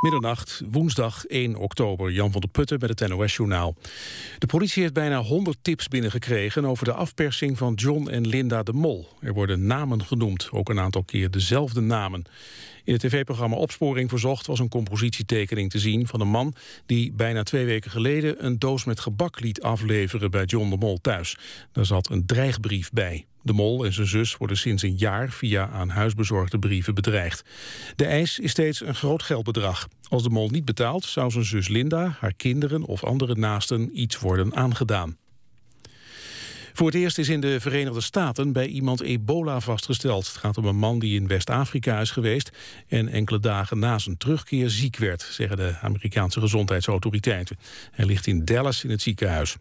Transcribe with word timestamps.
Middernacht, 0.00 0.62
woensdag 0.70 1.26
1 1.26 1.56
oktober. 1.56 2.12
Jan 2.12 2.32
van 2.32 2.40
der 2.40 2.50
Putten 2.50 2.78
met 2.80 3.00
het 3.00 3.08
NOS-journaal. 3.08 3.74
De 4.38 4.46
politie 4.46 4.82
heeft 4.82 4.94
bijna 4.94 5.22
100 5.22 5.58
tips 5.62 5.88
binnengekregen... 5.88 6.64
over 6.64 6.84
de 6.84 6.92
afpersing 6.92 7.58
van 7.58 7.74
John 7.74 8.08
en 8.08 8.26
Linda 8.26 8.62
de 8.62 8.72
Mol. 8.72 9.08
Er 9.20 9.32
worden 9.32 9.66
namen 9.66 10.04
genoemd, 10.04 10.48
ook 10.50 10.68
een 10.68 10.80
aantal 10.80 11.04
keer 11.04 11.30
dezelfde 11.30 11.80
namen. 11.80 12.24
In 12.84 12.92
het 12.92 13.02
tv-programma 13.02 13.56
Opsporing 13.56 14.08
Verzocht 14.08 14.46
was 14.46 14.58
een 14.58 14.68
compositietekening 14.68 15.70
te 15.70 15.78
zien... 15.78 16.06
van 16.06 16.20
een 16.20 16.28
man 16.28 16.54
die 16.86 17.12
bijna 17.12 17.42
twee 17.42 17.64
weken 17.64 17.90
geleden... 17.90 18.44
een 18.44 18.58
doos 18.58 18.84
met 18.84 19.00
gebak 19.00 19.40
liet 19.40 19.62
afleveren 19.62 20.30
bij 20.30 20.44
John 20.44 20.70
de 20.70 20.76
Mol 20.76 20.98
thuis. 21.00 21.36
Daar 21.72 21.86
zat 21.86 22.10
een 22.10 22.26
dreigbrief 22.26 22.90
bij. 22.90 23.24
De 23.42 23.52
Mol 23.52 23.84
en 23.84 23.92
zijn 23.92 24.06
zus 24.06 24.36
worden 24.36 24.56
sinds 24.56 24.82
een 24.82 24.96
jaar 24.96 25.30
via 25.30 25.68
aan 25.68 25.88
huisbezorgde 25.88 26.58
brieven 26.58 26.94
bedreigd. 26.94 27.44
De 27.96 28.04
eis 28.04 28.38
is 28.38 28.50
steeds 28.50 28.80
een 28.80 28.94
groot 28.94 29.22
geldbedrag. 29.22 29.88
Als 30.08 30.22
de 30.22 30.30
Mol 30.30 30.48
niet 30.48 30.64
betaalt, 30.64 31.04
zou 31.04 31.30
zijn 31.30 31.44
zus 31.44 31.68
Linda, 31.68 32.16
haar 32.20 32.34
kinderen 32.34 32.84
of 32.84 33.04
andere 33.04 33.34
naasten 33.34 34.00
iets 34.00 34.18
worden 34.18 34.54
aangedaan. 34.54 35.16
Voor 36.72 36.86
het 36.86 36.98
eerst 36.98 37.18
is 37.18 37.28
in 37.28 37.40
de 37.40 37.60
Verenigde 37.60 38.00
Staten 38.00 38.52
bij 38.52 38.66
iemand 38.66 39.00
ebola 39.00 39.60
vastgesteld. 39.60 40.26
Het 40.26 40.36
gaat 40.36 40.58
om 40.58 40.64
een 40.64 40.76
man 40.76 40.98
die 40.98 41.20
in 41.20 41.26
West-Afrika 41.26 42.00
is 42.00 42.10
geweest... 42.10 42.50
en 42.88 43.08
enkele 43.08 43.40
dagen 43.40 43.78
na 43.78 43.98
zijn 43.98 44.16
terugkeer 44.16 44.70
ziek 44.70 44.96
werd, 44.96 45.22
zeggen 45.30 45.56
de 45.56 45.76
Amerikaanse 45.82 46.40
gezondheidsautoriteiten. 46.40 47.56
Hij 47.90 48.04
ligt 48.04 48.26
in 48.26 48.44
Dallas 48.44 48.84
in 48.84 48.90
het 48.90 49.02
ziekenhuis. 49.02 49.56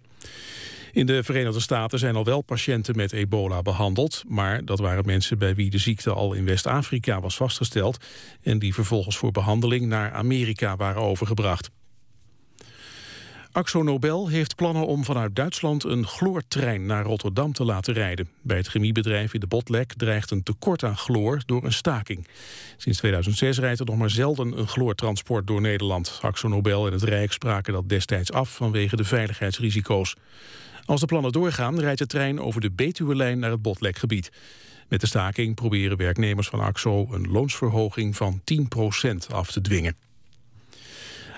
In 0.92 1.06
de 1.06 1.24
Verenigde 1.24 1.60
Staten 1.60 2.00
zijn 2.00 2.16
al 2.16 2.24
wel 2.24 2.42
patiënten 2.42 2.96
met 2.96 3.12
ebola 3.12 3.62
behandeld... 3.62 4.24
maar 4.28 4.66
dat 4.66 4.80
waren 4.80 5.06
mensen 5.06 5.38
bij 5.38 5.56
wie 5.56 5.70
de 5.70 5.78
ziekte 5.78 6.14
al 6.14 6.34
in 6.34 6.46
West-Afrika 6.46 7.22
was 7.22 7.36
vastgesteld... 7.36 8.06
en 8.42 8.60
die 8.60 8.74
vervolgens 8.74 9.18
voor 9.18 9.32
behandeling 9.32 9.86
naar 9.86 10.12
Amerika 10.12 10.76
waren 10.76 11.02
overgebracht. 11.02 11.70
Axo 13.52 13.84
Nobel 13.84 14.28
heeft 14.28 14.56
plannen 14.56 14.86
om 14.86 15.04
vanuit 15.04 15.36
Duitsland 15.36 15.84
een 15.84 16.06
chloortrein 16.06 16.86
naar 16.86 17.04
Rotterdam 17.04 17.54
te 17.54 17.66
laten 17.66 17.94
rijden. 17.94 18.30
Bij 18.42 18.58
het 18.58 18.68
chemiebedrijf 18.68 19.34
in 19.34 19.40
de 19.40 19.48
Botlek 19.48 19.94
dreigt 19.94 20.32
een 20.32 20.44
tekort 20.44 20.84
aan 20.84 20.98
chloor 20.98 21.42
door 21.46 21.64
een 21.64 21.74
staking. 21.74 22.28
Sinds 22.78 22.98
2006 22.98 23.60
rijdt 23.60 23.80
er 23.80 23.86
nog 23.86 23.98
maar 23.98 24.10
zelden 24.10 24.58
een 24.58 24.68
chloortransport 24.68 25.48
door 25.48 25.62
Nederland. 25.62 26.20
Axo 26.22 26.48
Nobel 26.48 26.88
en 26.88 26.94
het 26.94 27.04
Rijk 27.04 27.32
spraken 27.32 27.74
dat 27.74 27.90
destijds 27.90 28.32
af 28.32 28.56
vanwege 28.56 28.96
de 28.96 29.04
veiligheidsrisico's. 29.04 30.16
Als 30.90 31.00
de 31.00 31.06
plannen 31.06 31.32
doorgaan 31.32 31.80
rijdt 31.80 32.00
de 32.00 32.06
trein 32.06 32.40
over 32.40 32.62
de 32.62 32.72
Betuwe-lijn 32.72 33.40
naar 33.40 33.52
het 33.52 33.62
Botlekgebied. 33.62 34.32
Met 34.88 35.02
de 35.02 35.08
staking 35.08 35.56
proberen 35.56 35.98
werknemers 35.98 36.48
van 36.48 36.60
AXO 36.60 37.08
een 37.12 37.32
loonsverhoging 37.32 38.16
van 38.16 38.42
10% 38.54 38.56
af 39.32 39.52
te 39.52 39.62
dwingen. 39.62 39.96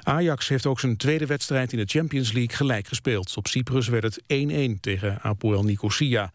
Ajax 0.04 0.48
heeft 0.48 0.66
ook 0.66 0.80
zijn 0.80 0.98
tweede 0.98 1.26
wedstrijd 1.26 1.72
in 1.72 1.78
de 1.78 1.86
Champions 1.86 2.32
League 2.32 2.56
gelijk 2.56 2.88
gespeeld. 2.88 3.38
Op 3.38 3.48
Cyprus 3.48 3.88
werd 3.88 4.04
het 4.04 4.22
1-1 4.22 4.80
tegen 4.80 5.22
Apoel 5.22 5.64
Nicosia. 5.64 6.32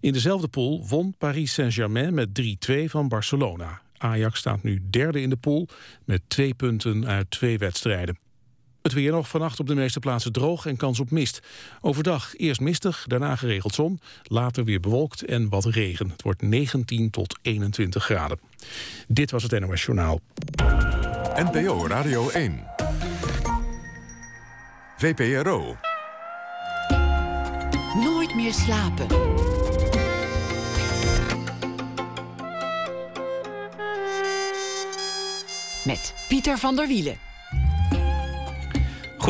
In 0.00 0.12
dezelfde 0.12 0.48
pool 0.48 0.86
won 0.88 1.14
Paris 1.18 1.52
Saint-Germain 1.52 2.14
met 2.14 2.28
3-2 2.70 2.84
van 2.84 3.08
Barcelona. 3.08 3.80
Ajax 3.96 4.38
staat 4.38 4.62
nu 4.62 4.82
derde 4.90 5.20
in 5.20 5.30
de 5.30 5.36
pool 5.36 5.68
met 6.04 6.22
twee 6.28 6.54
punten 6.54 7.06
uit 7.06 7.30
twee 7.30 7.58
wedstrijden. 7.58 8.29
Het 8.82 8.92
weer 8.92 9.12
nog 9.12 9.28
vannacht 9.28 9.60
op 9.60 9.66
de 9.66 9.74
meeste 9.74 9.98
plaatsen 9.98 10.32
droog 10.32 10.66
en 10.66 10.76
kans 10.76 11.00
op 11.00 11.10
mist. 11.10 11.40
Overdag 11.80 12.36
eerst 12.36 12.60
mistig, 12.60 13.04
daarna 13.06 13.36
geregeld 13.36 13.74
zon, 13.74 14.00
later 14.22 14.64
weer 14.64 14.80
bewolkt 14.80 15.24
en 15.24 15.48
wat 15.48 15.64
regen. 15.64 16.08
Het 16.08 16.22
wordt 16.22 16.42
19 16.42 17.10
tot 17.10 17.38
21 17.42 18.04
graden. 18.04 18.40
Dit 19.08 19.30
was 19.30 19.42
het 19.42 19.60
NOS 19.60 19.84
Journaal. 19.84 20.20
NPO 21.34 21.86
Radio 21.86 22.28
1. 22.28 22.66
VPRO. 24.96 25.76
Nooit 27.94 28.34
meer 28.34 28.52
slapen. 28.52 29.06
Met 35.84 36.14
Pieter 36.28 36.58
van 36.58 36.76
der 36.76 36.86
Wielen. 36.86 37.29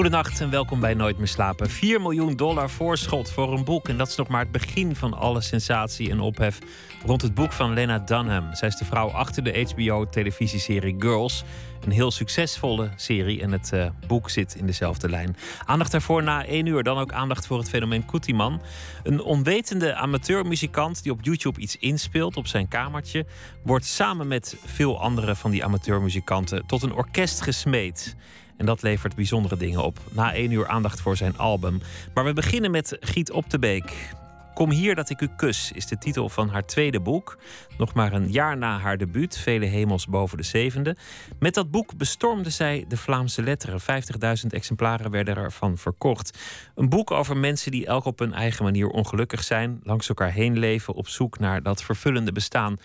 Goedenacht 0.00 0.40
en 0.40 0.50
welkom 0.50 0.80
bij 0.80 0.94
Nooit 0.94 1.18
meer 1.18 1.28
slapen. 1.28 1.70
4 1.70 2.00
miljoen 2.00 2.36
dollar 2.36 2.70
voorschot 2.70 3.30
voor 3.30 3.52
een 3.52 3.64
boek. 3.64 3.88
En 3.88 3.96
dat 3.96 4.08
is 4.08 4.16
nog 4.16 4.28
maar 4.28 4.40
het 4.40 4.50
begin 4.50 4.96
van 4.96 5.14
alle 5.14 5.40
sensatie 5.40 6.10
en 6.10 6.20
ophef 6.20 6.58
rond 7.06 7.22
het 7.22 7.34
boek 7.34 7.52
van 7.52 7.72
Lena 7.72 7.98
Dunham. 7.98 8.54
Zij 8.54 8.68
is 8.68 8.76
de 8.76 8.84
vrouw 8.84 9.08
achter 9.08 9.44
de 9.44 9.68
HBO-televisieserie 9.74 10.94
Girls. 10.98 11.44
Een 11.84 11.90
heel 11.90 12.10
succesvolle 12.10 12.90
serie 12.96 13.42
en 13.42 13.52
het 13.52 13.70
uh, 13.74 13.86
boek 14.06 14.30
zit 14.30 14.54
in 14.54 14.66
dezelfde 14.66 15.08
lijn. 15.08 15.36
Aandacht 15.64 15.92
daarvoor 15.92 16.22
na 16.22 16.44
één 16.44 16.66
uur. 16.66 16.82
Dan 16.82 16.98
ook 16.98 17.12
aandacht 17.12 17.46
voor 17.46 17.58
het 17.58 17.68
fenomeen 17.68 18.06
Koetiman. 18.06 18.62
Een 19.02 19.22
onwetende 19.22 19.94
amateurmuzikant 19.94 21.02
die 21.02 21.12
op 21.12 21.18
YouTube 21.22 21.60
iets 21.60 21.76
inspeelt 21.76 22.36
op 22.36 22.46
zijn 22.46 22.68
kamertje... 22.68 23.26
wordt 23.62 23.86
samen 23.86 24.28
met 24.28 24.56
veel 24.64 25.00
andere 25.00 25.36
van 25.36 25.50
die 25.50 25.64
amateurmuzikanten 25.64 26.66
tot 26.66 26.82
een 26.82 26.94
orkest 26.94 27.40
gesmeed. 27.40 28.16
En 28.60 28.66
dat 28.66 28.82
levert 28.82 29.14
bijzondere 29.14 29.56
dingen 29.56 29.84
op. 29.84 29.98
Na 30.10 30.34
één 30.34 30.50
uur 30.50 30.68
aandacht 30.68 31.00
voor 31.00 31.16
zijn 31.16 31.38
album. 31.38 31.80
Maar 32.14 32.24
we 32.24 32.32
beginnen 32.32 32.70
met 32.70 32.96
Giet 33.00 33.30
op 33.30 33.50
de 33.50 33.58
Beek. 33.58 34.12
Kom 34.54 34.70
hier 34.70 34.94
dat 34.94 35.10
ik 35.10 35.20
u 35.20 35.28
kus 35.36 35.72
is 35.72 35.86
de 35.86 35.98
titel 35.98 36.28
van 36.28 36.48
haar 36.48 36.66
tweede 36.66 37.00
boek. 37.00 37.38
Nog 37.78 37.94
maar 37.94 38.12
een 38.12 38.30
jaar 38.30 38.56
na 38.56 38.78
haar 38.78 38.98
debuut, 38.98 39.38
Vele 39.38 39.66
hemels 39.66 40.06
boven 40.06 40.36
de 40.36 40.42
zevende. 40.42 40.96
Met 41.38 41.54
dat 41.54 41.70
boek 41.70 41.96
bestormde 41.96 42.50
zij 42.50 42.84
de 42.88 42.96
Vlaamse 42.96 43.42
letteren. 43.42 43.80
50.000 43.80 44.46
exemplaren 44.48 45.10
werden 45.10 45.36
ervan 45.36 45.78
verkocht. 45.78 46.38
Een 46.74 46.88
boek 46.88 47.10
over 47.10 47.36
mensen 47.36 47.70
die 47.70 47.86
elk 47.86 48.04
op 48.04 48.18
hun 48.18 48.32
eigen 48.32 48.64
manier 48.64 48.88
ongelukkig 48.88 49.44
zijn, 49.44 49.80
langs 49.82 50.08
elkaar 50.08 50.32
heen 50.32 50.58
leven, 50.58 50.94
op 50.94 51.08
zoek 51.08 51.38
naar 51.38 51.62
dat 51.62 51.82
vervullende 51.82 52.32
bestaan. 52.32 52.76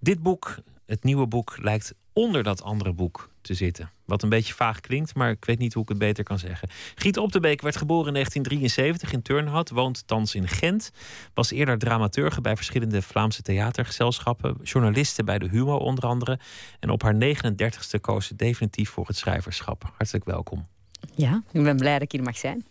Dit 0.00 0.22
boek, 0.22 0.58
het 0.86 1.04
nieuwe 1.04 1.26
boek, 1.26 1.56
lijkt 1.60 1.94
onder 2.12 2.42
dat 2.42 2.62
andere 2.62 2.92
boek 2.92 3.30
te 3.40 3.54
zitten. 3.54 3.90
Wat 4.04 4.22
een 4.22 4.28
beetje 4.28 4.54
vaag 4.54 4.80
klinkt, 4.80 5.14
maar 5.14 5.30
ik 5.30 5.44
weet 5.44 5.58
niet 5.58 5.74
hoe 5.74 5.82
ik 5.82 5.88
het 5.88 5.98
beter 5.98 6.24
kan 6.24 6.38
zeggen. 6.38 6.68
Giet 6.94 7.18
Op 7.18 7.32
de 7.32 7.40
Beek 7.40 7.60
werd 7.60 7.76
geboren 7.76 8.06
in 8.06 8.12
1973 8.12 9.12
in 9.12 9.22
Turnhout, 9.22 9.70
woont 9.70 10.06
thans 10.06 10.34
in 10.34 10.48
Gent. 10.48 10.90
Was 11.34 11.50
eerder 11.50 11.78
dramaturge 11.78 12.40
bij 12.40 12.56
verschillende 12.56 13.02
Vlaamse 13.02 13.42
theatergezelschappen, 13.42 14.56
journaliste 14.62 15.24
bij 15.24 15.38
de 15.38 15.48
Humo 15.48 15.76
onder 15.76 16.04
andere. 16.04 16.38
En 16.80 16.90
op 16.90 17.02
haar 17.02 17.14
39ste 17.14 18.00
koos 18.00 18.26
ze 18.26 18.36
definitief 18.36 18.90
voor 18.90 19.06
het 19.06 19.16
schrijverschap. 19.16 19.92
Hartelijk 19.96 20.24
welkom. 20.24 20.66
Ja, 21.14 21.42
ik 21.52 21.62
ben 21.62 21.76
blij 21.76 21.92
dat 21.92 22.02
ik 22.02 22.12
hier 22.12 22.22
mag 22.22 22.36
zijn. 22.36 22.66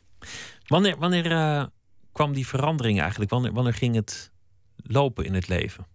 Wanneer, 0.67 0.97
wanneer 0.97 1.31
uh, 1.31 1.65
kwam 2.11 2.33
die 2.33 2.47
verandering 2.47 2.99
eigenlijk? 2.99 3.31
Wanneer, 3.31 3.53
wanneer 3.53 3.73
ging 3.73 3.95
het 3.95 4.31
lopen 4.75 5.25
in 5.25 5.33
het 5.33 5.47
leven? 5.47 5.85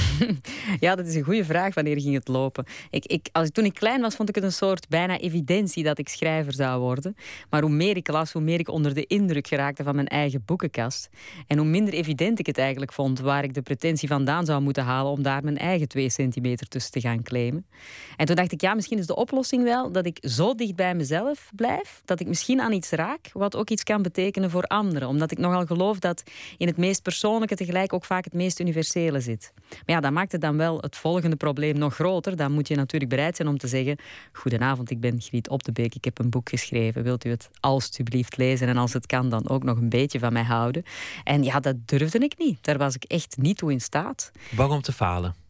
ja, 0.80 0.94
dat 0.94 1.06
is 1.06 1.14
een 1.14 1.22
goede 1.22 1.44
vraag. 1.44 1.74
Wanneer 1.74 2.00
ging 2.00 2.14
het 2.14 2.28
lopen? 2.28 2.64
Ik, 2.90 3.06
ik, 3.06 3.28
als, 3.32 3.50
toen 3.50 3.64
ik 3.64 3.74
klein 3.74 4.00
was, 4.00 4.14
vond 4.14 4.28
ik 4.28 4.34
het 4.34 4.44
een 4.44 4.52
soort 4.52 4.88
bijna 4.88 5.18
evidentie 5.18 5.84
dat 5.84 5.98
ik 5.98 6.08
schrijver 6.08 6.54
zou 6.54 6.80
worden. 6.80 7.16
Maar 7.50 7.62
hoe 7.62 7.70
meer 7.70 7.96
ik 7.96 8.08
las, 8.08 8.32
hoe 8.32 8.42
meer 8.42 8.58
ik 8.58 8.68
onder 8.68 8.94
de 8.94 9.06
indruk 9.06 9.46
geraakte 9.46 9.82
van 9.82 9.94
mijn 9.94 10.06
eigen 10.06 10.42
boekenkast. 10.44 11.08
En 11.46 11.58
hoe 11.58 11.66
minder 11.66 11.94
evident 11.94 12.38
ik 12.38 12.46
het 12.46 12.58
eigenlijk 12.58 12.92
vond 12.92 13.20
waar 13.20 13.44
ik 13.44 13.54
de 13.54 13.62
pretentie 13.62 14.08
vandaan 14.08 14.44
zou 14.44 14.62
moeten 14.62 14.84
halen 14.84 15.12
om 15.12 15.22
daar 15.22 15.44
mijn 15.44 15.58
eigen 15.58 15.88
twee 15.88 16.10
centimeter 16.10 16.68
tussen 16.68 16.92
te 16.92 17.00
gaan 17.00 17.22
claimen. 17.22 17.66
En 18.16 18.26
toen 18.26 18.36
dacht 18.36 18.52
ik, 18.52 18.60
ja, 18.60 18.74
misschien 18.74 18.98
is 18.98 19.06
de 19.06 19.16
oplossing 19.16 19.62
wel 19.62 19.92
dat 19.92 20.06
ik 20.06 20.18
zo 20.20 20.54
dicht 20.54 20.76
bij 20.76 20.94
mezelf 20.94 21.50
blijf, 21.54 22.02
dat 22.04 22.20
ik 22.20 22.26
misschien 22.26 22.60
aan 22.60 22.72
iets 22.72 22.90
raak, 22.90 23.30
wat 23.32 23.56
ook 23.56 23.70
iets 23.70 23.82
kan 23.82 24.02
betekenen 24.02 24.50
voor 24.50 24.64
anderen. 24.64 25.08
Omdat 25.08 25.30
ik 25.30 25.38
nogal 25.38 25.66
geloof 25.66 25.98
dat 25.98 26.22
in 26.56 26.66
het 26.66 26.76
meest 26.76 27.02
persoonlijke 27.02 27.54
tegelijk 27.54 27.92
ook 27.92 28.04
vaak 28.04 28.24
het 28.24 28.34
meest 28.34 28.60
universele 28.60 29.20
zit. 29.20 29.52
Maar 29.86 29.94
ja, 29.94 30.00
dat 30.00 30.12
maakt 30.12 30.32
het 30.32 30.40
dan 30.40 30.56
wel 30.56 30.78
het 30.80 30.96
volgende 30.96 31.36
probleem 31.36 31.78
nog 31.78 31.94
groter. 31.94 32.36
Dan 32.36 32.52
moet 32.52 32.68
je 32.68 32.76
natuurlijk 32.76 33.10
bereid 33.10 33.36
zijn 33.36 33.48
om 33.48 33.58
te 33.58 33.68
zeggen: 33.68 33.96
Goedenavond, 34.32 34.90
ik 34.90 35.00
ben 35.00 35.20
Griet 35.20 35.48
Op 35.48 35.62
de 35.64 35.72
Beek. 35.72 35.94
Ik 35.94 36.04
heb 36.04 36.18
een 36.18 36.30
boek 36.30 36.48
geschreven. 36.48 37.02
Wilt 37.02 37.24
u 37.24 37.30
het 37.30 37.50
alstublieft 37.60 38.36
lezen? 38.36 38.68
En 38.68 38.76
als 38.76 38.92
het 38.92 39.06
kan, 39.06 39.28
dan 39.28 39.48
ook 39.48 39.62
nog 39.62 39.76
een 39.76 39.88
beetje 39.88 40.18
van 40.18 40.32
mij 40.32 40.42
houden. 40.42 40.82
En 41.24 41.42
ja, 41.42 41.60
dat 41.60 41.76
durfde 41.88 42.18
ik 42.18 42.38
niet. 42.38 42.58
Daar 42.60 42.78
was 42.78 42.94
ik 42.94 43.04
echt 43.04 43.36
niet 43.36 43.56
toe 43.56 43.72
in 43.72 43.80
staat. 43.80 44.30
Bang 44.50 44.72
om 44.72 44.82
te 44.82 44.92
falen? 44.92 45.41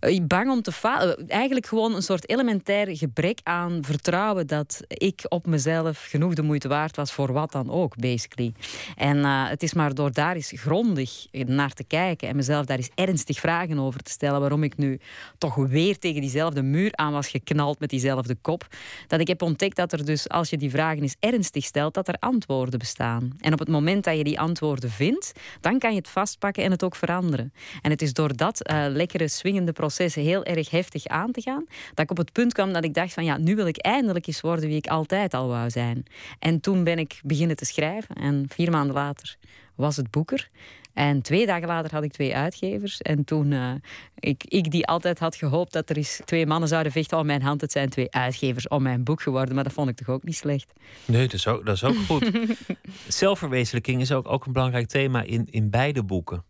Eh, 0.00 0.20
bang 0.22 0.50
om 0.50 0.62
te 0.62 0.72
falen. 0.72 1.28
Eigenlijk 1.28 1.66
gewoon 1.66 1.94
een 1.94 2.02
soort 2.02 2.28
elementair 2.28 2.96
gebrek 2.96 3.38
aan 3.42 3.78
vertrouwen 3.82 4.46
dat 4.46 4.80
ik 4.88 5.20
op 5.28 5.46
mezelf 5.46 6.04
genoeg 6.04 6.34
de 6.34 6.42
moeite 6.42 6.68
waard 6.68 6.96
was 6.96 7.12
voor 7.12 7.32
wat 7.32 7.52
dan 7.52 7.70
ook, 7.70 7.96
basically. 7.96 8.52
En 8.96 9.16
uh, 9.16 9.48
het 9.48 9.62
is 9.62 9.74
maar 9.74 9.94
door 9.94 10.12
daar 10.12 10.34
eens 10.34 10.52
grondig 10.54 11.26
naar 11.30 11.72
te 11.72 11.84
kijken 11.84 12.28
en 12.28 12.36
mezelf 12.36 12.66
daar 12.66 12.76
eens 12.76 12.90
ernstig 12.94 13.40
vragen 13.40 13.78
over 13.78 14.02
te 14.02 14.10
stellen, 14.10 14.40
waarom 14.40 14.62
ik 14.62 14.76
nu 14.76 15.00
toch 15.38 15.54
weer 15.54 15.98
tegen 15.98 16.20
diezelfde 16.20 16.62
muur 16.62 16.90
aan 16.92 17.12
was 17.12 17.28
geknald 17.28 17.78
met 17.78 17.90
diezelfde 17.90 18.34
kop, 18.34 18.66
dat 19.06 19.20
ik 19.20 19.28
heb 19.28 19.42
ontdekt 19.42 19.76
dat 19.76 19.92
er 19.92 20.04
dus, 20.04 20.28
als 20.28 20.50
je 20.50 20.56
die 20.56 20.70
vragen 20.70 21.02
eens 21.02 21.16
ernstig 21.20 21.64
stelt, 21.64 21.94
dat 21.94 22.08
er 22.08 22.16
antwoorden 22.18 22.78
bestaan. 22.78 23.36
En 23.40 23.52
op 23.52 23.58
het 23.58 23.68
moment 23.68 24.04
dat 24.04 24.16
je 24.16 24.24
die 24.24 24.40
antwoorden 24.40 24.90
vindt, 24.90 25.32
dan 25.60 25.78
kan 25.78 25.90
je 25.90 25.98
het 25.98 26.08
vastpakken 26.08 26.64
en 26.64 26.70
het 26.70 26.84
ook 26.84 26.96
veranderen. 26.96 27.52
En 27.82 27.90
het 27.90 28.02
is 28.02 28.12
door 28.12 28.36
dat 28.36 28.70
uh, 28.70 28.84
lekkere 28.88 29.28
swingende 29.46 29.72
processen 29.72 30.22
heel 30.22 30.44
erg 30.44 30.70
heftig 30.70 31.06
aan 31.06 31.32
te 31.32 31.40
gaan, 31.40 31.64
dat 31.94 32.04
ik 32.04 32.10
op 32.10 32.16
het 32.16 32.32
punt 32.32 32.52
kwam 32.52 32.72
dat 32.72 32.84
ik 32.84 32.94
dacht 32.94 33.12
van 33.12 33.24
ja, 33.24 33.36
nu 33.36 33.56
wil 33.56 33.66
ik 33.66 33.76
eindelijk 33.76 34.26
eens 34.26 34.40
worden 34.40 34.68
wie 34.68 34.76
ik 34.76 34.86
altijd 34.86 35.34
al 35.34 35.48
wou 35.48 35.70
zijn. 35.70 36.04
En 36.38 36.60
toen 36.60 36.84
ben 36.84 36.98
ik 36.98 37.20
beginnen 37.24 37.56
te 37.56 37.64
schrijven 37.64 38.14
en 38.14 38.46
vier 38.48 38.70
maanden 38.70 38.94
later 38.94 39.36
was 39.74 39.96
het 39.96 40.10
boeker. 40.10 40.48
En 40.94 41.22
twee 41.22 41.46
dagen 41.46 41.68
later 41.68 41.92
had 41.92 42.02
ik 42.02 42.12
twee 42.12 42.36
uitgevers. 42.36 43.00
En 43.00 43.24
toen 43.24 43.50
uh, 43.50 43.72
ik, 44.18 44.44
ik 44.44 44.70
die 44.70 44.86
altijd 44.86 45.18
had 45.18 45.36
gehoopt 45.36 45.72
dat 45.72 45.90
er 45.90 45.96
eens 45.96 46.20
twee 46.24 46.46
mannen 46.46 46.68
zouden 46.68 46.92
vechten 46.92 47.18
om 47.18 47.26
mijn 47.26 47.42
hand. 47.42 47.60
Het 47.60 47.72
zijn 47.72 47.88
twee 47.88 48.10
uitgevers 48.10 48.68
om 48.68 48.82
mijn 48.82 49.04
boek 49.04 49.22
geworden. 49.22 49.54
Maar 49.54 49.64
dat 49.64 49.72
vond 49.72 49.88
ik 49.88 49.96
toch 49.96 50.08
ook 50.08 50.22
niet 50.22 50.36
slecht. 50.36 50.72
Nee, 51.04 51.22
dat 51.22 51.32
is 51.32 51.46
ook, 51.46 51.66
dat 51.66 51.74
is 51.74 51.84
ook 51.84 51.96
goed. 51.96 52.30
Zelfverwezenlijking 53.08 54.00
is 54.00 54.12
ook, 54.12 54.28
ook 54.28 54.46
een 54.46 54.52
belangrijk 54.52 54.88
thema 54.88 55.22
in, 55.22 55.46
in 55.50 55.70
beide 55.70 56.02
boeken. 56.02 56.44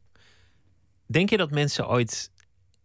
Denk 1.06 1.31
je 1.31 1.37
dat 1.37 1.50
mensen 1.50 1.88
ooit 1.88 2.31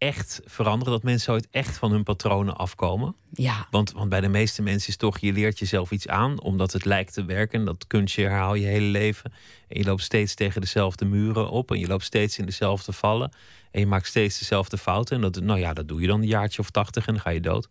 echt 0.02 0.42
veranderen? 0.46 0.94
Dat 0.94 1.04
mensen 1.04 1.34
ooit 1.34 1.48
echt 1.52 1.78
van 1.78 1.92
hun 1.92 2.04
patronen 2.04 2.58
afkomen? 2.58 3.16
Ja. 3.32 3.68
Want, 3.70 3.92
want 3.92 4.10
bij 4.10 4.22
de 4.22 4.28
meeste 4.28 4.62
mensen 4.62 4.90
is 4.90 4.98
toch, 4.98 5.20
je 5.20 5.34
leert 5.34 5.60
jezelf 5.60 5.92
iets 5.92 6.08
aan 6.08 6.42
omdat 6.42 6.74
het 6.74 6.86
lijkt 6.86 7.14
te 7.14 7.26
werken. 7.26 7.66
Dat 7.66 7.88
kunstje 7.88 8.22
herhaal 8.22 8.56
je 8.56 8.66
hele 8.66 8.86
leven. 8.86 9.34
En 9.68 9.80
je 9.80 9.86
loopt 9.86 10.02
steeds 10.02 10.34
tegen 10.34 10.62
dezelfde 10.62 11.06
muren 11.06 11.50
op 11.50 11.72
en 11.72 11.80
je 11.80 11.88
loopt 11.88 12.04
steeds 12.04 12.38
in 12.38 12.46
dezelfde 12.46 12.92
vallen. 12.92 13.32
En 13.72 13.80
je 13.80 13.86
maakt 13.86 14.08
steeds 14.08 14.40
dezelfde 14.40 14.78
fouten. 14.78 15.16
En 15.16 15.22
dat, 15.22 15.40
nou 15.40 15.60
ja, 15.60 15.74
dat 15.74 15.88
doe 15.88 16.02
je 16.02 16.08
dan 16.08 16.22
een 16.22 16.28
jaartje 16.28 16.62
of 16.62 16.70
tachtig 16.70 17.08
en 17.08 17.14
dan 17.14 17.22
ga 17.22 17.30
je 17.30 17.42
dood. 17.42 17.70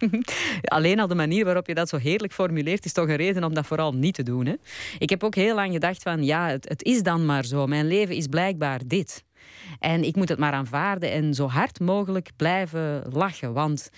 Alleen 0.62 1.00
al 1.00 1.06
de 1.06 1.14
manier 1.14 1.44
waarop 1.44 1.66
je 1.66 1.74
dat 1.74 1.88
zo 1.88 1.96
heerlijk 1.96 2.32
formuleert, 2.32 2.84
is 2.84 2.92
toch 2.92 3.08
een 3.08 3.16
reden 3.16 3.44
om 3.44 3.54
dat 3.54 3.66
vooral 3.66 3.92
niet 3.92 4.14
te 4.14 4.22
doen. 4.22 4.46
Hè? 4.46 4.54
Ik 4.98 5.10
heb 5.10 5.24
ook 5.24 5.34
heel 5.34 5.54
lang 5.54 5.72
gedacht 5.72 6.02
van, 6.02 6.24
ja, 6.24 6.48
het, 6.48 6.68
het 6.68 6.82
is 6.82 7.02
dan 7.02 7.26
maar 7.26 7.44
zo. 7.44 7.66
Mijn 7.66 7.86
leven 7.86 8.14
is 8.14 8.26
blijkbaar 8.26 8.80
dit. 8.86 9.26
En 9.78 10.04
ik 10.04 10.16
moet 10.16 10.28
het 10.28 10.38
maar 10.38 10.52
aanvaarden 10.52 11.12
en 11.12 11.34
zo 11.34 11.48
hard 11.48 11.80
mogelijk 11.80 12.30
blijven 12.36 13.04
lachen. 13.12 13.52
Want 13.52 13.90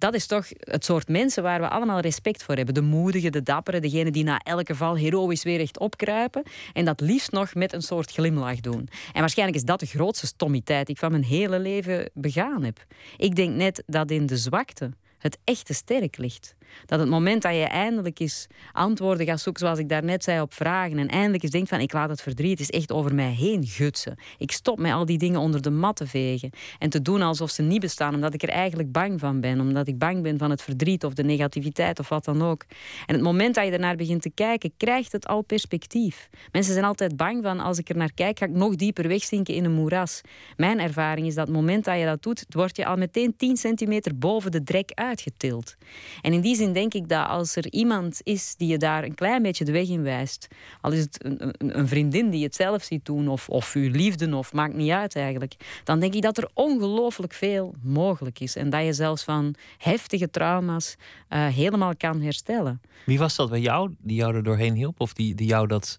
dat 0.00 0.14
is 0.14 0.26
toch 0.26 0.46
het 0.58 0.84
soort 0.84 1.08
mensen 1.08 1.42
waar 1.42 1.60
we 1.60 1.68
allemaal 1.68 2.00
respect 2.00 2.42
voor 2.42 2.54
hebben. 2.54 2.74
De 2.74 2.82
moedige, 2.82 3.30
de 3.30 3.42
dappere, 3.42 3.80
degene 3.80 4.10
die 4.10 4.24
na 4.24 4.38
elke 4.38 4.74
val 4.74 4.96
heroïs 4.96 5.42
weer 5.42 5.56
recht 5.56 5.78
opkruipen. 5.78 6.42
En 6.72 6.84
dat 6.84 7.00
liefst 7.00 7.32
nog 7.32 7.54
met 7.54 7.72
een 7.72 7.82
soort 7.82 8.10
glimlach 8.10 8.60
doen. 8.60 8.88
En 9.12 9.20
waarschijnlijk 9.20 9.58
is 9.58 9.64
dat 9.64 9.80
de 9.80 9.86
grootste 9.86 10.26
stommiteit 10.26 10.86
die 10.86 10.94
ik 10.94 11.00
van 11.00 11.10
mijn 11.10 11.24
hele 11.24 11.58
leven 11.58 12.10
begaan 12.14 12.62
heb. 12.62 12.84
Ik 13.16 13.36
denk 13.36 13.54
net 13.54 13.82
dat 13.86 14.10
in 14.10 14.26
de 14.26 14.36
zwakte 14.36 14.90
het 15.18 15.38
echte 15.44 15.74
sterk 15.74 16.16
ligt. 16.18 16.54
Dat 16.86 17.00
het 17.00 17.08
moment 17.08 17.42
dat 17.42 17.54
je 17.54 17.64
eindelijk 17.64 18.18
eens 18.20 18.46
antwoorden 18.72 19.26
gaat 19.26 19.40
zoeken, 19.40 19.62
zoals 19.62 19.78
ik 19.78 19.88
daarnet 19.88 20.24
zei, 20.24 20.40
op 20.40 20.54
vragen. 20.54 20.98
En 20.98 21.08
eindelijk 21.08 21.42
eens 21.42 21.52
denkt 21.52 21.68
van 21.68 21.80
ik 21.80 21.92
laat 21.92 22.08
het 22.08 22.22
verdriet 22.22 22.60
is 22.60 22.70
echt 22.70 22.92
over 22.92 23.14
mij 23.14 23.30
heen 23.30 23.66
gutsen. 23.66 24.16
Ik 24.38 24.52
stop 24.52 24.78
met 24.78 24.92
al 24.92 25.04
die 25.04 25.18
dingen 25.18 25.40
onder 25.40 25.62
de 25.62 25.70
mat 25.70 25.96
te 25.96 26.06
vegen. 26.06 26.50
En 26.78 26.90
te 26.90 27.02
doen 27.02 27.22
alsof 27.22 27.50
ze 27.50 27.62
niet 27.62 27.80
bestaan, 27.80 28.14
omdat 28.14 28.34
ik 28.34 28.42
er 28.42 28.48
eigenlijk 28.48 28.92
bang 28.92 29.20
van 29.20 29.40
ben. 29.40 29.60
Omdat 29.60 29.88
ik 29.88 29.98
bang 29.98 30.22
ben 30.22 30.38
van 30.38 30.50
het 30.50 30.62
verdriet 30.62 31.04
of 31.04 31.14
de 31.14 31.24
negativiteit 31.24 31.98
of 31.98 32.08
wat 32.08 32.24
dan 32.24 32.42
ook. 32.42 32.64
En 33.06 33.14
het 33.14 33.24
moment 33.24 33.54
dat 33.54 33.64
je 33.64 33.70
ernaar 33.70 33.96
begint 33.96 34.22
te 34.22 34.30
kijken, 34.30 34.72
krijgt 34.76 35.12
het 35.12 35.26
al 35.26 35.42
perspectief. 35.42 36.28
Mensen 36.52 36.72
zijn 36.72 36.84
altijd 36.84 37.16
bang 37.16 37.42
van 37.42 37.60
als 37.60 37.78
ik 37.78 37.88
er 37.88 37.96
naar 37.96 38.12
kijk, 38.14 38.38
ga 38.38 38.46
ik 38.46 38.52
nog 38.52 38.76
dieper 38.76 39.08
wegzinken 39.08 39.54
in 39.54 39.64
een 39.64 39.72
moeras. 39.72 40.20
Mijn 40.56 40.80
ervaring 40.80 41.26
is 41.26 41.34
dat 41.34 41.46
het 41.46 41.56
moment 41.56 41.84
dat 41.84 41.98
je 41.98 42.04
dat 42.04 42.22
doet, 42.22 42.44
word 42.48 42.76
je 42.76 42.86
al 42.86 42.96
meteen 42.96 43.36
10 43.36 43.56
centimeter 43.56 44.18
boven 44.18 44.50
de 44.50 44.62
drek 44.62 44.90
uitgetild. 44.94 45.76
En 46.22 46.32
in 46.32 46.40
die 46.40 46.56
zin 46.60 46.72
denk 46.72 46.94
ik 46.94 47.08
dat 47.08 47.26
als 47.26 47.56
er 47.56 47.72
iemand 47.72 48.20
is 48.22 48.54
die 48.56 48.68
je 48.68 48.78
daar 48.78 49.04
een 49.04 49.14
klein 49.14 49.42
beetje 49.42 49.64
de 49.64 49.72
weg 49.72 49.88
in 49.88 50.02
wijst, 50.02 50.48
al 50.80 50.92
is 50.92 51.00
het 51.00 51.24
een, 51.24 51.42
een, 51.42 51.78
een 51.78 51.88
vriendin 51.88 52.30
die 52.30 52.44
het 52.44 52.54
zelf 52.54 52.82
ziet 52.82 53.04
doen, 53.04 53.28
of, 53.28 53.48
of 53.48 53.74
uw 53.74 53.90
liefde, 53.90 54.36
of 54.36 54.52
maakt 54.52 54.74
niet 54.74 54.90
uit 54.90 55.16
eigenlijk, 55.16 55.54
dan 55.84 56.00
denk 56.00 56.14
ik 56.14 56.22
dat 56.22 56.38
er 56.38 56.50
ongelooflijk 56.54 57.32
veel 57.32 57.74
mogelijk 57.82 58.40
is. 58.40 58.56
En 58.56 58.70
dat 58.70 58.84
je 58.84 58.92
zelfs 58.92 59.22
van 59.22 59.54
heftige 59.78 60.30
trauma's 60.30 60.96
uh, 61.28 61.46
helemaal 61.46 61.96
kan 61.96 62.20
herstellen. 62.20 62.80
Wie 63.06 63.18
was 63.18 63.36
dat 63.36 63.50
bij 63.50 63.60
jou, 63.60 63.94
die 63.98 64.16
jou 64.16 64.34
er 64.34 64.42
doorheen 64.42 64.74
hielp, 64.74 65.00
of 65.00 65.12
die, 65.12 65.34
die 65.34 65.46
jou 65.46 65.66
dat, 65.66 65.98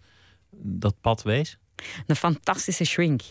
dat 0.52 0.96
pad 1.02 1.22
wees? 1.22 1.58
Een 2.08 2.16
fantastische 2.16 2.86
shrink 2.86 3.22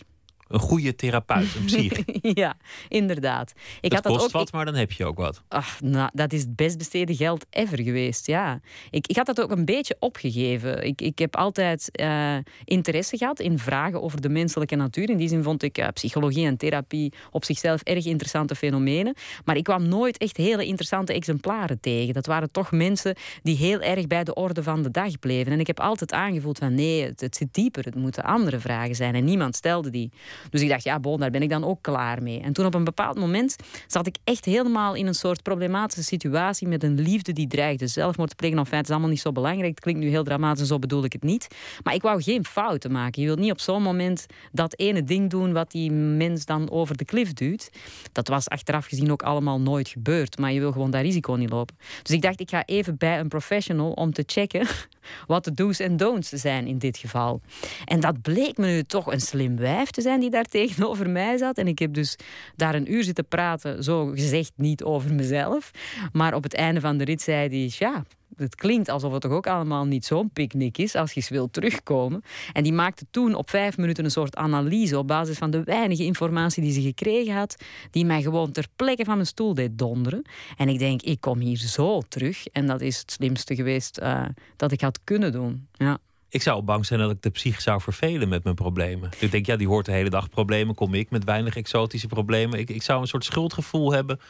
een 0.50 0.61
goede 0.61 0.94
therapeut, 0.94 1.55
een 1.55 1.64
psych. 1.64 2.02
ja, 2.43 2.56
inderdaad. 2.88 3.52
Ik 3.81 3.93
had 3.93 4.02
dat 4.02 4.12
kost 4.12 4.25
ook, 4.25 4.32
wat, 4.32 4.52
maar 4.52 4.64
dan 4.64 4.75
heb 4.75 4.93
je 4.93 5.05
ook 5.05 5.19
wat. 5.19 5.43
Ach, 5.49 5.81
nou, 5.81 6.11
dat 6.12 6.32
is 6.32 6.41
het 6.41 6.56
best 6.56 6.79
besteden 6.79 7.17
geld 7.17 7.47
ever 7.50 7.82
geweest, 7.82 8.26
ja. 8.26 8.61
Ik, 8.91 9.06
ik 9.06 9.17
had 9.17 9.26
dat 9.26 9.41
ook 9.41 9.50
een 9.50 9.64
beetje 9.64 9.97
opgegeven. 9.99 10.85
Ik, 10.85 11.00
ik 11.00 11.19
heb 11.19 11.37
altijd 11.37 11.88
uh, 12.00 12.37
interesse 12.64 13.17
gehad 13.17 13.41
in 13.41 13.58
vragen 13.58 14.02
over 14.02 14.20
de 14.20 14.29
menselijke 14.29 14.76
natuur. 14.76 15.11
In 15.11 15.17
die 15.17 15.29
zin 15.29 15.43
vond 15.43 15.62
ik 15.62 15.79
uh, 15.79 15.88
psychologie 15.88 16.47
en 16.47 16.56
therapie 16.56 17.12
op 17.31 17.44
zichzelf 17.44 17.82
erg 17.82 18.05
interessante 18.05 18.55
fenomenen. 18.55 19.14
Maar 19.44 19.56
ik 19.56 19.64
kwam 19.64 19.88
nooit 19.88 20.19
echt 20.19 20.37
hele 20.37 20.64
interessante 20.64 21.12
exemplaren 21.12 21.81
tegen. 21.81 22.14
Dat 22.14 22.26
waren 22.26 22.50
toch 22.50 22.70
mensen 22.70 23.17
die 23.43 23.56
heel 23.56 23.81
erg 23.81 24.06
bij 24.06 24.25
de 24.25 24.35
orde 24.35 24.62
van 24.62 24.82
de 24.82 24.91
dag 24.91 25.19
bleven. 25.19 25.53
En 25.53 25.61
ik 25.61 25.67
heb 25.67 25.81
altijd 25.81 26.12
aangevoeld 26.12 26.58
van 26.58 26.75
nee, 26.75 27.05
het, 27.05 27.20
het 27.20 27.37
zit 27.37 27.55
dieper. 27.55 27.85
Het 27.85 27.94
moeten 27.94 28.25
andere 28.25 28.58
vragen 28.58 28.94
zijn. 28.94 29.14
En 29.14 29.25
niemand 29.25 29.56
stelde 29.56 29.91
die. 29.91 30.11
Dus 30.51 30.61
ik 30.61 30.69
dacht, 30.69 30.85
ja, 30.85 31.01
bon, 31.01 31.21
daar 31.21 31.31
ben 31.31 31.43
ik 31.43 31.49
dan 31.49 31.65
ook 31.65 31.83
klaar 31.83 32.23
mee. 32.23 32.41
En 32.41 32.53
toen 32.53 32.67
op 32.67 32.75
een 32.75 32.85
bepaald 32.85 33.19
moment 33.19 33.57
zat 33.87 34.07
ik 34.07 34.17
echt 34.25 34.45
helemaal 34.45 34.95
in 34.95 35.07
een 35.07 35.15
soort 35.15 35.43
problematische 35.43 36.03
situatie 36.03 36.69
met 36.69 36.83
een 36.83 37.01
liefde 37.01 37.33
die 37.33 37.47
dreigde 37.47 37.87
zelfmoord 37.87 38.37
plegen. 38.37 38.59
Of 38.59 38.71
het 38.71 38.85
is 38.85 38.91
allemaal 38.91 39.09
niet 39.09 39.21
zo 39.21 39.33
belangrijk. 39.33 39.71
Het 39.71 39.81
klinkt 39.81 40.01
nu 40.01 40.09
heel 40.09 40.25
dramatisch 40.25 40.69
zo 40.69 40.79
bedoel 40.79 41.05
ik 41.05 41.13
het 41.13 41.23
niet. 41.23 41.47
Maar 41.83 41.95
ik 41.95 42.03
wou 42.03 42.23
geen 42.23 42.45
fouten 42.45 42.93
maken. 42.93 43.21
Je 43.21 43.27
wilt 43.27 43.39
niet 43.39 43.51
op 43.51 43.61
zo'n 43.61 43.83
moment 43.83 44.27
dat 44.53 44.79
ene 44.79 45.05
ding 45.05 45.31
doen 45.31 45.53
wat 45.53 45.71
die 45.71 45.91
mens 45.93 46.45
dan 46.45 46.71
over 46.71 46.97
de 46.97 47.05
klif 47.05 47.33
duwt. 47.33 47.71
Dat 48.13 48.29
was 48.29 48.49
achteraf 48.49 48.87
gezien 48.87 49.13
ook 49.13 49.23
allemaal 49.23 49.61
nooit 49.61 49.89
gebeurd. 49.89 50.39
Maar 50.39 50.53
je 50.53 50.61
wil 50.61 50.73
gewoon 50.73 50.91
dat 50.91 51.01
risico 51.01 51.35
niet 51.35 51.51
lopen. 51.51 51.77
Dus 52.03 52.15
ik 52.15 52.23
dacht, 52.23 52.41
ik 52.41 52.51
ga 52.51 52.65
even 52.65 52.97
bij 52.97 53.19
een 53.19 53.29
professional 53.29 53.93
om 53.93 54.13
te 54.13 54.23
checken 54.27 54.67
wat 55.27 55.45
de 55.45 55.55
do's 55.55 55.79
en 55.79 55.97
don'ts 55.97 56.29
zijn 56.29 56.67
in 56.67 56.79
dit 56.79 56.97
geval. 56.97 57.41
En 57.85 58.01
dat 58.01 58.23
bleek 58.23 58.57
me 58.57 58.67
nu 58.67 58.83
toch 58.83 59.13
een 59.13 59.21
slim 59.21 59.57
wijf 59.57 59.91
te 59.91 60.01
zijn 60.01 60.21
die 60.21 60.30
daar 60.31 60.44
tegenover 60.44 61.11
mij 61.11 61.37
zat. 61.37 61.59
En 61.59 61.67
ik 61.69 61.79
heb 61.79 61.94
dus 61.94 62.17
daar 62.56 62.75
een 62.75 62.93
uur 62.93 63.05
zitten 63.05 63.27
praten, 63.27 63.85
zo 63.85 64.06
gezegd 64.06 64.53
niet 64.56 64.82
over 64.82 65.15
mezelf. 65.15 65.71
Maar 66.12 66.35
op 66.35 66.43
het 66.43 66.55
einde 66.55 66.81
van 66.81 66.97
de 66.97 67.05
rit 67.05 67.23
zei 67.23 67.49
hij, 67.49 67.71
ja, 67.79 68.05
het 68.37 68.55
klinkt 68.55 68.88
alsof 68.88 69.12
het 69.12 69.23
toch 69.23 69.32
ook 69.32 69.47
allemaal 69.47 69.87
niet 69.87 70.05
zo'n 70.05 70.31
picknick 70.31 70.79
is 70.79 70.94
als 70.94 71.11
je 71.11 71.17
eens 71.17 71.29
wil 71.29 71.50
terugkomen. 71.50 72.23
En 72.53 72.62
die 72.62 72.73
maakte 72.73 73.06
toen 73.11 73.35
op 73.35 73.50
vijf 73.50 73.77
minuten 73.77 74.05
een 74.05 74.11
soort 74.11 74.37
analyse 74.37 74.99
op 74.99 75.06
basis 75.06 75.38
van 75.38 75.50
de 75.50 75.62
weinige 75.62 76.05
informatie 76.05 76.62
die 76.62 76.73
ze 76.73 76.81
gekregen 76.81 77.35
had, 77.35 77.56
die 77.91 78.05
mij 78.05 78.23
gewoon 78.23 78.53
ter 78.53 78.67
plekke 78.77 79.05
van 79.05 79.15
mijn 79.15 79.27
stoel 79.27 79.55
deed 79.55 79.79
donderen. 79.79 80.23
En 80.56 80.69
ik 80.69 80.79
denk, 80.79 81.03
ik 81.03 81.21
kom 81.21 81.38
hier 81.38 81.59
zo 81.59 82.00
terug. 82.00 82.47
En 82.47 82.67
dat 82.67 82.81
is 82.81 82.99
het 82.99 83.11
slimste 83.11 83.55
geweest 83.55 84.01
uh, 84.03 84.25
dat 84.56 84.72
ik 84.72 84.81
had 84.81 85.01
kunnen 85.05 85.32
doen. 85.32 85.67
Ja. 85.72 85.99
Ik 86.31 86.43
zou 86.43 86.63
bang 86.63 86.87
zijn 86.87 87.01
dat 87.01 87.10
ik 87.10 87.22
de 87.22 87.31
psych 87.31 87.60
zou 87.60 87.81
vervelen 87.81 88.29
met 88.29 88.44
mijn 88.44 88.55
problemen. 88.55 89.10
Ik 89.19 89.31
denk, 89.31 89.46
ja, 89.46 89.56
die 89.56 89.69
hoort 89.69 89.87
de 89.87 89.93
hele 89.93 90.10
dag 90.10 90.29
problemen. 90.29 90.75
Kom 90.75 90.94
ik 90.94 91.10
met 91.10 91.25
weinig 91.25 91.56
exotische 91.56 92.06
problemen. 92.06 92.58
Ik, 92.58 92.70
ik 92.70 92.82
zou 92.82 93.01
een 93.01 93.06
soort 93.06 93.25
schuldgevoel 93.25 93.93
hebben 93.93 94.20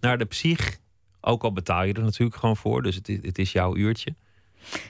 naar 0.00 0.18
de 0.18 0.24
psych. 0.24 0.78
Ook 1.20 1.42
al 1.42 1.52
betaal 1.52 1.84
je 1.84 1.92
er 1.92 2.02
natuurlijk 2.02 2.38
gewoon 2.38 2.56
voor. 2.56 2.82
Dus 2.82 2.94
het 2.94 3.08
is, 3.08 3.18
het 3.22 3.38
is 3.38 3.52
jouw 3.52 3.76
uurtje. 3.76 4.14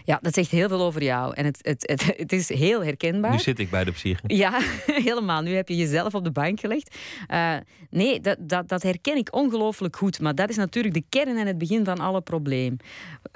Ja, 0.05 0.19
dat 0.23 0.35
zegt 0.35 0.51
heel 0.51 0.69
veel 0.69 0.81
over 0.81 1.03
jou. 1.03 1.35
En 1.35 1.45
het, 1.45 1.59
het, 1.63 1.83
het, 1.87 2.05
het 2.23 2.33
is 2.33 2.49
heel 2.49 2.85
herkenbaar. 2.85 3.31
Nu 3.31 3.39
zit 3.39 3.59
ik 3.59 3.71
bij 3.71 3.85
de 3.85 3.93
psych. 3.93 4.21
Ja, 4.27 4.61
helemaal. 4.87 5.43
Nu 5.43 5.55
heb 5.55 5.69
je 5.69 5.77
jezelf 5.77 6.15
op 6.15 6.25
de 6.25 6.33
bank 6.33 6.61
gelegd. 6.61 6.97
Uh, 7.29 7.57
nee, 7.91 8.21
dat, 8.21 8.37
dat, 8.41 8.69
dat 8.69 8.83
herken 8.83 9.17
ik 9.17 9.35
ongelooflijk 9.35 9.97
goed. 9.97 10.21
Maar 10.21 10.35
dat 10.35 10.49
is 10.49 10.57
natuurlijk 10.57 10.95
de 10.95 11.05
kern 11.09 11.37
en 11.37 11.47
het 11.47 11.59
begin 11.59 11.85
van 11.85 11.99
alle 11.99 12.21
probleem. 12.21 12.77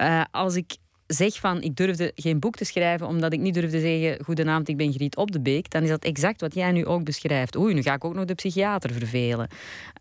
Uh, 0.01 0.21
als 0.31 0.55
ik 0.55 0.75
zeg 1.07 1.39
van 1.39 1.61
ik 1.61 1.75
durfde 1.75 2.11
geen 2.15 2.39
boek 2.39 2.55
te 2.55 2.65
schrijven 2.65 3.07
omdat 3.07 3.33
ik 3.33 3.39
niet 3.39 3.53
durfde 3.53 3.79
zeggen 3.79 4.25
goedenavond, 4.25 4.67
ik 4.69 4.77
ben 4.77 4.93
Griet 4.93 5.15
op 5.15 5.31
de 5.31 5.39
Beek, 5.39 5.69
dan 5.69 5.83
is 5.83 5.89
dat 5.89 6.03
exact 6.03 6.41
wat 6.41 6.53
jij 6.53 6.71
nu 6.71 6.85
ook 6.85 7.03
beschrijft. 7.03 7.57
Oei, 7.57 7.73
nu 7.73 7.81
ga 7.81 7.93
ik 7.93 8.03
ook 8.03 8.13
nog 8.13 8.25
de 8.25 8.33
psychiater 8.33 8.93
vervelen. 8.93 9.47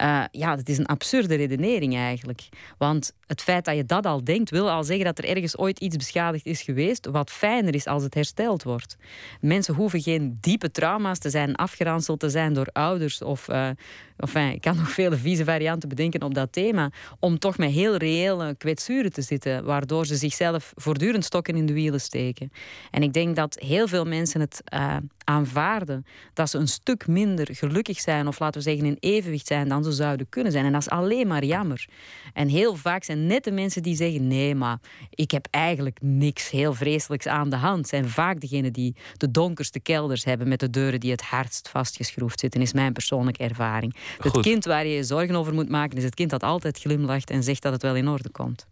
Uh, 0.02 0.24
ja, 0.30 0.56
dat 0.56 0.68
is 0.68 0.78
een 0.78 0.86
absurde 0.86 1.34
redenering 1.34 1.96
eigenlijk. 1.96 2.48
Want 2.78 3.12
het 3.26 3.42
feit 3.42 3.64
dat 3.64 3.76
je 3.76 3.84
dat 3.84 4.06
al 4.06 4.24
denkt, 4.24 4.50
wil 4.50 4.70
al 4.70 4.84
zeggen 4.84 5.04
dat 5.04 5.18
er 5.18 5.24
ergens 5.24 5.58
ooit 5.58 5.80
iets 5.80 5.96
beschadigd 5.96 6.46
is 6.46 6.62
geweest, 6.62 7.06
wat 7.06 7.30
fijner 7.30 7.74
is 7.74 7.86
als 7.86 8.02
het 8.02 8.14
hersteld 8.14 8.62
wordt. 8.62 8.96
Mensen 9.40 9.74
hoeven 9.74 10.02
geen 10.02 10.38
diepe 10.40 10.70
trauma's 10.70 11.18
te 11.18 11.30
zijn, 11.30 11.54
afgeranseld 11.54 12.20
te 12.20 12.28
zijn 12.28 12.52
door 12.52 12.68
ouders 12.72 13.22
of 13.22 13.48
uh, 13.48 13.68
enfin, 14.16 14.52
ik 14.52 14.60
kan 14.60 14.76
nog 14.76 14.90
vele 14.90 15.16
vieze 15.16 15.44
varianten 15.44 15.88
bedenken 15.88 16.22
op 16.22 16.34
dat 16.34 16.52
thema, 16.52 16.90
om 17.18 17.38
toch 17.38 17.58
met 17.58 17.70
heel 17.70 17.96
reële 17.96 18.54
kwetsuren 18.54 19.12
te 19.12 19.22
zitten, 19.22 19.64
waardoor 19.64 20.06
ze 20.06 20.16
zichzelf 20.16 20.72
voor 20.76 20.93
voortdurend 20.94 21.24
stokken 21.24 21.56
in 21.56 21.66
de 21.66 21.72
wielen 21.72 22.00
steken. 22.00 22.52
En 22.90 23.02
ik 23.02 23.12
denk 23.12 23.36
dat 23.36 23.56
heel 23.60 23.88
veel 23.88 24.04
mensen 24.04 24.40
het 24.40 24.62
uh, 24.74 24.96
aanvaarden 25.24 26.06
dat 26.34 26.50
ze 26.50 26.58
een 26.58 26.68
stuk 26.68 27.06
minder 27.06 27.48
gelukkig 27.50 28.00
zijn, 28.00 28.26
of 28.26 28.38
laten 28.38 28.62
we 28.62 28.68
zeggen 28.68 28.86
in 28.86 28.96
evenwicht 29.00 29.46
zijn 29.46 29.68
dan 29.68 29.84
ze 29.84 29.92
zouden 29.92 30.28
kunnen 30.28 30.52
zijn. 30.52 30.64
En 30.64 30.72
dat 30.72 30.80
is 30.80 30.88
alleen 30.88 31.26
maar 31.26 31.44
jammer. 31.44 31.88
En 32.32 32.48
heel 32.48 32.76
vaak 32.76 33.04
zijn 33.04 33.26
net 33.26 33.44
de 33.44 33.50
mensen 33.50 33.82
die 33.82 33.96
zeggen: 33.96 34.28
nee, 34.28 34.54
maar 34.54 34.78
ik 35.10 35.30
heb 35.30 35.46
eigenlijk 35.50 35.98
niks 36.00 36.50
heel 36.50 36.74
vreselijks 36.74 37.26
aan 37.26 37.50
de 37.50 37.56
hand. 37.56 37.88
Zijn 37.88 38.08
vaak 38.08 38.40
degenen 38.40 38.72
die 38.72 38.94
de 39.16 39.30
donkerste 39.30 39.80
kelders 39.80 40.24
hebben 40.24 40.48
met 40.48 40.60
de 40.60 40.70
deuren 40.70 41.00
die 41.00 41.10
het 41.10 41.22
hardst 41.22 41.68
vastgeschroefd 41.68 42.40
zitten, 42.40 42.60
is 42.60 42.72
mijn 42.72 42.92
persoonlijke 42.92 43.42
ervaring. 43.42 43.96
Het 44.18 44.40
kind 44.40 44.64
waar 44.64 44.86
je 44.86 44.94
je 44.94 45.04
zorgen 45.04 45.34
over 45.34 45.54
moet 45.54 45.68
maken, 45.68 45.96
is 45.96 46.04
het 46.04 46.14
kind 46.14 46.30
dat 46.30 46.42
altijd 46.42 46.78
glimlacht 46.78 47.30
en 47.30 47.42
zegt 47.42 47.62
dat 47.62 47.72
het 47.72 47.82
wel 47.82 47.96
in 47.96 48.08
orde 48.08 48.30
komt. 48.30 48.66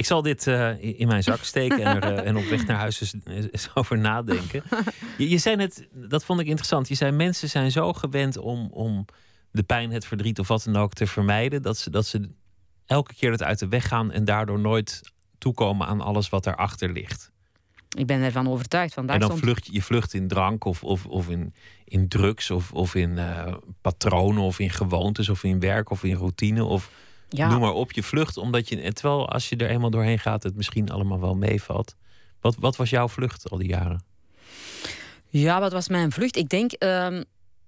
Ik 0.00 0.06
zal 0.06 0.22
dit 0.22 0.46
uh, 0.46 0.82
in 0.82 1.06
mijn 1.06 1.22
zak 1.22 1.42
steken 1.42 1.82
en, 1.82 2.00
er, 2.00 2.12
uh, 2.12 2.26
en 2.26 2.36
op 2.36 2.44
weg 2.44 2.66
naar 2.66 2.76
huis 2.76 3.00
eens, 3.00 3.14
eens 3.24 3.70
over 3.74 3.98
nadenken. 3.98 4.62
Je, 5.18 5.28
je, 5.28 5.38
zei 5.38 5.56
net, 5.56 5.88
dat 5.92 6.24
vond 6.24 6.40
ik 6.40 6.46
interessant. 6.46 6.88
Je 6.88 6.94
zei 6.94 7.10
mensen 7.10 7.48
zijn 7.48 7.70
zo 7.70 7.92
gewend 7.92 8.36
om, 8.36 8.68
om 8.72 9.04
de 9.50 9.62
pijn, 9.62 9.90
het 9.90 10.06
verdriet 10.06 10.38
of 10.38 10.48
wat 10.48 10.64
dan 10.64 10.76
ook 10.76 10.92
te 10.92 11.06
vermijden, 11.06 11.62
dat 11.62 11.78
ze, 11.78 11.90
dat 11.90 12.06
ze 12.06 12.30
elke 12.86 13.14
keer 13.14 13.30
het 13.30 13.42
uit 13.42 13.58
de 13.58 13.68
weg 13.68 13.88
gaan 13.88 14.12
en 14.12 14.24
daardoor 14.24 14.58
nooit 14.58 15.02
toekomen 15.38 15.86
aan 15.86 16.00
alles 16.00 16.28
wat 16.28 16.46
erachter 16.46 16.92
ligt. 16.92 17.30
Ik 17.96 18.06
ben 18.06 18.22
ervan 18.22 18.48
overtuigd. 18.48 18.94
Vandaag 18.94 19.20
en 19.20 19.28
dan 19.28 19.38
vlucht 19.38 19.68
je 19.72 19.82
vlucht 19.82 20.14
in 20.14 20.28
drank 20.28 20.64
of, 20.64 20.84
of, 20.84 21.06
of 21.06 21.28
in, 21.28 21.54
in 21.84 22.08
drugs 22.08 22.50
of, 22.50 22.72
of 22.72 22.94
in 22.94 23.10
uh, 23.10 23.54
patronen 23.80 24.42
of 24.42 24.58
in 24.58 24.70
gewoontes 24.70 25.28
of 25.28 25.44
in 25.44 25.60
werk 25.60 25.90
of 25.90 26.04
in 26.04 26.16
routine 26.16 26.64
of 26.64 26.90
ja. 27.30 27.48
noem 27.48 27.60
maar 27.60 27.72
op. 27.72 27.92
Je 27.92 28.02
vlucht 28.02 28.36
omdat 28.36 28.68
je, 28.68 28.92
terwijl 28.92 29.28
als 29.28 29.48
je 29.48 29.56
er 29.56 29.70
eenmaal 29.70 29.90
doorheen 29.90 30.18
gaat, 30.18 30.42
het 30.42 30.56
misschien 30.56 30.90
allemaal 30.90 31.20
wel 31.20 31.34
meevalt. 31.34 31.96
Wat, 32.40 32.56
wat 32.56 32.76
was 32.76 32.90
jouw 32.90 33.08
vlucht 33.08 33.50
al 33.50 33.58
die 33.58 33.68
jaren? 33.68 34.04
Ja, 35.28 35.60
wat 35.60 35.72
was 35.72 35.88
mijn 35.88 36.12
vlucht? 36.12 36.36
Ik 36.36 36.48
denk 36.48 36.72
uh, 36.78 37.20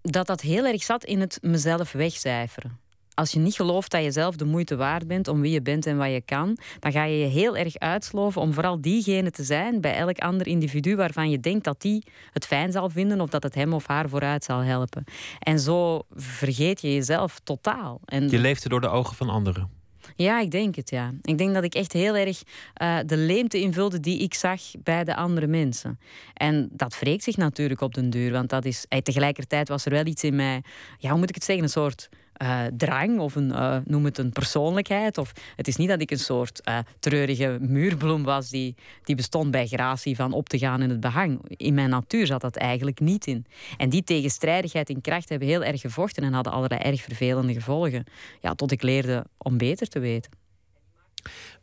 dat 0.02 0.26
dat 0.26 0.40
heel 0.40 0.66
erg 0.66 0.82
zat 0.82 1.04
in 1.04 1.20
het 1.20 1.38
mezelf 1.42 1.92
wegcijferen 1.92 2.80
als 3.14 3.32
je 3.32 3.38
niet 3.38 3.54
gelooft 3.54 3.90
dat 3.90 4.02
je 4.02 4.10
zelf 4.10 4.36
de 4.36 4.44
moeite 4.44 4.76
waard 4.76 5.06
bent 5.06 5.28
om 5.28 5.40
wie 5.40 5.52
je 5.52 5.62
bent 5.62 5.86
en 5.86 5.96
wat 5.96 6.10
je 6.10 6.20
kan, 6.20 6.58
dan 6.78 6.92
ga 6.92 7.04
je 7.04 7.18
je 7.18 7.26
heel 7.26 7.56
erg 7.56 7.78
uitsloven 7.78 8.40
om 8.40 8.52
vooral 8.52 8.80
diegene 8.80 9.30
te 9.30 9.44
zijn 9.44 9.80
bij 9.80 9.94
elk 9.94 10.18
ander 10.18 10.46
individu 10.46 10.96
waarvan 10.96 11.30
je 11.30 11.40
denkt 11.40 11.64
dat 11.64 11.80
die 11.80 12.04
het 12.32 12.46
fijn 12.46 12.72
zal 12.72 12.90
vinden 12.90 13.20
of 13.20 13.30
dat 13.30 13.42
het 13.42 13.54
hem 13.54 13.72
of 13.72 13.86
haar 13.86 14.08
vooruit 14.08 14.44
zal 14.44 14.58
helpen. 14.58 15.04
En 15.38 15.58
zo 15.58 16.02
vergeet 16.14 16.80
je 16.80 16.92
jezelf 16.94 17.40
totaal. 17.44 18.00
En 18.04 18.28
je 18.28 18.38
leefde 18.38 18.68
door 18.68 18.80
de 18.80 18.88
ogen 18.88 19.16
van 19.16 19.28
anderen. 19.28 19.80
Ja, 20.16 20.40
ik 20.40 20.50
denk 20.50 20.74
het, 20.74 20.90
ja. 20.90 21.12
Ik 21.22 21.38
denk 21.38 21.54
dat 21.54 21.64
ik 21.64 21.74
echt 21.74 21.92
heel 21.92 22.16
erg 22.16 22.42
uh, 22.82 22.98
de 23.06 23.16
leemte 23.16 23.60
invulde 23.60 24.00
die 24.00 24.18
ik 24.18 24.34
zag 24.34 24.60
bij 24.82 25.04
de 25.04 25.16
andere 25.16 25.46
mensen. 25.46 25.98
En 26.34 26.68
dat 26.72 26.98
wreekt 26.98 27.22
zich 27.22 27.36
natuurlijk 27.36 27.80
op 27.80 27.94
den 27.94 28.10
duur, 28.10 28.32
want 28.32 28.50
dat 28.50 28.64
is... 28.64 28.84
Eh, 28.88 28.98
tegelijkertijd 28.98 29.68
was 29.68 29.84
er 29.84 29.90
wel 29.90 30.06
iets 30.06 30.24
in 30.24 30.36
mij... 30.36 30.62
Ja, 30.98 31.10
hoe 31.10 31.18
moet 31.18 31.28
ik 31.28 31.34
het 31.34 31.44
zeggen? 31.44 31.64
Een 31.64 31.70
soort 31.70 32.08
uh, 32.42 32.64
drang 32.76 33.18
of 33.18 33.34
een, 33.34 33.48
uh, 33.48 33.76
noem 33.84 34.04
het 34.04 34.18
een 34.18 34.30
persoonlijkheid. 34.30 35.18
Of, 35.18 35.32
het 35.56 35.68
is 35.68 35.76
niet 35.76 35.88
dat 35.88 36.00
ik 36.00 36.10
een 36.10 36.18
soort 36.18 36.60
uh, 36.68 36.78
treurige 36.98 37.58
muurbloem 37.60 38.22
was 38.22 38.48
die, 38.48 38.74
die 39.04 39.16
bestond 39.16 39.50
bij 39.50 39.66
gratie 39.66 40.16
van 40.16 40.32
op 40.32 40.48
te 40.48 40.58
gaan 40.58 40.82
in 40.82 40.90
het 40.90 41.00
behang. 41.00 41.40
In 41.48 41.74
mijn 41.74 41.90
natuur 41.90 42.26
zat 42.26 42.40
dat 42.40 42.56
eigenlijk 42.56 43.00
niet 43.00 43.26
in. 43.26 43.46
En 43.76 43.88
die 43.88 44.04
tegenstrijdigheid 44.04 44.90
in 44.90 45.00
kracht 45.00 45.28
hebben 45.28 45.48
heel 45.48 45.64
erg 45.64 45.80
gevochten 45.80 46.22
en 46.22 46.32
hadden 46.32 46.52
allerlei 46.52 46.80
erg 46.80 47.02
vervelende 47.02 47.52
gevolgen. 47.52 48.04
Ja, 48.40 48.54
tot 48.54 48.72
ik 48.72 48.82
leerde 48.82 49.24
om 49.38 49.58
beter 49.58 49.88
te 49.88 49.98
weten. 49.98 50.30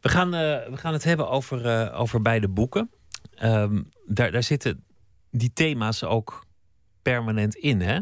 We 0.02 0.10
gaan, 0.10 0.30
we 0.32 0.78
gaan 0.78 0.94
het 0.94 1.04
hebben 1.04 1.30
over, 1.30 1.92
over 1.94 2.22
beide 2.22 2.48
boeken. 2.48 2.90
Um, 3.44 3.90
daar, 4.06 4.32
daar 4.32 4.44
zitten 4.44 4.84
die 5.32 5.54
thema's 5.54 6.04
ook 6.04 6.46
permanent 7.02 7.56
in, 7.56 7.82
hè? 7.82 8.00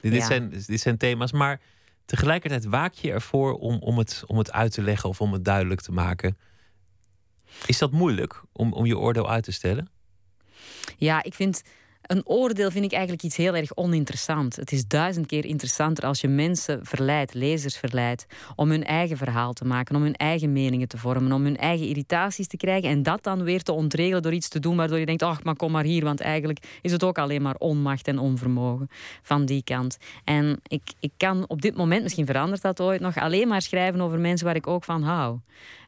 Dit, 0.00 0.14
ja. 0.14 0.26
zijn, 0.26 0.50
dit 0.66 0.80
zijn 0.80 0.96
thema's, 0.96 1.32
maar 1.32 1.60
Tegelijkertijd 2.10 2.64
waak 2.64 2.92
je 2.92 3.12
ervoor 3.12 3.54
om, 3.54 3.78
om, 3.78 3.98
het, 3.98 4.22
om 4.26 4.38
het 4.38 4.52
uit 4.52 4.72
te 4.72 4.82
leggen 4.82 5.08
of 5.08 5.20
om 5.20 5.32
het 5.32 5.44
duidelijk 5.44 5.80
te 5.80 5.92
maken. 5.92 6.38
Is 7.66 7.78
dat 7.78 7.92
moeilijk 7.92 8.42
om, 8.52 8.72
om 8.72 8.86
je 8.86 8.98
oordeel 8.98 9.30
uit 9.30 9.44
te 9.44 9.52
stellen? 9.52 9.88
Ja, 10.96 11.22
ik 11.22 11.34
vind 11.34 11.62
een 12.10 12.26
oordeel 12.26 12.70
vind 12.70 12.84
ik 12.84 12.92
eigenlijk 12.92 13.22
iets 13.22 13.36
heel 13.36 13.56
erg 13.56 13.76
oninteressant. 13.76 14.56
Het 14.56 14.72
is 14.72 14.86
duizend 14.86 15.26
keer 15.26 15.44
interessanter 15.44 16.04
als 16.04 16.20
je 16.20 16.28
mensen 16.28 16.80
verleidt, 16.82 17.34
lezers 17.34 17.76
verleidt, 17.76 18.26
om 18.56 18.70
hun 18.70 18.84
eigen 18.84 19.16
verhaal 19.16 19.52
te 19.52 19.64
maken, 19.64 19.96
om 19.96 20.02
hun 20.02 20.16
eigen 20.16 20.52
meningen 20.52 20.88
te 20.88 20.98
vormen, 20.98 21.32
om 21.32 21.44
hun 21.44 21.56
eigen 21.56 21.86
irritaties 21.86 22.46
te 22.46 22.56
krijgen 22.56 22.90
en 22.90 23.02
dat 23.02 23.22
dan 23.22 23.42
weer 23.42 23.62
te 23.62 23.72
ontregelen 23.72 24.22
door 24.22 24.32
iets 24.32 24.48
te 24.48 24.60
doen 24.60 24.76
waardoor 24.76 24.98
je 24.98 25.06
denkt, 25.06 25.22
ach, 25.22 25.44
maar 25.44 25.56
kom 25.56 25.72
maar 25.72 25.84
hier, 25.84 26.04
want 26.04 26.20
eigenlijk 26.20 26.78
is 26.82 26.92
het 26.92 27.04
ook 27.04 27.18
alleen 27.18 27.42
maar 27.42 27.56
onmacht 27.58 28.08
en 28.08 28.18
onvermogen 28.18 28.90
van 29.22 29.44
die 29.44 29.62
kant. 29.64 29.98
En 30.24 30.60
ik, 30.66 30.82
ik 31.00 31.12
kan 31.16 31.44
op 31.48 31.62
dit 31.62 31.76
moment, 31.76 32.02
misschien 32.02 32.26
verandert 32.26 32.62
dat 32.62 32.80
ooit 32.80 33.00
nog, 33.00 33.18
alleen 33.18 33.48
maar 33.48 33.62
schrijven 33.62 34.00
over 34.00 34.18
mensen 34.18 34.46
waar 34.46 34.56
ik 34.56 34.66
ook 34.66 34.84
van 34.84 35.02
hou. 35.02 35.38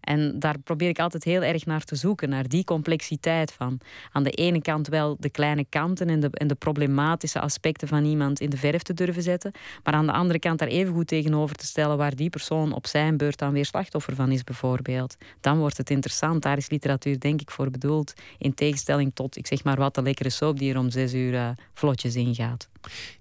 En 0.03 0.39
daar 0.39 0.59
probeer 0.59 0.89
ik 0.89 0.99
altijd 0.99 1.25
heel 1.25 1.43
erg 1.43 1.67
naar 1.67 1.85
te 1.85 1.95
zoeken, 1.95 2.29
naar 2.29 2.49
die 2.49 2.65
complexiteit 2.65 3.53
van. 3.53 3.81
Aan 4.13 4.23
de 4.23 4.31
ene 4.31 4.63
kant 4.63 4.89
wel 4.89 5.17
de 5.19 5.31
kleine 5.31 5.65
kanten 5.69 6.09
en 6.09 6.21
de, 6.21 6.29
en 6.33 6.47
de 6.47 6.55
problematische 6.55 7.41
aspecten 7.41 7.89
van 7.89 8.05
iemand 8.05 8.41
in 8.41 8.51
de 8.51 8.57
verf 8.57 8.83
te 8.83 8.95
durven 8.95 9.23
zetten, 9.23 9.53
maar 9.85 9.95
aan 9.95 10.07
de 10.07 10.13
andere 10.13 10.39
kant 10.39 10.59
daar 10.59 10.69
even 10.69 10.95
goed 10.95 11.07
tegenover 11.07 11.57
te 11.57 11.67
stellen 11.67 11.97
waar 11.97 12.17
die 12.17 12.31
persoon 12.31 12.73
op 12.73 12.87
zijn 12.87 13.17
beurt 13.17 13.39
dan 13.39 13.53
weer 13.53 13.65
slachtoffer 13.65 14.15
van 14.15 14.31
is, 14.31 14.45
bijvoorbeeld. 14.45 15.17
Dan 15.41 15.59
wordt 15.59 15.77
het 15.77 15.91
interessant. 15.91 16.43
Daar 16.43 16.57
is 16.57 16.71
literatuur 16.71 17.21
denk 17.21 17.41
ik 17.41 17.51
voor 17.51 17.71
bedoeld, 17.71 18.13
in 18.39 18.55
tegenstelling 18.55 19.15
tot, 19.15 19.37
ik 19.37 19.47
zeg 19.47 19.65
maar 19.65 19.77
wat, 19.77 19.95
de 19.95 20.03
lekkere 20.03 20.31
soap 20.31 20.59
die 20.59 20.73
er 20.73 20.79
om 20.79 20.91
zes 20.91 21.15
uur 21.15 21.33
uh, 21.33 21.49
vlotjes 21.75 22.17
ingaat. 22.17 22.69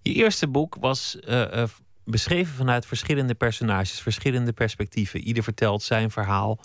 Je 0.02 0.14
eerste 0.14 0.48
boek 0.48 0.76
was 0.80 1.18
uh, 1.28 1.40
uh, 1.54 1.64
beschreven 2.12 2.54
vanuit 2.54 2.86
verschillende 2.86 3.34
personages, 3.34 4.02
verschillende 4.02 4.54
perspectieven. 4.54 5.20
Ieder 5.20 5.44
vertelt 5.44 5.84
zijn 5.84 6.12
verhaal. 6.12 6.60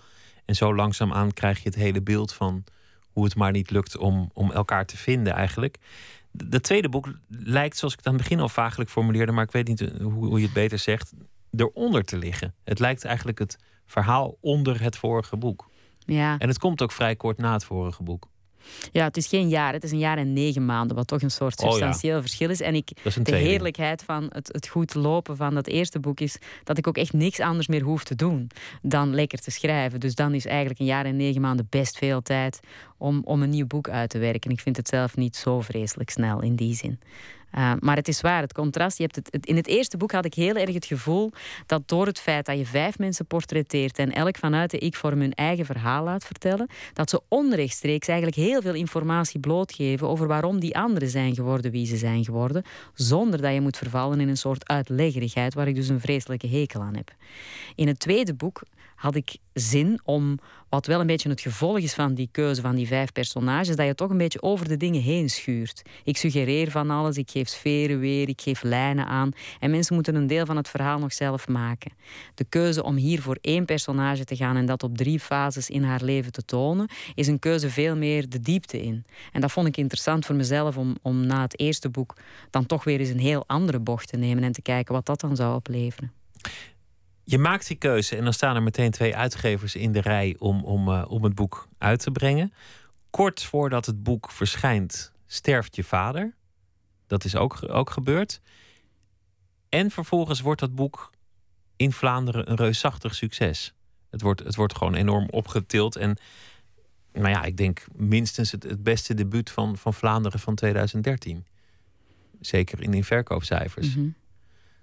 En 0.45 0.55
zo 0.55 0.75
langzaamaan 0.75 1.33
krijg 1.33 1.59
je 1.63 1.69
het 1.69 1.79
hele 1.79 2.03
beeld 2.03 2.33
van 2.33 2.65
hoe 3.13 3.25
het 3.25 3.35
maar 3.35 3.53
niet 3.53 3.71
lukt 3.71 3.97
om, 3.97 4.31
om 4.33 4.53
elkaar 4.53 4.87
te 4.87 4.97
vinden 4.97 5.33
eigenlijk. 5.33 5.77
Het 6.51 6.63
tweede 6.63 6.89
boek 6.89 7.09
lijkt, 7.29 7.77
zoals 7.77 7.93
ik 7.93 7.99
het 7.99 8.09
aan 8.09 8.15
het 8.15 8.23
begin 8.23 8.41
al 8.41 8.49
vagelijk 8.49 8.91
formuleerde, 8.91 9.33
maar 9.33 9.45
ik 9.45 9.51
weet 9.51 9.69
niet 9.69 9.81
hoe, 9.81 10.27
hoe 10.27 10.39
je 10.39 10.45
het 10.45 10.55
beter 10.55 10.79
zegt, 10.79 11.13
eronder 11.57 12.05
te 12.05 12.19
liggen. 12.19 12.55
Het 12.65 12.79
lijkt 12.79 13.05
eigenlijk 13.05 13.39
het 13.39 13.59
verhaal 13.87 14.37
onder 14.41 14.83
het 14.83 14.97
vorige 14.97 15.37
boek. 15.37 15.71
Ja. 15.99 16.39
En 16.39 16.49
het 16.49 16.59
komt 16.59 16.83
ook 16.83 16.93
vrij 16.93 17.17
kort 17.17 17.39
na 17.39 17.53
het 17.53 17.65
vorige 17.65 18.03
boek. 18.03 18.29
Ja, 18.93 19.05
het 19.05 19.17
is 19.17 19.27
geen 19.27 19.49
jaar, 19.49 19.73
het 19.73 19.85
is 19.85 19.91
een 19.91 19.99
jaar 19.99 20.19
en 20.19 20.33
negen 20.33 20.65
maanden, 20.65 20.97
wat 20.97 21.07
toch 21.07 21.23
een 21.23 21.31
soort 21.31 21.61
substantieel 21.61 22.17
oh 22.17 22.17
ja. 22.17 22.21
verschil 22.21 22.51
is. 22.51 22.61
En 22.61 22.75
ik, 22.75 22.91
is 23.05 23.15
de 23.15 23.37
heerlijkheid 23.37 24.03
van 24.03 24.27
het, 24.29 24.49
het 24.53 24.69
goed 24.69 24.95
lopen 24.95 25.37
van 25.37 25.55
dat 25.55 25.67
eerste 25.67 26.01
boek 26.01 26.21
is 26.21 26.39
dat 26.65 26.79
ik 26.79 26.87
ook 26.87 26.97
echt 26.97 27.13
niks 27.13 27.41
anders 27.41 27.67
meer 27.67 27.83
hoef 27.83 28.05
te 28.05 28.15
doen 28.15 28.51
dan 28.83 29.15
lekker 29.15 29.39
te 29.39 29.51
schrijven. 29.51 30.01
Dus 30.01 30.15
dan 30.15 30.35
is 30.35 30.47
eigenlijk 30.47 30.81
een 30.81 30.87
jaar 30.87 31.05
en 31.05 31.17
negen 31.17 31.41
maanden 31.41 31.67
best 31.71 31.99
veel 31.99 32.23
tijd 32.23 32.61
om, 32.99 33.21
om 33.25 33.43
een 33.43 33.51
nieuw 33.51 33.67
boek 33.67 33.89
uit 33.89 34.11
te 34.11 34.19
werken. 34.19 34.51
Ik 34.51 34.61
vind 34.61 34.77
het 34.77 34.89
zelf 34.89 35.17
niet 35.17 35.37
zo 35.37 35.61
vreselijk 35.61 36.11
snel 36.11 36.43
in 36.43 36.57
die 36.57 36.75
zin. 36.75 37.01
Uh, 37.59 37.73
maar 37.81 37.97
het 37.97 38.09
is 38.09 38.21
waar, 38.21 38.41
het 38.41 38.53
contrast. 38.53 38.97
Je 38.97 39.03
hebt 39.03 39.17
het, 39.17 39.29
het, 39.31 39.47
in 39.47 39.57
het 39.57 39.67
eerste 39.67 39.97
boek 39.97 40.13
had 40.13 40.25
ik 40.25 40.35
heel 40.35 40.55
erg 40.55 40.75
het 40.75 40.87
gevoel 40.87 41.31
dat 41.67 41.89
door 41.89 42.07
het 42.07 42.21
feit 42.21 42.47
dat 42.47 42.59
je 42.59 42.67
vijf 42.67 42.99
mensen 42.99 43.27
portretteert 43.27 43.99
en 43.99 44.13
elk 44.13 44.37
vanuit 44.37 44.71
de 44.71 44.79
ik-vorm 44.79 45.21
hun 45.21 45.35
eigen 45.35 45.65
verhaal 45.65 46.05
laat 46.05 46.25
vertellen, 46.25 46.69
dat 46.93 47.11
ze 47.11 47.21
onrechtstreeks 47.29 48.09
eigenlijk 48.09 48.39
heel 48.39 48.63
veel 48.63 48.75
informatie 48.75 49.41
blootgeven 49.41 50.09
over 50.09 50.27
waarom 50.27 50.61
die 50.61 50.77
anderen 50.77 51.09
zijn 51.09 51.35
geworden 51.35 51.71
wie 51.71 51.87
ze 51.87 51.97
zijn 51.97 52.25
geworden, 52.25 52.65
zonder 52.95 53.41
dat 53.41 53.53
je 53.53 53.61
moet 53.61 53.77
vervallen 53.77 54.21
in 54.21 54.29
een 54.29 54.37
soort 54.37 54.69
uitleggerigheid 54.69 55.55
waar 55.55 55.69
ik 55.69 55.75
dus 55.75 55.89
een 55.89 56.01
vreselijke 56.01 56.49
hekel 56.49 56.81
aan 56.81 56.95
heb. 56.95 57.13
In 57.75 57.87
het 57.87 57.99
tweede 57.99 58.35
boek 58.35 58.63
had 58.97 59.15
ik 59.15 59.37
zin 59.53 60.01
om, 60.05 60.39
wat 60.69 60.87
wel 60.87 61.01
een 61.01 61.07
beetje 61.07 61.29
het 61.29 61.41
gevolg 61.41 61.79
is 61.79 61.95
van 61.95 62.15
die 62.15 62.29
keuze 62.33 62.61
van 62.61 62.75
die 62.75 62.87
vijf 62.87 63.13
personages, 63.13 63.77
dat 63.77 63.87
je 63.87 63.95
toch 63.95 64.11
een 64.11 64.19
beetje 64.19 64.43
over 64.43 64.69
de 64.69 64.77
dingen 64.77 65.03
heen 65.03 65.31
schuurt. 65.31 65.83
Ik 66.05 66.17
suggereer 66.17 66.71
van 66.71 66.91
alles, 66.91 67.17
ik 67.17 67.31
geef 67.31 67.49
sferen 67.49 67.99
weer, 67.99 68.29
ik 68.29 68.41
geef 68.41 68.63
lijnen 68.63 69.07
aan 69.07 69.31
en 69.61 69.71
mensen 69.71 69.95
moeten 69.95 70.15
een 70.15 70.27
deel 70.27 70.47
van 70.47 70.57
het 70.57 70.69
verhaal 70.69 70.99
nog 70.99 71.13
zelf 71.13 71.49
maken. 71.49 71.93
De 72.35 72.45
keuze 72.45 72.83
om 72.83 72.97
hier 72.97 73.23
voor 73.23 73.39
één 73.41 73.65
personage 73.65 74.25
te 74.25 74.37
gaan 74.37 74.57
en 74.57 74.67
dat 74.67 74.83
op 74.83 74.97
drie 74.97 75.21
fases 75.21 75.71
in 75.71 75.83
haar 75.83 76.03
leven 76.03 76.33
te 76.33 76.45
tonen, 76.45 76.89
is 77.15 77.27
een 77.27 77.39
keuze 77.39 77.71
veel 77.71 77.97
meer 77.97 78.29
de 78.29 78.41
diepte 78.41 78.83
in. 78.83 79.05
En 79.33 79.41
dat 79.41 79.53
vond 79.53 79.67
ik 79.67 79.77
interessant 79.77 80.27
voor 80.27 80.35
mezelf 80.35 80.77
om, 80.77 80.97
om 81.03 81.27
na 81.27 81.41
het 81.43 81.59
eerste 81.61 81.89
boek 81.89 82.15
dan 82.51 82.67
toch 82.67 82.85
weer 82.85 83.01
eens 83.01 83.09
een 83.09 83.19
heel 83.19 83.45
andere 83.47 83.79
bocht 83.79 84.09
te 84.09 84.17
nemen 84.17 84.45
en 84.45 84.53
te 84.53 84.63
kijken 84.63 84.95
wat 84.95 85.07
dat 85.07 85.21
dan 85.21 85.37
zou 85.37 85.55
opleveren 85.55 86.13
je 87.29 87.39
maakt 87.39 87.67
die 87.67 87.77
keuze 87.77 88.17
en 88.17 88.25
dan 88.25 88.33
staan 88.33 88.57
er 88.57 88.63
meteen 88.63 88.91
twee 88.91 89.17
uitgevers 89.17 89.75
in 89.75 89.93
de 89.93 90.01
rij 90.01 90.37
om, 90.39 90.65
om, 90.65 90.89
uh, 90.89 91.05
om 91.09 91.25
het 91.25 91.35
boek 91.35 91.69
uit 91.79 92.01
te 92.01 92.11
brengen. 92.11 92.53
Kort 93.11 93.43
voordat 93.43 93.87
het 93.87 94.03
boek 94.03 94.31
verschijnt, 94.31 95.13
sterft 95.27 95.77
je 95.77 95.85
vader. 95.85 96.35
Dat 97.07 97.25
is 97.25 97.37
ook, 97.37 97.59
ook 97.69 97.91
gebeurd. 97.91 98.41
En 99.69 99.91
vervolgens 99.91 100.41
wordt 100.41 100.61
dat 100.61 100.75
boek 100.75 101.11
in 101.77 101.93
Vlaanderen 101.93 102.51
een 102.51 102.57
reusachtig 102.57 103.15
succes. 103.15 103.75
Het 104.11 104.21
wordt, 104.21 104.45
het 104.45 104.55
wordt 104.55 104.77
gewoon 104.77 104.95
enorm 104.95 105.29
opgetild. 105.31 105.97
En 105.97 106.17
nou 107.13 107.29
ja, 107.29 107.43
ik 107.43 107.57
denk 107.57 107.85
minstens 107.93 108.53
het, 108.53 108.63
het 108.63 108.83
beste 108.83 109.15
debuut 109.15 109.51
van, 109.51 109.77
van 109.77 109.95
Vlaanderen 109.95 110.41
van 110.41 110.55
2013. 110.55 111.47
Zeker 112.41 112.83
in 112.83 112.91
die 112.91 113.05
verkoopcijfers. 113.05 113.95
Mhm. 113.95 114.09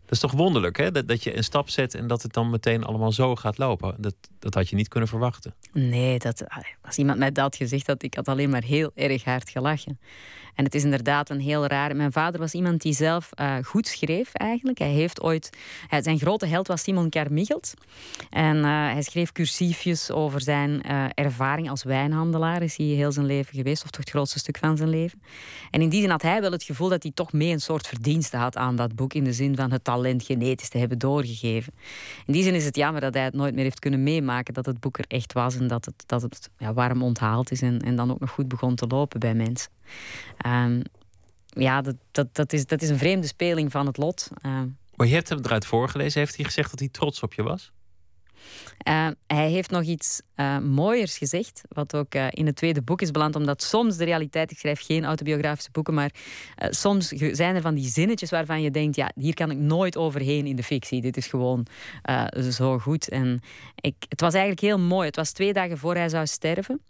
Dat 0.03 0.11
is 0.11 0.19
toch 0.19 0.31
wonderlijk, 0.31 0.77
hè? 0.77 0.91
Dat, 0.91 1.07
dat 1.07 1.23
je 1.23 1.37
een 1.37 1.43
stap 1.43 1.69
zet 1.69 1.95
en 1.95 2.07
dat 2.07 2.21
het 2.21 2.33
dan 2.33 2.49
meteen 2.49 2.83
allemaal 2.83 3.11
zo 3.11 3.35
gaat 3.35 3.57
lopen. 3.57 3.95
Dat, 3.97 4.15
dat 4.39 4.53
had 4.53 4.69
je 4.69 4.75
niet 4.75 4.87
kunnen 4.87 5.09
verwachten. 5.09 5.53
Nee, 5.71 6.19
dat, 6.19 6.43
als 6.81 6.97
iemand 6.97 7.17
mij 7.19 7.31
dat 7.31 7.55
gezegd 7.55 7.87
had, 7.87 8.03
ik 8.03 8.13
had 8.13 8.27
alleen 8.27 8.49
maar 8.49 8.63
heel 8.63 8.91
erg 8.95 9.23
hard 9.23 9.49
gelachen. 9.49 9.99
En 10.55 10.63
het 10.63 10.75
is 10.75 10.83
inderdaad 10.83 11.29
een 11.29 11.39
heel 11.39 11.65
raar. 11.65 11.95
Mijn 11.95 12.11
vader 12.11 12.39
was 12.39 12.53
iemand 12.53 12.81
die 12.81 12.93
zelf 12.93 13.29
uh, 13.39 13.55
goed 13.63 13.87
schreef 13.87 14.33
eigenlijk. 14.33 14.77
Hij 14.77 14.91
heeft 14.91 15.21
ooit. 15.21 15.49
Hij, 15.87 16.03
zijn 16.03 16.19
grote 16.19 16.45
held 16.45 16.67
was 16.67 16.83
Simon 16.83 17.09
Carmichelt. 17.09 17.73
En 18.29 18.57
uh, 18.57 18.63
hij 18.65 19.01
schreef 19.01 19.31
cursiefjes 19.31 20.11
over 20.11 20.41
zijn 20.41 20.81
ervaring 21.13 21.69
als 21.69 21.83
wijnhandelaar. 21.83 22.61
Is 22.61 22.77
hij 22.77 22.85
heel 22.85 23.11
zijn 23.11 23.25
leven 23.25 23.55
geweest, 23.55 23.83
of 23.83 23.89
toch 23.89 23.99
het 23.99 24.09
grootste 24.09 24.39
stuk 24.39 24.57
van 24.57 24.77
zijn 24.77 24.89
leven. 24.89 25.21
En 25.71 25.81
in 25.81 25.89
die 25.89 26.01
zin 26.01 26.09
had 26.09 26.21
hij 26.21 26.41
wel 26.41 26.51
het 26.51 26.63
gevoel 26.63 26.89
dat 26.89 27.03
hij 27.03 27.11
toch 27.11 27.33
mee 27.33 27.51
een 27.51 27.61
soort 27.61 27.87
verdienste 27.87 28.37
had 28.37 28.57
aan 28.57 28.75
dat 28.75 28.95
boek. 28.95 29.13
In 29.13 29.23
de 29.23 29.33
zin 29.33 29.55
van 29.55 29.71
het 29.71 29.83
talent 29.83 30.23
genetisch 30.23 30.69
te 30.69 30.77
hebben 30.77 30.99
doorgegeven. 30.99 31.73
In 32.25 32.33
die 32.33 32.43
zin 32.43 32.53
is 32.53 32.65
het 32.65 32.75
jammer 32.75 33.01
dat 33.01 33.13
hij 33.13 33.23
het 33.23 33.33
nooit 33.33 33.55
meer 33.55 33.63
heeft 33.63 33.79
kunnen 33.79 34.03
meemaken. 34.03 34.53
Dat 34.53 34.65
het 34.65 34.79
boek 34.79 34.97
er 34.97 35.05
echt 35.07 35.33
was 35.33 35.55
en 35.55 35.67
dat 35.67 35.85
het, 35.85 36.03
dat 36.05 36.21
het 36.21 36.49
ja, 36.57 36.73
warm 36.73 37.03
onthaald 37.03 37.51
is. 37.51 37.61
En, 37.61 37.79
en 37.79 37.95
dan 37.95 38.11
ook 38.11 38.19
nog 38.19 38.29
goed 38.29 38.47
begon 38.47 38.75
te 38.75 38.87
lopen 38.87 39.19
bij 39.19 39.33
mensen. 39.33 39.71
Um, 40.45 40.81
ja, 41.45 41.81
dat, 41.81 41.95
dat, 42.11 42.35
dat, 42.35 42.53
is, 42.53 42.65
dat 42.65 42.81
is 42.81 42.89
een 42.89 42.97
vreemde 42.97 43.27
speling 43.27 43.71
van 43.71 43.85
het 43.85 43.97
lot. 43.97 44.27
Uh, 44.45 44.61
maar 44.95 45.07
je 45.07 45.13
hebt 45.13 45.29
hem 45.29 45.39
eruit 45.43 45.65
voorgelezen. 45.65 46.19
Heeft 46.19 46.35
hij 46.35 46.45
gezegd 46.45 46.69
dat 46.69 46.79
hij 46.79 46.89
trots 46.89 47.21
op 47.21 47.33
je 47.33 47.43
was? 47.43 47.71
Uh, 48.87 49.07
hij 49.27 49.49
heeft 49.49 49.71
nog 49.71 49.83
iets 49.83 50.21
uh, 50.35 50.57
mooiers 50.57 51.17
gezegd, 51.17 51.61
wat 51.69 51.95
ook 51.95 52.15
uh, 52.15 52.27
in 52.29 52.45
het 52.45 52.55
tweede 52.55 52.81
boek 52.81 53.01
is 53.01 53.11
beland, 53.11 53.35
omdat 53.35 53.63
soms 53.63 53.97
de 53.97 54.03
realiteit, 54.03 54.51
ik 54.51 54.57
schrijf 54.57 54.85
geen 54.85 55.05
autobiografische 55.05 55.71
boeken, 55.71 55.93
maar 55.93 56.11
soms 56.55 57.07
zijn 57.07 57.55
er 57.55 57.61
van 57.61 57.75
die 57.75 57.89
zinnetjes 57.89 58.29
waarvan 58.29 58.61
je 58.61 58.71
denkt, 58.71 58.95
ja, 58.95 59.11
hier 59.15 59.33
kan 59.33 59.51
ik 59.51 59.57
nooit 59.57 59.97
overheen 59.97 60.45
in 60.45 60.55
de 60.55 60.63
fictie. 60.63 61.01
Dit 61.01 61.17
is 61.17 61.27
gewoon 61.27 61.65
zo 62.49 62.79
goed. 62.79 63.09
En 63.09 63.41
ik, 63.75 63.95
het 64.09 64.21
was 64.21 64.33
eigenlijk 64.33 64.61
heel 64.61 64.79
mooi. 64.79 65.07
Het 65.07 65.15
was 65.15 65.31
twee 65.31 65.53
dagen 65.53 65.77
voor 65.77 65.95
hij 65.95 66.09
zou 66.09 66.27
sterven. 66.27 66.81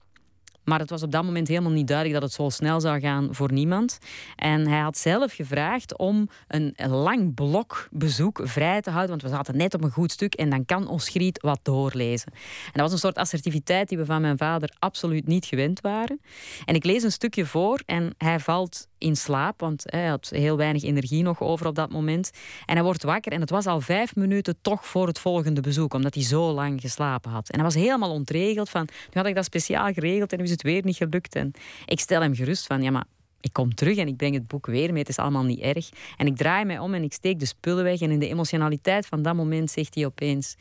Maar 0.63 0.79
het 0.79 0.89
was 0.89 1.03
op 1.03 1.11
dat 1.11 1.23
moment 1.23 1.47
helemaal 1.47 1.71
niet 1.71 1.87
duidelijk 1.87 2.19
dat 2.19 2.29
het 2.29 2.39
zo 2.39 2.49
snel 2.49 2.81
zou 2.81 2.99
gaan 2.99 3.27
voor 3.31 3.51
niemand. 3.51 3.97
En 4.35 4.67
hij 4.67 4.79
had 4.79 4.97
zelf 4.97 5.33
gevraagd 5.33 5.97
om 5.97 6.29
een 6.47 6.75
lang 6.87 7.33
blok 7.33 7.87
bezoek 7.91 8.39
vrij 8.43 8.81
te 8.81 8.89
houden, 8.89 9.09
want 9.09 9.21
we 9.21 9.37
zaten 9.37 9.57
net 9.57 9.73
op 9.73 9.83
een 9.83 9.91
goed 9.91 10.11
stuk 10.11 10.33
en 10.33 10.49
dan 10.49 10.65
kan 10.65 10.87
ons 10.87 11.09
Griet 11.09 11.41
wat 11.41 11.59
doorlezen. 11.63 12.31
En 12.65 12.71
dat 12.71 12.81
was 12.81 12.91
een 12.91 12.97
soort 12.97 13.17
assertiviteit 13.17 13.89
die 13.89 13.97
we 13.97 14.05
van 14.05 14.21
mijn 14.21 14.37
vader 14.37 14.75
absoluut 14.79 15.27
niet 15.27 15.45
gewend 15.45 15.81
waren. 15.81 16.19
En 16.65 16.75
ik 16.75 16.83
lees 16.85 17.03
een 17.03 17.11
stukje 17.11 17.45
voor 17.45 17.81
en 17.85 18.13
hij 18.17 18.39
valt 18.39 18.87
in 19.03 19.15
slaap, 19.15 19.59
want 19.59 19.83
hij 19.85 20.07
had 20.07 20.29
heel 20.29 20.57
weinig 20.57 20.83
energie 20.83 21.23
nog 21.23 21.41
over 21.41 21.67
op 21.67 21.75
dat 21.75 21.91
moment. 21.91 22.31
En 22.65 22.75
hij 22.75 22.83
wordt 22.83 23.03
wakker 23.03 23.31
en 23.31 23.41
het 23.41 23.49
was 23.49 23.65
al 23.65 23.81
vijf 23.81 24.15
minuten 24.15 24.55
toch 24.61 24.87
voor 24.87 25.07
het 25.07 25.19
volgende 25.19 25.61
bezoek, 25.61 25.93
omdat 25.93 26.13
hij 26.13 26.23
zo 26.23 26.51
lang 26.51 26.81
geslapen 26.81 27.31
had. 27.31 27.49
En 27.49 27.55
hij 27.55 27.63
was 27.63 27.75
helemaal 27.75 28.11
ontregeld 28.11 28.69
van, 28.69 28.87
nu 28.91 29.21
had 29.21 29.25
ik 29.25 29.35
dat 29.35 29.45
speciaal 29.45 29.93
geregeld 29.93 30.31
en 30.31 30.37
nu 30.37 30.43
is 30.43 30.51
het 30.51 30.61
weer 30.61 30.81
niet 30.85 30.97
gelukt. 30.97 31.35
En 31.35 31.51
ik 31.85 31.99
stel 31.99 32.21
hem 32.21 32.35
gerust 32.35 32.67
van, 32.67 32.81
ja 32.81 32.91
maar 32.91 33.05
ik 33.41 33.53
kom 33.53 33.75
terug 33.75 33.97
en 33.97 34.07
ik 34.07 34.17
breng 34.17 34.33
het 34.33 34.47
boek 34.47 34.65
weer 34.65 34.89
mee. 34.89 34.99
Het 34.99 35.09
is 35.09 35.17
allemaal 35.17 35.43
niet 35.43 35.59
erg. 35.59 35.89
En 36.17 36.27
ik 36.27 36.35
draai 36.35 36.65
mij 36.65 36.79
om 36.79 36.93
en 36.93 37.03
ik 37.03 37.13
steek 37.13 37.39
de 37.39 37.45
spullen 37.45 37.83
weg. 37.83 38.01
En 38.01 38.11
in 38.11 38.19
de 38.19 38.27
emotionaliteit 38.27 39.05
van 39.05 39.21
dat 39.21 39.35
moment 39.35 39.71
zegt 39.71 39.95
hij 39.95 40.05
opeens: 40.05 40.55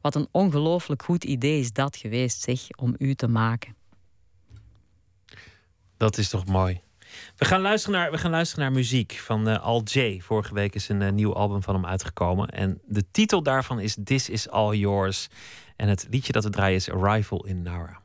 Wat 0.00 0.14
een 0.14 0.28
ongelooflijk 0.30 1.02
goed 1.02 1.24
idee 1.24 1.60
is 1.60 1.72
dat 1.72 1.96
geweest, 1.96 2.42
zeg, 2.42 2.60
om 2.76 2.94
u 2.98 3.14
te 3.14 3.28
maken. 3.28 3.76
Dat 5.96 6.18
is 6.18 6.28
toch 6.28 6.46
mooi. 6.46 6.80
We 7.36 7.44
gaan 7.44 7.60
luisteren 7.60 7.98
naar, 7.98 8.10
we 8.10 8.18
gaan 8.18 8.30
luisteren 8.30 8.64
naar 8.64 8.72
muziek 8.72 9.12
van 9.12 9.48
uh, 9.48 9.62
Al 9.62 9.82
J. 9.82 10.20
Vorige 10.20 10.54
week 10.54 10.74
is 10.74 10.88
een 10.88 11.00
uh, 11.00 11.10
nieuw 11.10 11.34
album 11.34 11.62
van 11.62 11.74
hem 11.74 11.86
uitgekomen. 11.86 12.48
En 12.48 12.80
de 12.84 13.04
titel 13.10 13.42
daarvan 13.42 13.80
is 13.80 13.96
This 14.04 14.28
Is 14.28 14.48
All 14.48 14.76
Yours. 14.76 15.28
En 15.76 15.88
het 15.88 16.06
liedje 16.10 16.32
dat 16.32 16.44
we 16.44 16.50
draaien 16.50 16.76
is 16.76 16.90
Arrival 16.90 17.46
in 17.46 17.62
Nara. 17.62 18.00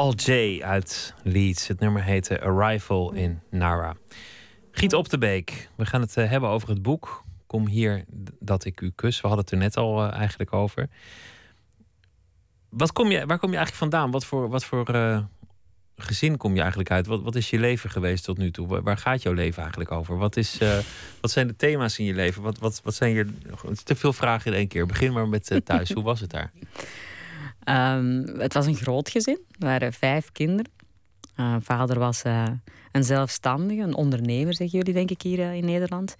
Al 0.00 0.14
J 0.14 0.62
uit 0.62 1.14
Leeds. 1.22 1.66
Het 1.66 1.80
nummer 1.80 2.02
heette 2.02 2.40
Arrival 2.40 3.12
in 3.12 3.40
Nara. 3.50 3.96
Giet 4.70 4.92
op 4.94 5.08
de 5.08 5.18
beek. 5.18 5.68
We 5.76 5.86
gaan 5.86 6.00
het 6.00 6.16
eh, 6.16 6.28
hebben 6.28 6.48
over 6.48 6.68
het 6.68 6.82
boek. 6.82 7.24
Kom 7.46 7.66
hier 7.66 8.04
dat 8.38 8.64
ik 8.64 8.80
u 8.80 8.92
kus. 8.94 9.20
We 9.20 9.26
hadden 9.26 9.44
het 9.44 9.54
er 9.54 9.58
net 9.58 9.76
al 9.76 10.04
uh, 10.04 10.12
eigenlijk 10.12 10.52
over. 10.52 10.88
Wat 12.68 12.92
kom 12.92 13.10
je, 13.10 13.26
waar 13.26 13.38
kom 13.38 13.50
je 13.50 13.56
eigenlijk 13.56 13.76
vandaan? 13.76 14.10
Wat 14.10 14.24
voor, 14.24 14.48
wat 14.48 14.64
voor 14.64 14.94
uh, 14.94 15.20
gezin 15.96 16.36
kom 16.36 16.54
je 16.54 16.60
eigenlijk 16.60 16.90
uit? 16.90 17.06
Wat, 17.06 17.22
wat 17.22 17.34
is 17.34 17.50
je 17.50 17.58
leven 17.58 17.90
geweest 17.90 18.24
tot 18.24 18.38
nu 18.38 18.50
toe? 18.50 18.82
Waar 18.82 18.98
gaat 18.98 19.22
jouw 19.22 19.32
leven 19.32 19.60
eigenlijk 19.60 19.92
over? 19.92 20.16
Wat, 20.16 20.36
is, 20.36 20.58
wat 21.20 21.30
zijn 21.30 21.46
de 21.46 21.56
thema's 21.56 21.98
in 21.98 22.04
je 22.04 22.14
leven? 22.14 22.42
Wat, 22.42 22.58
wat, 22.58 22.80
wat 22.84 22.94
zijn 22.94 23.14
je. 23.14 23.26
Te 23.84 23.96
veel 23.96 24.12
vragen 24.12 24.52
in 24.52 24.58
één 24.58 24.68
keer. 24.68 24.86
Begin 24.86 25.12
maar 25.12 25.28
met 25.28 25.60
thuis. 25.64 25.90
Hoe 25.96 26.02
was 26.04 26.20
het 26.20 26.30
daar? 26.30 26.50
Um, 27.64 28.24
het 28.38 28.54
was 28.54 28.66
een 28.66 28.76
groot 28.76 29.08
gezin. 29.08 29.38
Er 29.58 29.66
waren 29.66 29.92
vijf 29.92 30.32
kinderen. 30.32 30.72
Uh, 31.36 31.56
vader 31.60 31.98
was 31.98 32.24
uh, 32.24 32.44
een 32.92 33.04
zelfstandige, 33.04 33.80
een 33.80 33.94
ondernemer, 33.94 34.54
zeggen 34.54 34.78
jullie 34.78 34.94
denk 34.94 35.10
ik 35.10 35.22
hier 35.22 35.38
uh, 35.38 35.54
in 35.54 35.64
Nederland. 35.64 36.16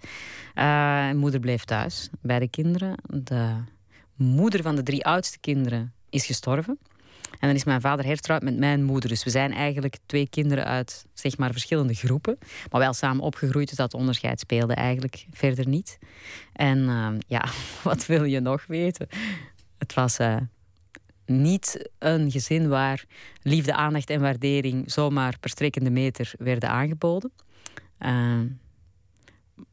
moeder 1.15 1.39
bleef 1.39 1.63
thuis 1.63 2.09
bij 2.21 2.39
de 2.39 2.47
kinderen. 2.47 2.95
De 3.07 3.53
moeder 4.15 4.61
van 4.61 4.75
de 4.75 4.83
drie 4.83 5.05
oudste 5.05 5.39
kinderen 5.39 5.93
is 6.09 6.25
gestorven. 6.25 6.79
En 7.31 7.47
dan 7.47 7.55
is 7.55 7.63
mijn 7.63 7.81
vader 7.81 8.05
hertrouwd 8.05 8.41
met 8.41 8.57
mijn 8.57 8.83
moeder. 8.83 9.09
Dus 9.09 9.23
we 9.23 9.29
zijn 9.29 9.53
eigenlijk 9.53 9.97
twee 10.05 10.29
kinderen 10.29 10.65
uit 10.65 11.05
zeg 11.13 11.37
maar, 11.37 11.51
verschillende 11.51 11.93
groepen. 11.93 12.37
Maar 12.69 12.81
wel 12.81 12.93
samen 12.93 13.23
opgegroeid, 13.23 13.67
dus 13.67 13.77
dat 13.77 13.93
onderscheid 13.93 14.39
speelde 14.39 14.73
eigenlijk 14.73 15.25
verder 15.31 15.67
niet. 15.67 15.97
En 16.53 16.79
ja, 17.27 17.45
wat 17.83 18.05
wil 18.05 18.23
je 18.23 18.39
nog 18.39 18.65
weten? 18.67 19.07
Het 19.77 19.93
was 19.93 20.17
niet 21.31 21.89
een 21.99 22.31
gezin 22.31 22.67
waar 22.67 23.05
liefde, 23.41 23.73
aandacht 23.73 24.09
en 24.09 24.21
waardering 24.21 24.91
zomaar 24.91 25.39
per 25.39 25.49
strekkende 25.49 25.89
meter 25.89 26.33
werden 26.37 26.69
aangeboden. 26.69 27.31
Uh, 27.99 28.39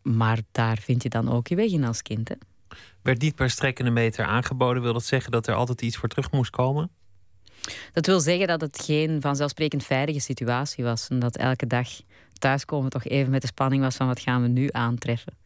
maar 0.03 0.41
daar 0.53 0.79
vind 0.79 1.03
je 1.03 1.09
dan 1.09 1.31
ook 1.31 1.47
je 1.47 1.57
weg 1.57 1.71
in 1.71 1.85
als 1.85 2.03
kind. 2.03 2.29
Hè? 2.29 2.35
Werd 3.03 3.21
niet 3.21 3.35
per 3.35 3.51
strekkende 3.51 3.91
meter 3.91 4.25
aangeboden, 4.25 4.83
wil 4.83 4.93
dat 4.93 5.05
zeggen 5.05 5.33
dat 5.33 5.47
er 5.47 5.55
altijd 5.55 5.83
iets 5.83 5.97
voor 5.97 6.09
terug 6.09 6.31
moest 6.31 6.51
komen? 6.51 6.91
Dat 7.93 8.07
wil 8.07 8.21
zeggen 8.21 8.47
dat 8.47 8.61
het 8.61 8.83
geen 8.85 9.21
vanzelfsprekend 9.21 9.85
veilige 9.85 10.21
situatie 10.21 10.85
was. 10.85 11.09
En 11.09 11.19
dat 11.19 11.37
elke 11.37 11.67
dag 11.67 11.89
thuiskomen 12.33 12.91
toch 12.91 13.05
even 13.05 13.31
met 13.31 13.41
de 13.41 13.47
spanning 13.47 13.83
was 13.83 13.97
van 13.97 14.07
wat 14.07 14.21
gaan 14.21 14.43
we 14.43 14.49
nu 14.49 14.69
aantreffen. 14.73 15.37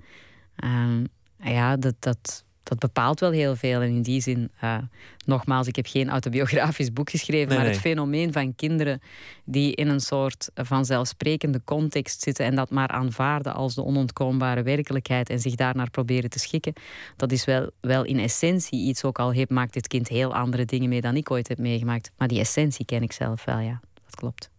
Uh, 0.65 1.05
ja, 1.37 1.77
dat, 1.77 1.95
dat, 1.99 2.45
dat 2.63 2.79
bepaalt 2.79 3.21
wel 3.21 3.31
heel 3.31 3.57
veel. 3.57 3.81
En 3.81 3.89
in 3.89 4.03
die 4.03 4.21
zin, 4.21 4.51
uh, 4.65 4.79
nogmaals, 5.25 5.67
ik 5.67 5.77
heb 5.77 5.87
geen 5.87 6.09
autobiografisch 6.09 6.93
boek 6.93 7.11
geschreven, 7.11 7.57
maar 7.57 7.67
het 7.67 7.79
fenomeen 7.79 8.33
van 8.33 8.55
kinderen 8.55 9.03
die 9.45 9.75
in 9.75 9.89
een 9.89 10.01
soort 10.01 10.51
vanzelfsprekende 10.55 11.61
context 11.65 12.23
zitten 12.23 12.45
en 12.45 12.55
dat 12.55 12.71
maar 12.71 12.89
aanvaarden 12.89 13.55
als 13.55 13.75
de 13.75 13.85
onontkoombare 13.85 14.63
werkelijkheid 14.63 15.31
en 15.31 15.41
zich 15.41 15.55
daarnaar 15.55 15.91
proberen 15.91 16.31
te 16.31 16.39
schikken, 16.39 16.73
dat 17.17 17.33
is 17.33 17.45
wel, 17.45 17.71
wel 17.81 18.05
in 18.05 18.19
essentie 18.19 18.87
iets, 18.87 19.05
ook 19.05 19.19
al 19.19 19.31
heeft, 19.31 19.51
maakt 19.51 19.73
dit 19.73 19.89
kind 19.89 20.09
heel 20.09 20.35
andere 20.35 20.65
dingen 20.65 20.89
mee 20.89 21.01
dan 21.01 21.17
ik 21.17 21.31
ooit 21.31 21.49
heb 21.49 21.59
meegemaakt. 21.59 22.11
Maar 22.17 22.29
die 22.29 22.41
essentie 22.41 22.85
ken 22.85 23.03
ik 23.03 23.13
zelf 23.13 23.45
wel, 23.45 23.59
ja. 23.59 23.81
Dat 24.05 24.15
klopt. 24.15 24.51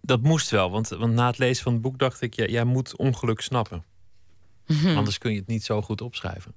Dat 0.00 0.22
moest 0.22 0.50
wel, 0.50 0.70
want, 0.70 0.88
want 0.88 1.12
na 1.12 1.26
het 1.26 1.38
lezen 1.38 1.62
van 1.62 1.72
het 1.72 1.82
boek 1.82 1.98
dacht 1.98 2.20
ik, 2.20 2.34
ja, 2.34 2.44
jij 2.44 2.64
moet 2.64 2.96
ongeluk 2.96 3.40
snappen. 3.40 3.84
Anders 4.96 5.18
kun 5.18 5.32
je 5.32 5.38
het 5.38 5.46
niet 5.46 5.64
zo 5.64 5.82
goed 5.82 6.00
opschrijven. 6.00 6.52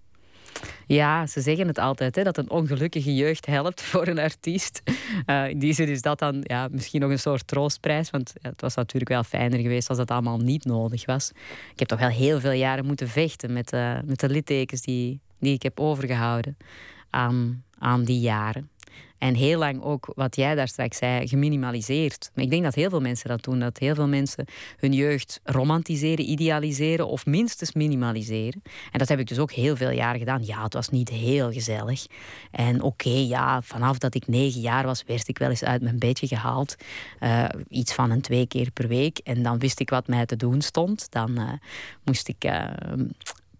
Ja, 0.87 1.27
ze 1.27 1.41
zeggen 1.41 1.67
het 1.67 1.77
altijd, 1.77 2.15
hè, 2.15 2.23
dat 2.23 2.37
een 2.37 2.49
ongelukkige 2.49 3.15
jeugd 3.15 3.45
helpt 3.45 3.81
voor 3.81 4.07
een 4.07 4.19
artiest. 4.19 4.81
In 5.49 5.59
die 5.59 5.73
zin 5.73 5.87
is 5.87 6.01
dat 6.01 6.19
dan 6.19 6.39
ja, 6.41 6.67
misschien 6.71 7.01
nog 7.01 7.11
een 7.11 7.19
soort 7.19 7.47
troostprijs. 7.47 8.09
Want 8.09 8.33
het 8.41 8.61
was 8.61 8.75
natuurlijk 8.75 9.11
wel 9.11 9.23
fijner 9.23 9.59
geweest 9.59 9.89
als 9.89 9.97
dat 9.97 10.11
allemaal 10.11 10.37
niet 10.37 10.65
nodig 10.65 11.05
was. 11.05 11.31
Ik 11.71 11.79
heb 11.79 11.87
toch 11.87 11.99
wel 11.99 12.09
heel 12.09 12.39
veel 12.39 12.51
jaren 12.51 12.85
moeten 12.85 13.07
vechten 13.07 13.53
met, 13.53 13.73
uh, 13.73 13.97
met 14.05 14.19
de 14.19 14.29
littekens 14.29 14.81
die, 14.81 15.19
die 15.39 15.53
ik 15.53 15.63
heb 15.63 15.79
overgehouden 15.79 16.57
aan, 17.09 17.63
aan 17.77 18.03
die 18.03 18.19
jaren. 18.19 18.69
En 19.19 19.35
heel 19.35 19.59
lang 19.59 19.83
ook, 19.83 20.11
wat 20.15 20.35
jij 20.35 20.55
daar 20.55 20.67
straks 20.67 20.97
zei, 20.97 21.27
geminimaliseerd. 21.27 22.31
Maar 22.33 22.43
ik 22.43 22.49
denk 22.49 22.63
dat 22.63 22.75
heel 22.75 22.89
veel 22.89 23.01
mensen 23.01 23.29
dat 23.29 23.43
doen. 23.43 23.59
Dat 23.59 23.77
heel 23.77 23.95
veel 23.95 24.07
mensen 24.07 24.45
hun 24.77 24.93
jeugd 24.93 25.39
romantiseren, 25.43 26.29
idealiseren 26.29 27.07
of 27.07 27.25
minstens 27.25 27.73
minimaliseren. 27.73 28.61
En 28.91 28.99
dat 28.99 29.07
heb 29.07 29.19
ik 29.19 29.27
dus 29.27 29.39
ook 29.39 29.51
heel 29.51 29.75
veel 29.75 29.89
jaren 29.89 30.19
gedaan. 30.19 30.45
Ja, 30.45 30.63
het 30.63 30.73
was 30.73 30.89
niet 30.89 31.09
heel 31.09 31.51
gezellig. 31.51 32.05
En 32.51 32.81
oké, 32.81 33.09
ja, 33.09 33.61
vanaf 33.61 33.97
dat 33.97 34.15
ik 34.15 34.27
negen 34.27 34.61
jaar 34.61 34.85
was, 34.85 35.03
werd 35.07 35.27
ik 35.27 35.37
wel 35.37 35.49
eens 35.49 35.63
uit 35.63 35.81
mijn 35.81 35.99
bedje 35.99 36.27
gehaald. 36.27 36.75
Uh, 37.19 37.45
iets 37.69 37.93
van 37.93 38.11
een 38.11 38.21
twee 38.21 38.47
keer 38.47 38.71
per 38.71 38.87
week. 38.87 39.17
En 39.17 39.43
dan 39.43 39.59
wist 39.59 39.79
ik 39.79 39.89
wat 39.89 40.07
mij 40.07 40.25
te 40.25 40.35
doen 40.35 40.61
stond. 40.61 41.11
Dan 41.11 41.39
uh, 41.39 41.51
moest 42.03 42.27
ik 42.27 42.45
uh, 42.45 42.63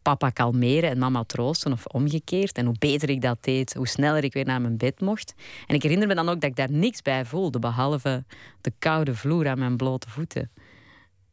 papa 0.09 0.29
kalmeren 0.29 0.89
en 0.89 0.97
mama 0.97 1.23
troosten 1.23 1.71
of 1.71 1.85
omgekeerd. 1.85 2.57
En 2.57 2.65
hoe 2.65 2.75
beter 2.79 3.09
ik 3.09 3.21
dat 3.21 3.37
deed, 3.43 3.73
hoe 3.73 3.87
sneller 3.87 4.23
ik 4.23 4.33
weer 4.33 4.45
naar 4.45 4.61
mijn 4.61 4.77
bed 4.77 5.01
mocht. 5.01 5.33
En 5.67 5.75
ik 5.75 5.83
herinner 5.83 6.07
me 6.07 6.15
dan 6.15 6.29
ook 6.29 6.41
dat 6.41 6.49
ik 6.49 6.55
daar 6.55 6.71
niks 6.71 7.01
bij 7.01 7.25
voelde, 7.25 7.59
behalve 7.59 8.23
de 8.61 8.71
koude 8.79 9.15
vloer 9.15 9.47
aan 9.47 9.59
mijn 9.59 9.77
blote 9.77 10.09
voeten. 10.09 10.51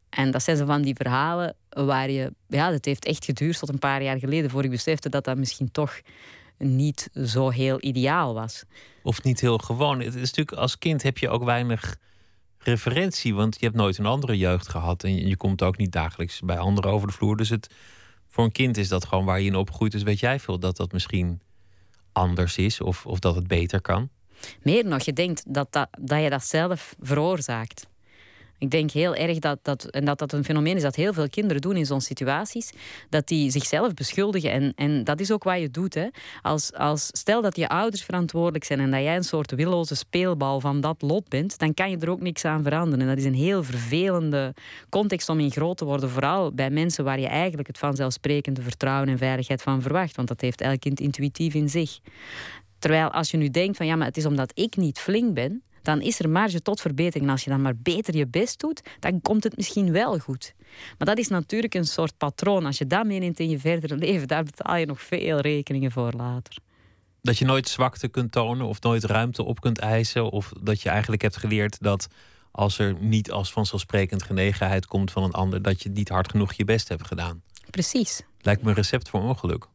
En 0.09 0.31
dat 0.31 0.43
zijn 0.43 0.57
zo 0.57 0.65
van 0.65 0.81
die 0.81 0.95
verhalen 0.95 1.55
waar 1.69 2.09
je... 2.09 2.33
Ja, 2.47 2.71
het 2.71 2.85
heeft 2.85 3.05
echt 3.05 3.25
geduurd 3.25 3.59
tot 3.59 3.69
een 3.69 3.79
paar 3.79 4.03
jaar 4.03 4.19
geleden... 4.19 4.49
voor 4.49 4.63
ik 4.63 4.69
besefte 4.69 5.09
dat 5.09 5.23
dat 5.23 5.37
misschien 5.37 5.71
toch 5.71 5.99
niet 6.57 7.09
zo 7.25 7.49
heel 7.49 7.77
ideaal 7.79 8.33
was. 8.33 8.63
Of 9.03 9.23
niet 9.23 9.41
heel 9.41 9.57
gewoon. 9.57 9.99
Het 9.99 10.15
is 10.15 10.21
natuurlijk, 10.21 10.57
als 10.57 10.77
kind 10.77 11.03
heb 11.03 11.17
je 11.17 11.29
ook 11.29 11.43
weinig 11.43 11.97
referentie... 12.57 13.35
want 13.35 13.59
je 13.59 13.65
hebt 13.65 13.77
nooit 13.77 13.97
een 13.97 14.05
andere 14.05 14.37
jeugd 14.37 14.67
gehad... 14.67 15.03
en 15.03 15.27
je 15.27 15.37
komt 15.37 15.63
ook 15.63 15.77
niet 15.77 15.91
dagelijks 15.91 16.39
bij 16.39 16.57
anderen 16.57 16.91
over 16.91 17.07
de 17.07 17.13
vloer. 17.13 17.37
Dus 17.37 17.49
het, 17.49 17.75
voor 18.37 18.45
een 18.45 18.51
kind 18.51 18.77
is 18.77 18.87
dat 18.87 19.05
gewoon 19.05 19.25
waar 19.25 19.39
je 19.39 19.47
in 19.47 19.55
opgroeit. 19.55 19.91
Dus 19.91 20.03
weet 20.03 20.19
jij 20.19 20.39
veel 20.39 20.59
dat 20.59 20.77
dat 20.77 20.91
misschien 20.91 21.41
anders 22.11 22.57
is 22.57 22.81
of, 22.81 23.05
of 23.05 23.19
dat 23.19 23.35
het 23.35 23.47
beter 23.47 23.81
kan? 23.81 24.09
Meer 24.61 24.85
nog, 24.85 25.01
je 25.01 25.13
denkt 25.13 25.53
dat, 25.53 25.71
dat, 25.71 25.87
dat 25.99 26.23
je 26.23 26.29
dat 26.29 26.43
zelf 26.43 26.95
veroorzaakt. 26.99 27.87
Ik 28.59 28.69
denk 28.69 28.91
heel 28.91 29.15
erg 29.15 29.39
dat 29.39 29.59
dat, 29.61 29.85
en 29.85 30.05
dat 30.05 30.19
dat 30.19 30.33
een 30.33 30.43
fenomeen 30.43 30.75
is 30.75 30.81
dat 30.81 30.95
heel 30.95 31.13
veel 31.13 31.29
kinderen 31.29 31.61
doen 31.61 31.75
in 31.75 31.85
zo'n 31.85 32.01
situaties, 32.01 32.71
dat 33.09 33.27
die 33.27 33.51
zichzelf 33.51 33.93
beschuldigen. 33.93 34.51
En, 34.51 34.73
en 34.75 35.03
dat 35.03 35.19
is 35.19 35.31
ook 35.31 35.43
wat 35.43 35.59
je 35.59 35.69
doet. 35.69 35.93
Hè. 35.93 36.07
Als, 36.41 36.73
als, 36.73 37.09
stel 37.11 37.41
dat 37.41 37.55
je 37.55 37.69
ouders 37.69 38.03
verantwoordelijk 38.03 38.63
zijn 38.63 38.79
en 38.79 38.91
dat 38.91 39.01
jij 39.01 39.15
een 39.15 39.23
soort 39.23 39.51
willoze 39.51 39.95
speelbal 39.95 40.59
van 40.59 40.81
dat 40.81 41.01
lot 41.01 41.29
bent, 41.29 41.59
dan 41.59 41.73
kan 41.73 41.89
je 41.89 41.97
er 41.97 42.09
ook 42.09 42.21
niks 42.21 42.45
aan 42.45 42.63
veranderen. 42.63 43.01
En 43.01 43.07
dat 43.07 43.17
is 43.17 43.25
een 43.25 43.33
heel 43.33 43.63
vervelende 43.63 44.53
context 44.89 45.29
om 45.29 45.39
in 45.39 45.51
groot 45.51 45.77
te 45.77 45.85
worden, 45.85 46.09
vooral 46.09 46.53
bij 46.53 46.69
mensen 46.69 47.03
waar 47.03 47.19
je 47.19 47.27
eigenlijk 47.27 47.67
het 47.67 47.77
vanzelfsprekende 47.77 48.61
vertrouwen 48.61 49.09
en 49.09 49.17
veiligheid 49.17 49.61
van 49.61 49.81
verwacht. 49.81 50.15
Want 50.15 50.27
dat 50.27 50.41
heeft 50.41 50.61
elk 50.61 50.79
kind 50.79 50.99
intuïtief 50.99 51.53
in 51.53 51.69
zich. 51.69 51.99
Terwijl 52.79 53.11
als 53.11 53.31
je 53.31 53.37
nu 53.37 53.49
denkt 53.49 53.77
van 53.77 53.85
ja, 53.85 53.95
maar 53.95 54.07
het 54.07 54.17
is 54.17 54.25
omdat 54.25 54.51
ik 54.53 54.75
niet 54.75 54.99
flink 54.99 55.33
ben, 55.33 55.63
dan 55.87 56.01
is 56.01 56.19
er 56.19 56.29
marge 56.29 56.61
tot 56.61 56.81
verbetering. 56.81 57.25
En 57.25 57.31
als 57.31 57.43
je 57.43 57.49
dan 57.49 57.61
maar 57.61 57.77
beter 57.77 58.15
je 58.15 58.27
best 58.27 58.59
doet, 58.59 58.81
dan 58.99 59.21
komt 59.21 59.43
het 59.43 59.57
misschien 59.57 59.91
wel 59.91 60.17
goed. 60.19 60.53
Maar 60.97 61.07
dat 61.07 61.17
is 61.17 61.27
natuurlijk 61.27 61.73
een 61.73 61.85
soort 61.85 62.17
patroon. 62.17 62.65
Als 62.65 62.77
je 62.77 62.87
dat 62.87 63.05
meeneemt 63.05 63.39
in 63.39 63.49
je 63.49 63.59
verdere 63.59 63.95
leven, 63.95 64.27
daar 64.27 64.43
betaal 64.43 64.75
je 64.75 64.85
nog 64.85 65.01
veel 65.01 65.39
rekeningen 65.39 65.91
voor 65.91 66.11
later. 66.11 66.57
Dat 67.21 67.37
je 67.37 67.45
nooit 67.45 67.69
zwakte 67.69 68.07
kunt 68.07 68.31
tonen 68.31 68.67
of 68.67 68.81
nooit 68.81 69.03
ruimte 69.03 69.43
op 69.43 69.59
kunt 69.61 69.79
eisen. 69.79 70.29
Of 70.29 70.51
dat 70.61 70.81
je 70.81 70.89
eigenlijk 70.89 71.21
hebt 71.21 71.37
geleerd 71.37 71.81
dat 71.81 72.07
als 72.51 72.79
er 72.79 72.95
niet 72.99 73.31
als 73.31 73.51
vanzelfsprekend 73.51 74.23
genegenheid 74.23 74.85
komt 74.85 75.11
van 75.11 75.23
een 75.23 75.33
ander, 75.33 75.61
dat 75.61 75.83
je 75.83 75.89
niet 75.89 76.09
hard 76.09 76.29
genoeg 76.29 76.53
je 76.53 76.65
best 76.65 76.87
hebt 76.87 77.07
gedaan. 77.07 77.41
Precies. 77.69 78.21
Lijkt 78.41 78.61
me 78.61 78.69
een 78.69 78.75
recept 78.75 79.09
voor 79.09 79.21
ongeluk. 79.21 79.67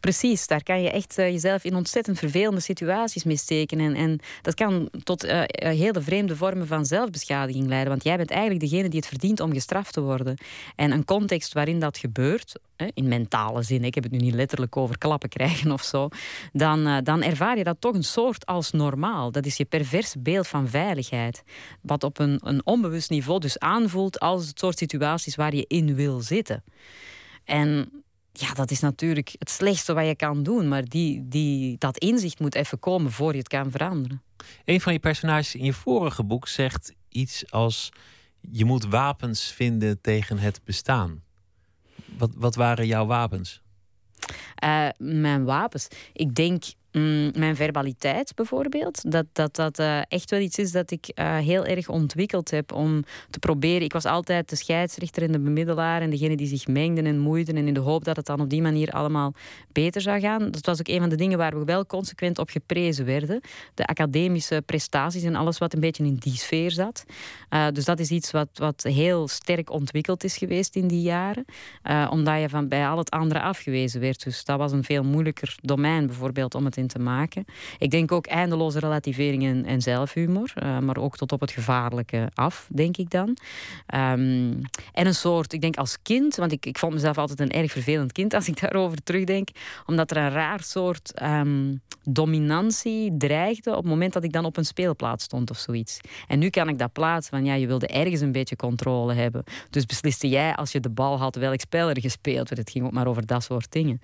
Precies, 0.00 0.46
daar 0.46 0.62
kan 0.62 0.82
je 0.82 0.90
echt 0.90 1.18
uh, 1.18 1.30
jezelf 1.30 1.64
in 1.64 1.74
ontzettend 1.74 2.18
vervelende 2.18 2.60
situaties 2.60 3.24
mee 3.24 3.36
steken. 3.36 3.80
En, 3.80 3.94
en 3.94 4.20
dat 4.42 4.54
kan 4.54 4.88
tot 5.02 5.24
uh, 5.24 5.42
hele 5.56 6.00
vreemde 6.00 6.36
vormen 6.36 6.66
van 6.66 6.86
zelfbeschadiging 6.86 7.66
leiden. 7.66 7.88
Want 7.88 8.04
jij 8.04 8.16
bent 8.16 8.30
eigenlijk 8.30 8.60
degene 8.60 8.88
die 8.88 8.98
het 8.98 9.08
verdient 9.08 9.40
om 9.40 9.52
gestraft 9.52 9.92
te 9.92 10.00
worden. 10.00 10.36
En 10.76 10.90
een 10.90 11.04
context 11.04 11.52
waarin 11.52 11.80
dat 11.80 11.98
gebeurt, 11.98 12.58
in 12.94 13.08
mentale 13.08 13.62
zin, 13.62 13.84
ik 13.84 13.94
heb 13.94 14.02
het 14.02 14.12
nu 14.12 14.18
niet 14.18 14.34
letterlijk 14.34 14.76
over 14.76 14.98
klappen 14.98 15.28
krijgen 15.28 15.72
of 15.72 15.82
zo, 15.82 16.08
dan, 16.52 17.00
dan 17.04 17.22
ervaar 17.22 17.58
je 17.58 17.64
dat 17.64 17.76
toch 17.80 17.94
een 17.94 18.04
soort 18.04 18.46
als 18.46 18.70
normaal. 18.70 19.32
Dat 19.32 19.46
is 19.46 19.56
je 19.56 19.64
perverse 19.64 20.18
beeld 20.18 20.48
van 20.48 20.68
veiligheid. 20.68 21.42
Wat 21.80 22.04
op 22.04 22.18
een, 22.18 22.40
een 22.44 22.66
onbewust 22.66 23.10
niveau 23.10 23.40
dus 23.40 23.58
aanvoelt 23.58 24.20
als 24.20 24.46
het 24.46 24.58
soort 24.58 24.78
situaties 24.78 25.36
waar 25.36 25.54
je 25.54 25.64
in 25.68 25.94
wil 25.94 26.20
zitten. 26.20 26.64
En 27.44 28.01
ja, 28.32 28.52
dat 28.54 28.70
is 28.70 28.80
natuurlijk 28.80 29.34
het 29.38 29.50
slechtste 29.50 29.92
wat 29.92 30.06
je 30.06 30.16
kan 30.16 30.42
doen. 30.42 30.68
Maar 30.68 30.84
die, 30.84 31.28
die, 31.28 31.78
dat 31.78 31.98
inzicht 31.98 32.40
moet 32.40 32.54
even 32.54 32.78
komen 32.78 33.12
voor 33.12 33.32
je 33.32 33.38
het 33.38 33.48
kan 33.48 33.70
veranderen. 33.70 34.22
Een 34.64 34.80
van 34.80 34.92
je 34.92 34.98
personages 34.98 35.54
in 35.54 35.64
je 35.64 35.72
vorige 35.72 36.24
boek 36.24 36.48
zegt 36.48 36.94
iets 37.08 37.50
als: 37.50 37.92
Je 38.40 38.64
moet 38.64 38.84
wapens 38.84 39.52
vinden 39.52 40.00
tegen 40.00 40.38
het 40.38 40.60
bestaan. 40.64 41.22
Wat, 42.18 42.30
wat 42.34 42.54
waren 42.54 42.86
jouw 42.86 43.06
wapens? 43.06 43.62
Uh, 44.64 44.88
mijn 44.98 45.44
wapens. 45.44 45.88
Ik 46.12 46.34
denk 46.34 46.64
Mm, 46.92 47.30
mijn 47.36 47.56
verbaliteit 47.56 48.34
bijvoorbeeld. 48.34 49.10
Dat 49.12 49.26
dat, 49.32 49.54
dat 49.54 49.78
uh, 49.78 50.00
echt 50.08 50.30
wel 50.30 50.40
iets 50.40 50.58
is 50.58 50.72
dat 50.72 50.90
ik 50.90 51.10
uh, 51.14 51.36
heel 51.36 51.64
erg 51.64 51.88
ontwikkeld 51.88 52.50
heb 52.50 52.72
om 52.72 53.04
te 53.30 53.38
proberen. 53.38 53.82
Ik 53.82 53.92
was 53.92 54.04
altijd 54.04 54.48
de 54.48 54.56
scheidsrechter 54.56 55.22
en 55.22 55.32
de 55.32 55.40
bemiddelaar 55.40 56.00
en 56.00 56.10
degene 56.10 56.36
die 56.36 56.46
zich 56.46 56.66
mengden 56.66 57.06
en 57.06 57.18
moeiden. 57.18 57.56
En 57.56 57.66
in 57.66 57.74
de 57.74 57.80
hoop 57.80 58.04
dat 58.04 58.16
het 58.16 58.26
dan 58.26 58.40
op 58.40 58.50
die 58.50 58.62
manier 58.62 58.90
allemaal 58.90 59.34
beter 59.72 60.00
zou 60.00 60.20
gaan. 60.20 60.50
Dat 60.50 60.66
was 60.66 60.78
ook 60.78 60.88
een 60.88 61.00
van 61.00 61.08
de 61.08 61.16
dingen 61.16 61.38
waar 61.38 61.58
we 61.58 61.64
wel 61.64 61.86
consequent 61.86 62.38
op 62.38 62.50
geprezen 62.50 63.04
werden. 63.04 63.40
De 63.74 63.86
academische 63.86 64.62
prestaties 64.66 65.22
en 65.22 65.34
alles 65.34 65.58
wat 65.58 65.74
een 65.74 65.80
beetje 65.80 66.04
in 66.04 66.14
die 66.14 66.36
sfeer 66.36 66.70
zat. 66.70 67.04
Uh, 67.50 67.66
dus 67.72 67.84
dat 67.84 67.98
is 68.00 68.10
iets 68.10 68.30
wat, 68.30 68.48
wat 68.54 68.82
heel 68.82 69.28
sterk 69.28 69.70
ontwikkeld 69.70 70.24
is 70.24 70.36
geweest 70.36 70.76
in 70.76 70.88
die 70.88 71.02
jaren. 71.02 71.44
omdat 72.10 72.40
je 72.40 72.48
van 72.48 72.68
bij 72.68 72.88
al 72.88 72.98
het 72.98 73.10
andere 73.10 73.40
afgewezen 73.40 74.00
werd. 74.00 74.24
Dus 74.24 74.44
dat 74.44 74.58
was 74.58 74.72
een 74.72 74.84
veel 74.84 75.04
moeilijker 75.04 75.56
domein 75.62 76.06
bijvoorbeeld 76.06 76.54
om 76.54 76.64
het 76.64 76.76
te 76.86 76.98
maken. 76.98 77.44
Ik 77.78 77.90
denk 77.90 78.12
ook 78.12 78.26
eindeloze 78.26 78.78
relativering 78.78 79.66
en, 79.66 79.82
zelfhumor, 79.82 80.52
uh, 80.62 80.78
maar 80.78 80.96
ook 80.96 81.16
tot 81.16 81.32
op 81.32 81.40
het 81.40 81.50
gevaarlijke 81.50 82.30
af, 82.34 82.68
denk 82.72 82.96
ik 82.96 83.10
dan. 83.10 83.28
Um, 83.94 84.60
en 84.92 85.06
een 85.06 85.14
soort, 85.14 85.52
ik 85.52 85.60
denk 85.60 85.76
als 85.76 86.02
kind, 86.02 86.36
want 86.36 86.52
ik, 86.52 86.66
ik 86.66 86.78
vond 86.78 86.92
mezelf 86.92 87.18
altijd 87.18 87.40
een 87.40 87.50
erg 87.50 87.72
vervelend 87.72 88.12
kind 88.12 88.34
als 88.34 88.48
ik 88.48 88.60
daarover 88.60 89.02
terugdenk, 89.02 89.48
omdat 89.86 90.10
er 90.10 90.16
een 90.16 90.30
raar 90.30 90.62
soort 90.62 91.22
um, 91.22 91.80
dominantie 92.04 93.16
dreigde 93.16 93.70
op 93.70 93.76
het 93.76 93.86
moment 93.86 94.12
dat 94.12 94.24
ik 94.24 94.32
dan 94.32 94.44
op 94.44 94.56
een 94.56 94.64
speelplaats 94.64 95.24
stond 95.24 95.50
of 95.50 95.58
zoiets. 95.58 96.00
En 96.26 96.38
nu 96.38 96.50
kan 96.50 96.68
ik 96.68 96.78
dat 96.78 96.92
plaatsen 96.92 97.36
van 97.36 97.44
ja, 97.44 97.54
je 97.54 97.66
wilde 97.66 97.86
ergens 97.86 98.20
een 98.20 98.32
beetje 98.32 98.56
controle 98.56 99.14
hebben. 99.14 99.44
Dus 99.70 99.86
besliste 99.86 100.28
jij 100.28 100.54
als 100.54 100.72
je 100.72 100.80
de 100.80 100.90
bal 100.90 101.18
had 101.18 101.36
welk 101.36 101.60
spel 101.60 101.88
er 101.88 102.00
gespeeld 102.00 102.48
werd. 102.48 102.60
Het 102.60 102.70
ging 102.70 102.84
ook 102.84 102.92
maar 102.92 103.06
over 103.06 103.26
dat 103.26 103.42
soort 103.42 103.72
dingen. 103.72 104.00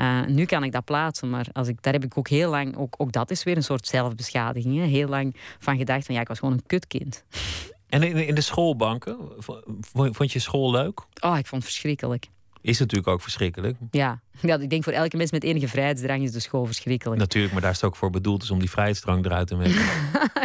Uh, 0.00 0.26
nu 0.26 0.44
kan 0.44 0.64
ik 0.64 0.72
dat 0.72 0.84
plaatsen, 0.84 1.30
maar 1.30 1.46
als 1.52 1.68
ik, 1.68 1.82
daar 1.82 1.92
heb 1.92 2.04
ik 2.04 2.18
ook 2.18 2.21
heel 2.28 2.50
lang, 2.50 2.76
ook, 2.76 2.94
ook 2.98 3.12
dat 3.12 3.30
is 3.30 3.42
weer 3.42 3.56
een 3.56 3.62
soort 3.62 3.86
zelfbeschadiging, 3.86 4.76
hè? 4.76 4.84
heel 4.84 5.08
lang 5.08 5.36
van 5.58 5.76
gedacht 5.76 6.06
van 6.06 6.14
ja, 6.14 6.20
ik 6.20 6.28
was 6.28 6.38
gewoon 6.38 6.54
een 6.54 6.66
kutkind. 6.66 7.24
En 7.88 8.02
in, 8.02 8.26
in 8.26 8.34
de 8.34 8.40
schoolbanken, 8.40 9.16
vond 9.92 10.32
je 10.32 10.38
school 10.38 10.70
leuk? 10.70 11.00
Oh, 11.20 11.38
ik 11.38 11.46
vond 11.46 11.62
het 11.62 11.72
verschrikkelijk. 11.72 12.28
Is 12.60 12.78
natuurlijk 12.78 13.08
ook 13.08 13.22
verschrikkelijk. 13.22 13.76
Ja. 13.90 14.20
ja, 14.40 14.58
ik 14.58 14.70
denk 14.70 14.84
voor 14.84 14.92
elke 14.92 15.16
mens 15.16 15.30
met 15.30 15.44
enige 15.44 15.68
vrijheidsdrang 15.68 16.22
is 16.22 16.32
de 16.32 16.40
school 16.40 16.66
verschrikkelijk. 16.66 17.20
Natuurlijk, 17.20 17.52
maar 17.52 17.62
daar 17.62 17.70
is 17.70 17.76
het 17.76 17.86
ook 17.86 17.96
voor 17.96 18.10
bedoeld, 18.10 18.40
dus 18.40 18.50
om 18.50 18.58
die 18.58 18.70
vrijheidsdrang 18.70 19.24
eruit 19.24 19.46
te 19.46 19.54
maken. 19.54 19.72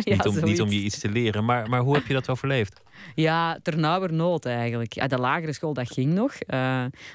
ja, 0.03 0.15
niet, 0.15 0.27
om, 0.27 0.43
niet 0.43 0.61
om 0.61 0.69
je 0.69 0.79
iets 0.79 0.99
te 0.99 1.09
leren. 1.09 1.45
Maar, 1.45 1.69
maar 1.69 1.81
hoe 1.81 1.95
heb 1.95 2.07
je 2.07 2.13
dat 2.13 2.29
overleefd? 2.29 2.81
Ja, 3.15 3.59
ternauwernood 3.61 4.45
eigenlijk. 4.45 4.93
Ja, 4.93 5.07
de 5.07 5.17
lagere 5.17 5.53
school, 5.53 5.73
dat 5.73 5.91
ging 5.91 6.13
nog. 6.13 6.33
Uh, 6.33 6.57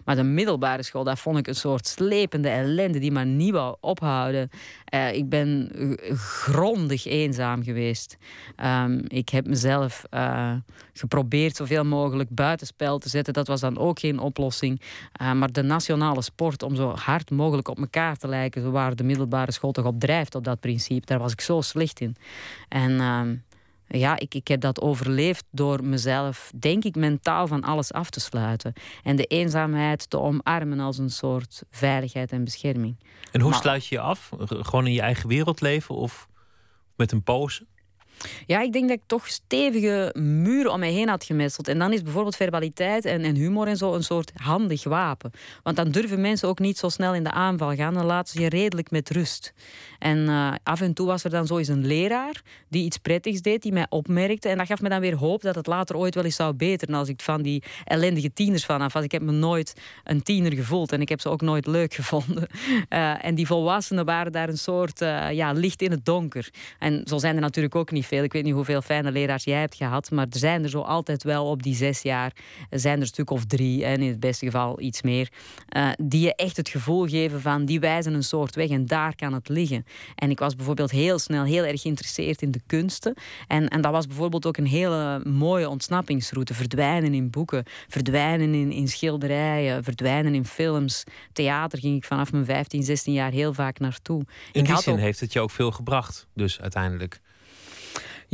maar 0.04 0.16
de 0.16 0.22
middelbare 0.22 0.82
school, 0.82 1.04
dat 1.04 1.18
vond 1.18 1.38
ik 1.38 1.46
een 1.46 1.54
soort 1.54 1.86
slepende 1.86 2.48
ellende 2.48 2.98
die 2.98 3.12
maar 3.12 3.26
niet 3.26 3.52
wou 3.52 3.76
ophouden. 3.80 4.50
Uh, 4.94 5.12
ik 5.12 5.28
ben 5.28 5.70
grondig 6.14 7.06
eenzaam 7.06 7.62
geweest. 7.62 8.16
Um, 8.64 9.04
ik 9.08 9.28
heb 9.28 9.46
mezelf 9.46 10.04
uh, 10.10 10.52
geprobeerd 10.92 11.56
zoveel 11.56 11.84
mogelijk 11.84 12.30
buitenspel 12.30 12.98
te 12.98 13.08
zetten. 13.08 13.32
Dat 13.32 13.46
was 13.46 13.60
dan 13.60 13.78
ook 13.78 13.98
geen 13.98 14.18
oplossing. 14.18 14.80
maar 15.34 15.52
de 15.52 15.62
nationale 15.62 16.22
sport, 16.22 16.61
om 16.62 16.74
zo 16.74 16.88
hard 16.88 17.30
mogelijk 17.30 17.68
op 17.68 17.78
elkaar 17.78 18.16
te 18.16 18.28
lijken, 18.28 18.72
waar 18.72 18.96
de 18.96 19.04
middelbare 19.04 19.52
school 19.52 19.72
toch 19.72 19.84
op 19.84 20.00
drijft 20.00 20.34
op 20.34 20.44
dat 20.44 20.60
principe, 20.60 21.06
daar 21.06 21.18
was 21.18 21.32
ik 21.32 21.40
zo 21.40 21.60
slecht 21.60 22.00
in. 22.00 22.16
En... 22.68 22.90
Uh, 22.90 23.30
ja, 23.98 24.18
ik, 24.18 24.34
ik 24.34 24.48
heb 24.48 24.60
dat 24.60 24.80
overleefd 24.80 25.44
door 25.50 25.84
mezelf, 25.84 26.52
denk 26.58 26.84
ik, 26.84 26.94
mentaal 26.94 27.46
van 27.46 27.62
alles 27.62 27.92
af 27.92 28.10
te 28.10 28.20
sluiten. 28.20 28.72
En 29.02 29.16
de 29.16 29.24
eenzaamheid 29.24 30.10
te 30.10 30.18
omarmen 30.18 30.80
als 30.80 30.98
een 30.98 31.10
soort 31.10 31.62
veiligheid 31.70 32.32
en 32.32 32.44
bescherming. 32.44 32.96
En 33.32 33.40
hoe 33.40 33.54
sluit 33.54 33.86
je 33.86 33.94
je 33.94 34.00
af? 34.00 34.30
Gewoon 34.38 34.86
in 34.86 34.92
je 34.92 35.00
eigen 35.00 35.28
wereld 35.28 35.60
leven 35.60 35.94
of 35.94 36.28
met 36.96 37.12
een 37.12 37.22
pose? 37.22 37.66
Ja, 38.46 38.60
ik 38.60 38.72
denk 38.72 38.88
dat 38.88 38.96
ik 38.96 39.04
toch 39.06 39.28
stevige 39.28 40.14
muren 40.18 40.72
om 40.72 40.78
mij 40.78 40.92
heen 40.92 41.08
had 41.08 41.24
gemetseld. 41.24 41.68
En 41.68 41.78
dan 41.78 41.92
is 41.92 42.02
bijvoorbeeld 42.02 42.36
verbaliteit 42.36 43.04
en, 43.04 43.22
en 43.22 43.34
humor 43.34 43.66
en 43.66 43.76
zo 43.76 43.94
een 43.94 44.04
soort 44.04 44.32
handig 44.34 44.84
wapen. 44.84 45.30
Want 45.62 45.76
dan 45.76 45.90
durven 45.90 46.20
mensen 46.20 46.48
ook 46.48 46.58
niet 46.58 46.78
zo 46.78 46.88
snel 46.88 47.14
in 47.14 47.24
de 47.24 47.30
aanval 47.30 47.74
gaan. 47.74 47.94
Dan 47.94 48.04
laten 48.04 48.32
ze 48.32 48.40
je 48.40 48.48
redelijk 48.48 48.90
met 48.90 49.10
rust. 49.10 49.52
En 50.02 50.18
uh, 50.18 50.52
af 50.62 50.80
en 50.80 50.92
toe 50.94 51.06
was 51.06 51.24
er 51.24 51.30
dan 51.30 51.46
zo 51.46 51.58
eens 51.58 51.68
een 51.68 51.86
leraar 51.86 52.42
die 52.68 52.84
iets 52.84 52.98
prettigs 52.98 53.42
deed, 53.42 53.62
die 53.62 53.72
mij 53.72 53.86
opmerkte. 53.88 54.48
En 54.48 54.58
dat 54.58 54.66
gaf 54.66 54.80
me 54.80 54.88
dan 54.88 55.00
weer 55.00 55.14
hoop 55.14 55.42
dat 55.42 55.54
het 55.54 55.66
later 55.66 55.96
ooit 55.96 56.14
wel 56.14 56.24
eens 56.24 56.36
zou 56.36 56.54
beteren. 56.54 56.94
Als 56.94 57.08
ik 57.08 57.20
van 57.20 57.42
die 57.42 57.62
ellendige 57.84 58.32
tieners 58.32 58.64
vanaf 58.64 58.92
was. 58.92 59.04
Ik 59.04 59.12
heb 59.12 59.22
me 59.22 59.32
nooit 59.32 59.74
een 60.04 60.22
tiener 60.22 60.52
gevoeld 60.52 60.92
en 60.92 61.00
ik 61.00 61.08
heb 61.08 61.20
ze 61.20 61.28
ook 61.28 61.40
nooit 61.40 61.66
leuk 61.66 61.94
gevonden. 62.02 62.46
Uh, 62.88 63.24
en 63.24 63.34
die 63.34 63.46
volwassenen 63.46 64.04
waren 64.04 64.32
daar 64.32 64.48
een 64.48 64.58
soort 64.58 65.00
uh, 65.00 65.32
ja, 65.32 65.52
licht 65.52 65.82
in 65.82 65.90
het 65.90 66.04
donker. 66.04 66.50
En 66.78 67.02
zo 67.04 67.18
zijn 67.18 67.34
er 67.34 67.40
natuurlijk 67.40 67.74
ook 67.74 67.90
niet 67.90 68.06
veel. 68.06 68.22
Ik 68.22 68.32
weet 68.32 68.44
niet 68.44 68.54
hoeveel 68.54 68.82
fijne 68.82 69.12
leraars 69.12 69.44
jij 69.44 69.60
hebt 69.60 69.74
gehad, 69.74 70.10
maar 70.10 70.26
er 70.30 70.38
zijn 70.38 70.62
er 70.62 70.70
zo 70.70 70.80
altijd 70.80 71.22
wel 71.22 71.46
op 71.46 71.62
die 71.62 71.74
zes 71.74 72.02
jaar, 72.02 72.32
zijn 72.70 72.94
er 72.94 73.00
een 73.00 73.06
stuk 73.06 73.30
of 73.30 73.44
drie, 73.44 73.84
en 73.84 74.02
in 74.02 74.08
het 74.08 74.20
beste 74.20 74.44
geval 74.44 74.80
iets 74.80 75.02
meer, 75.02 75.28
die 75.96 76.20
je 76.20 76.34
echt 76.34 76.56
het 76.56 76.68
gevoel 76.68 77.06
geven 77.06 77.40
van 77.40 77.64
die 77.64 77.80
wijzen 77.80 78.14
een 78.14 78.22
soort 78.22 78.54
weg 78.54 78.68
en 78.68 78.86
daar 78.86 79.14
kan 79.14 79.32
het 79.32 79.48
liggen. 79.48 79.84
En 80.14 80.30
ik 80.30 80.38
was 80.38 80.56
bijvoorbeeld 80.56 80.90
heel 80.90 81.18
snel 81.18 81.44
heel 81.44 81.64
erg 81.64 81.80
geïnteresseerd 81.80 82.42
in 82.42 82.50
de 82.50 82.60
kunsten. 82.66 83.14
En, 83.48 83.68
en 83.68 83.80
dat 83.80 83.92
was 83.92 84.06
bijvoorbeeld 84.06 84.46
ook 84.46 84.56
een 84.56 84.66
hele 84.66 85.20
mooie 85.24 85.68
ontsnappingsroute. 85.68 86.54
Verdwijnen 86.54 87.14
in 87.14 87.30
boeken, 87.30 87.64
verdwijnen 87.88 88.54
in, 88.54 88.72
in 88.72 88.88
schilderijen, 88.88 89.84
verdwijnen 89.84 90.34
in 90.34 90.46
films. 90.46 91.04
Theater 91.32 91.78
ging 91.78 91.96
ik 91.96 92.04
vanaf 92.04 92.32
mijn 92.32 92.44
15, 92.44 92.82
16 92.82 93.12
jaar 93.12 93.30
heel 93.30 93.54
vaak 93.54 93.78
naartoe. 93.78 94.20
In 94.52 94.60
ik 94.60 94.66
die 94.66 94.80
zin 94.82 94.96
heeft 94.96 95.20
het 95.20 95.32
je 95.32 95.40
ook 95.40 95.50
veel 95.50 95.70
gebracht, 95.70 96.26
dus 96.34 96.60
uiteindelijk. 96.60 97.20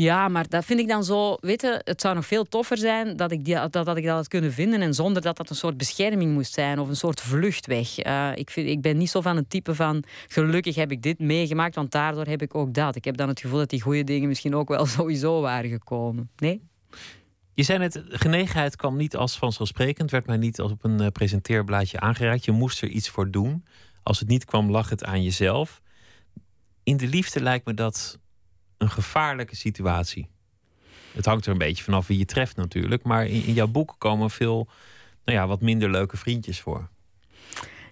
Ja, 0.01 0.29
maar 0.29 0.49
dat 0.49 0.65
vind 0.65 0.81
ik 0.81 0.89
dan 0.89 1.05
zo. 1.05 1.37
Weet 1.41 1.63
je, 1.63 1.81
het 1.85 2.01
zou 2.01 2.15
nog 2.15 2.27
veel 2.27 2.45
toffer 2.45 2.79
zijn 2.79 3.17
dat 3.17 3.31
ik, 3.31 3.45
die, 3.45 3.55
dat, 3.55 3.73
dat 3.73 3.97
ik 3.97 4.05
dat 4.05 4.15
had 4.15 4.29
kunnen 4.29 4.53
vinden. 4.53 4.81
En 4.81 4.95
zonder 4.95 5.23
dat 5.23 5.37
dat 5.37 5.51
een 5.51 5.57
soort 5.57 5.77
bescherming 5.77 6.33
moest 6.33 6.53
zijn 6.53 6.79
of 6.79 6.89
een 6.89 6.97
soort 6.97 7.21
vluchtweg. 7.21 8.07
Uh, 8.07 8.31
ik, 8.35 8.51
vind, 8.51 8.69
ik 8.69 8.81
ben 8.81 8.97
niet 8.97 9.11
zo 9.11 9.21
van 9.21 9.37
het 9.37 9.51
type 9.51 9.75
van. 9.75 10.05
Gelukkig 10.29 10.75
heb 10.75 10.91
ik 10.91 11.03
dit 11.03 11.19
meegemaakt, 11.19 11.75
want 11.75 11.91
daardoor 11.91 12.27
heb 12.27 12.43
ik 12.43 12.55
ook 12.55 12.75
dat. 12.75 12.97
Ik 12.97 13.05
heb 13.05 13.17
dan 13.17 13.29
het 13.29 13.41
gevoel 13.41 13.59
dat 13.59 13.71
die 13.71 13.81
goede 13.81 14.05
dingen 14.05 14.29
misschien 14.29 14.55
ook 14.55 14.69
wel 14.69 14.87
sowieso 14.97 15.41
waren 15.41 15.71
gekomen. 15.71 16.31
Nee? 16.37 16.63
Je 17.55 17.63
zei 17.63 17.79
net, 17.79 18.03
genegenheid 18.09 18.77
kwam 18.77 18.97
niet 18.97 19.17
als 19.17 19.39
vanzelfsprekend, 19.39 20.11
werd 20.11 20.27
mij 20.27 20.37
niet 20.37 20.61
als 20.61 20.73
op 20.73 20.85
een 20.85 21.03
uh, 21.03 21.07
presenteerblaadje 21.09 22.01
aangereikt. 22.01 22.45
Je 22.45 22.53
moest 22.53 22.83
er 22.83 22.89
iets 22.89 23.09
voor 23.09 23.31
doen. 23.31 23.65
Als 24.03 24.19
het 24.19 24.29
niet 24.29 24.45
kwam, 24.45 24.71
lag 24.71 24.91
het 24.91 25.05
aan 25.05 25.23
jezelf. 25.23 25.81
In 26.83 26.97
de 26.97 27.07
liefde 27.07 27.41
lijkt 27.41 27.67
me 27.67 27.75
dat 27.75 28.19
een 28.79 28.91
gevaarlijke 28.91 29.57
situatie. 29.57 30.29
Het 31.13 31.25
hangt 31.25 31.47
er 31.47 31.53
een 31.53 31.59
beetje 31.59 31.85
vanaf 31.85 32.07
wie 32.07 32.19
je 32.19 32.25
treft 32.25 32.57
natuurlijk. 32.57 33.03
Maar 33.03 33.27
in, 33.27 33.45
in 33.45 33.53
jouw 33.53 33.67
boek 33.67 33.95
komen 33.99 34.31
veel 34.31 34.69
nou 35.25 35.39
ja, 35.39 35.47
wat 35.47 35.61
minder 35.61 35.91
leuke 35.91 36.17
vriendjes 36.17 36.61
voor. 36.61 36.89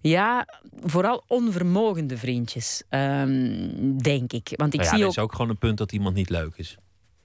Ja, 0.00 0.46
vooral 0.80 1.24
onvermogende 1.26 2.16
vriendjes, 2.16 2.82
um, 2.90 4.02
denk 4.02 4.32
ik. 4.32 4.52
Want 4.56 4.74
ik 4.74 4.80
nou 4.80 4.92
ja, 4.92 4.96
zie 4.96 5.04
ook... 5.04 5.10
is 5.10 5.18
ook 5.18 5.32
gewoon 5.32 5.50
een 5.50 5.58
punt 5.58 5.78
dat 5.78 5.92
iemand 5.92 6.14
niet 6.14 6.30
leuk 6.30 6.56
is. 6.56 6.76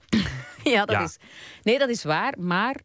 ja, 0.64 0.84
dat 0.84 1.02
Is... 1.02 1.16
Nee, 1.62 1.78
dat 1.78 1.88
is 1.88 2.04
waar. 2.04 2.34
Maar 2.38 2.76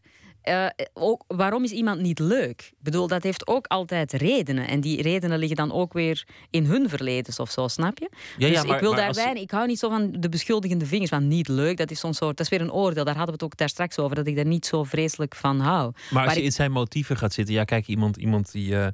uh, 0.48 0.68
ook, 0.94 1.24
waarom 1.28 1.64
is 1.64 1.72
iemand 1.72 2.02
niet 2.02 2.20
leuk? 2.20 2.62
Ik 2.72 2.84
bedoel, 2.84 3.08
dat 3.08 3.24
heeft 3.24 3.48
ook 3.48 3.68
altijd 3.68 4.14
redenen. 4.14 4.68
En 4.68 4.82
die 4.82 5.02
redenen 5.02 5.40
liggen 5.40 5.58
dan 5.58 5.72
ook 5.72 5.94
weer 5.94 6.26
in 6.50 6.66
hun 6.66 6.90
verleden 6.90 7.40
of 7.40 7.52
zo, 7.52 7.68
snap 7.68 8.00
je? 8.00 8.10
Ja, 8.38 8.48
dus 8.48 8.64
maar, 8.66 8.76
ik 8.76 8.82
wil 8.82 8.96
als... 8.96 9.18
ik 9.18 9.52
hou 9.52 9.68
niet 9.68 9.80
zo 9.80 9.90
van 9.90 10.12
de 10.20 10.30
beschuldigende 10.30 10.86
vingers 10.86 11.10
van 11.10 11.28
niet 11.28 11.48
leuk. 11.48 11.78
Dat 11.78 11.92
is 11.92 12.00
zo'n 12.00 12.14
soort, 12.14 12.38
dat 12.38 12.46
is 12.46 12.58
weer 12.58 12.62
een 12.62 12.72
oordeel. 12.72 13.04
Daar 13.04 13.16
hadden 13.16 13.36
we 13.36 13.44
het 13.44 13.52
ook 13.52 13.58
daar 13.58 13.70
straks 13.70 14.00
over, 14.00 14.16
dat 14.16 14.28
ik 14.28 14.36
daar 14.36 14.46
niet 14.46 14.66
zo 14.66 14.84
vreselijk 14.84 15.36
van 15.36 15.60
hou. 15.60 15.94
Maar 16.10 16.24
als 16.24 16.34
je 16.34 16.40
ik... 16.40 16.46
in 16.46 16.52
zijn 16.52 16.72
motieven 16.72 17.18
gaat 17.18 17.34
zitten, 17.34 17.54
ja, 17.56 17.64
kijk, 17.64 17.88
iemand, 17.88 18.18
iemand 18.18 18.52
die, 18.52 18.72
uh, 18.72 18.88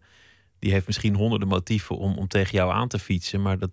die 0.59 0.71
heeft 0.71 0.85
misschien 0.85 1.15
honderden 1.15 1.47
motieven 1.47 1.97
om, 1.97 2.17
om 2.17 2.27
tegen 2.27 2.57
jou 2.57 2.71
aan 2.71 2.87
te 2.87 2.99
fietsen, 2.99 3.41
maar 3.41 3.57
dat, 3.57 3.69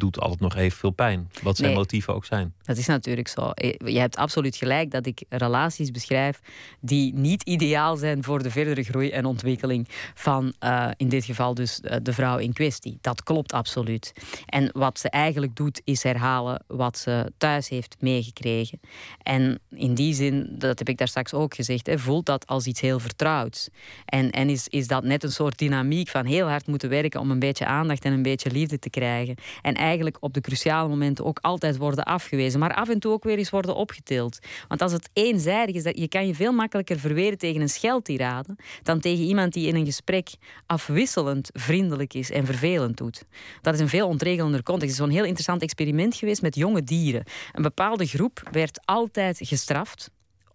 doet 0.00 0.20
altijd 0.20 0.40
nog 0.40 0.56
even 0.56 0.78
veel 0.78 0.90
pijn. 0.90 1.30
Wat 1.42 1.56
zijn 1.56 1.68
Nee. 1.68 1.78
motieven 1.78 2.14
ook 2.14 2.24
zijn. 2.24 2.54
Dat 2.62 2.76
is 2.76 2.86
natuurlijk 2.86 3.28
zo. 3.28 3.50
Eh, 3.50 3.70
Je 3.84 3.98
hebt 3.98 4.16
absoluut 4.16 4.56
gelijk 4.56 4.90
dat 4.90 5.06
ik 5.06 5.22
relaties 5.28 5.90
beschrijf 5.90 6.40
die 6.80 7.14
niet 7.14 7.42
ideaal 7.42 7.96
zijn 7.96 8.24
voor 8.24 8.42
de 8.42 8.50
verdere 8.50 8.82
groei 8.82 9.10
en 9.10 9.24
ontwikkeling 9.24 9.88
van, 10.14 10.52
eh, 10.58 10.88
in 10.96 11.08
dit 11.08 11.24
geval 11.24 11.54
dus 11.54 11.80
eh, 11.80 11.96
de 12.02 12.12
vrouw 12.12 12.38
in 12.38 12.52
kwestie. 12.52 12.98
Dat 13.00 13.22
klopt 13.22 13.52
absoluut. 13.52 14.12
En 14.46 14.70
wat 14.72 14.98
ze 14.98 15.10
eigenlijk 15.10 15.56
doet, 15.56 15.80
is 15.84 16.02
herhalen 16.02 16.64
wat 16.66 16.98
ze 16.98 17.32
thuis 17.38 17.68
heeft 17.68 17.96
meegekregen. 18.00 18.80
En 19.22 19.58
in 19.70 19.94
die 19.94 20.14
zin, 20.14 20.46
dat 20.58 20.78
heb 20.78 20.88
ik 20.88 20.98
daar 20.98 21.08
straks 21.08 21.32
ook 21.34 21.54
gezegd, 21.54 21.86
hè, 21.86 21.98
voelt 21.98 22.26
dat 22.26 22.46
als 22.46 22.66
iets 22.66 22.80
heel 22.80 22.98
vertrouwds. 23.00 23.68
En, 24.04 24.30
en 24.30 24.48
is, 24.48 24.68
is 24.68 24.86
dat 24.86 25.04
net 25.04 25.22
een 25.22 25.32
soort 25.32 25.58
dynamiek 25.58 26.08
van 26.08 26.24
heel 26.26 26.48
hard 26.48 26.66
moeten 26.66 26.88
werken 26.88 27.20
om 27.20 27.30
een 27.30 27.38
beetje 27.38 27.66
aandacht 27.66 28.04
en 28.04 28.12
een 28.12 28.22
beetje 28.22 28.50
liefde 28.50 28.78
te 28.78 28.90
krijgen. 28.90 29.34
En 29.62 29.76
eigenlijk 29.84 30.16
op 30.20 30.34
de 30.34 30.40
cruciale 30.40 30.88
momenten 30.88 31.24
ook 31.24 31.38
altijd 31.40 31.76
worden 31.76 32.04
afgewezen. 32.04 32.60
Maar 32.60 32.74
af 32.74 32.88
en 32.88 32.98
toe 32.98 33.12
ook 33.12 33.24
weer 33.24 33.38
eens 33.38 33.50
worden 33.50 33.74
opgetild. 33.74 34.38
Want 34.68 34.82
als 34.82 34.92
het 34.92 35.10
eenzijdig 35.12 35.74
is, 35.74 35.82
dat 35.82 35.98
je 35.98 36.08
kan 36.08 36.26
je 36.26 36.34
veel 36.34 36.52
makkelijker 36.52 36.98
verweren 36.98 37.38
tegen 37.38 37.60
een 37.60 37.68
scheldtirade 37.68 38.56
dan 38.82 39.00
tegen 39.00 39.24
iemand 39.24 39.52
die 39.52 39.68
in 39.68 39.74
een 39.74 39.84
gesprek 39.84 40.28
afwisselend 40.66 41.50
vriendelijk 41.52 42.14
is 42.14 42.30
en 42.30 42.46
vervelend 42.46 42.96
doet. 42.96 43.24
Dat 43.60 43.74
is 43.74 43.80
een 43.80 43.88
veel 43.88 44.08
ontregelender 44.08 44.62
context. 44.62 44.90
Het 44.90 45.00
is 45.00 45.06
zo'n 45.06 45.16
heel 45.16 45.24
interessant 45.24 45.62
experiment 45.62 46.14
geweest 46.14 46.42
met 46.42 46.54
jonge 46.54 46.82
dieren. 46.82 47.24
Een 47.52 47.62
bepaalde 47.62 48.06
groep 48.06 48.48
werd 48.50 48.80
altijd 48.84 49.38
gestraft 49.42 50.10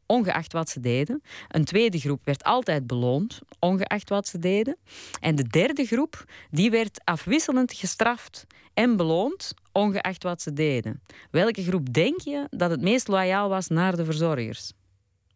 ongeacht 0.09 0.53
wat 0.53 0.69
ze 0.69 0.79
deden. 0.79 1.21
Een 1.47 1.65
tweede 1.65 1.99
groep 1.99 2.21
werd 2.23 2.43
altijd 2.43 2.87
beloond, 2.87 3.39
ongeacht 3.59 4.09
wat 4.09 4.27
ze 4.27 4.39
deden. 4.39 4.77
En 5.19 5.35
de 5.35 5.47
derde 5.47 5.85
groep, 5.85 6.25
die 6.51 6.71
werd 6.71 7.01
afwisselend 7.03 7.73
gestraft 7.73 8.47
en 8.79 8.95
beloond, 8.97 9.53
ongeacht 9.71 10.23
wat 10.23 10.41
ze 10.41 10.53
deden. 10.53 11.01
Welke 11.31 11.63
groep 11.63 11.93
denk 11.93 12.21
je 12.21 12.47
dat 12.49 12.69
het 12.69 12.81
meest 12.81 13.07
loyaal 13.07 13.49
was 13.49 13.67
naar 13.67 13.95
de 13.95 14.05
verzorgers? 14.05 14.71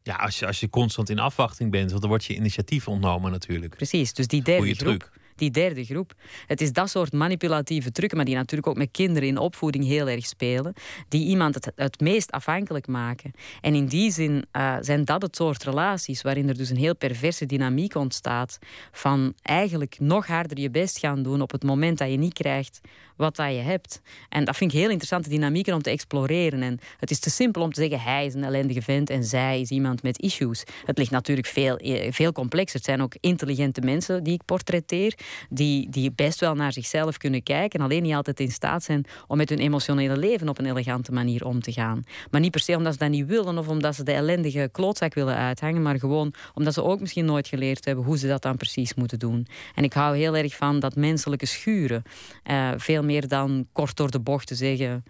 Ja, 0.04 0.16
als 0.16 0.40
je, 0.40 0.48
als 0.48 0.60
je 0.60 0.70
constant 0.70 1.10
in 1.10 1.20
afwachting 1.20 1.72
bent, 1.72 1.90
want 1.90 2.02
dan 2.02 2.10
wordt 2.10 2.26
je 2.26 2.36
initiatief 2.36 2.88
ontnomen 2.88 3.32
natuurlijk. 3.32 3.76
Precies, 3.76 4.14
dus 4.14 4.28
die 4.28 4.44
derde 4.44 4.62
Goeie 4.62 4.76
groep. 4.76 5.00
truc 5.00 5.12
die 5.36 5.52
derde 5.52 5.86
groep. 5.86 6.14
Het 6.48 6.62
is 6.62 6.72
dat 6.72 6.90
soort 6.90 7.14
manipulatieve 7.14 7.92
trucken, 7.92 8.18
maar 8.18 8.26
die 8.26 8.36
natuurlijk 8.36 8.68
ook 8.68 8.78
met 8.78 8.92
kinderen 8.92 9.28
in 9.28 9.38
opvoeding 9.38 9.86
heel 9.86 10.10
erg 10.10 10.26
spelen, 10.26 10.74
die 11.08 11.28
iemand 11.28 11.56
het, 11.56 11.72
het 11.76 12.00
meest 12.00 12.32
afhankelijk 12.32 12.88
maken. 12.88 13.32
En 13.62 13.76
in 13.76 13.86
die 13.86 14.12
zin 14.12 14.46
uh, 14.52 14.78
zijn 14.80 15.06
dat 15.06 15.22
het 15.22 15.36
soort 15.36 15.64
relaties 15.64 16.22
waarin 16.22 16.50
er 16.50 16.58
dus 16.58 16.70
een 16.70 16.78
heel 16.78 16.96
perverse 16.96 17.46
dynamiek 17.46 17.96
ontstaat 17.96 18.60
van 18.92 19.34
eigenlijk 19.42 20.00
nog 20.00 20.28
harder 20.28 20.60
je 20.60 20.70
best 20.70 21.00
gaan 21.00 21.24
doen 21.24 21.42
op 21.42 21.52
het 21.52 21.64
moment 21.64 21.98
dat 21.98 22.10
je 22.10 22.18
niet 22.18 22.34
krijgt 22.34 22.82
wat 23.16 23.36
dat 23.36 23.52
je 23.52 23.62
hebt. 23.62 24.02
En 24.30 24.46
dat 24.46 24.58
vind 24.58 24.72
ik 24.72 24.78
heel 24.78 24.90
interessante 24.90 25.30
dynamieken 25.30 25.74
om 25.74 25.82
te 25.82 25.90
exploreren. 25.90 26.62
En 26.62 26.80
het 27.00 27.12
is 27.12 27.20
te 27.20 27.30
simpel 27.30 27.62
om 27.62 27.74
te 27.74 27.82
zeggen, 27.82 28.00
hij 28.12 28.26
is 28.26 28.34
een 28.34 28.44
ellendige 28.44 28.82
vent 28.82 29.10
en 29.10 29.24
zij 29.24 29.62
is 29.62 29.70
iemand 29.70 30.04
met 30.04 30.20
issues. 30.20 30.64
Het 30.86 30.98
ligt 30.98 31.12
natuurlijk 31.12 31.48
veel, 31.48 31.78
eh, 31.78 32.12
veel 32.12 32.32
complexer. 32.32 32.76
Het 32.76 32.86
zijn 32.86 33.02
ook 33.02 33.16
intelligente 33.20 33.82
mensen 33.82 34.24
die 34.24 34.34
ik 34.34 34.46
portretteer, 34.46 35.18
die, 35.50 35.90
die 35.90 36.12
best 36.12 36.40
wel 36.40 36.56
naar 36.56 36.74
zichzelf 36.74 37.18
kunnen 37.18 37.44
kijken 37.44 37.80
en 37.80 37.86
alleen 37.86 38.04
niet 38.04 38.14
altijd 38.14 38.40
in 38.40 38.52
staat 38.52 38.84
zijn 38.84 39.06
om 39.28 39.38
met 39.38 39.50
hun 39.50 39.60
emotionele 39.60 40.18
leven 40.18 40.50
op 40.50 40.60
een 40.60 40.66
elegante 40.66 41.12
manier 41.12 41.46
om 41.46 41.62
te 41.62 41.72
gaan. 41.72 42.04
Maar 42.32 42.42
niet 42.42 42.52
per 42.52 42.60
se 42.60 42.76
omdat 42.76 42.94
ze 42.94 43.00
dat 43.00 43.10
niet 43.10 43.28
willen 43.28 43.58
of 43.58 43.68
omdat 43.68 43.96
ze 43.96 44.04
de 44.04 44.12
ellendige 44.12 44.70
klootzak 44.72 45.14
willen 45.14 45.36
uithangen, 45.36 45.82
maar 45.82 46.00
gewoon 46.00 46.34
omdat 46.54 46.74
ze 46.74 46.84
ook 46.84 47.00
misschien 47.00 47.26
nooit 47.26 47.48
geleerd 47.48 47.86
hebben 47.86 48.06
hoe 48.06 48.18
ze 48.18 48.28
dat 48.28 48.42
dan 48.42 48.58
precies 48.58 48.94
moeten 48.94 49.20
doen. 49.20 49.48
En 49.76 49.84
ik 49.84 49.94
hou 49.94 50.18
heel 50.18 50.36
erg 50.36 50.56
van 50.56 50.80
dat 50.80 50.96
menselijke 50.96 51.46
schuren. 51.46 52.04
Uh, 52.52 52.70
veel 52.78 53.04
meer 53.04 53.28
dan 53.28 53.68
kort 53.72 53.98
door 53.98 54.12
de 54.12 54.20
bocht 54.20 54.48
te 54.48 54.56
zeggen 54.56 55.04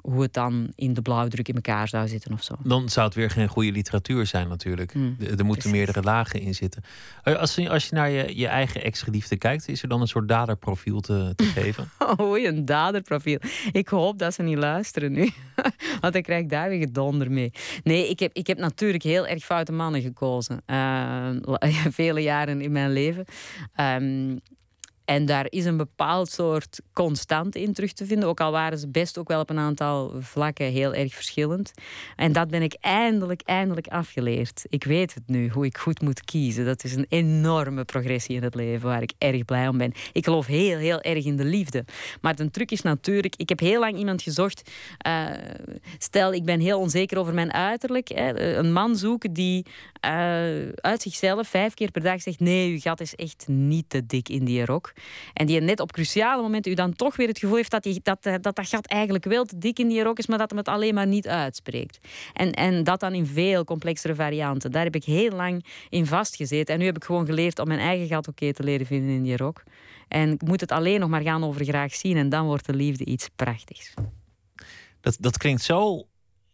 hoe 0.00 0.22
het 0.22 0.32
dan 0.32 0.72
in 0.74 0.94
de 0.94 1.02
blauwdruk 1.02 1.48
in 1.48 1.54
elkaar 1.54 1.88
zou 1.88 2.08
zitten 2.08 2.32
of 2.32 2.42
zo. 2.42 2.54
Dan 2.62 2.88
zou 2.88 3.06
het 3.06 3.14
weer 3.14 3.30
geen 3.30 3.48
goede 3.48 3.72
literatuur 3.72 4.26
zijn 4.26 4.48
natuurlijk. 4.48 4.94
Mm, 4.94 5.16
er 5.38 5.44
moeten 5.44 5.70
meerdere 5.70 6.02
lagen 6.02 6.40
in 6.40 6.54
zitten. 6.54 6.82
Eh, 7.22 7.36
als 7.36 7.54
je, 7.54 7.70
als 7.70 7.88
je 7.88 7.94
naar 7.94 8.10
je, 8.10 8.36
je 8.36 8.46
eigen 8.46 8.82
ex-geliefde 8.82 9.36
kijkt, 9.36 9.68
is 9.68 9.82
er 9.82 9.88
dan 9.88 10.00
een 10.00 10.08
soort 10.08 10.28
daderprofiel 10.28 11.00
te, 11.00 11.32
te 11.36 11.44
geven? 11.60 11.90
Oei, 12.20 12.46
een 12.46 12.64
daderprofiel. 12.64 13.38
Ik 13.72 13.88
hoop 13.88 14.18
dat 14.18 14.34
ze 14.34 14.42
niet 14.42 14.58
luisteren 14.58 15.12
nu. 15.12 15.30
Want 16.00 16.12
dan 16.12 16.22
krijg 16.22 16.42
ik 16.42 16.50
daar 16.50 16.68
weer 16.68 16.78
gedonder 16.78 17.30
mee. 17.30 17.52
Nee, 17.82 18.08
ik 18.08 18.18
heb, 18.18 18.32
ik 18.32 18.46
heb 18.46 18.58
natuurlijk 18.58 19.02
heel 19.02 19.26
erg 19.26 19.44
foute 19.44 19.72
mannen 19.72 20.02
gekozen. 20.02 20.62
Uh, 20.66 21.30
vele 21.90 22.20
jaren 22.20 22.60
in 22.60 22.72
mijn 22.72 22.92
leven. 22.92 23.24
Um, 23.80 24.40
en 25.08 25.26
daar 25.26 25.46
is 25.48 25.64
een 25.64 25.76
bepaald 25.76 26.30
soort 26.30 26.80
constant 26.92 27.54
in 27.54 27.72
terug 27.72 27.92
te 27.92 28.06
vinden. 28.06 28.28
Ook 28.28 28.40
al 28.40 28.50
waren 28.50 28.78
ze 28.78 28.88
best 28.88 29.18
ook 29.18 29.28
wel 29.28 29.40
op 29.40 29.50
een 29.50 29.58
aantal 29.58 30.12
vlakken 30.20 30.66
heel 30.66 30.94
erg 30.94 31.14
verschillend. 31.14 31.72
En 32.16 32.32
dat 32.32 32.48
ben 32.48 32.62
ik 32.62 32.76
eindelijk, 32.80 33.40
eindelijk 33.44 33.86
afgeleerd. 33.86 34.64
Ik 34.68 34.84
weet 34.84 35.14
het 35.14 35.22
nu, 35.26 35.48
hoe 35.50 35.66
ik 35.66 35.78
goed 35.78 36.00
moet 36.00 36.24
kiezen. 36.24 36.64
Dat 36.64 36.84
is 36.84 36.94
een 36.94 37.06
enorme 37.08 37.84
progressie 37.84 38.36
in 38.36 38.42
het 38.42 38.54
leven 38.54 38.88
waar 38.88 39.02
ik 39.02 39.12
erg 39.18 39.44
blij 39.44 39.68
om 39.68 39.78
ben. 39.78 39.92
Ik 40.12 40.24
geloof 40.24 40.46
heel, 40.46 40.78
heel 40.78 41.00
erg 41.00 41.24
in 41.24 41.36
de 41.36 41.44
liefde. 41.44 41.84
Maar 42.20 42.36
de 42.36 42.50
truc 42.50 42.70
is 42.70 42.82
natuurlijk, 42.82 43.34
ik 43.36 43.48
heb 43.48 43.60
heel 43.60 43.80
lang 43.80 43.96
iemand 43.96 44.22
gezocht. 44.22 44.70
Uh, 45.06 45.26
stel, 45.98 46.32
ik 46.32 46.44
ben 46.44 46.60
heel 46.60 46.78
onzeker 46.78 47.18
over 47.18 47.34
mijn 47.34 47.52
uiterlijk. 47.52 48.08
Hè, 48.08 48.56
een 48.56 48.72
man 48.72 48.96
zoeken 48.96 49.32
die 49.32 49.66
uh, 50.06 50.68
uit 50.74 51.02
zichzelf 51.02 51.48
vijf 51.48 51.74
keer 51.74 51.90
per 51.90 52.02
dag 52.02 52.22
zegt: 52.22 52.40
Nee, 52.40 52.72
uw 52.72 52.80
gat 52.80 53.00
is 53.00 53.14
echt 53.14 53.44
niet 53.48 53.84
te 53.88 54.06
dik 54.06 54.28
in 54.28 54.44
die 54.44 54.64
rok. 54.64 54.92
En 55.32 55.46
die 55.46 55.60
net 55.60 55.80
op 55.80 55.92
cruciale 55.92 56.42
momenten 56.42 56.72
u 56.72 56.74
dan 56.74 56.92
toch 56.92 57.16
weer 57.16 57.28
het 57.28 57.38
gevoel 57.38 57.56
heeft 57.56 57.70
dat, 57.70 57.82
die, 57.82 58.00
dat, 58.02 58.22
dat 58.22 58.42
dat 58.42 58.68
gat 58.68 58.86
eigenlijk 58.86 59.24
wel 59.24 59.44
te 59.44 59.58
dik 59.58 59.78
in 59.78 59.88
die 59.88 60.02
rok 60.02 60.18
is, 60.18 60.26
maar 60.26 60.38
dat 60.38 60.48
hem 60.48 60.58
het 60.58 60.68
alleen 60.68 60.94
maar 60.94 61.06
niet 61.06 61.28
uitspreekt. 61.28 61.98
En, 62.32 62.52
en 62.52 62.84
dat 62.84 63.00
dan 63.00 63.14
in 63.14 63.26
veel 63.26 63.64
complexere 63.64 64.14
varianten. 64.14 64.72
Daar 64.72 64.84
heb 64.84 64.94
ik 64.94 65.04
heel 65.04 65.30
lang 65.30 65.64
in 65.88 66.06
vastgezeten. 66.06 66.74
En 66.74 66.80
nu 66.80 66.86
heb 66.86 66.96
ik 66.96 67.04
gewoon 67.04 67.26
geleerd 67.26 67.58
om 67.58 67.68
mijn 67.68 67.80
eigen 67.80 68.06
gat 68.06 68.28
oké 68.28 68.52
te 68.52 68.62
leren 68.62 68.86
vinden 68.86 69.10
in 69.10 69.22
die 69.22 69.36
rok. 69.36 69.62
En 70.08 70.32
ik 70.32 70.42
moet 70.42 70.60
het 70.60 70.72
alleen 70.72 71.00
nog 71.00 71.08
maar 71.08 71.22
gaan 71.22 71.44
over 71.44 71.64
graag 71.64 71.94
zien 71.94 72.16
en 72.16 72.28
dan 72.28 72.46
wordt 72.46 72.66
de 72.66 72.74
liefde 72.74 73.04
iets 73.04 73.28
prachtigs. 73.36 73.94
Dat, 75.00 75.16
dat 75.20 75.38
klinkt 75.38 75.62
zo 75.62 76.06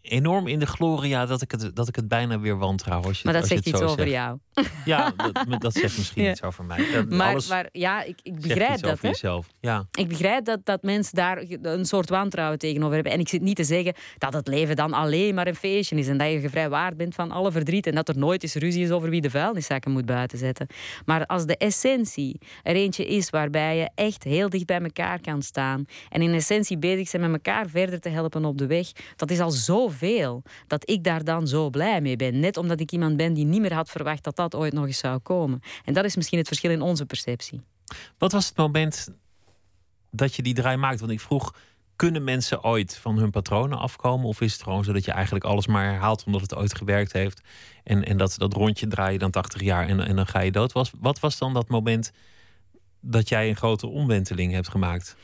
enorm 0.04 0.46
in 0.46 0.58
de 0.58 0.66
gloria 0.66 1.26
dat 1.26 1.42
ik 1.42 1.50
het, 1.50 1.76
dat 1.76 1.88
ik 1.88 1.96
het 1.96 2.08
bijna 2.08 2.38
weer 2.40 2.58
wantrouw. 2.58 3.02
Als 3.02 3.16
je, 3.18 3.24
maar 3.24 3.32
dat 3.32 3.42
als 3.42 3.50
zegt 3.50 3.64
je 3.64 3.70
iets 3.70 3.78
zo 3.78 3.84
over 3.84 3.98
zegt. 3.98 4.10
jou. 4.10 4.38
Ja, 4.84 5.12
dat, 5.16 5.60
dat 5.60 5.72
zegt 5.74 5.96
misschien 5.98 6.22
Ja. 6.22 6.30
iets 6.30 6.42
over 6.42 6.64
mij. 6.64 6.90
Dat, 6.92 7.08
Maar, 7.08 7.30
alles 7.30 7.48
maar 7.48 7.68
ja, 7.72 8.02
ik, 8.02 8.18
ik 8.22 8.40
begrijp 8.40 8.80
dat. 8.80 9.00
Hè? 9.00 9.08
jezelf. 9.08 9.46
Ja. 9.60 9.86
Ik 9.92 10.08
begrijp 10.08 10.44
dat, 10.44 10.60
dat 10.64 10.82
mensen 10.82 11.14
daar 11.14 11.42
een 11.62 11.84
soort 11.86 12.08
wantrouwen 12.08 12.58
tegenover 12.58 12.94
hebben. 12.94 13.12
En 13.12 13.20
ik 13.20 13.28
zit 13.28 13.42
niet 13.42 13.56
te 13.56 13.64
zeggen 13.64 13.94
dat 14.18 14.32
het 14.32 14.48
leven 14.48 14.76
dan 14.76 14.92
alleen 14.92 15.34
maar 15.34 15.46
een 15.46 15.54
feestje 15.54 15.96
is. 15.96 16.08
En 16.08 16.18
dat 16.18 16.30
je 16.30 16.40
gevrijwaard 16.40 16.96
bent 16.96 17.14
van 17.14 17.30
alle 17.30 17.52
verdriet. 17.52 17.86
En 17.86 17.94
dat 17.94 18.08
er 18.08 18.18
nooit 18.18 18.42
eens 18.42 18.54
ruzie 18.54 18.84
is 18.84 18.90
over 18.90 19.10
wie 19.10 19.20
de 19.20 19.30
vuilniszakken 19.30 19.90
moet 19.90 20.06
buitenzetten. 20.06 20.66
Maar 21.04 21.26
als 21.26 21.46
de 21.46 21.56
essentie 21.56 22.40
er 22.62 22.74
eentje 22.74 23.06
is 23.06 23.30
waarbij 23.30 23.76
je 23.76 23.90
echt 23.94 24.22
heel 24.24 24.48
dicht 24.48 24.66
bij 24.66 24.80
elkaar 24.80 25.20
kan 25.20 25.42
staan. 25.42 25.84
En 26.08 26.22
in 26.22 26.34
essentie 26.34 26.78
bezig 26.78 27.08
zijn 27.08 27.22
met 27.22 27.32
elkaar 27.32 27.68
verder 27.68 28.00
te 28.00 28.08
helpen 28.08 28.44
op 28.44 28.58
de 28.58 28.66
weg. 28.66 28.86
Dat 29.16 29.30
is 29.30 29.40
al 29.40 29.50
dat 30.66 30.90
ik 30.90 31.04
daar 31.04 31.24
dan 31.24 31.46
zo 31.48 31.70
blij 31.70 32.00
mee 32.00 32.16
ben. 32.16 32.40
Net 32.40 32.56
omdat 32.56 32.80
ik 32.80 32.92
iemand 32.92 33.16
ben 33.16 33.34
die 33.34 33.44
niet 33.44 33.60
meer 33.60 33.74
had 33.74 33.90
verwacht 33.90 34.24
dat 34.24 34.36
dat 34.36 34.54
ooit 34.54 34.72
nog 34.72 34.86
eens 34.86 34.98
zou 34.98 35.18
komen. 35.18 35.60
En 35.84 35.94
dat 35.94 36.04
is 36.04 36.16
misschien 36.16 36.38
het 36.38 36.46
verschil 36.46 36.70
in 36.70 36.82
onze 36.82 37.06
perceptie. 37.06 37.60
Wat 38.18 38.32
was 38.32 38.46
het 38.46 38.56
moment 38.56 39.08
dat 40.10 40.34
je 40.34 40.42
die 40.42 40.54
draai 40.54 40.76
maakt? 40.76 41.00
Want 41.00 41.12
ik 41.12 41.20
vroeg, 41.20 41.54
kunnen 41.96 42.24
mensen 42.24 42.64
ooit 42.64 42.96
van 42.96 43.18
hun 43.18 43.30
patronen 43.30 43.78
afkomen? 43.78 44.26
Of 44.26 44.40
is 44.40 44.52
het 44.52 44.62
gewoon 44.62 44.84
zo 44.84 44.92
dat 44.92 45.04
je 45.04 45.12
eigenlijk 45.12 45.44
alles 45.44 45.66
maar 45.66 45.84
herhaalt 45.84 46.24
omdat 46.24 46.40
het 46.40 46.54
ooit 46.54 46.74
gewerkt 46.74 47.12
heeft? 47.12 47.40
En, 47.84 48.04
en 48.04 48.16
dat, 48.16 48.34
dat 48.38 48.52
rondje 48.52 48.86
draai 48.86 49.12
je 49.12 49.18
dan 49.18 49.30
80 49.30 49.62
jaar 49.62 49.88
en, 49.88 50.00
en 50.00 50.16
dan 50.16 50.26
ga 50.26 50.40
je 50.40 50.52
dood. 50.52 50.72
Wat 51.00 51.20
was 51.20 51.38
dan 51.38 51.54
dat 51.54 51.68
moment 51.68 52.12
dat 53.00 53.28
jij 53.28 53.48
een 53.48 53.56
grote 53.56 53.86
omwenteling 53.86 54.52
hebt 54.52 54.68
gemaakt? 54.68 55.16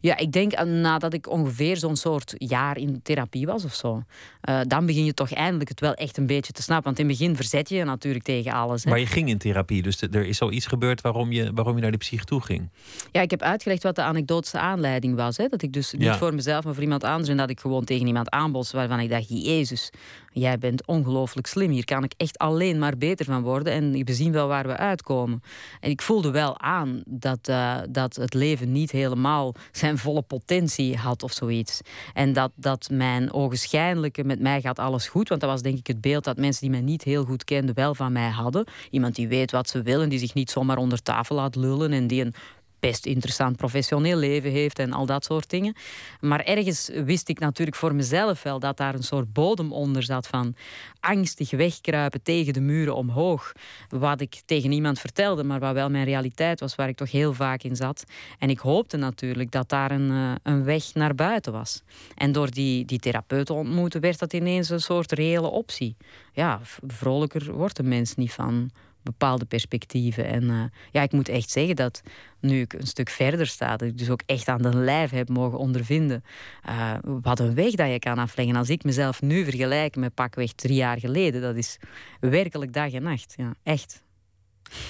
Ja, 0.00 0.16
ik 0.16 0.32
denk 0.32 0.52
eh, 0.52 0.64
nadat 0.64 1.14
ik 1.14 1.30
ongeveer 1.30 1.76
zo'n 1.76 1.96
soort 1.96 2.34
jaar 2.38 2.78
in 2.78 3.00
therapie 3.02 3.46
was 3.46 3.64
of 3.64 3.74
zo. 3.74 4.02
eh, 4.40 4.60
dan 4.66 4.86
begin 4.86 5.04
je 5.04 5.14
toch 5.14 5.32
eindelijk 5.32 5.68
het 5.68 5.80
wel 5.80 5.94
echt 5.94 6.16
een 6.16 6.26
beetje 6.26 6.52
te 6.52 6.62
snappen. 6.62 6.84
Want 6.84 6.98
in 6.98 7.08
het 7.08 7.18
begin 7.18 7.36
verzet 7.36 7.68
je 7.68 7.76
je 7.76 7.84
natuurlijk 7.84 8.24
tegen 8.24 8.52
alles. 8.52 8.84
Hè. 8.84 8.90
Maar 8.90 8.98
je 8.98 9.06
ging 9.06 9.28
in 9.28 9.38
therapie, 9.38 9.82
dus 9.82 10.00
er 10.02 10.26
is 10.26 10.36
zoiets 10.36 10.66
gebeurd 10.66 11.00
waarom 11.00 11.32
je, 11.32 11.50
waarom 11.54 11.74
je 11.74 11.80
naar 11.82 11.90
die 11.90 12.00
psych 12.00 12.24
toe 12.24 12.40
ging. 12.40 12.68
Ja, 13.12 13.20
ik 13.20 13.30
heb 13.30 13.42
uitgelegd 13.42 13.82
wat 13.82 13.94
de 13.96 14.02
anekdotische 14.02 14.58
aanleiding 14.58 15.16
was. 15.16 15.36
Hè. 15.36 15.48
Dat 15.48 15.62
ik 15.62 15.72
dus 15.72 15.92
niet 15.92 16.10
voor 16.10 16.34
mezelf, 16.34 16.64
maar 16.64 16.74
voor 16.74 16.82
iemand 16.82 17.04
anders. 17.04 17.28
En 17.28 17.36
dat 17.36 17.50
ik 17.50 17.60
gewoon 17.60 17.84
tegen 17.84 18.06
iemand 18.06 18.30
aanbotste 18.30 18.76
waarvan 18.76 19.00
ik 19.00 19.10
dacht... 19.10 19.26
Jezus, 19.28 19.90
jij 20.32 20.58
bent 20.58 20.86
ongelooflijk 20.86 21.46
slim. 21.46 21.70
Hier 21.70 21.84
kan 21.84 22.04
ik 22.04 22.12
echt 22.16 22.38
alleen 22.38 22.78
maar 22.78 22.96
beter 22.96 23.24
van 23.24 23.42
worden. 23.42 23.72
En 23.72 24.04
we 24.04 24.12
zien 24.12 24.32
wel 24.32 24.48
waar 24.48 24.66
we 24.66 24.76
uitkomen. 24.76 25.42
En 25.80 25.90
ik 25.90 26.02
voelde 26.02 26.30
wel 26.30 26.60
aan 26.60 27.02
dat, 27.06 27.48
eh, 27.48 27.76
dat 27.90 28.16
het 28.16 28.34
leven 28.34 28.72
niet 28.72 28.90
helemaal 28.90 29.54
zijn 29.72 29.98
volle 29.98 30.22
potentie 30.22 30.96
had 30.96 31.22
of 31.22 31.32
zoiets. 31.32 31.80
En 32.14 32.32
dat, 32.32 32.50
dat 32.54 32.88
mijn 32.92 33.32
ogenschijnlijke... 33.32 34.24
Met 34.24 34.40
mij 34.40 34.60
gaat 34.60 34.78
alles 34.78 35.08
goed. 35.08 35.28
Want 35.28 35.40
dat 35.40 35.50
was 35.50 35.62
denk 35.62 35.78
ik 35.78 35.86
het 35.86 36.00
beeld 36.00 36.24
dat 36.24 36.36
mensen 36.36 36.60
die 36.60 36.70
mij 36.70 36.80
niet 36.80 37.02
heel 37.02 37.24
goed 37.24 37.44
kenden... 37.44 37.74
wel 37.74 37.94
van 37.94 38.12
mij 38.12 38.28
hadden. 38.28 38.66
Iemand 38.90 39.14
die 39.14 39.28
weet 39.28 39.50
wat 39.50 39.68
ze 39.68 39.82
willen. 39.82 40.08
Die 40.08 40.18
zich 40.18 40.34
niet 40.34 40.50
zomaar 40.50 40.76
onder 40.76 41.02
tafel 41.02 41.36
laat 41.36 41.56
lullen. 41.56 41.92
En 41.92 42.06
die 42.06 42.24
een 42.24 42.34
best 42.80 43.06
interessant 43.06 43.56
professioneel 43.56 44.16
leven 44.18 44.50
heeft 44.50 44.78
en 44.78 44.92
al 44.92 45.06
dat 45.06 45.24
soort 45.24 45.50
dingen. 45.50 45.74
Maar 46.20 46.40
ergens 46.40 46.90
wist 47.04 47.28
ik 47.28 47.38
natuurlijk 47.38 47.76
voor 47.76 47.94
mezelf 47.94 48.42
wel 48.42 48.58
dat 48.58 48.76
daar 48.76 48.94
een 48.94 49.02
soort 49.02 49.32
bodem 49.32 49.72
onder 49.72 50.02
zat 50.02 50.26
van 50.26 50.54
angstig 51.00 51.50
wegkruipen 51.50 52.22
tegen 52.22 52.52
de 52.52 52.60
muren 52.60 52.94
omhoog. 52.94 53.52
Wat 53.88 54.20
ik 54.20 54.42
tegen 54.44 54.70
niemand 54.70 54.98
vertelde, 54.98 55.44
maar 55.44 55.60
wat 55.60 55.72
wel 55.72 55.90
mijn 55.90 56.04
realiteit 56.04 56.60
was, 56.60 56.74
waar 56.74 56.88
ik 56.88 56.96
toch 56.96 57.10
heel 57.10 57.32
vaak 57.32 57.62
in 57.62 57.76
zat. 57.76 58.04
En 58.38 58.50
ik 58.50 58.58
hoopte 58.58 58.96
natuurlijk 58.96 59.50
dat 59.50 59.68
daar 59.68 59.90
een, 59.90 60.10
eh, 60.10 60.32
een 60.42 60.64
weg 60.64 60.94
naar 60.94 61.14
buiten 61.14 61.52
was. 61.52 61.82
En 62.14 62.32
door 62.32 62.50
die, 62.50 62.84
die 62.84 62.98
therapeut 62.98 63.46
te 63.46 63.52
ontmoeten, 63.52 64.00
werd 64.00 64.18
dat 64.18 64.32
ineens 64.32 64.68
een 64.68 64.80
soort 64.80 65.12
reële 65.12 65.48
optie. 65.48 65.96
Ja, 66.32 66.60
vrolijker 66.86 67.52
wordt 67.52 67.78
een 67.78 67.88
mens 67.88 68.14
niet 68.14 68.32
van 68.32 68.70
bepaalde 69.10 69.44
perspectieven. 69.44 70.24
En 70.26 70.50
eh, 70.50 70.62
ja, 70.90 71.02
ik 71.02 71.12
moet 71.12 71.28
echt 71.28 71.50
zeggen 71.50 71.76
dat 71.76 72.02
nu 72.40 72.60
ik 72.60 72.72
een 72.72 72.86
stuk 72.86 73.08
verder 73.08 73.46
sta, 73.46 73.76
dat 73.76 73.88
ik 73.88 73.98
dus 73.98 74.10
ook 74.10 74.22
echt 74.26 74.48
aan 74.48 74.62
de 74.62 74.76
lijf 74.76 75.10
heb 75.10 75.28
mogen 75.28 75.58
ondervinden. 75.58 76.24
Uh, 76.68 76.94
wat 77.02 77.38
een 77.38 77.54
weg 77.54 77.72
dat 77.72 77.90
je 77.90 77.98
kan 77.98 78.18
afleggen. 78.18 78.56
Als 78.56 78.68
ik 78.68 78.84
mezelf 78.84 79.22
nu 79.22 79.44
vergelijk 79.44 79.96
met 79.96 80.14
pakweg 80.14 80.52
drie 80.52 80.76
jaar 80.76 80.98
geleden, 80.98 81.40
dat 81.40 81.56
is 81.56 81.76
werkelijk 82.20 82.72
dag 82.72 82.92
en 82.92 83.02
nacht. 83.02 83.34
Ja, 83.36 83.54
echt. 83.62 84.02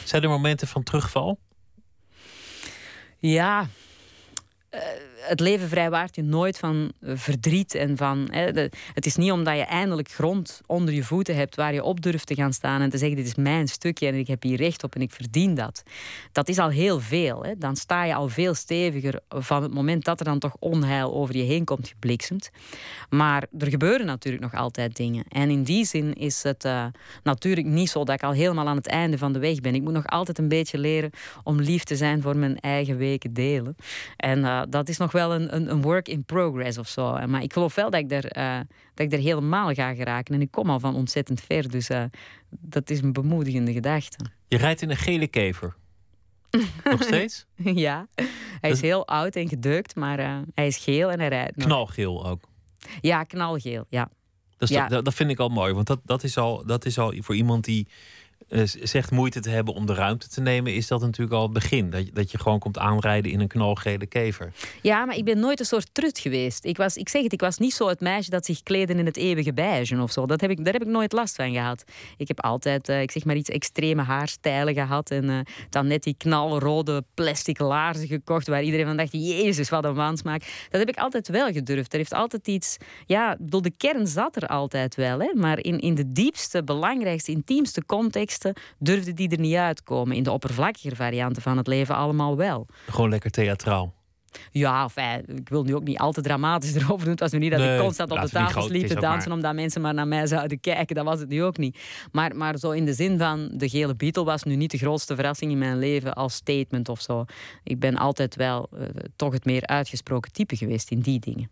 Zijn 0.04 0.22
er 0.22 0.28
momenten 0.28 0.68
van 0.68 0.82
terugval? 0.82 1.38
Ja, 3.18 3.66
uh, 4.74 4.80
het 5.20 5.40
leven 5.40 5.68
vrijwaart 5.68 6.16
je 6.16 6.22
nooit 6.22 6.58
van 6.58 6.92
eh, 7.00 7.12
verdriet 7.14 7.74
en 7.74 7.96
van. 7.96 8.28
Hè, 8.30 8.68
het 8.94 9.06
is 9.06 9.16
niet 9.16 9.32
omdat 9.32 9.56
je 9.56 9.62
eindelijk 9.62 10.10
grond 10.10 10.60
onder 10.66 10.94
je 10.94 11.02
voeten 11.02 11.36
hebt 11.36 11.56
waar 11.56 11.74
je 11.74 11.82
op 11.82 12.00
durft 12.00 12.26
te 12.26 12.34
gaan 12.34 12.52
staan 12.52 12.80
en 12.80 12.90
te 12.90 12.98
zeggen: 12.98 13.16
Dit 13.16 13.26
is 13.26 13.34
mijn 13.34 13.68
stukje 13.68 14.06
en 14.06 14.14
ik 14.14 14.26
heb 14.26 14.42
hier 14.42 14.56
recht 14.56 14.84
op 14.84 14.94
en 14.94 15.00
ik 15.00 15.12
verdien 15.12 15.54
dat. 15.54 15.82
Dat 16.32 16.48
is 16.48 16.58
al 16.58 16.68
heel 16.68 17.00
veel. 17.00 17.44
Hè. 17.44 17.58
Dan 17.58 17.76
sta 17.76 18.04
je 18.04 18.14
al 18.14 18.28
veel 18.28 18.54
steviger 18.54 19.20
van 19.28 19.62
het 19.62 19.74
moment 19.74 20.04
dat 20.04 20.18
er 20.18 20.24
dan 20.24 20.38
toch 20.38 20.56
onheil 20.58 21.14
over 21.14 21.36
je 21.36 21.42
heen 21.42 21.64
komt 21.64 21.88
gebliksemd. 21.88 22.50
Maar 23.10 23.46
er 23.58 23.68
gebeuren 23.68 24.06
natuurlijk 24.06 24.42
nog 24.42 24.54
altijd 24.54 24.96
dingen. 24.96 25.24
En 25.28 25.50
in 25.50 25.62
die 25.62 25.84
zin 25.84 26.12
is 26.14 26.42
het 26.42 26.64
uh, 26.64 26.86
natuurlijk 27.22 27.66
niet 27.66 27.90
zo 27.90 28.04
dat 28.04 28.14
ik 28.14 28.22
al 28.22 28.32
helemaal 28.32 28.68
aan 28.68 28.76
het 28.76 28.86
einde 28.86 29.18
van 29.18 29.32
de 29.32 29.38
weg 29.38 29.60
ben. 29.60 29.74
Ik 29.74 29.82
moet 29.82 29.92
nog 29.92 30.06
altijd 30.06 30.38
een 30.38 30.48
beetje 30.48 30.78
leren 30.78 31.10
om 31.42 31.60
lief 31.60 31.84
te 31.84 31.96
zijn 31.96 32.22
voor 32.22 32.36
mijn 32.36 32.60
eigen 32.60 32.96
weken 32.96 33.32
delen. 33.32 33.76
En 34.16 34.38
uh, 34.38 34.62
dat 34.68 34.88
is 34.88 34.96
nog 34.96 35.07
wel 35.12 35.34
een, 35.34 35.54
een, 35.54 35.70
een, 35.70 35.82
work 35.82 36.08
in 36.08 36.24
progress 36.24 36.78
of 36.78 36.88
zo. 36.88 37.26
Maar 37.26 37.42
ik 37.42 37.52
geloof 37.52 37.74
wel 37.74 37.90
dat 37.90 38.00
ik, 38.00 38.12
er, 38.12 38.36
uh, 38.36 38.60
dat 38.94 39.06
ik 39.06 39.12
er 39.12 39.18
helemaal 39.18 39.74
ga 39.74 39.94
geraken. 39.94 40.34
En 40.34 40.40
ik 40.40 40.50
kom 40.50 40.70
al 40.70 40.80
van 40.80 40.94
ontzettend 40.94 41.40
ver. 41.40 41.70
Dus 41.70 41.90
uh, 41.90 42.04
dat 42.48 42.90
is 42.90 43.00
een 43.02 43.12
bemoedigende 43.12 43.72
gedachte. 43.72 44.24
Je 44.48 44.56
rijdt 44.56 44.82
in 44.82 44.90
een 44.90 44.96
gele 44.96 45.26
kever. 45.26 45.74
Nog 46.90 47.02
steeds? 47.02 47.46
ja. 47.56 48.06
Hij 48.60 48.70
is 48.70 48.80
heel 48.80 49.06
oud 49.06 49.36
en 49.36 49.48
gedeukt, 49.48 49.96
maar 49.96 50.20
uh, 50.20 50.38
hij 50.54 50.66
is 50.66 50.76
geel 50.76 51.10
en 51.10 51.18
hij 51.18 51.28
rijdt 51.28 51.56
nog. 51.56 51.66
Knalgeel 51.66 52.26
ook? 52.26 52.48
Ja, 53.00 53.22
knalgeel, 53.22 53.84
ja. 53.88 54.10
Dat, 54.56 54.68
ja. 54.68 54.88
dat, 54.88 55.04
dat, 55.04 55.14
vind 55.14 55.30
ik 55.30 55.38
al 55.38 55.48
mooi, 55.48 55.72
want 55.72 55.86
dat, 55.86 56.00
dat, 56.04 56.24
is 56.24 56.36
al, 56.36 56.66
dat 56.66 56.84
is 56.84 56.98
al 56.98 57.14
voor 57.18 57.34
iemand 57.34 57.64
die 57.64 57.88
zegt 58.82 59.10
moeite 59.10 59.40
te 59.40 59.50
hebben 59.50 59.74
om 59.74 59.86
de 59.86 59.94
ruimte 59.94 60.28
te 60.28 60.40
nemen, 60.40 60.74
is 60.74 60.86
dat 60.86 61.00
natuurlijk 61.00 61.36
al 61.36 61.42
het 61.42 61.52
begin. 61.52 61.90
Dat 61.90 62.06
je, 62.06 62.12
dat 62.12 62.30
je 62.30 62.38
gewoon 62.38 62.58
komt 62.58 62.78
aanrijden 62.78 63.32
in 63.32 63.40
een 63.40 63.48
knalgele 63.48 64.06
kever. 64.06 64.52
Ja, 64.82 65.04
maar 65.04 65.16
ik 65.16 65.24
ben 65.24 65.38
nooit 65.38 65.60
een 65.60 65.66
soort 65.66 65.88
trut 65.92 66.18
geweest. 66.18 66.64
Ik, 66.64 66.76
was, 66.76 66.96
ik 66.96 67.08
zeg 67.08 67.22
het, 67.22 67.32
ik 67.32 67.40
was 67.40 67.58
niet 67.58 67.74
zo 67.74 67.88
het 67.88 68.00
meisje 68.00 68.30
dat 68.30 68.44
zich 68.44 68.62
kleedde 68.62 68.94
in 68.94 69.06
het 69.06 69.16
eeuwige 69.16 69.52
beige 69.52 70.02
of 70.02 70.12
zo. 70.12 70.26
Dat 70.26 70.40
heb 70.40 70.50
ik, 70.50 70.64
daar 70.64 70.72
heb 70.72 70.82
ik 70.82 70.88
nooit 70.88 71.12
last 71.12 71.36
van 71.36 71.52
gehad. 71.52 71.84
Ik 72.16 72.28
heb 72.28 72.40
altijd, 72.40 72.88
uh, 72.88 73.00
ik 73.00 73.10
zeg 73.10 73.24
maar 73.24 73.36
iets 73.36 73.48
extreme 73.48 74.02
haarstijlen 74.02 74.74
gehad. 74.74 75.10
En 75.10 75.24
uh, 75.24 75.38
dan 75.70 75.86
net 75.86 76.02
die 76.02 76.14
knalrode 76.18 77.04
plastic 77.14 77.58
laarzen 77.58 78.06
gekocht 78.06 78.46
waar 78.46 78.62
iedereen 78.62 78.86
van 78.86 78.96
dacht, 78.96 79.12
jezus, 79.12 79.68
wat 79.68 79.84
een 79.84 79.94
wansmaak. 79.94 80.40
Dat 80.70 80.80
heb 80.80 80.88
ik 80.88 80.96
altijd 80.96 81.28
wel 81.28 81.52
gedurfd. 81.52 81.92
Er 81.92 81.98
heeft 81.98 82.12
altijd 82.12 82.48
iets, 82.48 82.76
ja, 83.06 83.36
de 83.40 83.72
kern 83.76 84.06
zat 84.06 84.36
er 84.36 84.46
altijd 84.46 84.94
wel. 84.94 85.18
Hè? 85.20 85.30
Maar 85.34 85.58
in, 85.58 85.78
in 85.78 85.94
de 85.94 86.12
diepste, 86.12 86.64
belangrijkste, 86.64 87.32
intiemste 87.32 87.84
context 87.86 88.37
durfde 88.78 89.14
die 89.14 89.28
er 89.28 89.40
niet 89.40 89.54
uitkomen. 89.54 90.16
In 90.16 90.22
de 90.22 90.32
oppervlakkige 90.32 90.96
varianten 90.96 91.42
van 91.42 91.56
het 91.56 91.66
leven 91.66 91.94
allemaal 91.94 92.36
wel. 92.36 92.66
Gewoon 92.86 93.10
lekker 93.10 93.30
theatraal. 93.30 93.96
Ja, 94.50 94.84
of, 94.84 94.96
eh, 94.96 95.14
ik 95.26 95.48
wil 95.48 95.64
nu 95.64 95.74
ook 95.74 95.84
niet 95.84 95.98
al 95.98 96.12
te 96.12 96.20
dramatisch 96.20 96.74
erover 96.80 96.98
doen. 96.98 97.10
Het 97.10 97.20
was 97.20 97.32
nu 97.32 97.38
niet 97.38 97.50
dat 97.50 97.60
ik 97.60 97.78
constant 97.78 98.10
op 98.10 98.20
de 98.20 98.28
tafel 98.28 98.68
liep 98.68 98.86
te 98.86 99.00
dansen... 99.00 99.32
omdat 99.32 99.54
mensen 99.54 99.80
maar 99.80 99.94
naar 99.94 100.08
mij 100.08 100.26
zouden 100.26 100.60
kijken. 100.60 100.94
Dat 100.94 101.04
was 101.04 101.20
het 101.20 101.28
nu 101.28 101.42
ook 101.42 101.56
niet. 101.56 101.78
Maar, 102.12 102.36
maar 102.36 102.58
zo 102.58 102.70
in 102.70 102.84
de 102.84 102.92
zin 102.92 103.18
van... 103.18 103.50
de 103.52 103.68
gele 103.68 103.96
Beatle 103.96 104.24
was 104.24 104.42
nu 104.42 104.56
niet 104.56 104.70
de 104.70 104.78
grootste 104.78 105.14
verrassing 105.14 105.52
in 105.52 105.58
mijn 105.58 105.78
leven... 105.78 106.14
als 106.14 106.34
statement 106.34 106.88
of 106.88 107.00
zo. 107.00 107.24
Ik 107.64 107.78
ben 107.78 107.96
altijd 107.96 108.36
wel 108.36 108.68
uh, 108.74 108.86
toch 109.16 109.32
het 109.32 109.44
meer 109.44 109.66
uitgesproken 109.66 110.32
type 110.32 110.56
geweest 110.56 110.90
in 110.90 111.00
die 111.00 111.20
dingen. 111.20 111.50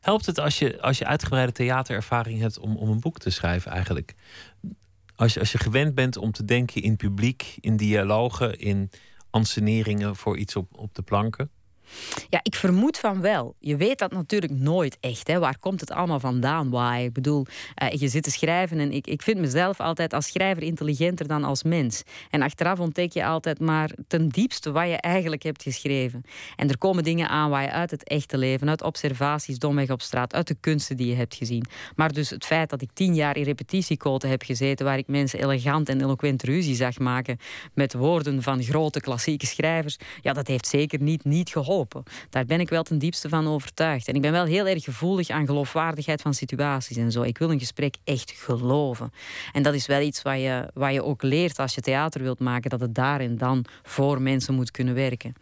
Helpt 0.00 0.26
het 0.26 0.38
als 0.38 0.58
je, 0.58 0.80
als 0.80 0.98
je 0.98 1.06
uitgebreide 1.06 1.52
theaterervaring 1.52 2.40
hebt 2.40 2.58
om, 2.58 2.76
om 2.76 2.90
een 2.90 3.00
boek 3.00 3.18
te 3.18 3.30
schrijven 3.30 3.70
eigenlijk? 3.70 4.14
Als 5.16 5.34
je, 5.34 5.40
als 5.40 5.52
je 5.52 5.58
gewend 5.58 5.94
bent 5.94 6.16
om 6.16 6.32
te 6.32 6.44
denken 6.44 6.82
in 6.82 6.96
publiek, 6.96 7.56
in 7.60 7.76
dialogen, 7.76 8.58
in 8.58 8.90
anseneringen 9.30 10.16
voor 10.16 10.36
iets 10.36 10.56
op, 10.56 10.78
op 10.78 10.94
de 10.94 11.02
planken? 11.02 11.50
Ja, 12.28 12.40
ik 12.42 12.54
vermoed 12.54 12.98
van 12.98 13.20
wel. 13.20 13.54
Je 13.58 13.76
weet 13.76 13.98
dat 13.98 14.12
natuurlijk 14.12 14.52
nooit 14.52 14.96
echt. 15.00 15.26
Hè. 15.26 15.38
Waar 15.38 15.58
komt 15.58 15.80
het 15.80 15.90
allemaal 15.90 16.20
vandaan? 16.20 16.70
Waar? 16.70 17.02
Ik 17.02 17.12
bedoel, 17.12 17.46
uh, 17.82 17.90
je 17.90 18.08
zit 18.08 18.22
te 18.22 18.30
schrijven 18.30 18.78
en 18.78 18.92
ik, 18.92 19.06
ik 19.06 19.22
vind 19.22 19.38
mezelf 19.38 19.80
altijd 19.80 20.12
als 20.12 20.26
schrijver 20.26 20.62
intelligenter 20.62 21.26
dan 21.26 21.44
als 21.44 21.62
mens. 21.62 22.02
En 22.30 22.42
achteraf 22.42 22.78
ontdek 22.78 23.12
je 23.12 23.24
altijd 23.24 23.60
maar 23.60 23.90
ten 24.06 24.28
diepste 24.28 24.72
wat 24.72 24.88
je 24.88 24.96
eigenlijk 24.96 25.42
hebt 25.42 25.62
geschreven. 25.62 26.22
En 26.56 26.68
er 26.68 26.78
komen 26.78 27.04
dingen 27.04 27.28
aan 27.28 27.50
waar 27.50 27.62
je 27.62 27.70
uit 27.70 27.90
het 27.90 28.08
echte 28.08 28.38
leven, 28.38 28.68
uit 28.68 28.82
observaties 28.82 29.58
domweg 29.58 29.90
op 29.90 30.02
straat, 30.02 30.34
uit 30.34 30.48
de 30.48 30.56
kunsten 30.60 30.96
die 30.96 31.06
je 31.06 31.14
hebt 31.14 31.34
gezien. 31.34 31.66
Maar 31.96 32.12
dus 32.12 32.30
het 32.30 32.44
feit 32.44 32.70
dat 32.70 32.82
ik 32.82 32.90
tien 32.94 33.14
jaar 33.14 33.36
in 33.36 33.42
repetitiekoten 33.42 34.28
heb 34.28 34.42
gezeten, 34.42 34.86
waar 34.86 34.98
ik 34.98 35.06
mensen 35.06 35.40
elegant 35.40 35.88
en 35.88 36.00
eloquent 36.00 36.42
ruzie 36.42 36.74
zag 36.74 36.98
maken 36.98 37.38
met 37.74 37.94
woorden 37.94 38.42
van 38.42 38.62
grote 38.62 39.00
klassieke 39.00 39.46
schrijvers, 39.46 39.98
ja, 40.20 40.32
dat 40.32 40.46
heeft 40.46 40.66
zeker 40.66 41.02
niet, 41.02 41.24
niet 41.24 41.50
geholpen. 41.50 41.73
Daar 42.30 42.44
ben 42.44 42.60
ik 42.60 42.68
wel 42.68 42.82
ten 42.82 42.98
diepste 42.98 43.28
van 43.28 43.48
overtuigd. 43.48 44.08
En 44.08 44.14
ik 44.14 44.20
ben 44.20 44.32
wel 44.32 44.44
heel 44.44 44.66
erg 44.66 44.84
gevoelig 44.84 45.28
aan 45.28 45.46
geloofwaardigheid 45.46 46.22
van 46.22 46.34
situaties 46.34 46.96
en 46.96 47.12
zo. 47.12 47.22
Ik 47.22 47.38
wil 47.38 47.50
een 47.50 47.58
gesprek 47.58 47.96
echt 48.04 48.30
geloven. 48.30 49.12
En 49.52 49.62
dat 49.62 49.74
is 49.74 49.86
wel 49.86 50.00
iets 50.00 50.22
wat 50.22 50.40
je, 50.40 50.70
wat 50.74 50.92
je 50.92 51.04
ook 51.04 51.22
leert 51.22 51.58
als 51.58 51.74
je 51.74 51.80
theater 51.80 52.22
wilt 52.22 52.40
maken, 52.40 52.70
dat 52.70 52.80
het 52.80 52.94
daar 52.94 53.20
en 53.20 53.38
dan 53.38 53.64
voor 53.82 54.22
mensen 54.22 54.54
moet 54.54 54.70
kunnen 54.70 54.94
werken. 54.94 55.34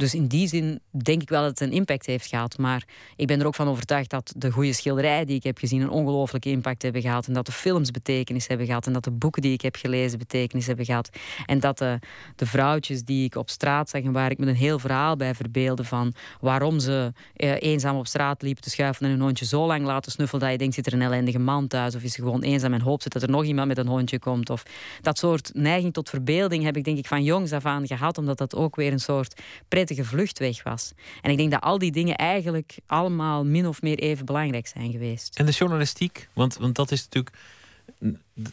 Dus 0.00 0.14
in 0.14 0.26
die 0.26 0.48
zin 0.48 0.80
denk 0.90 1.22
ik 1.22 1.28
wel 1.28 1.40
dat 1.40 1.50
het 1.50 1.60
een 1.60 1.72
impact 1.72 2.06
heeft 2.06 2.26
gehad. 2.26 2.58
Maar 2.58 2.84
ik 3.16 3.26
ben 3.26 3.40
er 3.40 3.46
ook 3.46 3.54
van 3.54 3.68
overtuigd 3.68 4.10
dat 4.10 4.32
de 4.36 4.50
goede 4.50 4.72
schilderijen 4.72 5.26
die 5.26 5.36
ik 5.36 5.42
heb 5.42 5.58
gezien 5.58 5.80
een 5.80 5.90
ongelooflijke 5.90 6.50
impact 6.50 6.82
hebben 6.82 7.02
gehad. 7.02 7.26
En 7.26 7.32
dat 7.32 7.46
de 7.46 7.52
films 7.52 7.90
betekenis 7.90 8.46
hebben 8.46 8.66
gehad. 8.66 8.86
En 8.86 8.92
dat 8.92 9.04
de 9.04 9.10
boeken 9.10 9.42
die 9.42 9.52
ik 9.52 9.60
heb 9.60 9.76
gelezen 9.76 10.18
betekenis 10.18 10.66
hebben 10.66 10.84
gehad. 10.84 11.10
En 11.46 11.60
dat 11.60 11.78
de, 11.78 11.98
de 12.36 12.46
vrouwtjes 12.46 13.04
die 13.04 13.24
ik 13.24 13.34
op 13.34 13.50
straat 13.50 13.90
zag 13.90 14.02
en 14.02 14.12
waar 14.12 14.30
ik 14.30 14.38
me 14.38 14.46
een 14.46 14.54
heel 14.54 14.78
verhaal 14.78 15.16
bij 15.16 15.34
verbeelde 15.34 15.84
van 15.84 16.14
waarom 16.40 16.78
ze 16.78 17.12
eh, 17.36 17.62
eenzaam 17.62 17.96
op 17.96 18.06
straat 18.06 18.42
liepen 18.42 18.62
te 18.62 18.70
schuiven 18.70 19.04
en 19.04 19.10
hun 19.10 19.20
hondje 19.20 19.44
zo 19.44 19.66
lang 19.66 19.84
laten 19.84 20.12
snuffelen 20.12 20.42
dat 20.42 20.52
je 20.52 20.58
denkt 20.58 20.74
zit 20.74 20.86
er 20.86 20.92
een 20.92 21.02
ellendige 21.02 21.38
man 21.38 21.66
thuis 21.66 21.94
of 21.94 22.02
is 22.02 22.12
ze 22.12 22.22
gewoon 22.22 22.42
eenzaam 22.42 22.72
en 22.72 22.80
hoopt 22.80 23.12
dat 23.12 23.22
er 23.22 23.30
nog 23.30 23.44
iemand 23.44 23.68
met 23.68 23.78
een 23.78 23.86
hondje 23.86 24.18
komt. 24.18 24.50
Of 24.50 24.62
dat 25.00 25.18
soort 25.18 25.50
neiging 25.54 25.92
tot 25.92 26.08
verbeelding 26.08 26.64
heb 26.64 26.76
ik 26.76 26.84
denk 26.84 26.98
ik 26.98 27.06
van 27.06 27.24
jongs 27.24 27.52
af 27.52 27.64
aan 27.64 27.86
gehad 27.86 28.18
omdat 28.18 28.38
dat 28.38 28.54
ook 28.54 28.76
weer 28.76 28.92
een 28.92 29.00
soort 29.00 29.40
pret 29.68 29.89
vluchtweg 29.98 30.62
was. 30.62 30.92
En 31.20 31.30
ik 31.30 31.36
denk 31.36 31.50
dat 31.50 31.60
al 31.60 31.78
die 31.78 31.92
dingen 31.92 32.16
eigenlijk 32.16 32.78
allemaal 32.86 33.44
min 33.44 33.66
of 33.66 33.82
meer 33.82 33.98
even 33.98 34.26
belangrijk 34.26 34.66
zijn 34.66 34.90
geweest. 34.90 35.38
En 35.38 35.46
de 35.46 35.52
journalistiek, 35.52 36.28
want, 36.32 36.56
want 36.56 36.74
dat 36.74 36.90
is 36.90 37.02
natuurlijk. 37.02 37.36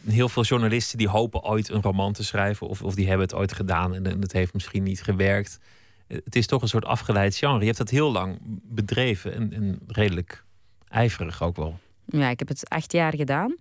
Heel 0.08 0.28
veel 0.28 0.42
journalisten 0.42 0.98
die 0.98 1.08
hopen 1.08 1.42
ooit 1.42 1.68
een 1.68 1.82
roman 1.82 2.12
te 2.12 2.24
schrijven, 2.24 2.68
of, 2.68 2.82
of 2.82 2.94
die 2.94 3.06
hebben 3.06 3.26
het 3.26 3.34
ooit 3.34 3.52
gedaan 3.52 3.94
en 3.94 4.04
het 4.04 4.32
heeft 4.32 4.52
misschien 4.52 4.82
niet 4.82 5.02
gewerkt. 5.02 5.58
Het 6.06 6.36
is 6.36 6.46
toch 6.46 6.62
een 6.62 6.68
soort 6.68 6.84
afgeleid 6.84 7.36
genre. 7.36 7.58
Je 7.58 7.64
hebt 7.64 7.78
dat 7.78 7.90
heel 7.90 8.12
lang 8.12 8.38
bedreven 8.62 9.34
en, 9.34 9.52
en 9.52 9.78
redelijk 9.86 10.44
ijverig 10.88 11.42
ook 11.42 11.56
wel. 11.56 11.78
Ja, 12.04 12.28
ik 12.28 12.38
heb 12.38 12.48
het 12.48 12.68
acht 12.68 12.92
jaar 12.92 13.14
gedaan. 13.14 13.56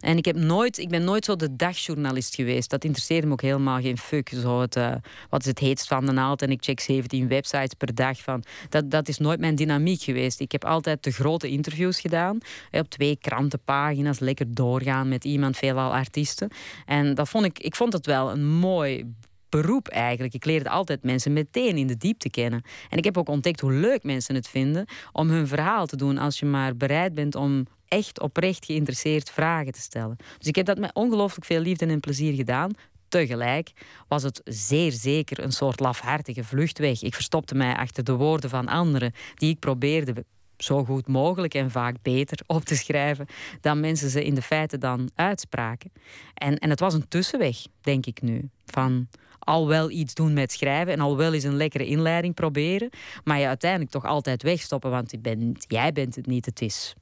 En 0.00 0.16
ik, 0.16 0.24
heb 0.24 0.36
nooit, 0.36 0.78
ik 0.78 0.88
ben 0.88 1.04
nooit 1.04 1.24
zo 1.24 1.36
de 1.36 1.56
dagjournalist 1.56 2.34
geweest. 2.34 2.70
Dat 2.70 2.84
interesseerde 2.84 3.26
me 3.26 3.32
ook 3.32 3.40
helemaal 3.40 3.80
geen 3.80 3.98
fuck. 3.98 4.28
Zo 4.28 4.60
het, 4.60 4.76
uh, 4.76 4.94
wat 5.30 5.40
is 5.40 5.46
het 5.46 5.58
heetst 5.58 5.88
van 5.88 6.06
de 6.06 6.12
naald? 6.12 6.42
En 6.42 6.50
ik 6.50 6.64
check 6.64 6.80
17 6.80 7.28
websites 7.28 7.74
per 7.74 7.94
dag. 7.94 8.22
Van. 8.22 8.42
Dat, 8.68 8.90
dat 8.90 9.08
is 9.08 9.18
nooit 9.18 9.40
mijn 9.40 9.54
dynamiek 9.54 10.02
geweest. 10.02 10.40
Ik 10.40 10.52
heb 10.52 10.64
altijd 10.64 11.04
de 11.04 11.10
grote 11.10 11.48
interviews 11.48 12.00
gedaan. 12.00 12.38
Op 12.70 12.88
twee 12.88 13.16
krantenpagina's, 13.20 14.18
lekker 14.18 14.54
doorgaan 14.54 15.08
met 15.08 15.24
iemand, 15.24 15.56
veelal 15.56 15.94
artiesten. 15.94 16.50
En 16.86 17.14
dat 17.14 17.28
vond 17.28 17.44
ik, 17.44 17.58
ik 17.58 17.76
vond 17.76 17.92
het 17.92 18.06
wel 18.06 18.30
een 18.30 18.46
mooi 18.46 19.14
beroep 19.48 19.88
eigenlijk. 19.88 20.34
Ik 20.34 20.44
leerde 20.44 20.68
altijd 20.68 21.02
mensen 21.02 21.32
meteen 21.32 21.76
in 21.76 21.86
de 21.86 21.96
diepte 21.96 22.30
kennen. 22.30 22.62
En 22.90 22.98
ik 22.98 23.04
heb 23.04 23.18
ook 23.18 23.28
ontdekt 23.28 23.60
hoe 23.60 23.72
leuk 23.72 24.02
mensen 24.02 24.34
het 24.34 24.48
vinden 24.48 24.86
om 25.12 25.28
hun 25.28 25.46
verhaal 25.46 25.86
te 25.86 25.96
doen 25.96 26.18
als 26.18 26.38
je 26.38 26.46
maar 26.46 26.76
bereid 26.76 27.14
bent 27.14 27.34
om 27.34 27.66
echt 27.88 28.20
oprecht 28.20 28.64
geïnteresseerd 28.64 29.30
vragen 29.30 29.72
te 29.72 29.80
stellen. 29.80 30.16
Dus 30.38 30.48
ik 30.48 30.56
heb 30.56 30.66
dat 30.66 30.78
met 30.78 30.94
ongelooflijk 30.94 31.46
veel 31.46 31.60
liefde 31.60 31.86
en 31.86 32.00
plezier 32.00 32.34
gedaan. 32.34 32.70
Tegelijk 33.08 33.72
was 34.08 34.22
het 34.22 34.40
zeer 34.44 34.92
zeker 34.92 35.42
een 35.42 35.52
soort 35.52 35.80
lafhartige 35.80 36.44
vluchtweg. 36.44 37.02
Ik 37.02 37.14
verstopte 37.14 37.54
mij 37.54 37.76
achter 37.76 38.04
de 38.04 38.12
woorden 38.12 38.50
van 38.50 38.68
anderen 38.68 39.12
die 39.34 39.50
ik 39.50 39.58
probeerde 39.58 40.24
zo 40.58 40.84
goed 40.84 41.06
mogelijk 41.06 41.54
en 41.54 41.70
vaak 41.70 41.96
beter 42.02 42.38
op 42.46 42.64
te 42.64 42.76
schrijven 42.76 43.26
dan 43.60 43.80
mensen 43.80 44.10
ze 44.10 44.24
in 44.24 44.34
de 44.34 44.42
feiten 44.42 44.80
dan 44.80 45.10
uitspraken. 45.14 45.92
En, 46.34 46.58
en 46.58 46.70
het 46.70 46.80
was 46.80 46.94
een 46.94 47.08
tussenweg, 47.08 47.56
denk 47.80 48.06
ik 48.06 48.22
nu. 48.22 48.50
Van 48.64 49.08
al 49.38 49.68
wel 49.68 49.90
iets 49.90 50.14
doen 50.14 50.32
met 50.32 50.52
schrijven 50.52 50.92
en 50.92 51.00
al 51.00 51.16
wel 51.16 51.34
eens 51.34 51.44
een 51.44 51.56
lekkere 51.56 51.86
inleiding 51.86 52.34
proberen, 52.34 52.90
maar 53.24 53.38
je 53.38 53.46
uiteindelijk 53.46 53.90
toch 53.90 54.04
altijd 54.04 54.42
wegstoppen, 54.42 54.90
want 54.90 55.14
jij 55.68 55.92
bent 55.92 56.14
het 56.14 56.26
niet, 56.26 56.46
het 56.46 56.60
is 56.60 56.94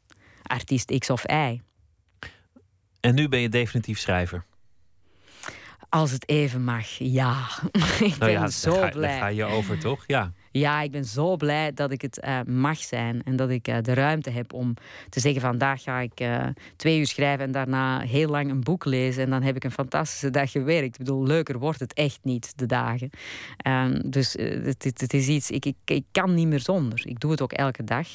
artiest 0.46 0.98
X 0.98 1.10
of 1.10 1.24
Y. 1.30 1.60
En 3.00 3.14
nu 3.14 3.28
ben 3.28 3.40
je 3.40 3.48
definitief 3.48 3.98
schrijver? 3.98 4.44
Als 5.88 6.10
het 6.10 6.28
even 6.28 6.64
mag, 6.64 6.86
ja. 6.98 7.46
ik 8.00 8.00
nou 8.00 8.18
ben 8.18 8.30
ja, 8.30 8.46
zo 8.46 8.72
ga, 8.72 8.88
blij. 8.88 9.10
Daar 9.10 9.18
ga 9.18 9.26
je 9.26 9.44
over, 9.44 9.78
toch? 9.78 10.04
Ja. 10.06 10.32
Ja, 10.58 10.82
ik 10.82 10.90
ben 10.90 11.04
zo 11.04 11.36
blij 11.36 11.72
dat 11.72 11.90
ik 11.90 12.02
het 12.02 12.20
uh, 12.24 12.40
mag 12.42 12.78
zijn 12.78 13.22
en 13.22 13.36
dat 13.36 13.50
ik 13.50 13.68
uh, 13.68 13.76
de 13.82 13.94
ruimte 13.94 14.30
heb 14.30 14.52
om 14.52 14.74
te 15.08 15.20
zeggen: 15.20 15.40
vandaag 15.40 15.82
ga 15.82 15.98
ik 15.98 16.20
uh, 16.20 16.46
twee 16.76 16.98
uur 16.98 17.06
schrijven 17.06 17.44
en 17.44 17.52
daarna 17.52 18.00
heel 18.00 18.28
lang 18.28 18.50
een 18.50 18.60
boek 18.60 18.84
lezen. 18.84 19.22
En 19.22 19.30
dan 19.30 19.42
heb 19.42 19.56
ik 19.56 19.64
een 19.64 19.70
fantastische 19.70 20.30
dag 20.30 20.50
gewerkt. 20.50 20.84
Ik 20.86 20.98
bedoel, 20.98 21.26
leuker 21.26 21.58
wordt 21.58 21.80
het 21.80 21.92
echt 21.92 22.18
niet, 22.22 22.52
de 22.58 22.66
dagen. 22.66 23.10
Um, 23.66 24.10
dus 24.10 24.32
het, 24.32 24.84
het, 24.84 25.00
het, 25.00 25.14
is 25.14 25.28
iets, 25.28 25.50
ik, 25.50 25.64
ik, 25.64 25.76
ik, 25.84 26.04
kan 26.12 26.34
niet 26.34 26.46
meer 26.46 26.60
zonder. 26.60 27.06
Ik 27.06 27.20
doe 27.20 27.30
het 27.30 27.40
ook 27.40 27.52
elke 27.52 27.84
dag. 27.84 28.08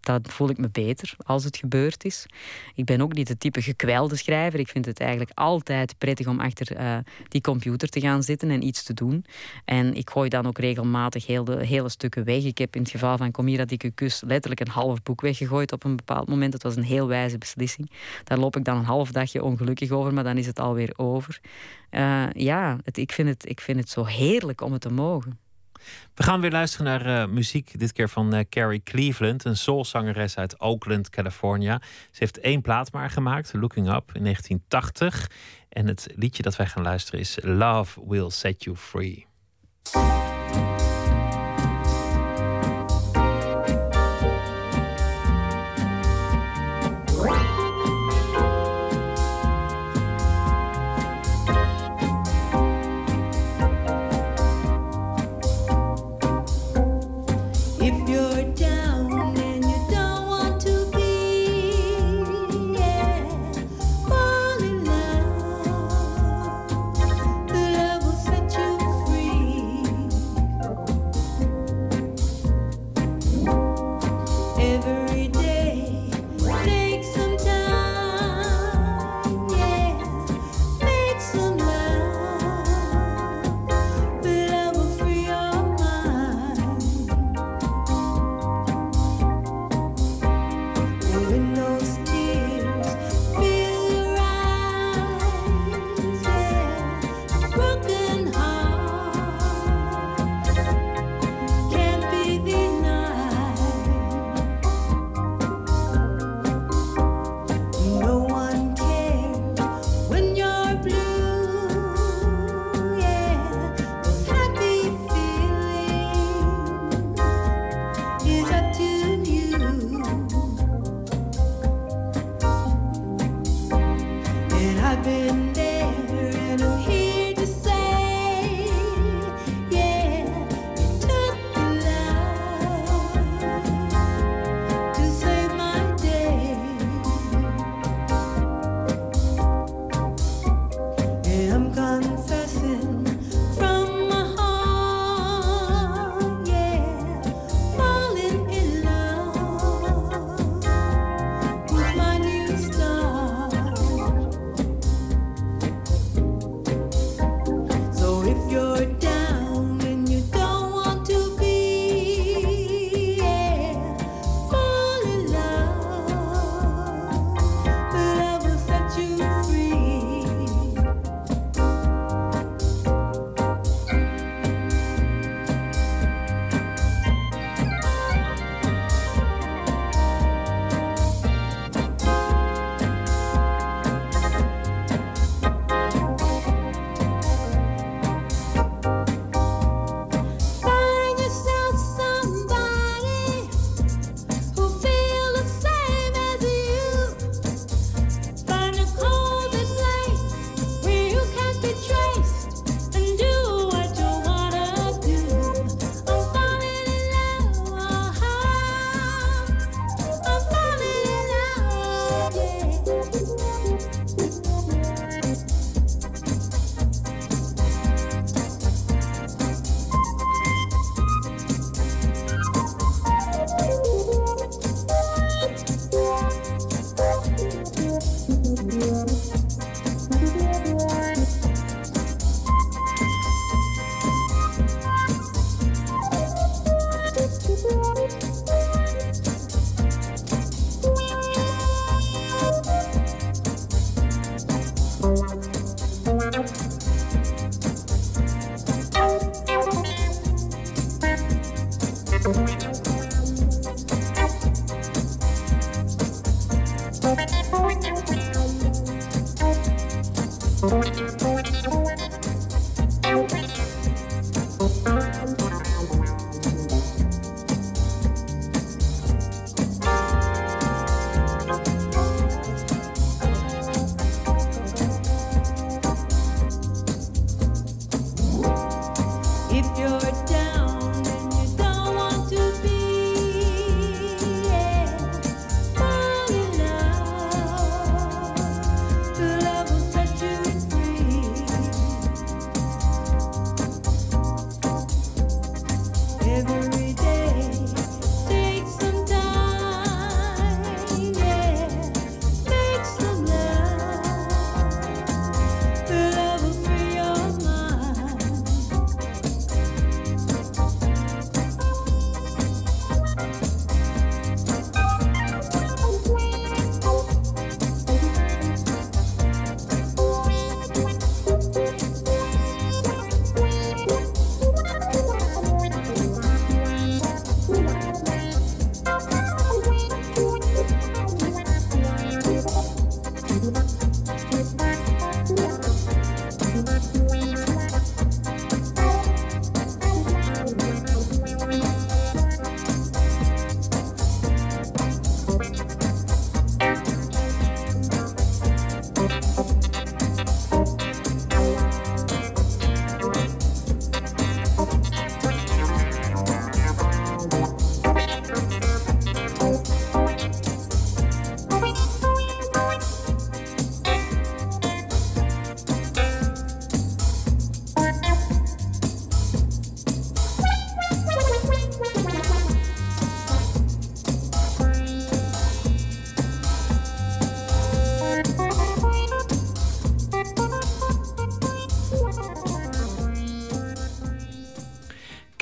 dan 0.00 0.20
voel 0.22 0.50
ik 0.50 0.58
me 0.58 0.68
beter 0.72 1.14
als 1.16 1.44
het 1.44 1.56
gebeurd 1.56 2.04
is. 2.04 2.26
Ik 2.74 2.84
ben 2.84 3.00
ook 3.00 3.12
niet 3.12 3.26
de 3.26 3.38
type 3.38 3.62
gekwelde 3.62 4.16
schrijver. 4.16 4.60
Ik 4.60 4.68
vind 4.68 4.84
het 4.84 5.00
eigenlijk 5.00 5.30
altijd 5.34 5.98
prettig 5.98 6.26
om 6.26 6.40
achter 6.40 7.02
die 7.28 7.40
computer 7.40 7.88
te 7.88 8.00
gaan 8.00 8.22
zitten 8.22 8.50
en 8.50 8.66
iets 8.66 8.82
te 8.82 8.94
doen. 8.94 9.24
En 9.64 9.94
ik 9.94 10.10
gooi 10.10 10.28
dan 10.28 10.46
ook 10.46 10.58
regelmatig 10.58 11.26
heel 11.26 11.37
de 11.44 11.66
hele 11.66 11.88
stukken 11.88 12.24
weg. 12.24 12.44
Ik 12.44 12.58
heb 12.58 12.74
in 12.74 12.82
het 12.82 12.90
geval 12.90 13.16
van 13.16 13.30
Comira 13.30 13.64
Dikke 13.64 13.90
Kus 13.90 14.22
letterlijk 14.26 14.60
een 14.60 14.68
half 14.68 15.02
boek 15.02 15.20
weggegooid 15.20 15.72
op 15.72 15.84
een 15.84 15.96
bepaald 15.96 16.28
moment. 16.28 16.52
Het 16.52 16.62
was 16.62 16.76
een 16.76 16.82
heel 16.82 17.06
wijze 17.06 17.38
beslissing. 17.38 17.90
Daar 18.24 18.38
loop 18.38 18.56
ik 18.56 18.64
dan 18.64 18.76
een 18.76 18.84
half 18.84 19.12
dagje 19.12 19.42
ongelukkig 19.42 19.90
over, 19.90 20.14
maar 20.14 20.24
dan 20.24 20.36
is 20.36 20.46
het 20.46 20.58
alweer 20.58 20.92
over. 20.96 21.40
Uh, 21.90 22.30
ja, 22.32 22.78
het, 22.84 22.96
ik, 22.96 23.12
vind 23.12 23.28
het, 23.28 23.48
ik 23.48 23.60
vind 23.60 23.78
het 23.78 23.90
zo 23.90 24.04
heerlijk 24.04 24.60
om 24.60 24.72
het 24.72 24.80
te 24.80 24.92
mogen. 24.92 25.38
We 26.14 26.22
gaan 26.22 26.40
weer 26.40 26.50
luisteren 26.50 26.86
naar 26.86 27.06
uh, 27.06 27.34
muziek, 27.34 27.78
dit 27.78 27.92
keer 27.92 28.08
van 28.08 28.34
uh, 28.34 28.40
Carrie 28.50 28.82
Cleveland, 28.82 29.44
een 29.44 29.56
soulzangeres 29.56 30.36
uit 30.36 30.60
Oakland, 30.60 31.10
California. 31.10 31.80
Ze 32.10 32.18
heeft 32.18 32.40
één 32.40 32.62
plaat 32.62 32.92
maar 32.92 33.10
gemaakt, 33.10 33.52
Looking 33.52 33.86
Up, 33.86 34.10
in 34.12 34.22
1980. 34.22 35.30
En 35.68 35.86
het 35.86 36.06
liedje 36.16 36.42
dat 36.42 36.56
wij 36.56 36.66
gaan 36.66 36.82
luisteren 36.82 37.20
is 37.20 37.38
Love 37.42 38.00
Will 38.06 38.30
Set 38.30 38.64
You 38.64 38.76
Free. 38.76 39.26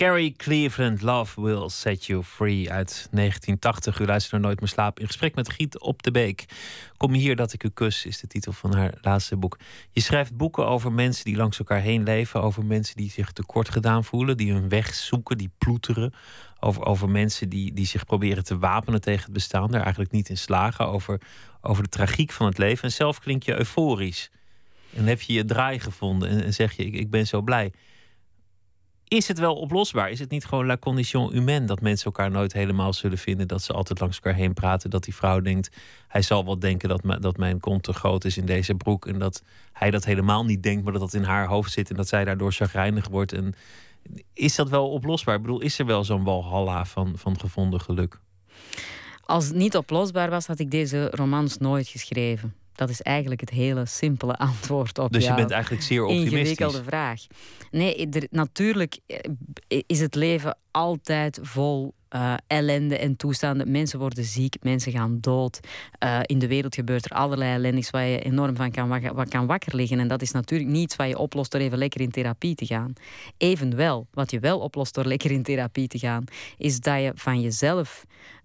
Carrie 0.06 0.34
Cleveland, 0.36 1.02
Love 1.02 1.42
Will 1.42 1.68
Set 1.68 2.04
You 2.04 2.22
Free 2.22 2.70
uit 2.70 3.08
1980. 3.10 4.00
U 4.00 4.06
luistert 4.06 4.32
naar 4.32 4.40
Nooit 4.40 4.60
meer 4.60 4.68
slapen. 4.68 5.00
In 5.00 5.06
gesprek 5.06 5.34
met 5.34 5.50
Giet 5.50 5.80
op 5.80 6.02
de 6.02 6.10
Beek. 6.10 6.44
Kom 6.96 7.12
hier 7.12 7.36
dat 7.36 7.52
ik 7.52 7.64
u 7.64 7.68
kus, 7.68 8.06
is 8.06 8.20
de 8.20 8.26
titel 8.26 8.52
van 8.52 8.74
haar 8.74 8.94
laatste 9.00 9.36
boek. 9.36 9.58
Je 9.90 10.00
schrijft 10.00 10.36
boeken 10.36 10.66
over 10.66 10.92
mensen 10.92 11.24
die 11.24 11.36
langs 11.36 11.58
elkaar 11.58 11.80
heen 11.80 12.02
leven. 12.02 12.42
Over 12.42 12.64
mensen 12.64 12.96
die 12.96 13.10
zich 13.10 13.32
tekort 13.32 13.68
gedaan 13.68 14.04
voelen. 14.04 14.36
Die 14.36 14.52
hun 14.52 14.68
weg 14.68 14.94
zoeken, 14.94 15.38
die 15.38 15.50
ploeteren. 15.58 16.12
Over, 16.60 16.84
over 16.84 17.08
mensen 17.08 17.48
die, 17.48 17.72
die 17.72 17.86
zich 17.86 18.04
proberen 18.04 18.44
te 18.44 18.58
wapenen 18.58 19.00
tegen 19.00 19.24
het 19.24 19.32
bestaan. 19.32 19.70
Daar 19.70 19.82
eigenlijk 19.82 20.12
niet 20.12 20.28
in 20.28 20.38
slagen. 20.38 20.88
Over, 20.88 21.20
over 21.60 21.82
de 21.82 21.88
tragiek 21.88 22.32
van 22.32 22.46
het 22.46 22.58
leven. 22.58 22.84
En 22.84 22.92
zelf 22.92 23.18
klink 23.20 23.42
je 23.42 23.58
euforisch. 23.58 24.30
En 24.94 25.06
heb 25.06 25.20
je 25.20 25.32
je 25.32 25.44
draai 25.44 25.80
gevonden. 25.80 26.28
En, 26.28 26.44
en 26.44 26.54
zeg 26.54 26.72
je, 26.72 26.84
ik, 26.84 26.94
ik 26.94 27.10
ben 27.10 27.26
zo 27.26 27.42
blij. 27.42 27.72
Is 29.08 29.28
het 29.28 29.38
wel 29.38 29.56
oplosbaar? 29.56 30.10
Is 30.10 30.18
het 30.18 30.30
niet 30.30 30.44
gewoon 30.44 30.66
la 30.66 30.76
condition 30.76 31.32
humaine 31.32 31.66
dat 31.66 31.80
mensen 31.80 32.06
elkaar 32.06 32.30
nooit 32.30 32.52
helemaal 32.52 32.92
zullen 32.92 33.18
vinden? 33.18 33.48
Dat 33.48 33.62
ze 33.62 33.72
altijd 33.72 34.00
langs 34.00 34.16
elkaar 34.16 34.34
heen 34.34 34.54
praten? 34.54 34.90
Dat 34.90 35.04
die 35.04 35.14
vrouw 35.14 35.40
denkt, 35.40 35.76
hij 36.08 36.22
zal 36.22 36.44
wel 36.44 36.58
denken 36.58 36.88
dat, 36.88 37.22
dat 37.22 37.36
mijn 37.36 37.60
kont 37.60 37.82
te 37.82 37.92
groot 37.92 38.24
is 38.24 38.36
in 38.36 38.46
deze 38.46 38.74
broek. 38.74 39.06
En 39.06 39.18
dat 39.18 39.42
hij 39.72 39.90
dat 39.90 40.04
helemaal 40.04 40.44
niet 40.44 40.62
denkt, 40.62 40.84
maar 40.84 40.92
dat 40.92 41.00
dat 41.02 41.14
in 41.14 41.22
haar 41.22 41.46
hoofd 41.46 41.72
zit. 41.72 41.90
En 41.90 41.96
dat 41.96 42.08
zij 42.08 42.24
daardoor 42.24 42.52
chagrijnig 42.52 43.08
wordt. 43.08 43.32
En 43.32 43.54
is 44.32 44.54
dat 44.54 44.68
wel 44.68 44.90
oplosbaar? 44.90 45.34
Ik 45.34 45.42
bedoel, 45.42 45.60
is 45.60 45.78
er 45.78 45.86
wel 45.86 46.04
zo'n 46.04 46.24
walhalla 46.24 46.84
van, 46.84 47.12
van 47.16 47.40
gevonden 47.40 47.80
geluk? 47.80 48.20
Als 49.24 49.46
het 49.46 49.54
niet 49.54 49.76
oplosbaar 49.76 50.30
was, 50.30 50.46
had 50.46 50.58
ik 50.58 50.70
deze 50.70 51.10
romans 51.10 51.58
nooit 51.58 51.88
geschreven. 51.88 52.54
Dat 52.76 52.88
is 52.88 53.02
eigenlijk 53.02 53.40
het 53.40 53.50
hele 53.50 53.86
simpele 53.86 54.36
antwoord 54.48 54.98
op 54.98 55.12
Dus 55.12 55.26
je 55.26 55.34
bent 55.34 55.50
eigenlijk 55.50 55.82
zeer 55.82 56.02
optimistisch. 56.02 56.38
ingewikkelde 56.38 56.82
vraag. 56.84 57.26
Nee, 57.70 58.08
natuurlijk 58.30 58.98
eh, 59.06 59.80
is 59.86 60.00
het 60.00 60.14
leven 60.14 60.58
altijd 60.70 61.38
vol 61.42 61.94
uh, 62.10 62.34
ellende 62.46 62.98
en 62.98 63.16
toestanden. 63.16 63.70
Mensen 63.70 63.98
worden 63.98 64.24
ziek, 64.24 64.56
mensen 64.62 64.92
gaan 64.92 65.18
dood. 65.20 65.60
Uh, 66.04 66.18
in 66.22 66.38
de 66.38 66.46
wereld 66.46 66.74
gebeurt 66.74 67.04
er 67.04 67.16
allerlei 67.16 67.52
ellende 67.52 67.88
waar 67.90 68.04
je 68.04 68.20
enorm 68.20 68.56
van 68.56 68.70
kan, 68.70 69.14
wat 69.14 69.28
kan 69.28 69.46
wakker 69.46 69.76
liggen. 69.76 70.00
En 70.00 70.08
dat 70.08 70.22
is 70.22 70.30
natuurlijk 70.30 70.70
niets 70.70 70.96
wat 70.96 71.08
je 71.08 71.18
oplost 71.18 71.52
door 71.52 71.60
even 71.60 71.78
lekker 71.78 72.00
in 72.00 72.10
therapie 72.10 72.54
te 72.54 72.66
gaan. 72.66 72.92
Evenwel, 73.36 74.06
wat 74.10 74.30
je 74.30 74.38
wel 74.38 74.58
oplost 74.58 74.94
door 74.94 75.04
lekker 75.04 75.30
in 75.30 75.42
therapie 75.42 75.88
te 75.88 75.98
gaan, 75.98 76.24
is 76.56 76.80
dat 76.80 77.00
je 77.00 77.12
van 77.14 77.40
jezelf 77.40 78.04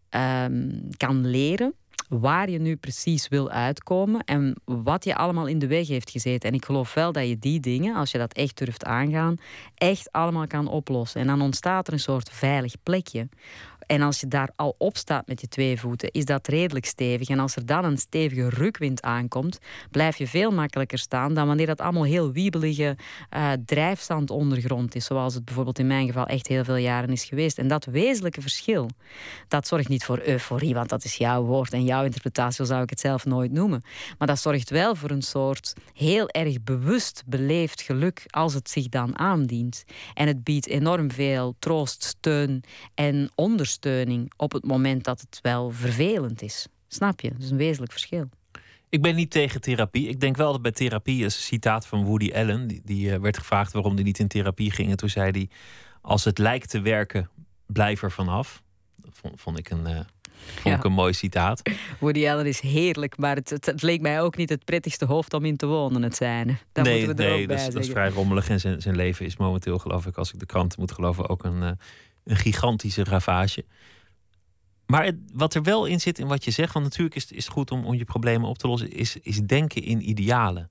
um, 0.10 0.88
kan 0.98 1.28
leren 1.28 1.74
waar 2.20 2.50
je 2.50 2.60
nu 2.60 2.76
precies 2.76 3.28
wil 3.28 3.50
uitkomen 3.50 4.24
en 4.24 4.56
wat 4.66 5.04
je 5.04 5.16
allemaal 5.16 5.48
in 5.48 5.60
de 5.60 5.68
weg 5.68 5.88
heeft 5.88 6.10
gezeten. 6.10 6.50
En 6.50 6.56
ik 6.56 6.66
geloof 6.66 6.94
wel 6.94 7.12
dat 7.12 7.28
je 7.28 7.40
die 7.40 7.60
dingen, 7.60 7.96
als 7.96 8.12
je 8.12 8.18
dat 8.18 8.34
echt 8.34 8.58
durft 8.58 8.86
aangaan, 8.86 9.38
echt 9.76 10.12
allemaal 10.12 10.48
kan 10.48 10.68
oplossen. 10.68 11.22
En 11.22 11.28
dan 11.28 11.42
ontstaat 11.42 11.88
er 11.88 11.94
een 11.94 12.00
soort 12.00 12.30
veilig 12.30 12.76
plekje 12.84 13.28
en 13.92 14.02
als 14.02 14.20
je 14.20 14.28
daar 14.28 14.50
al 14.56 14.76
op 14.78 14.98
staat 14.98 15.28
met 15.28 15.42
je 15.42 15.48
twee 15.48 15.80
voeten, 15.80 16.12
is 16.12 16.26
dat 16.26 16.48
redelijk 16.48 16.86
stevig. 16.86 17.30
En 17.30 17.40
als 17.40 17.56
er 17.56 17.66
dan 17.66 17.86
een 17.86 17.98
stevige 17.98 18.50
rukwind 18.50 19.02
aankomt, 19.02 19.60
blijf 19.90 20.18
je 20.18 20.28
veel 20.28 20.52
makkelijker 20.52 20.98
staan 20.98 21.34
dan 21.34 21.48
wanneer 21.48 21.66
dat 21.66 21.82
allemaal 21.82 22.04
heel 22.04 22.32
wiebelige 22.32 22.98
uh, 23.36 23.52
drijfstand 23.66 24.30
ondergrond 24.30 24.96
is. 24.96 25.06
Zoals 25.06 25.34
het 25.34 25.46
bijvoorbeeld 25.46 25.80
in 25.80 25.88
mijn 25.88 26.08
geval 26.08 26.26
echt 26.26 26.48
heel 26.48 26.64
veel 26.64 26.76
jaren 26.76 27.10
is 27.10 27.24
geweest. 27.24 27.58
En 27.58 27.68
dat 27.68 27.86
wezenlijke 27.86 28.42
verschil, 28.42 28.90
dat 29.48 29.68
zorgt 29.68 29.88
niet 29.88 30.06
voor 30.06 30.20
euforie, 30.26 30.74
want 30.74 30.90
dat 30.90 31.04
is 31.04 31.16
jouw 31.16 31.44
woord 31.44 31.74
en 31.74 31.84
jouw 31.84 32.04
interpretatie, 32.04 32.66
zou 32.66 32.84
ik 32.84 32.90
het 32.90 33.00
zelf 33.00 33.26
nooit 33.26 33.52
noemen. 33.52 33.84
Maar 34.18 34.28
dat 34.28 34.40
zorgt 34.40 34.70
wel 34.70 34.96
voor 34.96 35.10
een 35.10 35.22
soort 35.22 35.74
heel 35.94 36.30
erg 36.30 36.64
bewust 36.64 37.24
beleefd 37.26 37.82
geluk 37.82 38.24
als 38.28 38.54
het 38.54 38.70
zich 38.70 38.90
dan 38.90 39.18
aandient. 39.18 39.84
En 40.14 40.28
het 40.28 40.44
biedt 40.44 40.68
enorm 40.68 41.12
veel 41.12 41.56
troost, 41.60 42.04
steun 42.04 42.64
en 42.96 43.32
ondersteuning 43.36 43.80
op 44.38 44.52
het 44.52 44.66
moment 44.66 45.04
dat 45.04 45.22
het 45.22 45.40
wel 45.42 45.70
vervelend 45.70 46.42
is. 46.42 46.68
Snap 46.88 47.22
je? 47.22 47.30
Dat 47.30 47.42
is 47.42 47.52
een 47.52 47.58
wezenlijk 47.58 47.92
verschil. 47.92 48.30
Ik 48.90 49.02
ben 49.02 49.16
niet 49.16 49.32
tegen 49.32 49.62
therapie. 49.62 50.08
Ik 50.08 50.20
denk 50.20 50.38
wel 50.38 50.52
dat 50.52 50.62
bij 50.62 50.72
therapie 50.72 51.26
is 51.26 51.36
een 51.36 51.42
citaat 51.42 51.88
van 51.88 52.04
Woody 52.04 52.32
Allen. 52.34 52.68
Die, 52.68 52.82
die 52.86 53.10
uh, 53.10 53.16
werd 53.16 53.38
gevraagd 53.38 53.74
waarom 53.74 53.94
hij 53.94 54.04
niet 54.04 54.20
in 54.20 54.28
therapie 54.28 54.72
ging. 54.72 54.90
En 54.90 54.98
toen 54.98 55.10
zei 55.10 55.32
hij: 55.32 55.50
Als 56.02 56.24
het 56.24 56.38
lijkt 56.38 56.70
te 56.70 56.82
werken, 56.82 57.30
blijf 57.66 58.04
er 58.04 58.12
vanaf. 58.12 58.62
Dat 58.96 59.12
vond, 59.14 59.42
vond 59.42 59.58
ik 59.58 59.70
een. 59.70 59.88
Uh, 59.88 60.00
vond 60.34 60.76
ik 60.76 60.84
een 60.84 60.92
mooi 60.92 61.14
citaat. 61.14 61.62
Woody 62.00 62.30
Allen 62.30 62.46
is 62.46 62.60
heerlijk, 62.60 63.18
maar 63.18 63.36
het, 63.36 63.50
het, 63.50 63.82
leek 63.82 64.02
mij 64.02 64.22
ook 64.22 64.38
niet 64.38 64.50
het 64.50 64.66
prettigste 64.66 65.06
hoofd 65.06 65.34
om 65.34 65.46
in 65.46 65.58
te 65.58 65.66
wonen, 65.66 66.02
het 66.02 66.16
zijn. 66.16 66.60
Dat 66.72 66.86
nee, 66.86 66.98
moeten 66.98 67.16
we 67.16 67.24
er 67.24 67.30
nee, 67.30 67.42
ook 67.42 67.48
bij 67.48 67.56
dat, 67.56 67.68
is, 67.68 67.74
dat, 67.74 67.84
is 67.84 67.90
vrij 67.90 68.10
rommelig. 68.10 68.50
En 68.50 68.60
zijn, 68.60 68.82
zijn 68.82 68.96
leven 68.96 69.26
is 69.26 69.38
momenteel, 69.38 69.80
geloof 69.80 70.06
ik, 70.06 70.18
als 70.18 70.34
ik 70.34 70.40
de 70.40 70.46
krant 70.46 70.78
moet 70.78 70.92
geloven, 70.92 71.30
ook 71.30 71.44
een, 71.44 71.62
uh, 71.62 71.72
een 72.24 72.36
gigantische 72.36 73.04
ravage. 73.04 73.66
Maar 74.86 75.12
wat 75.34 75.54
er 75.54 75.64
wel 75.64 75.86
in 75.86 76.00
zit 76.00 76.20
in 76.20 76.28
wat 76.28 76.44
je 76.44 76.52
zegt, 76.52 76.74
want 76.74 76.86
natuurlijk 76.86 77.16
is, 77.16 77.32
is 77.32 77.46
het 77.46 77.54
goed 77.54 77.72
om, 77.72 77.86
om 77.86 77.94
je 77.94 78.06
problemen 78.06 78.50
op 78.50 78.58
te 78.58 78.68
lossen, 78.68 78.92
is, 78.92 79.18
is 79.18 79.42
denken 79.42 79.84
in 79.84 80.10
idealen. 80.10 80.70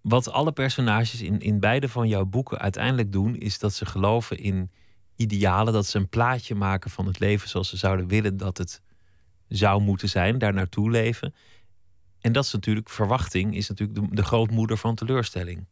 Wat 0.00 0.30
alle 0.30 0.52
personages 0.52 1.22
in, 1.22 1.40
in 1.40 1.60
beide 1.60 1.88
van 1.88 2.08
jouw 2.08 2.24
boeken 2.24 2.58
uiteindelijk 2.58 3.12
doen, 3.12 3.36
is 3.36 3.58
dat 3.58 3.74
ze 3.74 3.86
geloven 3.86 4.38
in 4.38 4.70
idealen, 5.16 5.72
dat 5.72 5.86
ze 5.86 5.98
een 5.98 6.08
plaatje 6.08 6.54
maken 6.54 6.90
van 6.90 7.06
het 7.06 7.18
leven 7.18 7.48
zoals 7.48 7.68
ze 7.68 7.76
zouden 7.76 8.08
willen 8.08 8.36
dat 8.36 8.58
het 8.58 8.82
zou 9.48 9.82
moeten 9.82 10.08
zijn, 10.08 10.38
daar 10.38 10.54
naartoe 10.54 10.90
leven. 10.90 11.34
En 12.20 12.32
dat 12.32 12.44
is 12.44 12.52
natuurlijk, 12.52 12.88
verwachting 12.88 13.56
is 13.56 13.68
natuurlijk 13.68 14.00
de, 14.00 14.14
de 14.14 14.22
grootmoeder 14.22 14.76
van 14.76 14.94
teleurstelling. 14.94 15.66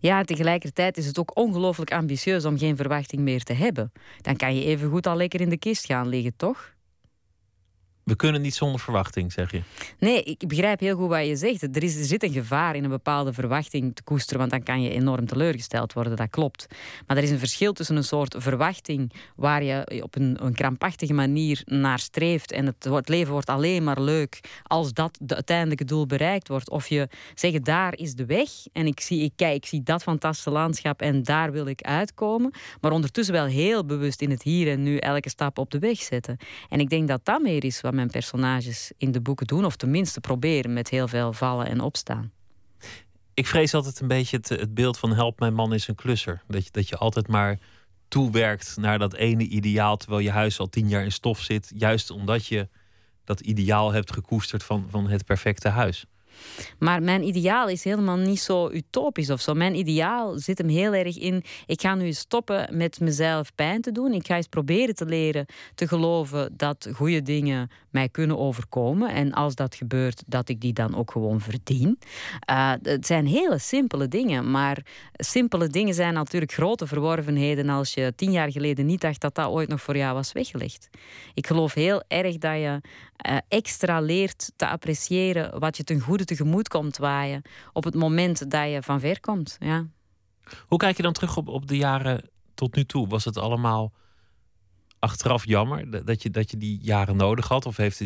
Ja, 0.00 0.22
tegelijkertijd 0.22 0.96
is 0.96 1.06
het 1.06 1.18
ook 1.18 1.38
ongelooflijk 1.38 1.92
ambitieus 1.92 2.44
om 2.44 2.58
geen 2.58 2.76
verwachting 2.76 3.22
meer 3.22 3.42
te 3.42 3.52
hebben. 3.52 3.92
Dan 4.20 4.36
kan 4.36 4.54
je 4.56 4.64
even 4.64 4.90
goed 4.90 5.06
al 5.06 5.16
lekker 5.16 5.40
in 5.40 5.48
de 5.48 5.58
kist 5.58 5.86
gaan 5.86 6.08
liggen, 6.08 6.32
toch? 6.36 6.76
We 8.08 8.16
kunnen 8.16 8.40
niet 8.40 8.54
zonder 8.54 8.80
verwachting, 8.80 9.32
zeg 9.32 9.50
je. 9.50 9.62
Nee, 9.98 10.22
ik 10.22 10.46
begrijp 10.46 10.80
heel 10.80 10.96
goed 10.96 11.08
wat 11.08 11.26
je 11.26 11.36
zegt. 11.36 11.62
Er, 11.62 11.82
is, 11.82 11.96
er 11.96 12.04
zit 12.04 12.22
een 12.22 12.32
gevaar 12.32 12.76
in 12.76 12.84
een 12.84 12.90
bepaalde 12.90 13.32
verwachting 13.32 13.94
te 13.94 14.02
koesteren, 14.02 14.38
want 14.38 14.50
dan 14.50 14.62
kan 14.62 14.82
je 14.82 14.90
enorm 14.90 15.26
teleurgesteld 15.26 15.92
worden, 15.92 16.16
dat 16.16 16.30
klopt. 16.30 16.66
Maar 17.06 17.16
er 17.16 17.22
is 17.22 17.30
een 17.30 17.38
verschil 17.38 17.72
tussen 17.72 17.96
een 17.96 18.04
soort 18.04 18.34
verwachting 18.38 19.12
waar 19.36 19.62
je 19.62 20.02
op 20.02 20.16
een, 20.16 20.36
een 20.40 20.54
krampachtige 20.54 21.12
manier 21.12 21.62
naar 21.64 21.98
streeft 21.98 22.52
en 22.52 22.66
het, 22.66 22.84
het, 22.84 23.08
leven 23.08 23.32
wordt 23.32 23.48
alleen 23.48 23.84
maar 23.84 24.00
leuk 24.00 24.40
als 24.62 24.92
dat 24.92 25.18
de 25.20 25.34
uiteindelijke 25.34 25.84
doel 25.84 26.06
bereikt 26.06 26.48
wordt. 26.48 26.70
Of 26.70 26.88
je 26.88 27.08
zegt, 27.34 27.64
daar 27.64 27.96
is 27.96 28.14
de 28.14 28.26
weg 28.26 28.50
en 28.72 28.86
ik 28.86 29.00
zie, 29.00 29.22
ik, 29.22 29.32
kijk, 29.36 29.54
ik 29.54 29.66
zie 29.66 29.82
dat 29.82 30.02
fantastische 30.02 30.50
landschap 30.50 31.00
en 31.00 31.22
daar 31.22 31.52
wil 31.52 31.66
ik 31.66 31.82
uitkomen, 31.82 32.52
maar 32.80 32.92
ondertussen 32.92 33.34
wel 33.34 33.46
heel 33.46 33.84
bewust 33.84 34.22
in 34.22 34.30
het 34.30 34.42
hier 34.42 34.68
en 34.68 34.82
nu 34.82 34.96
elke 34.96 35.28
stap 35.28 35.58
op 35.58 35.70
de 35.70 35.78
weg 35.78 35.98
zetten. 35.98 36.36
En 36.68 36.80
ik 36.80 36.88
denk 36.88 37.08
dat 37.08 37.24
dat 37.24 37.42
meer 37.42 37.64
is 37.64 37.80
wat 37.80 37.96
mijn 37.98 38.10
personages 38.10 38.92
in 38.96 39.12
de 39.12 39.20
boeken 39.20 39.46
doen. 39.46 39.64
Of 39.64 39.76
tenminste 39.76 40.20
proberen 40.20 40.72
met 40.72 40.88
heel 40.88 41.08
veel 41.08 41.32
vallen 41.32 41.66
en 41.66 41.80
opstaan. 41.80 42.32
Ik 43.34 43.46
vrees 43.46 43.74
altijd 43.74 44.00
een 44.00 44.08
beetje 44.08 44.36
het, 44.36 44.48
het 44.48 44.74
beeld 44.74 44.98
van 44.98 45.12
help 45.12 45.38
mijn 45.38 45.54
man 45.54 45.74
is 45.74 45.88
een 45.88 45.94
klusser. 45.94 46.42
Dat 46.46 46.64
je, 46.64 46.70
dat 46.72 46.88
je 46.88 46.96
altijd 46.96 47.28
maar 47.28 47.58
toewerkt 48.08 48.76
naar 48.76 48.98
dat 48.98 49.14
ene 49.14 49.44
ideaal 49.44 49.96
terwijl 49.96 50.20
je 50.20 50.30
huis 50.30 50.58
al 50.58 50.68
tien 50.68 50.88
jaar 50.88 51.04
in 51.04 51.12
stof 51.12 51.40
zit. 51.40 51.72
Juist 51.74 52.10
omdat 52.10 52.46
je 52.46 52.68
dat 53.24 53.40
ideaal 53.40 53.92
hebt 53.92 54.12
gekoesterd 54.12 54.62
van, 54.64 54.86
van 54.90 55.08
het 55.08 55.24
perfecte 55.24 55.68
huis. 55.68 56.06
Maar 56.78 57.02
mijn 57.02 57.22
ideaal 57.22 57.68
is 57.68 57.84
helemaal 57.84 58.16
niet 58.16 58.40
zo 58.40 58.70
utopisch 58.70 59.30
of 59.30 59.40
zo. 59.40 59.54
Mijn 59.54 59.74
ideaal 59.74 60.38
zit 60.38 60.58
hem 60.58 60.68
heel 60.68 60.94
erg 60.94 61.18
in. 61.18 61.44
Ik 61.66 61.80
ga 61.80 61.94
nu 61.94 62.12
stoppen 62.12 62.76
met 62.76 63.00
mezelf 63.00 63.54
pijn 63.54 63.80
te 63.80 63.92
doen. 63.92 64.12
Ik 64.12 64.26
ga 64.26 64.36
eens 64.36 64.46
proberen 64.46 64.94
te 64.94 65.06
leren 65.06 65.46
te 65.74 65.88
geloven 65.88 66.54
dat 66.56 66.88
goede 66.92 67.22
dingen 67.22 67.70
mij 67.90 68.08
kunnen 68.08 68.38
overkomen. 68.38 69.10
En 69.10 69.32
als 69.32 69.54
dat 69.54 69.74
gebeurt, 69.74 70.22
dat 70.26 70.48
ik 70.48 70.60
die 70.60 70.72
dan 70.72 70.96
ook 70.96 71.10
gewoon 71.10 71.40
verdien. 71.40 71.98
Uh, 72.50 72.72
het 72.82 73.06
zijn 73.06 73.26
hele 73.26 73.58
simpele 73.58 74.08
dingen. 74.08 74.50
Maar 74.50 74.78
simpele 75.12 75.66
dingen 75.66 75.94
zijn 75.94 76.14
natuurlijk 76.14 76.52
grote 76.52 76.86
verworvenheden 76.86 77.68
als 77.68 77.94
je 77.94 78.12
tien 78.16 78.32
jaar 78.32 78.52
geleden 78.52 78.86
niet 78.86 79.00
dacht 79.00 79.20
dat 79.20 79.34
dat 79.34 79.48
ooit 79.48 79.68
nog 79.68 79.80
voor 79.80 79.96
jou 79.96 80.14
was 80.14 80.32
weggelegd. 80.32 80.88
Ik 81.34 81.46
geloof 81.46 81.74
heel 81.74 82.02
erg 82.08 82.38
dat 82.38 82.54
je 82.54 82.80
uh, 83.26 83.36
extra 83.48 84.00
leert 84.00 84.52
te 84.56 84.66
appreciëren 84.66 85.58
wat 85.58 85.76
je 85.76 85.84
ten 85.84 86.00
goede 86.00 86.24
tegemoet 86.28 86.68
komt 86.68 86.96
waaien 86.96 87.42
op 87.72 87.84
het 87.84 87.94
moment 87.94 88.50
dat 88.50 88.70
je 88.70 88.82
van 88.82 89.00
ver 89.00 89.20
komt. 89.20 89.56
Ja. 89.60 89.86
Hoe 90.66 90.78
kijk 90.78 90.96
je 90.96 91.02
dan 91.02 91.12
terug 91.12 91.36
op, 91.36 91.48
op 91.48 91.66
de 91.66 91.76
jaren 91.76 92.30
tot 92.54 92.74
nu 92.76 92.84
toe? 92.84 93.08
Was 93.08 93.24
het 93.24 93.36
allemaal 93.36 93.92
achteraf 94.98 95.46
jammer 95.46 96.04
dat 96.04 96.22
je, 96.22 96.30
dat 96.30 96.50
je 96.50 96.56
die 96.56 96.78
jaren 96.82 97.16
nodig 97.16 97.48
had? 97.48 97.66
Of 97.66 97.76
heeft, 97.76 98.02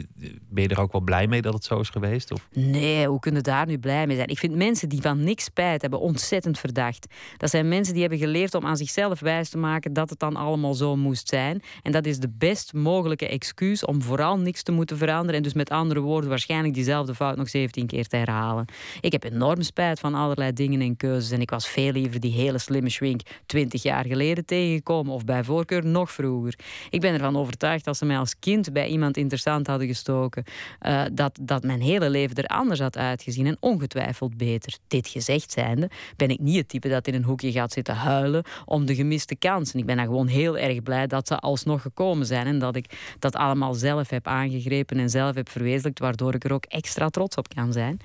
ben 0.48 0.62
je 0.62 0.68
er 0.68 0.80
ook 0.80 0.92
wel 0.92 1.00
blij 1.00 1.26
mee 1.26 1.42
dat 1.42 1.54
het 1.54 1.64
zo 1.64 1.80
is 1.80 1.88
geweest? 1.88 2.32
Of? 2.32 2.48
Nee, 2.52 3.06
hoe 3.06 3.20
kunnen 3.20 3.42
daar 3.42 3.66
nu 3.66 3.78
blij 3.78 4.06
mee 4.06 4.16
zijn? 4.16 4.28
Ik 4.28 4.38
vind 4.38 4.54
mensen 4.54 4.88
die 4.88 5.00
van 5.00 5.24
niks 5.24 5.44
spijt 5.44 5.80
hebben 5.82 6.00
ontzettend 6.00 6.58
verdacht. 6.58 7.06
Dat 7.36 7.50
zijn 7.50 7.68
mensen 7.68 7.92
die 7.92 8.02
hebben 8.02 8.20
geleerd 8.20 8.54
om 8.54 8.66
aan 8.66 8.76
zichzelf 8.76 9.20
wijs 9.20 9.48
te 9.48 9.58
maken 9.58 9.92
dat 9.92 10.10
het 10.10 10.18
dan 10.18 10.36
allemaal 10.36 10.74
zo 10.74 10.96
moest 10.96 11.28
zijn. 11.28 11.62
En 11.82 11.92
dat 11.92 12.06
is 12.06 12.18
de 12.18 12.30
best 12.38 12.72
mogelijke 12.72 13.28
excuus 13.28 13.84
om 13.84 14.02
vooral 14.02 14.38
niks 14.38 14.62
te 14.62 14.72
moeten 14.72 14.96
veranderen. 14.96 15.36
En 15.36 15.42
dus 15.42 15.54
met 15.54 15.70
andere 15.70 16.00
woorden, 16.00 16.30
waarschijnlijk 16.30 16.74
diezelfde 16.74 17.14
fout 17.14 17.36
nog 17.36 17.48
17 17.48 17.86
keer 17.86 18.06
te 18.06 18.16
herhalen. 18.16 18.64
Ik 19.00 19.12
heb 19.12 19.24
enorm 19.24 19.62
spijt 19.62 20.00
van 20.00 20.14
allerlei 20.14 20.52
dingen 20.52 20.80
en 20.80 20.96
keuzes. 20.96 21.30
En 21.30 21.40
ik 21.40 21.50
was 21.50 21.68
veel 21.68 21.92
liever 21.92 22.20
die 22.20 22.32
hele 22.32 22.58
slimme 22.58 22.90
schwink 22.90 23.20
20 23.46 23.82
jaar 23.82 24.06
geleden 24.06 24.44
tegengekomen. 24.44 25.14
Of 25.14 25.24
bij 25.24 25.44
voorkeur 25.44 25.86
nog 25.86 26.12
vroeger. 26.12 26.58
Ik 26.90 27.00
ben 27.00 27.12
ervan 27.12 27.36
overtuigd 27.36 27.86
als 27.86 27.98
ze 27.98 28.04
mij 28.04 28.18
als 28.18 28.38
kind 28.38 28.72
bij 28.72 28.86
iemand 28.86 29.16
interessant 29.16 29.66
hadden 29.66 29.86
gestoken, 29.86 30.44
uh, 30.86 31.02
dat, 31.12 31.38
dat 31.40 31.62
mijn 31.62 31.80
hele 31.80 32.10
leven 32.10 32.36
er 32.36 32.46
anders 32.46 32.80
had 32.80 32.96
uitgezien 32.96 33.46
en 33.46 33.56
ongetwijfeld 33.60 34.36
beter. 34.36 34.76
Dit 34.88 35.08
gezegd 35.08 35.52
zijnde, 35.52 35.90
ben 36.16 36.28
ik 36.28 36.38
niet 36.38 36.56
het 36.56 36.68
type 36.68 36.88
dat 36.88 37.06
in 37.06 37.14
een 37.14 37.24
hoekje 37.24 37.52
gaat 37.52 37.72
zitten 37.72 37.94
huilen 37.94 38.44
om 38.64 38.86
de 38.86 38.94
gemiste 38.94 39.36
kansen. 39.36 39.78
Ik 39.78 39.86
ben 39.86 39.96
dan 39.96 40.06
gewoon 40.06 40.26
heel 40.26 40.58
erg 40.58 40.82
blij 40.82 41.06
dat 41.06 41.26
ze 41.26 41.38
alsnog 41.38 41.82
gekomen 41.82 42.26
zijn 42.26 42.46
en 42.46 42.58
dat 42.58 42.76
ik 42.76 43.14
dat 43.18 43.36
allemaal 43.36 43.74
zelf 43.74 44.10
heb 44.10 44.26
aangegrepen 44.26 44.98
en 44.98 45.10
zelf 45.10 45.34
heb 45.34 45.48
verwezenlijkt, 45.48 45.98
waardoor 45.98 46.34
ik 46.34 46.44
er 46.44 46.52
ook 46.52 46.64
extra 46.64 47.08
trots 47.08 47.36
op 47.36 47.48
kan 47.54 47.72
zijn. 47.72 48.00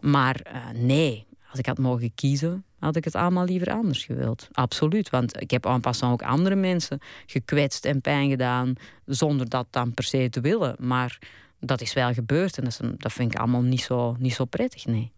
Maar 0.00 0.40
uh, 0.46 0.80
nee, 0.82 1.26
als 1.52 1.60
ik 1.60 1.66
had 1.66 1.78
mogen 1.78 2.14
kiezen, 2.14 2.64
had 2.78 2.96
ik 2.96 3.04
het 3.04 3.14
allemaal 3.14 3.44
liever 3.44 3.72
anders 3.72 4.04
gewild. 4.04 4.48
Absoluut. 4.52 5.10
Want 5.10 5.40
ik 5.40 5.50
heb 5.50 5.66
aan 5.66 5.80
passant 5.80 6.12
ook 6.12 6.28
andere 6.28 6.54
mensen 6.54 6.98
gekwetst 7.26 7.84
en 7.84 8.00
pijn 8.00 8.30
gedaan. 8.30 8.74
zonder 9.06 9.48
dat 9.48 9.66
dan 9.70 9.94
per 9.94 10.04
se 10.04 10.28
te 10.30 10.40
willen. 10.40 10.76
Maar 10.78 11.18
dat 11.60 11.80
is 11.80 11.92
wel 11.92 12.12
gebeurd 12.12 12.58
en 12.58 12.64
dat, 12.64 12.80
dat 12.96 13.12
vind 13.12 13.32
ik 13.32 13.38
allemaal 13.38 13.62
niet 13.62 13.82
zo, 13.82 14.16
niet 14.18 14.34
zo 14.34 14.44
prettig. 14.44 14.86
Nee. 14.86 15.12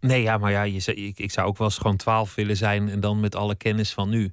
Nee, 0.00 0.22
ja, 0.22 0.38
maar 0.38 0.50
ja, 0.50 0.62
je, 0.62 0.94
ik, 0.94 1.18
ik 1.18 1.30
zou 1.30 1.48
ook 1.48 1.58
wel 1.58 1.66
eens 1.66 1.78
gewoon 1.78 1.96
twaalf 1.96 2.34
willen 2.34 2.56
zijn 2.56 2.88
en 2.88 3.00
dan 3.00 3.20
met 3.20 3.34
alle 3.34 3.54
kennis 3.54 3.92
van 3.92 4.08
nu. 4.08 4.32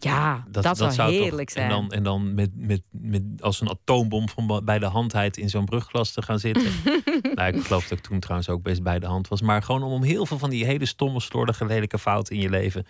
Ja, 0.00 0.44
dat, 0.48 0.62
dat, 0.62 0.94
zou, 0.94 1.12
heerlijk 1.12 1.50
zijn. 1.50 1.64
En 1.64 1.70
dan, 1.70 1.90
en 1.90 2.02
dan 2.02 2.34
met, 2.34 2.50
met, 2.54 2.82
met 2.90 3.22
als 3.40 3.60
een 3.60 3.68
atoombom 3.68 4.28
van 4.28 4.62
bij 4.64 4.78
de 4.78 4.86
handheid 4.86 5.36
in 5.36 5.48
zo'n 5.48 5.64
brugglas 5.64 6.12
te 6.12 6.22
gaan 6.22 6.38
zitten. 6.38 6.72
nou, 7.34 7.56
ik 7.56 7.64
geloof 7.64 7.88
dat 7.88 7.98
ik 7.98 8.04
toen 8.04 8.20
trouwens 8.20 8.48
ook 8.48 8.62
best 8.62 8.82
bij 8.82 8.98
de 8.98 9.06
hand 9.06 9.28
was. 9.28 9.40
Maar 9.40 9.62
gewoon 9.62 9.82
om 9.82 10.02
heel 10.02 10.26
veel 10.26 10.38
van 10.38 10.50
die 10.50 10.64
hele 10.64 10.86
stomme, 10.86 11.20
slordige, 11.20 11.66
lelijke 11.66 11.98
fouten 11.98 12.34
in 12.34 12.40
je 12.40 12.50
leven 12.50 12.86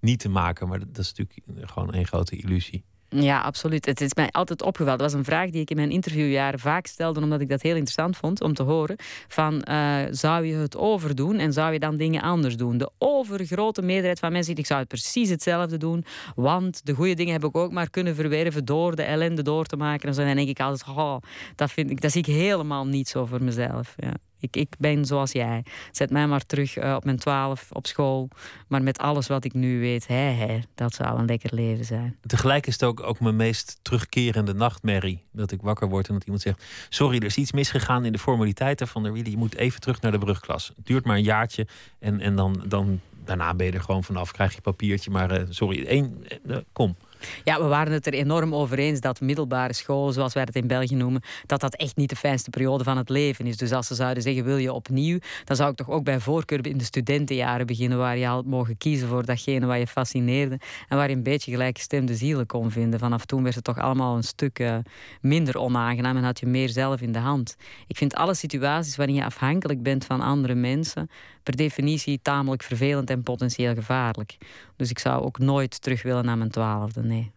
niet 0.00 0.18
te 0.18 0.28
maken. 0.28 0.68
Maar 0.68 0.78
dat 0.78 0.98
is 0.98 1.12
natuurlijk 1.14 1.70
gewoon 1.70 1.94
een 1.94 2.06
grote 2.06 2.36
illusie. 2.36 2.84
Ja, 3.14 3.40
absoluut. 3.40 3.86
Het 3.86 4.00
is 4.00 4.14
mij 4.14 4.28
altijd 4.30 4.62
opgevallen. 4.62 4.98
Dat 4.98 5.10
was 5.10 5.18
een 5.18 5.24
vraag 5.24 5.50
die 5.50 5.60
ik 5.60 5.70
in 5.70 5.76
mijn 5.76 5.90
interviewjaren 5.90 6.58
vaak 6.58 6.86
stelde, 6.86 7.20
omdat 7.20 7.40
ik 7.40 7.48
dat 7.48 7.62
heel 7.62 7.74
interessant 7.74 8.16
vond 8.16 8.40
om 8.40 8.54
te 8.54 8.62
horen. 8.62 8.96
Van, 9.28 9.64
uh, 9.70 9.96
zou 10.10 10.46
je 10.46 10.54
het 10.54 10.76
overdoen 10.76 11.38
en 11.38 11.52
zou 11.52 11.72
je 11.72 11.78
dan 11.78 11.96
dingen 11.96 12.22
anders 12.22 12.56
doen? 12.56 12.78
De 12.78 12.90
overgrote 12.98 13.82
meerderheid 13.82 14.18
van 14.18 14.32
mensen 14.32 14.46
zegt, 14.46 14.58
ik 14.58 14.66
zou 14.66 14.80
het 14.80 14.88
precies 14.88 15.28
hetzelfde 15.28 15.76
doen, 15.76 16.04
want 16.34 16.86
de 16.86 16.94
goede 16.94 17.14
dingen 17.14 17.32
heb 17.32 17.44
ik 17.44 17.56
ook 17.56 17.72
maar 17.72 17.90
kunnen 17.90 18.14
verwerven 18.14 18.64
door 18.64 18.96
de 18.96 19.02
ellende 19.02 19.42
door 19.42 19.64
te 19.64 19.76
maken. 19.76 20.08
En 20.08 20.14
zo 20.14 20.24
dan 20.24 20.36
denk 20.36 20.48
ik 20.48 20.60
altijd, 20.60 20.96
oh, 20.96 21.16
dat, 21.54 21.70
vind 21.70 21.90
ik, 21.90 22.00
dat 22.00 22.12
zie 22.12 22.20
ik 22.20 22.34
helemaal 22.34 22.86
niet 22.86 23.08
zo 23.08 23.26
voor 23.26 23.42
mezelf. 23.42 23.94
Ja. 23.96 24.12
Ik, 24.42 24.56
ik 24.56 24.74
ben 24.78 25.04
zoals 25.04 25.32
jij. 25.32 25.64
Zet 25.90 26.10
mij 26.10 26.26
maar 26.26 26.46
terug 26.46 26.78
uh, 26.78 26.94
op 26.94 27.04
mijn 27.04 27.18
twaalf 27.18 27.68
op 27.72 27.86
school. 27.86 28.28
Maar 28.68 28.82
met 28.82 28.98
alles 28.98 29.26
wat 29.26 29.44
ik 29.44 29.54
nu 29.54 29.80
weet, 29.80 30.06
hè, 30.06 30.14
hè, 30.14 30.58
dat 30.74 30.94
zou 30.94 31.18
een 31.18 31.26
lekker 31.26 31.54
leven 31.54 31.84
zijn. 31.84 32.16
Tegelijk 32.26 32.66
is 32.66 32.72
het 32.72 32.84
ook, 32.84 33.02
ook 33.02 33.20
mijn 33.20 33.36
meest 33.36 33.78
terugkerende 33.82 34.54
nachtmerrie. 34.54 35.22
Dat 35.32 35.52
ik 35.52 35.60
wakker 35.62 35.88
word 35.88 36.08
en 36.08 36.14
dat 36.14 36.24
iemand 36.24 36.42
zegt... 36.42 36.64
Sorry, 36.88 37.16
er 37.16 37.24
is 37.24 37.36
iets 37.36 37.52
misgegaan 37.52 38.04
in 38.04 38.12
de 38.12 38.18
formaliteiten 38.18 38.88
van 38.88 39.02
de 39.02 39.12
Willy. 39.12 39.30
Je 39.30 39.36
moet 39.36 39.56
even 39.56 39.80
terug 39.80 40.00
naar 40.00 40.12
de 40.12 40.18
brugklas. 40.18 40.72
Het 40.76 40.86
duurt 40.86 41.04
maar 41.04 41.16
een 41.16 41.22
jaartje 41.22 41.66
en, 41.98 42.20
en 42.20 42.36
dan, 42.36 42.64
dan, 42.66 43.00
daarna 43.24 43.54
ben 43.54 43.66
je 43.66 43.72
er 43.72 43.80
gewoon 43.80 44.04
vanaf. 44.04 44.32
Krijg 44.32 44.54
je 44.54 44.60
papiertje, 44.60 45.10
maar 45.10 45.40
uh, 45.40 45.46
sorry, 45.48 45.84
één, 45.86 46.24
uh, 46.46 46.56
kom. 46.72 46.96
Ja, 47.44 47.60
we 47.60 47.66
waren 47.66 47.92
het 47.92 48.06
er 48.06 48.12
enorm 48.12 48.54
over 48.54 48.78
eens 48.78 49.00
dat 49.00 49.20
middelbare 49.20 49.74
school, 49.74 50.12
zoals 50.12 50.34
wij 50.34 50.42
het 50.42 50.56
in 50.56 50.66
België 50.66 50.94
noemen, 50.94 51.22
dat 51.46 51.60
dat 51.60 51.76
echt 51.76 51.96
niet 51.96 52.08
de 52.08 52.16
fijnste 52.16 52.50
periode 52.50 52.84
van 52.84 52.96
het 52.96 53.08
leven 53.08 53.46
is. 53.46 53.56
Dus 53.56 53.72
als 53.72 53.86
ze 53.86 53.94
zouden 53.94 54.22
zeggen, 54.22 54.44
wil 54.44 54.56
je 54.56 54.72
opnieuw, 54.72 55.18
dan 55.44 55.56
zou 55.56 55.70
ik 55.70 55.76
toch 55.76 55.90
ook 55.90 56.04
bij 56.04 56.20
voorkeur 56.20 56.66
in 56.66 56.78
de 56.78 56.84
studentenjaren 56.84 57.66
beginnen, 57.66 57.98
waar 57.98 58.16
je 58.16 58.26
had 58.26 58.44
mogen 58.44 58.76
kiezen 58.76 59.08
voor 59.08 59.24
datgene 59.24 59.66
wat 59.66 59.78
je 59.78 59.86
fascineerde 59.86 60.58
en 60.88 60.96
waar 60.96 61.08
je 61.08 61.14
een 61.14 61.22
beetje 61.22 61.50
gelijkgestemde 61.50 62.14
zielen 62.14 62.46
kon 62.46 62.70
vinden. 62.70 62.98
Vanaf 62.98 63.24
toen 63.24 63.42
werd 63.42 63.54
het 63.54 63.64
toch 63.64 63.78
allemaal 63.78 64.16
een 64.16 64.22
stuk 64.22 64.58
uh, 64.58 64.76
minder 65.20 65.58
onaangenaam 65.58 66.16
en 66.16 66.24
had 66.24 66.40
je 66.40 66.46
meer 66.46 66.68
zelf 66.68 67.00
in 67.00 67.12
de 67.12 67.18
hand. 67.18 67.56
Ik 67.86 67.96
vind 67.96 68.14
alle 68.14 68.34
situaties 68.34 68.96
waarin 68.96 69.14
je 69.14 69.24
afhankelijk 69.24 69.82
bent 69.82 70.04
van 70.04 70.20
andere 70.20 70.54
mensen, 70.54 71.10
per 71.42 71.56
definitie 71.56 72.20
tamelijk 72.22 72.62
vervelend 72.62 73.10
en 73.10 73.22
potentieel 73.22 73.74
gevaarlijk. 73.74 74.36
Dus 74.76 74.90
ik 74.90 74.98
zou 74.98 75.22
ook 75.22 75.38
nooit 75.38 75.82
terug 75.82 76.02
willen 76.02 76.24
naar 76.24 76.38
mijn 76.38 76.50
twaalfde, 76.50 77.02
nee. 77.02 77.30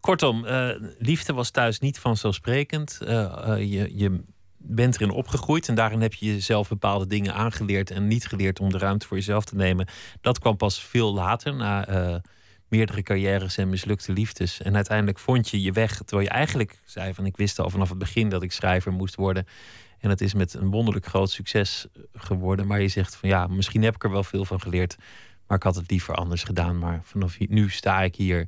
Kortom, 0.00 0.44
uh, 0.44 0.68
liefde 0.98 1.32
was 1.32 1.50
thuis 1.50 1.78
niet 1.78 1.98
vanzelfsprekend. 1.98 2.98
Uh, 3.02 3.08
je, 3.58 3.96
je 3.96 4.20
bent 4.56 4.94
erin 4.94 5.10
opgegroeid 5.10 5.68
en 5.68 5.74
daarin 5.74 6.00
heb 6.00 6.14
je 6.14 6.26
jezelf 6.26 6.68
bepaalde 6.68 7.06
dingen 7.06 7.34
aangeleerd 7.34 7.90
en 7.90 8.06
niet 8.06 8.26
geleerd 8.26 8.60
om 8.60 8.70
de 8.70 8.78
ruimte 8.78 9.06
voor 9.06 9.16
jezelf 9.16 9.44
te 9.44 9.56
nemen. 9.56 9.88
Dat 10.20 10.38
kwam 10.38 10.56
pas 10.56 10.80
veel 10.80 11.14
later, 11.14 11.54
na 11.54 12.22
meerdere 12.68 13.02
carrières 13.02 13.56
en 13.56 13.68
mislukte 13.68 14.12
liefdes. 14.12 14.62
En 14.62 14.74
uiteindelijk 14.74 15.18
vond 15.18 15.48
je 15.48 15.62
je 15.62 15.72
weg, 15.72 15.96
terwijl 15.96 16.28
je 16.28 16.34
eigenlijk 16.34 16.80
zei 16.84 17.14
van 17.14 17.26
ik 17.26 17.36
wist 17.36 17.58
al 17.58 17.70
vanaf 17.70 17.88
het 17.88 17.98
begin 17.98 18.28
dat 18.28 18.42
ik 18.42 18.52
schrijver 18.52 18.92
moest 18.92 19.14
worden. 19.14 19.46
En 19.98 20.10
het 20.10 20.20
is 20.20 20.34
met 20.34 20.54
een 20.54 20.70
wonderlijk 20.70 21.06
groot 21.06 21.30
succes 21.30 21.86
geworden. 22.14 22.66
Maar 22.66 22.80
je 22.80 22.88
zegt 22.88 23.16
van 23.16 23.28
ja, 23.28 23.46
misschien 23.46 23.82
heb 23.82 23.94
ik 23.94 24.04
er 24.04 24.10
wel 24.10 24.24
veel 24.24 24.44
van 24.44 24.60
geleerd. 24.60 24.96
Maar 25.46 25.56
ik 25.56 25.62
had 25.62 25.74
het 25.74 25.90
liever 25.90 26.14
anders 26.14 26.42
gedaan. 26.42 26.78
Maar 26.78 27.00
vanaf 27.04 27.38
nu 27.38 27.70
sta 27.70 28.02
ik 28.02 28.14
hier. 28.16 28.46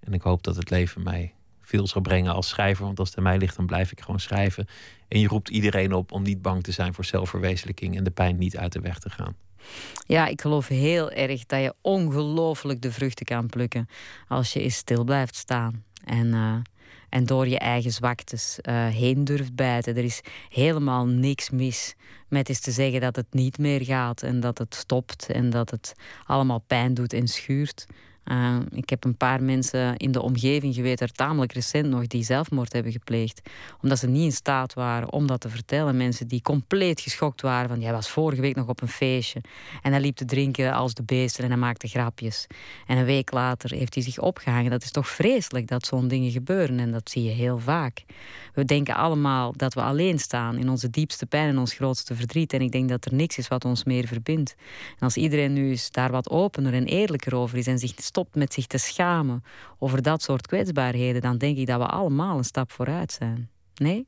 En 0.00 0.12
ik 0.12 0.22
hoop 0.22 0.42
dat 0.42 0.56
het 0.56 0.70
leven 0.70 1.02
mij 1.02 1.34
veel 1.60 1.86
zal 1.86 2.00
brengen 2.00 2.34
als 2.34 2.48
schrijver. 2.48 2.84
Want 2.84 2.98
als 2.98 3.08
het 3.08 3.18
aan 3.18 3.24
mij 3.24 3.38
ligt, 3.38 3.56
dan 3.56 3.66
blijf 3.66 3.92
ik 3.92 4.00
gewoon 4.00 4.20
schrijven. 4.20 4.66
En 5.08 5.20
je 5.20 5.28
roept 5.28 5.48
iedereen 5.48 5.92
op 5.92 6.12
om 6.12 6.22
niet 6.22 6.42
bang 6.42 6.62
te 6.62 6.72
zijn 6.72 6.94
voor 6.94 7.04
zelfverwezenlijking 7.04 7.96
en 7.96 8.04
de 8.04 8.10
pijn 8.10 8.38
niet 8.38 8.56
uit 8.56 8.72
de 8.72 8.80
weg 8.80 8.98
te 8.98 9.10
gaan. 9.10 9.36
Ja, 10.06 10.26
ik 10.26 10.40
geloof 10.40 10.68
heel 10.68 11.10
erg 11.10 11.46
dat 11.46 11.60
je 11.60 11.74
ongelooflijk 11.80 12.82
de 12.82 12.92
vruchten 12.92 13.26
kan 13.26 13.46
plukken 13.46 13.88
als 14.28 14.52
je 14.52 14.60
eens 14.60 14.76
stil 14.76 15.04
blijft 15.04 15.34
staan. 15.34 15.84
En 16.04 16.26
uh, 16.26 16.54
en 17.08 17.24
door 17.24 17.48
je 17.48 17.58
eigen 17.58 17.90
zwaktes 17.90 18.58
uh, 18.62 18.86
heen 18.86 19.24
durft 19.24 19.54
bijten. 19.54 19.96
Er 19.96 20.04
is 20.04 20.20
helemaal 20.48 21.06
niks 21.06 21.50
mis 21.50 21.94
met 22.28 22.48
eens 22.48 22.60
te 22.60 22.70
zeggen 22.70 23.00
dat 23.00 23.16
het 23.16 23.26
niet 23.30 23.58
meer 23.58 23.84
gaat 23.84 24.22
en 24.22 24.40
dat 24.40 24.58
het 24.58 24.74
stopt 24.74 25.30
en 25.30 25.50
dat 25.50 25.70
het 25.70 25.94
allemaal 26.26 26.64
pijn 26.66 26.94
doet 26.94 27.12
en 27.12 27.28
schuurt. 27.28 27.86
Uh, 28.30 28.56
ik 28.70 28.90
heb 28.90 29.04
een 29.04 29.16
paar 29.16 29.42
mensen 29.42 29.96
in 29.96 30.12
de 30.12 30.22
omgeving 30.22 30.74
geweten, 30.74 31.12
tamelijk 31.12 31.52
recent 31.52 31.88
nog, 31.88 32.06
die 32.06 32.24
zelfmoord 32.24 32.72
hebben 32.72 32.92
gepleegd. 32.92 33.40
Omdat 33.82 33.98
ze 33.98 34.06
niet 34.06 34.24
in 34.24 34.32
staat 34.32 34.74
waren 34.74 35.12
om 35.12 35.26
dat 35.26 35.40
te 35.40 35.48
vertellen. 35.48 35.96
Mensen 35.96 36.28
die 36.28 36.42
compleet 36.42 37.00
geschokt 37.00 37.40
waren 37.40 37.68
van, 37.68 37.80
jij 37.80 37.92
was 37.92 38.08
vorige 38.08 38.40
week 38.40 38.56
nog 38.56 38.68
op 38.68 38.82
een 38.82 38.88
feestje. 38.88 39.40
En 39.82 39.92
hij 39.92 40.00
liep 40.00 40.16
te 40.16 40.24
drinken 40.24 40.72
als 40.72 40.94
de 40.94 41.02
beesten 41.02 41.44
en 41.44 41.50
hij 41.50 41.58
maakte 41.58 41.88
grapjes. 41.88 42.46
En 42.86 42.96
een 42.96 43.04
week 43.04 43.32
later 43.32 43.70
heeft 43.70 43.94
hij 43.94 44.02
zich 44.02 44.18
opgehangen. 44.18 44.70
Dat 44.70 44.82
is 44.82 44.90
toch 44.90 45.08
vreselijk 45.08 45.66
dat 45.66 45.86
zo'n 45.86 46.08
dingen 46.08 46.30
gebeuren. 46.30 46.78
En 46.78 46.92
dat 46.92 47.10
zie 47.10 47.22
je 47.22 47.30
heel 47.30 47.58
vaak. 47.58 48.04
We 48.54 48.64
denken 48.64 48.94
allemaal 48.94 49.52
dat 49.56 49.74
we 49.74 49.82
alleen 49.82 50.18
staan 50.18 50.58
in 50.58 50.68
onze 50.68 50.90
diepste 50.90 51.26
pijn 51.26 51.48
en 51.48 51.58
ons 51.58 51.72
grootste 51.72 52.14
verdriet. 52.14 52.52
En 52.52 52.60
ik 52.60 52.72
denk 52.72 52.88
dat 52.88 53.04
er 53.04 53.14
niks 53.14 53.38
is 53.38 53.48
wat 53.48 53.64
ons 53.64 53.84
meer 53.84 54.06
verbindt. 54.06 54.54
En 54.90 54.98
als 54.98 55.16
iedereen 55.16 55.52
nu 55.52 55.76
daar 55.90 56.10
wat 56.10 56.30
opener 56.30 56.74
en 56.74 56.84
eerlijker 56.84 57.34
over 57.34 57.58
is 57.58 57.66
en 57.66 57.78
zich 57.78 57.92
stopt 57.96 58.16
met 58.34 58.52
zich 58.52 58.66
te 58.66 58.78
schamen 58.78 59.42
over 59.78 60.02
dat 60.02 60.22
soort 60.22 60.46
kwetsbaarheden, 60.46 61.22
dan 61.22 61.38
denk 61.38 61.56
ik 61.56 61.66
dat 61.66 61.80
we 61.80 61.86
allemaal 61.86 62.38
een 62.38 62.44
stap 62.44 62.72
vooruit 62.72 63.12
zijn. 63.12 63.50
Nee? 63.74 64.06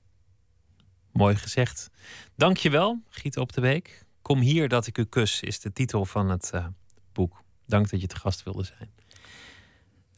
Mooi 1.12 1.36
gezegd. 1.36 1.90
Dankjewel, 2.36 3.00
Giet 3.08 3.36
op 3.36 3.52
de 3.52 3.60
Week. 3.60 4.04
Kom 4.22 4.40
hier 4.40 4.68
dat 4.68 4.86
ik 4.86 4.98
u 4.98 5.04
kus 5.04 5.40
is 5.40 5.60
de 5.60 5.72
titel 5.72 6.04
van 6.04 6.28
het 6.28 6.50
uh, 6.54 6.66
boek. 7.12 7.42
Dank 7.66 7.90
dat 7.90 8.00
je 8.00 8.06
te 8.06 8.16
gast 8.16 8.42
wilde 8.42 8.64
zijn 8.64 8.99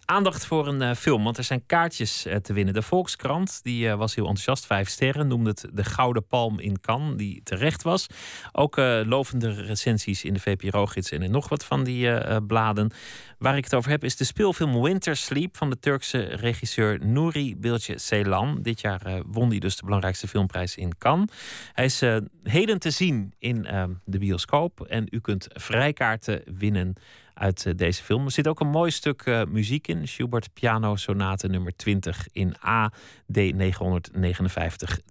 aandacht 0.05 0.46
voor 0.46 0.68
een 0.68 0.82
uh, 0.82 0.94
film, 0.94 1.24
want 1.24 1.38
er 1.38 1.44
zijn 1.44 1.66
kaartjes 1.66 2.26
uh, 2.26 2.34
te 2.34 2.53
winnen. 2.53 2.74
De 2.74 2.82
Volkskrant 2.82 3.61
die, 3.62 3.86
uh, 3.86 3.94
was 3.94 4.14
heel 4.14 4.24
enthousiast, 4.26 4.66
vijf 4.66 4.88
sterren, 4.88 5.26
noemde 5.26 5.50
het 5.50 5.66
de 5.72 5.84
Gouden 5.84 6.26
Palm 6.26 6.61
in 6.61 6.80
Cannes, 6.80 7.16
die 7.16 7.40
terecht 7.42 7.82
was. 7.82 8.07
Ook 8.53 8.76
lovende 9.05 9.53
recensies 9.53 10.24
in 10.24 10.34
de 10.34 10.40
VPRO-gids 10.40 11.11
en 11.11 11.22
in 11.22 11.30
nog 11.30 11.48
wat 11.48 11.64
van 11.64 11.84
die 11.84 12.40
bladen. 12.42 12.90
Waar 13.38 13.57
ik 13.57 13.64
het 13.64 13.74
over 13.74 13.90
heb 13.90 14.05
is 14.05 14.16
de 14.16 14.24
speelfilm 14.24 14.82
Winter 14.82 15.16
Sleep 15.16 15.57
van 15.57 15.70
de 15.70 15.78
Turkse 15.78 16.20
regisseur 16.20 17.05
Nuri 17.05 17.57
Bilge 17.57 17.98
Ceylan. 17.98 18.59
Dit 18.62 18.80
jaar 18.80 19.22
won 19.26 19.48
hij 19.48 19.59
dus 19.59 19.76
de 19.76 19.84
belangrijkste 19.84 20.28
filmprijs 20.28 20.76
in 20.76 20.98
Cannes. 20.98 21.30
Hij 21.72 21.84
is 21.84 22.03
heden 22.42 22.78
te 22.78 22.90
zien 22.90 23.34
in 23.38 23.62
de 24.05 24.18
bioscoop 24.18 24.80
en 24.80 25.07
u 25.11 25.20
kunt 25.20 25.48
vrijkaarten 25.53 26.42
winnen 26.59 26.96
uit 27.35 27.78
deze 27.78 28.03
film. 28.03 28.24
Er 28.24 28.30
zit 28.30 28.49
ook 28.49 28.61
een 28.61 28.70
mooi 28.70 28.91
stuk 28.91 29.45
muziek 29.49 29.89
in. 29.89 30.09
Schubert 30.09 30.53
Piano 30.53 30.97
Sonate 30.97 31.49
nummer 31.49 31.76
20 31.76 32.28
in 32.33 32.55
A, 32.66 32.93
D959 33.39 33.43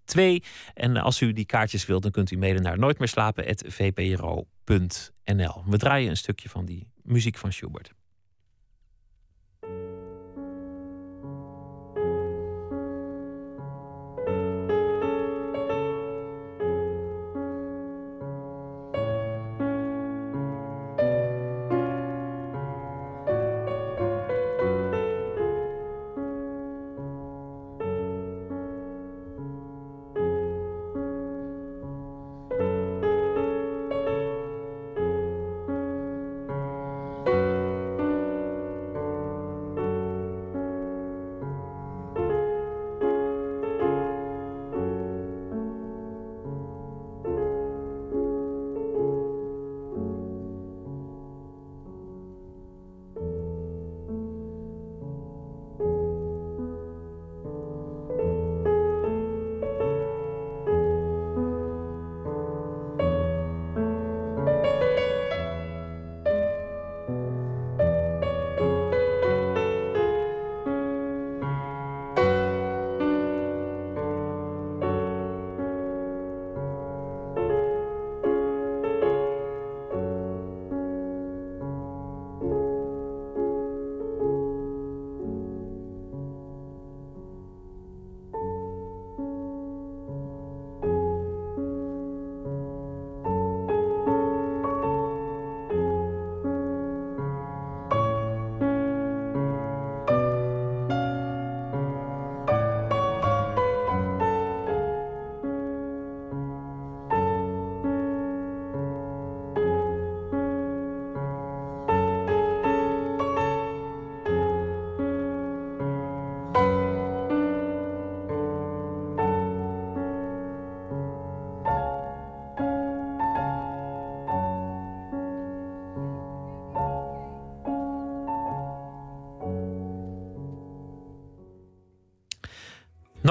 2. 0.05 0.43
En 0.74 0.97
als 0.97 1.22
u 1.22 1.34
die 1.34 1.45
kaartjes 1.45 1.86
wilt, 1.86 2.03
dan 2.03 2.11
kunt 2.11 2.32
u 2.32 2.38
mailen 2.38 2.61
naar 2.61 2.80
nooitmeerslapen.vpro.nl. 2.80 5.63
We 5.65 5.78
draaien 5.78 6.09
een 6.09 6.17
stukje 6.17 6.49
van 6.49 6.65
die 6.65 6.88
muziek 7.03 7.38
van 7.38 7.53
Schubert. 7.53 7.91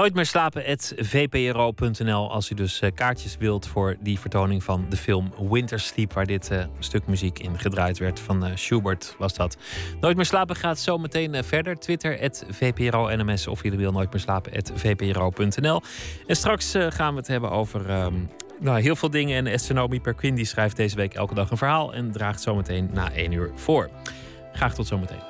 Nooit 0.00 0.14
meer 0.14 0.26
slapen, 0.26 0.78
vpro.nl. 0.96 2.30
Als 2.30 2.50
u 2.50 2.54
dus 2.54 2.80
uh, 2.80 2.90
kaartjes 2.94 3.36
wilt 3.36 3.66
voor 3.66 3.96
die 4.00 4.18
vertoning 4.18 4.62
van 4.62 4.86
de 4.88 4.96
film 4.96 5.32
Winter 5.50 5.80
Sleep, 5.80 6.12
waar 6.12 6.26
dit 6.26 6.50
uh, 6.52 6.64
stuk 6.78 7.06
muziek 7.06 7.38
in 7.38 7.58
gedraaid 7.58 7.98
werd 7.98 8.20
van 8.20 8.46
uh, 8.46 8.50
Schubert, 8.54 9.14
was 9.18 9.34
dat. 9.34 9.56
Nooit 10.00 10.16
meer 10.16 10.24
slapen 10.24 10.56
gaat 10.56 10.78
zo 10.78 10.98
meteen 10.98 11.44
verder. 11.44 11.78
Twitter, 11.78 12.30
VPRO-NMS 12.50 13.46
of 13.46 13.62
jullie 13.62 13.78
wil 13.78 13.92
nooit 13.92 14.12
meer 14.12 14.20
slapen, 14.20 14.52
VPRO.nl. 14.74 15.82
En 16.26 16.36
straks 16.36 16.74
gaan 16.88 17.12
we 17.12 17.18
het 17.18 17.28
hebben 17.28 17.50
over 17.50 17.90
um, 17.90 18.28
nou, 18.60 18.80
heel 18.80 18.96
veel 18.96 19.10
dingen. 19.10 19.46
En 19.46 19.54
Astronomie 19.54 20.00
Perquin 20.00 20.34
die 20.34 20.44
schrijft 20.44 20.76
deze 20.76 20.96
week 20.96 21.14
elke 21.14 21.34
dag 21.34 21.50
een 21.50 21.56
verhaal 21.56 21.94
en 21.94 22.12
draagt 22.12 22.42
zometeen 22.42 22.90
na 22.92 23.12
één 23.12 23.32
uur 23.32 23.50
voor. 23.54 23.90
Graag 24.52 24.74
tot 24.74 24.86
zometeen. 24.86 25.29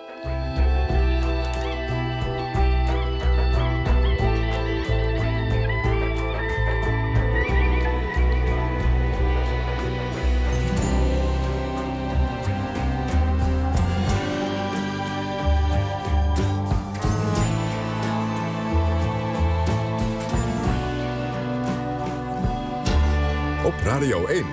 Radio 24.01 24.26
1. 24.26 24.44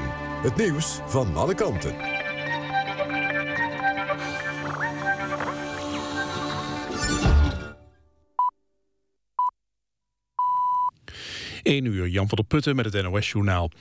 Het 0.43 0.55
nieuws 0.55 0.99
van 1.05 1.35
alle 1.35 1.53
kanten. 1.53 1.95
1 11.63 11.85
uur, 11.85 12.07
Jan 12.07 12.27
van 12.27 12.37
der 12.37 12.45
Putten 12.45 12.75
met 12.75 12.93
het 12.93 13.03
NOS-journaal. 13.03 13.71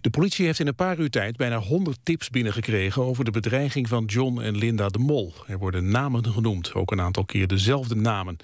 De 0.00 0.10
politie 0.10 0.46
heeft 0.46 0.58
in 0.58 0.66
een 0.66 0.74
paar 0.74 0.98
uur 0.98 1.10
tijd 1.10 1.36
bijna 1.36 1.58
100 1.58 1.98
tips 2.02 2.30
binnengekregen... 2.30 3.02
over 3.02 3.24
de 3.24 3.30
bedreiging 3.30 3.88
van 3.88 4.04
John 4.04 4.40
en 4.40 4.56
Linda 4.56 4.88
de 4.88 4.98
Mol. 4.98 5.32
Er 5.46 5.58
worden 5.58 5.90
namen 5.90 6.26
genoemd, 6.26 6.74
ook 6.74 6.90
een 6.90 7.00
aantal 7.00 7.24
keer 7.24 7.46
dezelfde 7.46 7.94
namen. 7.94 8.36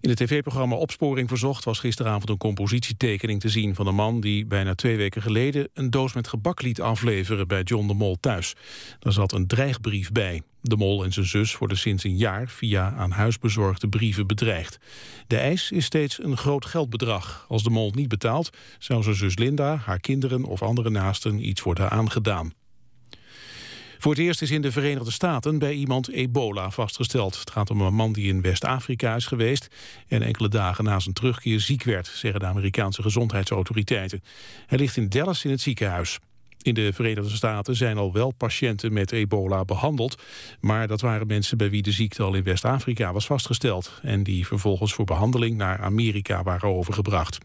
In 0.00 0.08
het 0.08 0.18
tv-programma 0.18 0.76
Opsporing 0.76 1.28
Verzocht 1.28 1.64
was 1.64 1.78
gisteravond 1.78 2.28
een 2.28 2.36
compositietekening 2.36 3.40
te 3.40 3.48
zien 3.48 3.74
van 3.74 3.86
een 3.86 3.94
man 3.94 4.20
die 4.20 4.46
bijna 4.46 4.74
twee 4.74 4.96
weken 4.96 5.22
geleden 5.22 5.68
een 5.74 5.90
doos 5.90 6.12
met 6.12 6.28
gebak 6.28 6.62
liet 6.62 6.80
afleveren 6.80 7.48
bij 7.48 7.62
John 7.62 7.86
de 7.86 7.94
Mol 7.94 8.16
thuis. 8.20 8.54
Daar 8.98 9.12
zat 9.12 9.32
een 9.32 9.46
dreigbrief 9.46 10.12
bij. 10.12 10.42
De 10.60 10.76
Mol 10.76 11.04
en 11.04 11.12
zijn 11.12 11.26
zus 11.26 11.58
worden 11.58 11.78
sinds 11.78 12.04
een 12.04 12.16
jaar 12.16 12.48
via 12.48 12.94
aan 12.96 13.10
huis 13.10 13.38
bezorgde 13.38 13.88
brieven 13.88 14.26
bedreigd. 14.26 14.78
De 15.26 15.36
eis 15.36 15.70
is 15.70 15.84
steeds 15.84 16.22
een 16.22 16.36
groot 16.36 16.64
geldbedrag. 16.64 17.44
Als 17.48 17.62
de 17.62 17.70
Mol 17.70 17.90
niet 17.94 18.08
betaalt, 18.08 18.50
zou 18.78 19.02
zijn 19.02 19.14
zus 19.16 19.36
Linda, 19.38 19.76
haar 19.76 20.00
kinderen 20.00 20.44
of 20.44 20.62
andere 20.62 20.90
naasten 20.90 21.48
iets 21.48 21.62
worden 21.62 21.90
aangedaan. 21.90 22.52
Voor 23.98 24.12
het 24.12 24.20
eerst 24.20 24.42
is 24.42 24.50
in 24.50 24.62
de 24.62 24.72
Verenigde 24.72 25.10
Staten 25.10 25.58
bij 25.58 25.72
iemand 25.72 26.10
ebola 26.10 26.70
vastgesteld. 26.70 27.38
Het 27.38 27.50
gaat 27.50 27.70
om 27.70 27.80
een 27.80 27.94
man 27.94 28.12
die 28.12 28.28
in 28.28 28.42
West-Afrika 28.42 29.14
is 29.14 29.26
geweest... 29.26 29.68
en 30.08 30.22
enkele 30.22 30.48
dagen 30.48 30.84
na 30.84 30.98
zijn 30.98 31.14
terugkeer 31.14 31.60
ziek 31.60 31.82
werd, 31.82 32.06
zeggen 32.06 32.40
de 32.40 32.46
Amerikaanse 32.46 33.02
gezondheidsautoriteiten. 33.02 34.22
Hij 34.66 34.78
ligt 34.78 34.96
in 34.96 35.08
Dallas 35.08 35.44
in 35.44 35.50
het 35.50 35.60
ziekenhuis. 35.60 36.18
In 36.62 36.74
de 36.74 36.92
Verenigde 36.92 37.30
Staten 37.30 37.76
zijn 37.76 37.96
al 37.96 38.12
wel 38.12 38.30
patiënten 38.30 38.92
met 38.92 39.12
ebola 39.12 39.64
behandeld... 39.64 40.22
maar 40.60 40.86
dat 40.86 41.00
waren 41.00 41.26
mensen 41.26 41.58
bij 41.58 41.70
wie 41.70 41.82
de 41.82 41.92
ziekte 41.92 42.22
al 42.22 42.34
in 42.34 42.42
West-Afrika 42.42 43.12
was 43.12 43.26
vastgesteld... 43.26 43.98
en 44.02 44.22
die 44.22 44.46
vervolgens 44.46 44.94
voor 44.94 45.04
behandeling 45.04 45.56
naar 45.56 45.80
Amerika 45.80 46.42
waren 46.42 46.68
overgebracht. 46.68 47.38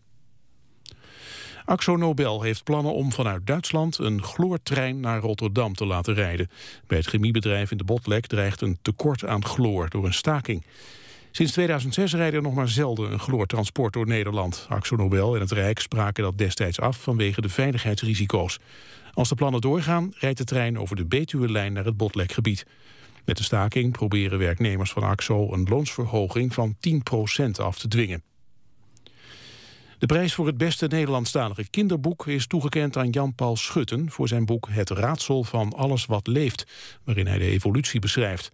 Axo 1.72 1.96
Nobel 1.96 2.42
heeft 2.42 2.64
plannen 2.64 2.94
om 2.94 3.12
vanuit 3.12 3.48
Duitsland 3.48 3.98
een 3.98 4.24
chloortrein 4.24 5.00
naar 5.00 5.20
Rotterdam 5.20 5.74
te 5.74 5.86
laten 5.86 6.14
rijden. 6.14 6.50
Bij 6.88 6.98
het 6.98 7.08
chemiebedrijf 7.08 7.72
in 7.72 7.78
de 7.78 7.84
Botlek 7.84 8.28
dreigt 8.28 8.62
een 8.62 8.78
tekort 8.82 9.26
aan 9.26 9.46
chloor 9.46 9.90
door 9.90 10.06
een 10.06 10.14
staking. 10.14 10.66
Sinds 11.32 11.52
2006 11.52 12.14
rijden 12.14 12.36
er 12.36 12.42
nog 12.42 12.54
maar 12.54 12.70
zelden 12.70 13.12
een 13.12 13.20
chloortransport 13.20 13.94
door 13.94 14.08
Nederland. 14.08 14.66
Axo 14.70 14.96
Nobel 14.96 15.36
en 15.36 15.42
het 15.42 15.52
Rijk 15.52 15.80
spraken 15.80 16.24
dat 16.24 16.38
destijds 16.38 16.80
af 16.80 17.02
vanwege 17.02 17.42
de 17.42 17.50
veiligheidsrisico's. 17.50 18.60
Als 19.14 19.30
de 19.30 19.36
plannen 19.36 19.62
doorgaan, 19.62 20.14
rijdt 20.16 20.38
de 20.38 20.44
trein 20.44 20.80
over 20.80 20.96
de 20.96 21.06
Betuwe-lijn 21.06 21.74
naar 21.74 21.86
het 21.86 21.98
Botlekgebied. 21.98 22.66
Met 23.26 23.38
de 23.38 23.44
staking 23.44 23.92
proberen 23.92 24.40
werknemers 24.40 24.92
van 24.92 25.04
AXO 25.04 25.54
een 25.54 25.68
loonsverhoging 25.70 26.54
van 26.54 26.76
10% 26.76 27.52
af 27.56 27.80
te 27.80 27.88
dwingen. 27.88 28.24
De 30.02 30.08
prijs 30.08 30.34
voor 30.34 30.46
het 30.46 30.58
beste 30.58 30.88
Nederlandstalige 30.88 31.68
kinderboek 31.70 32.28
is 32.28 32.48
toegekend 32.48 32.98
aan 32.98 33.10
Jan-Paul 33.10 33.56
Schutten 33.56 34.12
voor 34.12 34.28
zijn 34.28 34.46
boek 34.46 34.68
Het 34.70 34.90
raadsel 34.90 35.44
van 35.44 35.74
alles 35.74 36.06
wat 36.06 36.28
leeft, 36.28 36.66
waarin 37.04 37.28
hij 37.28 37.38
de 37.38 37.46
evolutie 37.46 38.00
beschrijft. 38.00 38.52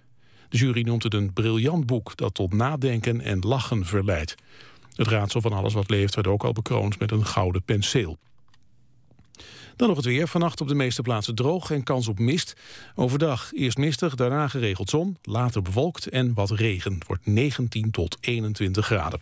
De 0.50 0.58
jury 0.58 0.82
noemt 0.82 1.04
het 1.04 1.14
een 1.14 1.34
briljant 1.34 1.86
boek 1.86 2.18
dat 2.18 2.34
tot 2.34 2.54
nadenken 2.54 3.22
en 3.22 3.39
lachen 3.39 3.86
verleidt. 3.86 4.36
Het 4.95 5.08
raadsel 5.08 5.41
van 5.41 5.54
alles 5.54 5.74
wat 5.74 5.89
leeft 5.89 6.16
werd 6.16 6.28
ook 6.28 6.43
al 6.43 6.52
bekroond 6.52 7.00
met 7.00 7.12
een 7.12 7.26
gouden 7.26 7.64
penseel. 7.64 8.18
Dan 9.76 9.88
nog 9.88 9.98
het 9.98 10.06
weer. 10.06 10.28
Vannacht 10.28 10.62
op 10.62 10.68
de 10.68 10.76
meeste 10.76 11.02
plaatsen 11.02 11.36
droog 11.36 11.72
en 11.72 11.84
kans 11.84 12.08
op 12.08 12.20
mist. 12.20 12.56
Overdag 12.95 13.54
eerst 13.54 13.78
mistig, 13.78 14.16
daarna 14.16 14.48
geregeld 14.48 14.89
zon, 14.89 15.18
later 15.22 15.62
bewolkt 15.62 16.08
en 16.08 16.34
wat 16.34 16.52
regen. 16.52 16.93
Het 16.93 17.08
wordt 17.08 17.26
19 17.26 17.91
tot 17.91 18.18
21 18.20 18.86
graden. 18.86 19.22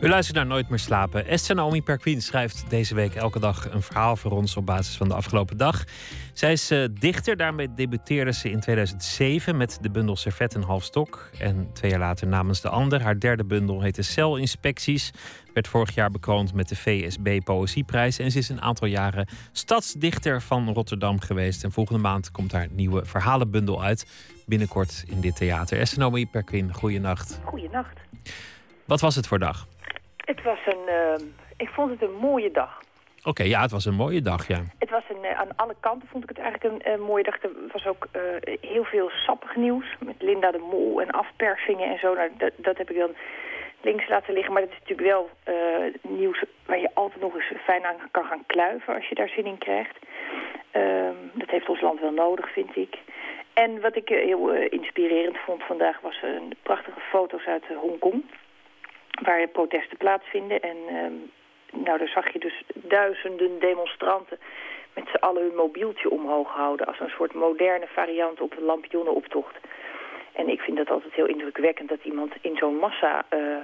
U 0.00 0.08
luistert 0.08 0.36
naar 0.36 0.46
Nooit 0.46 0.68
meer 0.68 0.78
slapen. 0.78 1.26
Esther 1.26 1.54
Naomi 1.54 1.82
Perquin 1.82 2.22
schrijft 2.22 2.64
deze 2.68 2.94
week 2.94 3.14
elke 3.14 3.38
dag 3.38 3.70
een 3.70 3.82
verhaal 3.82 4.16
voor 4.16 4.30
ons 4.30 4.56
op 4.56 4.66
basis 4.66 4.96
van 4.96 5.08
de 5.08 5.14
afgelopen 5.14 5.56
dag. 5.56 5.84
Zij 6.32 6.52
is 6.52 6.70
uh, 6.70 6.84
dichter, 6.92 7.36
daarmee 7.36 7.74
debuteerde 7.74 8.32
ze 8.32 8.50
in 8.50 8.60
2007 8.60 9.56
met 9.56 9.78
de 9.80 9.90
bundel 9.90 10.16
Servet 10.16 10.54
en 10.54 10.62
Halfstok. 10.62 11.30
En 11.38 11.70
twee 11.72 11.90
jaar 11.90 12.00
later 12.00 12.26
namens 12.26 12.60
de 12.60 12.68
ander. 12.68 13.02
Haar 13.02 13.18
derde 13.18 13.44
bundel 13.44 13.80
heette 13.80 14.02
Celinspecties. 14.02 15.10
Werd 15.54 15.68
vorig 15.68 15.94
jaar 15.94 16.10
bekroond 16.10 16.54
met 16.54 16.68
de 16.68 16.76
VSB 16.76 17.40
Poëzieprijs. 17.44 18.18
En 18.18 18.30
ze 18.30 18.38
is 18.38 18.48
een 18.48 18.62
aantal 18.62 18.88
jaren 18.88 19.28
stadsdichter 19.52 20.42
van 20.42 20.72
Rotterdam 20.72 21.20
geweest. 21.20 21.64
En 21.64 21.72
volgende 21.72 22.00
maand 22.00 22.30
komt 22.30 22.52
haar 22.52 22.68
nieuwe 22.70 23.04
verhalenbundel 23.04 23.82
uit. 23.82 24.06
Binnenkort 24.46 25.04
in 25.06 25.20
dit 25.20 25.36
theater. 25.36 25.78
Esther 25.78 25.98
Naomi 25.98 26.26
Perquin, 26.26 26.74
goeienacht. 26.74 27.40
Goeienacht. 27.44 28.00
Wat 28.88 29.00
was 29.00 29.14
het 29.14 29.26
voor 29.26 29.38
dag? 29.38 29.66
Het 30.16 30.42
was 30.42 30.58
een, 30.66 30.84
uh, 30.86 31.28
ik 31.56 31.68
vond 31.68 31.90
het 31.90 32.02
een 32.02 32.16
mooie 32.20 32.50
dag. 32.50 32.82
Oké, 33.24 33.42
ja, 33.42 33.60
het 33.60 33.70
was 33.70 33.84
een 33.84 33.94
mooie 33.94 34.20
dag, 34.20 34.46
ja. 34.46 34.60
Het 34.78 34.90
was 34.90 35.02
een, 35.08 35.24
uh, 35.24 35.40
aan 35.40 35.56
alle 35.56 35.74
kanten 35.80 36.08
vond 36.08 36.22
ik 36.22 36.28
het 36.28 36.38
eigenlijk 36.38 36.86
een 36.86 37.00
mooie 37.00 37.24
dag. 37.24 37.42
Er 37.42 37.50
was 37.72 37.86
ook 37.86 38.06
uh, 38.12 38.56
heel 38.60 38.84
veel 38.84 39.10
sappig 39.10 39.56
nieuws 39.56 39.96
met 39.98 40.14
Linda 40.18 40.50
de 40.50 40.66
Mol 40.70 41.00
en 41.00 41.10
afpersingen 41.10 41.90
en 41.90 41.98
zo. 41.98 42.14
Nou, 42.14 42.30
dat, 42.38 42.52
dat 42.56 42.78
heb 42.78 42.90
ik 42.90 42.96
dan 42.96 43.14
links 43.80 44.08
laten 44.08 44.34
liggen. 44.34 44.52
Maar 44.52 44.62
dat 44.62 44.70
is 44.70 44.78
natuurlijk 44.78 45.08
wel 45.08 45.30
nieuws 46.02 46.44
waar 46.66 46.80
je 46.80 46.90
altijd 46.94 47.20
nog 47.20 47.34
eens 47.34 47.52
fijn 47.64 47.84
aan 47.84 47.96
kan 48.10 48.24
gaan 48.24 48.46
kluiven 48.46 48.94
als 48.94 49.08
je 49.08 49.14
daar 49.14 49.28
zin 49.28 49.46
in 49.46 49.58
krijgt. 49.58 49.96
Ehm, 50.70 51.16
dat 51.32 51.50
heeft 51.50 51.68
ons 51.68 51.80
land 51.80 52.00
wel 52.00 52.12
nodig, 52.12 52.52
vind 52.52 52.76
ik. 52.76 52.98
En 53.54 53.80
wat 53.80 53.96
ik 53.96 54.08
heel 54.08 54.52
inspirerend 54.52 55.38
vond 55.38 55.62
vandaag 55.62 56.00
was 56.00 56.22
een 56.22 56.54
prachtige 56.62 57.00
foto's 57.00 57.46
uit 57.46 57.64
Hongkong 57.80 58.24
waar 59.22 59.48
protesten 59.48 59.96
plaatsvinden. 59.96 60.60
En 60.60 60.76
uh, 60.90 61.82
nou, 61.84 61.98
daar 61.98 62.08
zag 62.08 62.32
je 62.32 62.38
dus 62.38 62.62
duizenden 62.74 63.60
demonstranten 63.60 64.38
met 64.94 65.08
z'n 65.08 65.24
allen 65.24 65.42
hun 65.42 65.54
mobieltje 65.54 66.10
omhoog 66.10 66.48
houden... 66.48 66.86
als 66.86 67.00
een 67.00 67.14
soort 67.16 67.34
moderne 67.34 67.86
variant 67.86 68.40
op 68.40 68.56
een 68.56 68.64
lampionnenoptocht. 68.64 69.56
En 70.32 70.48
ik 70.48 70.60
vind 70.60 70.76
dat 70.76 70.90
altijd 70.90 71.14
heel 71.14 71.26
indrukwekkend 71.26 71.88
dat 71.88 71.98
iemand 72.02 72.32
in 72.40 72.56
zo'n 72.56 72.76
massa 72.76 73.24
uh, 73.34 73.56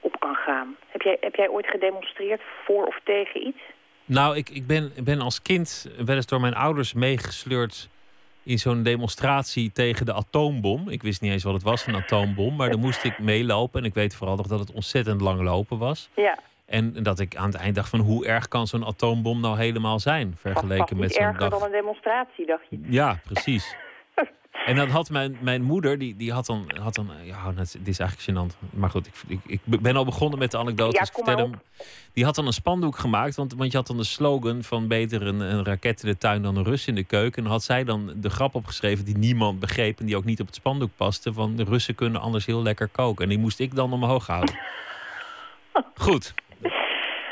op 0.00 0.20
kan 0.20 0.34
gaan. 0.34 0.76
Heb 0.88 1.02
jij, 1.02 1.16
heb 1.20 1.34
jij 1.34 1.48
ooit 1.48 1.66
gedemonstreerd 1.66 2.40
voor 2.64 2.86
of 2.86 3.00
tegen 3.04 3.46
iets? 3.46 3.60
Nou, 4.04 4.36
ik, 4.36 4.48
ik 4.48 4.66
ben, 4.66 4.92
ben 5.04 5.20
als 5.20 5.42
kind 5.42 5.90
wel 6.06 6.16
eens 6.16 6.26
door 6.26 6.40
mijn 6.40 6.54
ouders 6.54 6.94
meegesleurd 6.94 7.88
in 8.50 8.58
zo'n 8.58 8.82
demonstratie 8.82 9.72
tegen 9.72 10.06
de 10.06 10.12
atoombom. 10.12 10.88
Ik 10.88 11.02
wist 11.02 11.20
niet 11.20 11.32
eens 11.32 11.42
wat 11.42 11.54
het 11.54 11.62
was, 11.62 11.86
een 11.86 11.94
atoombom. 11.94 12.56
Maar 12.56 12.70
dan 12.70 12.80
moest 12.80 13.04
ik 13.04 13.18
meelopen. 13.18 13.80
En 13.80 13.86
ik 13.86 13.94
weet 13.94 14.14
vooral 14.14 14.36
nog 14.36 14.46
dat 14.46 14.58
het 14.58 14.72
ontzettend 14.72 15.20
lang 15.20 15.40
lopen 15.40 15.78
was. 15.78 16.08
Ja. 16.16 16.38
En 16.66 17.02
dat 17.02 17.20
ik 17.20 17.36
aan 17.36 17.46
het 17.46 17.54
eind 17.54 17.74
dacht 17.74 17.88
van 17.88 18.00
hoe 18.00 18.26
erg 18.26 18.48
kan 18.48 18.66
zo'n 18.66 18.84
atoombom 18.84 19.40
nou 19.40 19.58
helemaal 19.58 19.98
zijn? 19.98 20.34
Vergeleken 20.36 20.96
met 20.96 21.14
zo'n 21.14 21.24
erger 21.24 21.50
dan 21.50 21.62
een 21.62 21.70
demonstratie, 21.70 22.46
dacht 22.46 22.64
je? 22.68 22.78
Ja, 22.82 23.20
precies. 23.24 23.76
En 24.66 24.76
dan 24.76 24.88
had 24.88 25.10
mijn, 25.10 25.36
mijn 25.40 25.62
moeder, 25.62 25.98
die, 25.98 26.16
die 26.16 26.32
had 26.32 26.46
dan, 26.46 26.70
had 26.80 26.94
dan 26.94 27.10
ja, 27.22 27.52
dit 27.52 27.88
is 27.88 27.98
eigenlijk 27.98 28.20
gênant. 28.20 28.70
Maar 28.70 28.90
goed, 28.90 29.06
ik, 29.06 29.14
ik, 29.26 29.40
ik 29.46 29.80
ben 29.80 29.96
al 29.96 30.04
begonnen 30.04 30.38
met 30.38 30.50
de 30.50 30.58
anekdotes. 30.58 31.10
Ja, 31.24 31.36
hem, 31.36 31.50
die 32.12 32.24
had 32.24 32.34
dan 32.34 32.46
een 32.46 32.52
spandoek 32.52 32.96
gemaakt, 32.96 33.36
want, 33.36 33.54
want 33.54 33.70
je 33.70 33.76
had 33.76 33.86
dan 33.86 33.96
de 33.96 34.04
slogan 34.04 34.62
van 34.62 34.88
beter 34.88 35.26
een, 35.26 35.40
een 35.40 35.64
raket 35.64 36.02
in 36.02 36.08
de 36.08 36.18
tuin 36.18 36.42
dan 36.42 36.56
een 36.56 36.64
Rus 36.64 36.86
in 36.86 36.94
de 36.94 37.04
keuken. 37.04 37.36
En 37.36 37.42
dan 37.42 37.52
had 37.52 37.62
zij 37.62 37.84
dan 37.84 38.12
de 38.16 38.30
grap 38.30 38.54
opgeschreven 38.54 39.04
die 39.04 39.18
niemand 39.18 39.60
begreep 39.60 40.00
en 40.00 40.06
die 40.06 40.16
ook 40.16 40.24
niet 40.24 40.40
op 40.40 40.46
het 40.46 40.54
spandoek 40.54 40.90
paste. 40.96 41.32
Van 41.32 41.56
de 41.56 41.64
Russen 41.64 41.94
kunnen 41.94 42.20
anders 42.20 42.46
heel 42.46 42.62
lekker 42.62 42.88
koken. 42.88 43.22
En 43.22 43.30
die 43.30 43.38
moest 43.38 43.60
ik 43.60 43.74
dan 43.74 43.92
omhoog 43.92 44.26
houden. 44.26 44.58
Goed. 46.06 46.34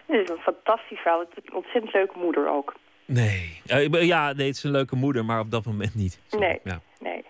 Dit 0.07 0.20
is 0.22 0.29
een 0.29 0.39
fantastisch 0.39 0.99
verhaal. 0.99 1.20
Het 1.20 1.29
is 1.29 1.43
een 1.45 1.57
ontzettend 1.57 1.93
leuke 1.93 2.18
moeder 2.18 2.51
ook. 2.51 2.74
Nee. 3.09 3.61
ja, 3.91 4.33
nee, 4.33 4.47
het 4.47 4.57
is 4.57 4.65
een 4.65 4.71
leuke 4.71 4.97
moeder, 4.97 5.25
maar 5.25 5.41
op 5.41 5.51
dat 5.51 5.65
moment 5.65 5.95
niet. 5.95 6.21
Nee. 6.31 6.61
Ja. 6.65 6.81
nee. 7.01 7.25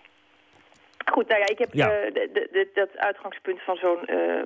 Goed, 1.05 1.27
nou 1.27 1.39
ja, 1.39 1.47
ik 1.47 1.57
heb 1.57 1.73
ja. 1.73 2.05
Uh, 2.05 2.13
de, 2.13 2.47
de, 2.51 2.67
dat 2.73 2.97
uitgangspunt 2.97 3.61
van 3.61 3.75
zo'n 3.75 3.99
uh, 4.07 4.41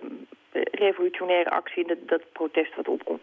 revolutionaire 0.72 1.50
actie... 1.50 1.88
Dat, 1.88 1.98
dat 2.06 2.22
protest 2.32 2.76
wat 2.76 2.88
opkomt, 2.88 3.22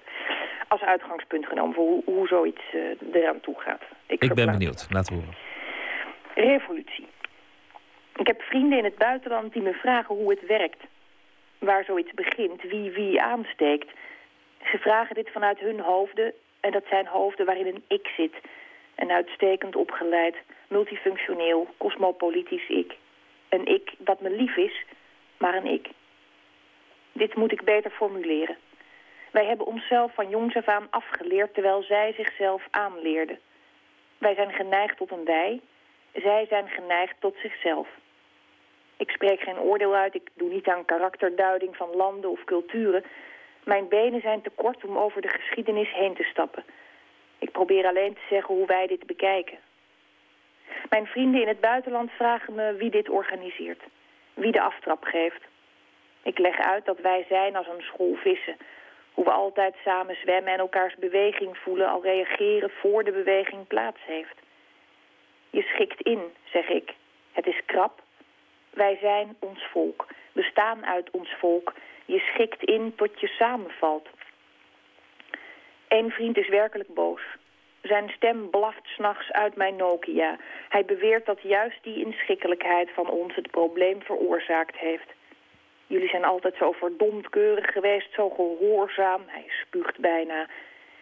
als 0.68 0.80
uitgangspunt 0.80 1.46
genomen... 1.46 1.74
voor 1.74 1.84
hoe, 1.84 2.02
hoe 2.04 2.26
zoiets 2.26 2.62
uh, 2.74 2.82
eraan 3.12 3.40
toe 3.40 3.60
gaat. 3.60 3.82
Ik, 4.06 4.22
ik 4.22 4.34
ben 4.34 4.46
benieuwd. 4.46 4.86
Laten 4.90 5.14
horen. 5.14 5.34
Revolutie. 6.34 7.06
Ik 8.16 8.26
heb 8.26 8.40
vrienden 8.42 8.78
in 8.78 8.84
het 8.84 8.96
buitenland 8.96 9.52
die 9.52 9.62
me 9.62 9.72
vragen 9.72 10.14
hoe 10.14 10.30
het 10.30 10.46
werkt. 10.46 10.82
Waar 11.58 11.84
zoiets 11.84 12.12
begint, 12.14 12.62
wie 12.62 12.90
wie 12.90 13.22
aansteekt. 13.22 13.88
Ze 14.64 14.78
vragen 14.78 15.14
dit 15.14 15.30
vanuit 15.32 15.58
hun 15.58 15.80
hoofden 15.80 16.34
en 16.60 16.72
dat 16.72 16.84
zijn 16.88 17.06
hoofden 17.06 17.46
waarin 17.46 17.66
een 17.66 17.84
ik 17.88 18.06
zit. 18.16 18.34
Een 18.94 19.10
uitstekend 19.10 19.76
opgeleid, 19.76 20.36
multifunctioneel, 20.68 21.66
cosmopolitisch 21.76 22.68
ik. 22.68 22.96
Een 23.48 23.66
ik 23.66 23.92
dat 23.98 24.20
me 24.20 24.30
lief 24.30 24.56
is, 24.56 24.84
maar 25.36 25.54
een 25.54 25.66
ik. 25.66 25.88
Dit 27.12 27.34
moet 27.34 27.52
ik 27.52 27.64
beter 27.64 27.90
formuleren. 27.90 28.56
Wij 29.30 29.44
hebben 29.44 29.66
onszelf 29.66 30.14
van 30.14 30.28
jongs 30.28 30.56
af 30.56 30.68
aan 30.68 30.86
afgeleerd 30.90 31.54
terwijl 31.54 31.82
zij 31.82 32.12
zichzelf 32.16 32.66
aanleerden. 32.70 33.38
Wij 34.18 34.34
zijn 34.34 34.52
geneigd 34.52 34.96
tot 34.96 35.10
een 35.10 35.24
wij, 35.24 35.60
zij 36.14 36.46
zijn 36.48 36.68
geneigd 36.68 37.14
tot 37.18 37.36
zichzelf. 37.42 37.88
Ik 38.96 39.10
spreek 39.10 39.40
geen 39.40 39.58
oordeel 39.58 39.94
uit, 39.94 40.14
ik 40.14 40.28
doe 40.34 40.48
niet 40.48 40.68
aan 40.68 40.84
karakterduiding 40.84 41.76
van 41.76 41.96
landen 41.96 42.30
of 42.30 42.44
culturen... 42.44 43.04
Mijn 43.74 43.88
benen 43.88 44.20
zijn 44.20 44.42
te 44.42 44.50
kort 44.50 44.84
om 44.84 44.98
over 44.98 45.22
de 45.22 45.28
geschiedenis 45.28 45.92
heen 45.92 46.14
te 46.14 46.22
stappen. 46.22 46.64
Ik 47.38 47.50
probeer 47.52 47.86
alleen 47.86 48.14
te 48.14 48.26
zeggen 48.30 48.54
hoe 48.54 48.66
wij 48.66 48.86
dit 48.86 49.06
bekijken. 49.06 49.58
Mijn 50.88 51.06
vrienden 51.06 51.40
in 51.40 51.48
het 51.48 51.60
buitenland 51.60 52.10
vragen 52.10 52.54
me 52.54 52.74
wie 52.74 52.90
dit 52.90 53.08
organiseert. 53.08 53.82
Wie 54.34 54.52
de 54.52 54.60
aftrap 54.60 55.04
geeft. 55.04 55.42
Ik 56.22 56.38
leg 56.38 56.58
uit 56.58 56.84
dat 56.84 57.00
wij 57.00 57.24
zijn 57.28 57.56
als 57.56 57.66
een 57.66 57.82
school 57.82 58.14
vissen. 58.14 58.56
Hoe 59.12 59.24
we 59.24 59.30
altijd 59.30 59.74
samen 59.84 60.16
zwemmen 60.16 60.52
en 60.52 60.58
elkaars 60.58 60.94
beweging 60.94 61.58
voelen... 61.58 61.88
al 61.88 62.02
reageren 62.02 62.70
voor 62.70 63.04
de 63.04 63.12
beweging 63.12 63.66
plaats 63.66 64.00
heeft. 64.06 64.36
Je 65.50 65.62
schikt 65.62 66.00
in, 66.00 66.22
zeg 66.44 66.68
ik. 66.68 66.94
Het 67.32 67.46
is 67.46 67.60
krap. 67.66 68.02
Wij 68.70 68.98
zijn 69.00 69.36
ons 69.38 69.66
volk. 69.72 70.06
We 70.32 70.42
staan 70.42 70.86
uit 70.86 71.10
ons 71.10 71.34
volk 71.38 71.72
je 72.10 72.18
schikt 72.18 72.62
in 72.62 72.94
tot 72.96 73.20
je 73.20 73.26
samenvalt. 73.26 74.08
Eén 75.88 76.10
vriend 76.10 76.36
is 76.36 76.48
werkelijk 76.48 76.94
boos. 76.94 77.22
Zijn 77.82 78.08
stem 78.08 78.50
blaft 78.50 78.86
s'nachts 78.86 79.32
uit 79.32 79.56
mijn 79.56 79.76
Nokia. 79.76 80.38
Hij 80.68 80.84
beweert 80.84 81.26
dat 81.26 81.40
juist 81.42 81.82
die 81.82 82.04
inschikkelijkheid 82.04 82.90
van 82.90 83.08
ons 83.08 83.34
het 83.34 83.50
probleem 83.50 84.02
veroorzaakt 84.02 84.76
heeft. 84.76 85.08
Jullie 85.86 86.08
zijn 86.08 86.24
altijd 86.24 86.54
zo 86.56 86.72
verdomd 86.72 87.28
keurig 87.28 87.72
geweest, 87.72 88.12
zo 88.12 88.30
gehoorzaam. 88.30 89.22
Hij 89.26 89.44
spuugt 89.48 89.98
bijna. 89.98 90.46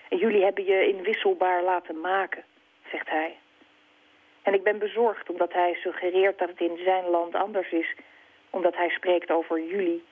En 0.08 0.18
jullie 0.18 0.44
hebben 0.44 0.64
je 0.64 0.88
inwisselbaar 0.88 1.62
laten 1.62 2.00
maken, 2.00 2.44
zegt 2.90 3.08
hij. 3.08 3.36
En 4.42 4.54
ik 4.54 4.62
ben 4.62 4.78
bezorgd 4.78 5.30
omdat 5.30 5.52
hij 5.52 5.74
suggereert 5.74 6.38
dat 6.38 6.48
het 6.48 6.60
in 6.60 6.78
zijn 6.84 7.04
land 7.04 7.34
anders 7.34 7.70
is. 7.70 7.94
Omdat 8.50 8.76
hij 8.76 8.88
spreekt 8.88 9.30
over 9.30 9.62
jullie 9.64 10.04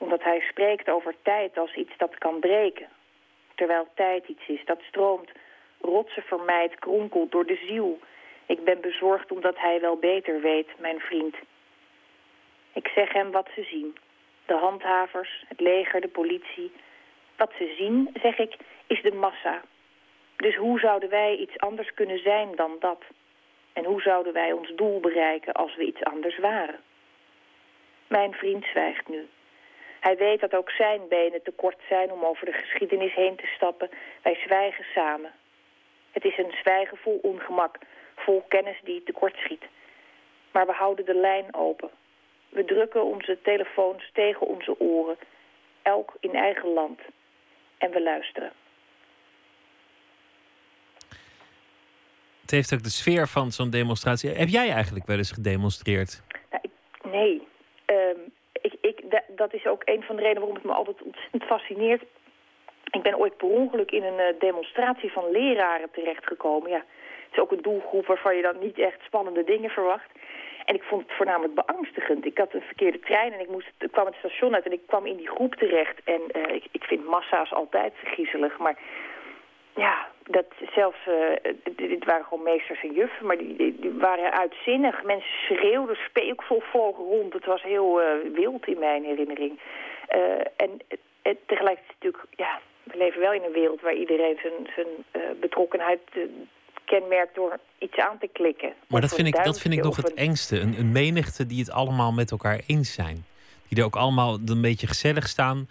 omdat 0.00 0.22
hij 0.22 0.40
spreekt 0.40 0.88
over 0.90 1.14
tijd 1.22 1.58
als 1.58 1.74
iets 1.74 1.96
dat 1.96 2.18
kan 2.18 2.40
breken. 2.40 2.88
Terwijl 3.54 3.88
tijd 3.94 4.28
iets 4.28 4.48
is 4.48 4.64
dat 4.64 4.80
stroomt, 4.88 5.30
rotsen 5.80 6.22
vermijdt, 6.22 6.78
kronkelt 6.78 7.30
door 7.30 7.46
de 7.46 7.60
ziel. 7.66 7.98
Ik 8.46 8.64
ben 8.64 8.80
bezorgd 8.80 9.32
omdat 9.32 9.58
hij 9.58 9.80
wel 9.80 9.96
beter 9.96 10.40
weet, 10.40 10.68
mijn 10.78 11.00
vriend. 11.00 11.34
Ik 12.72 12.88
zeg 12.88 13.12
hem 13.12 13.30
wat 13.30 13.48
ze 13.54 13.62
zien. 13.62 13.96
De 14.46 14.54
handhavers, 14.54 15.44
het 15.48 15.60
leger, 15.60 16.00
de 16.00 16.08
politie. 16.08 16.72
Wat 17.36 17.52
ze 17.58 17.74
zien, 17.78 18.10
zeg 18.22 18.38
ik, 18.38 18.56
is 18.86 19.02
de 19.02 19.12
massa. 19.12 19.62
Dus 20.36 20.56
hoe 20.56 20.80
zouden 20.80 21.08
wij 21.08 21.36
iets 21.36 21.58
anders 21.58 21.94
kunnen 21.94 22.18
zijn 22.18 22.56
dan 22.56 22.76
dat? 22.78 23.02
En 23.72 23.84
hoe 23.84 24.00
zouden 24.00 24.32
wij 24.32 24.52
ons 24.52 24.72
doel 24.74 25.00
bereiken 25.00 25.52
als 25.52 25.76
we 25.76 25.84
iets 25.84 26.04
anders 26.04 26.38
waren? 26.38 26.80
Mijn 28.06 28.32
vriend 28.32 28.64
zwijgt 28.64 29.08
nu. 29.08 29.28
Hij 30.00 30.16
weet 30.16 30.40
dat 30.40 30.54
ook 30.54 30.70
zijn 30.70 31.00
benen 31.08 31.42
te 31.42 31.50
kort 31.50 31.78
zijn 31.88 32.12
om 32.12 32.24
over 32.24 32.46
de 32.46 32.52
geschiedenis 32.52 33.14
heen 33.14 33.36
te 33.36 33.46
stappen. 33.46 33.90
Wij 34.22 34.34
zwijgen 34.34 34.84
samen. 34.94 35.32
Het 36.10 36.24
is 36.24 36.38
een 36.38 36.54
zwijgen 36.60 36.96
vol 36.96 37.18
ongemak, 37.22 37.78
vol 38.16 38.44
kennis 38.48 38.80
die 38.84 39.02
tekort 39.02 39.36
schiet. 39.36 39.64
Maar 40.52 40.66
we 40.66 40.72
houden 40.72 41.04
de 41.04 41.14
lijn 41.14 41.54
open. 41.54 41.90
We 42.48 42.64
drukken 42.64 43.04
onze 43.04 43.38
telefoons 43.42 44.10
tegen 44.12 44.46
onze 44.46 44.80
oren, 44.80 45.16
elk 45.82 46.16
in 46.20 46.34
eigen 46.34 46.68
land. 46.68 47.00
En 47.78 47.90
we 47.90 48.02
luisteren. 48.02 48.52
Het 52.40 52.50
heeft 52.50 52.74
ook 52.74 52.82
de 52.82 52.90
sfeer 52.90 53.28
van 53.28 53.50
zo'n 53.50 53.70
demonstratie. 53.70 54.30
Heb 54.30 54.48
jij 54.48 54.70
eigenlijk 54.70 55.06
wel 55.06 55.16
eens 55.16 55.32
gedemonstreerd? 55.32 56.22
Nou, 56.50 56.62
ik, 56.62 56.70
nee. 57.12 57.48
Um, 57.86 58.24
ik, 58.24 58.29
dat 59.28 59.54
is 59.54 59.66
ook 59.66 59.82
een 59.84 60.02
van 60.02 60.16
de 60.16 60.22
redenen 60.22 60.40
waarom 60.40 60.56
het 60.56 60.64
me 60.64 60.72
altijd 60.72 61.02
ontzettend 61.02 61.44
fascineert. 61.44 62.02
Ik 62.90 63.02
ben 63.02 63.18
ooit 63.18 63.36
per 63.36 63.48
ongeluk 63.48 63.90
in 63.90 64.04
een 64.04 64.18
uh, 64.18 64.40
demonstratie 64.40 65.12
van 65.12 65.30
leraren 65.30 65.90
terechtgekomen. 65.90 66.70
Ja, 66.70 66.76
het 66.76 67.32
is 67.32 67.38
ook 67.38 67.52
een 67.52 67.62
doelgroep 67.62 68.06
waarvan 68.06 68.36
je 68.36 68.42
dan 68.42 68.58
niet 68.60 68.78
echt 68.78 69.00
spannende 69.02 69.44
dingen 69.44 69.70
verwacht. 69.70 70.10
En 70.64 70.74
ik 70.74 70.82
vond 70.82 71.02
het 71.02 71.16
voornamelijk 71.16 71.54
beangstigend. 71.54 72.24
Ik 72.24 72.38
had 72.38 72.54
een 72.54 72.62
verkeerde 72.62 73.00
trein 73.00 73.32
en 73.32 73.40
ik, 73.40 73.48
moest, 73.48 73.70
kwam 73.90 74.06
het 74.06 74.14
station 74.14 74.54
uit 74.54 74.64
en 74.64 74.72
ik 74.72 74.86
kwam 74.86 75.06
in 75.06 75.16
die 75.16 75.28
groep 75.28 75.54
terecht. 75.54 76.00
En 76.04 76.20
uh, 76.32 76.54
ik, 76.54 76.64
ik 76.70 76.84
vind 76.84 77.06
massa's 77.06 77.52
altijd 77.52 77.92
griezelig, 78.04 78.58
maar 78.58 78.78
ja, 79.74 80.08
dat 80.26 80.46
zelfs, 80.74 80.98
uh, 81.08 81.52
dit 81.76 82.04
waren 82.04 82.24
gewoon 82.24 82.44
meesters 82.44 82.82
en 82.82 82.92
juffen, 82.92 83.26
maar 83.26 83.38
die, 83.38 83.56
die, 83.56 83.92
waren 83.98 84.32
uitzinnig. 84.32 85.02
Mensen 85.02 85.38
schreeuwden, 85.46 85.96
speeksel 85.96 86.60
vlogen 86.60 87.04
rond. 87.04 87.32
Het 87.32 87.46
was 87.46 87.62
heel 87.62 88.00
uh, 88.00 88.06
wild 88.34 88.66
in 88.66 88.78
mijn 88.78 89.04
herinnering. 89.04 89.60
Uh, 90.16 90.20
en 90.56 90.80
tegelijkertijd 91.46 91.94
natuurlijk, 92.00 92.24
ja, 92.36 92.60
we 92.82 92.96
leven 92.96 93.20
wel 93.20 93.32
in 93.32 93.42
een 93.42 93.52
wereld 93.52 93.80
waar 93.80 93.94
iedereen 93.94 94.38
zijn, 94.42 94.70
zijn 94.74 94.86
betrokkenheid 95.40 96.00
kenmerkt 96.84 97.34
door 97.34 97.58
iets 97.78 97.96
aan 97.96 98.18
te 98.18 98.28
klikken. 98.32 98.72
Maar 98.88 99.00
dat 99.00 99.14
vind, 99.14 99.26
ik, 99.26 99.44
dat 99.44 99.60
vind 99.60 99.74
ik 99.74 99.82
nog 99.82 99.96
het 99.96 100.14
engste. 100.14 100.60
Een, 100.60 100.78
een 100.78 100.92
menigte 100.92 101.46
die 101.46 101.58
het 101.58 101.70
allemaal 101.70 102.12
met 102.12 102.30
elkaar 102.30 102.60
eens 102.66 102.92
zijn. 102.92 103.24
Die 103.68 103.78
er 103.78 103.84
ook 103.84 103.96
allemaal 103.96 104.38
een 104.46 104.60
beetje 104.60 104.86
gezellig 104.86 105.28
staan 105.28 105.68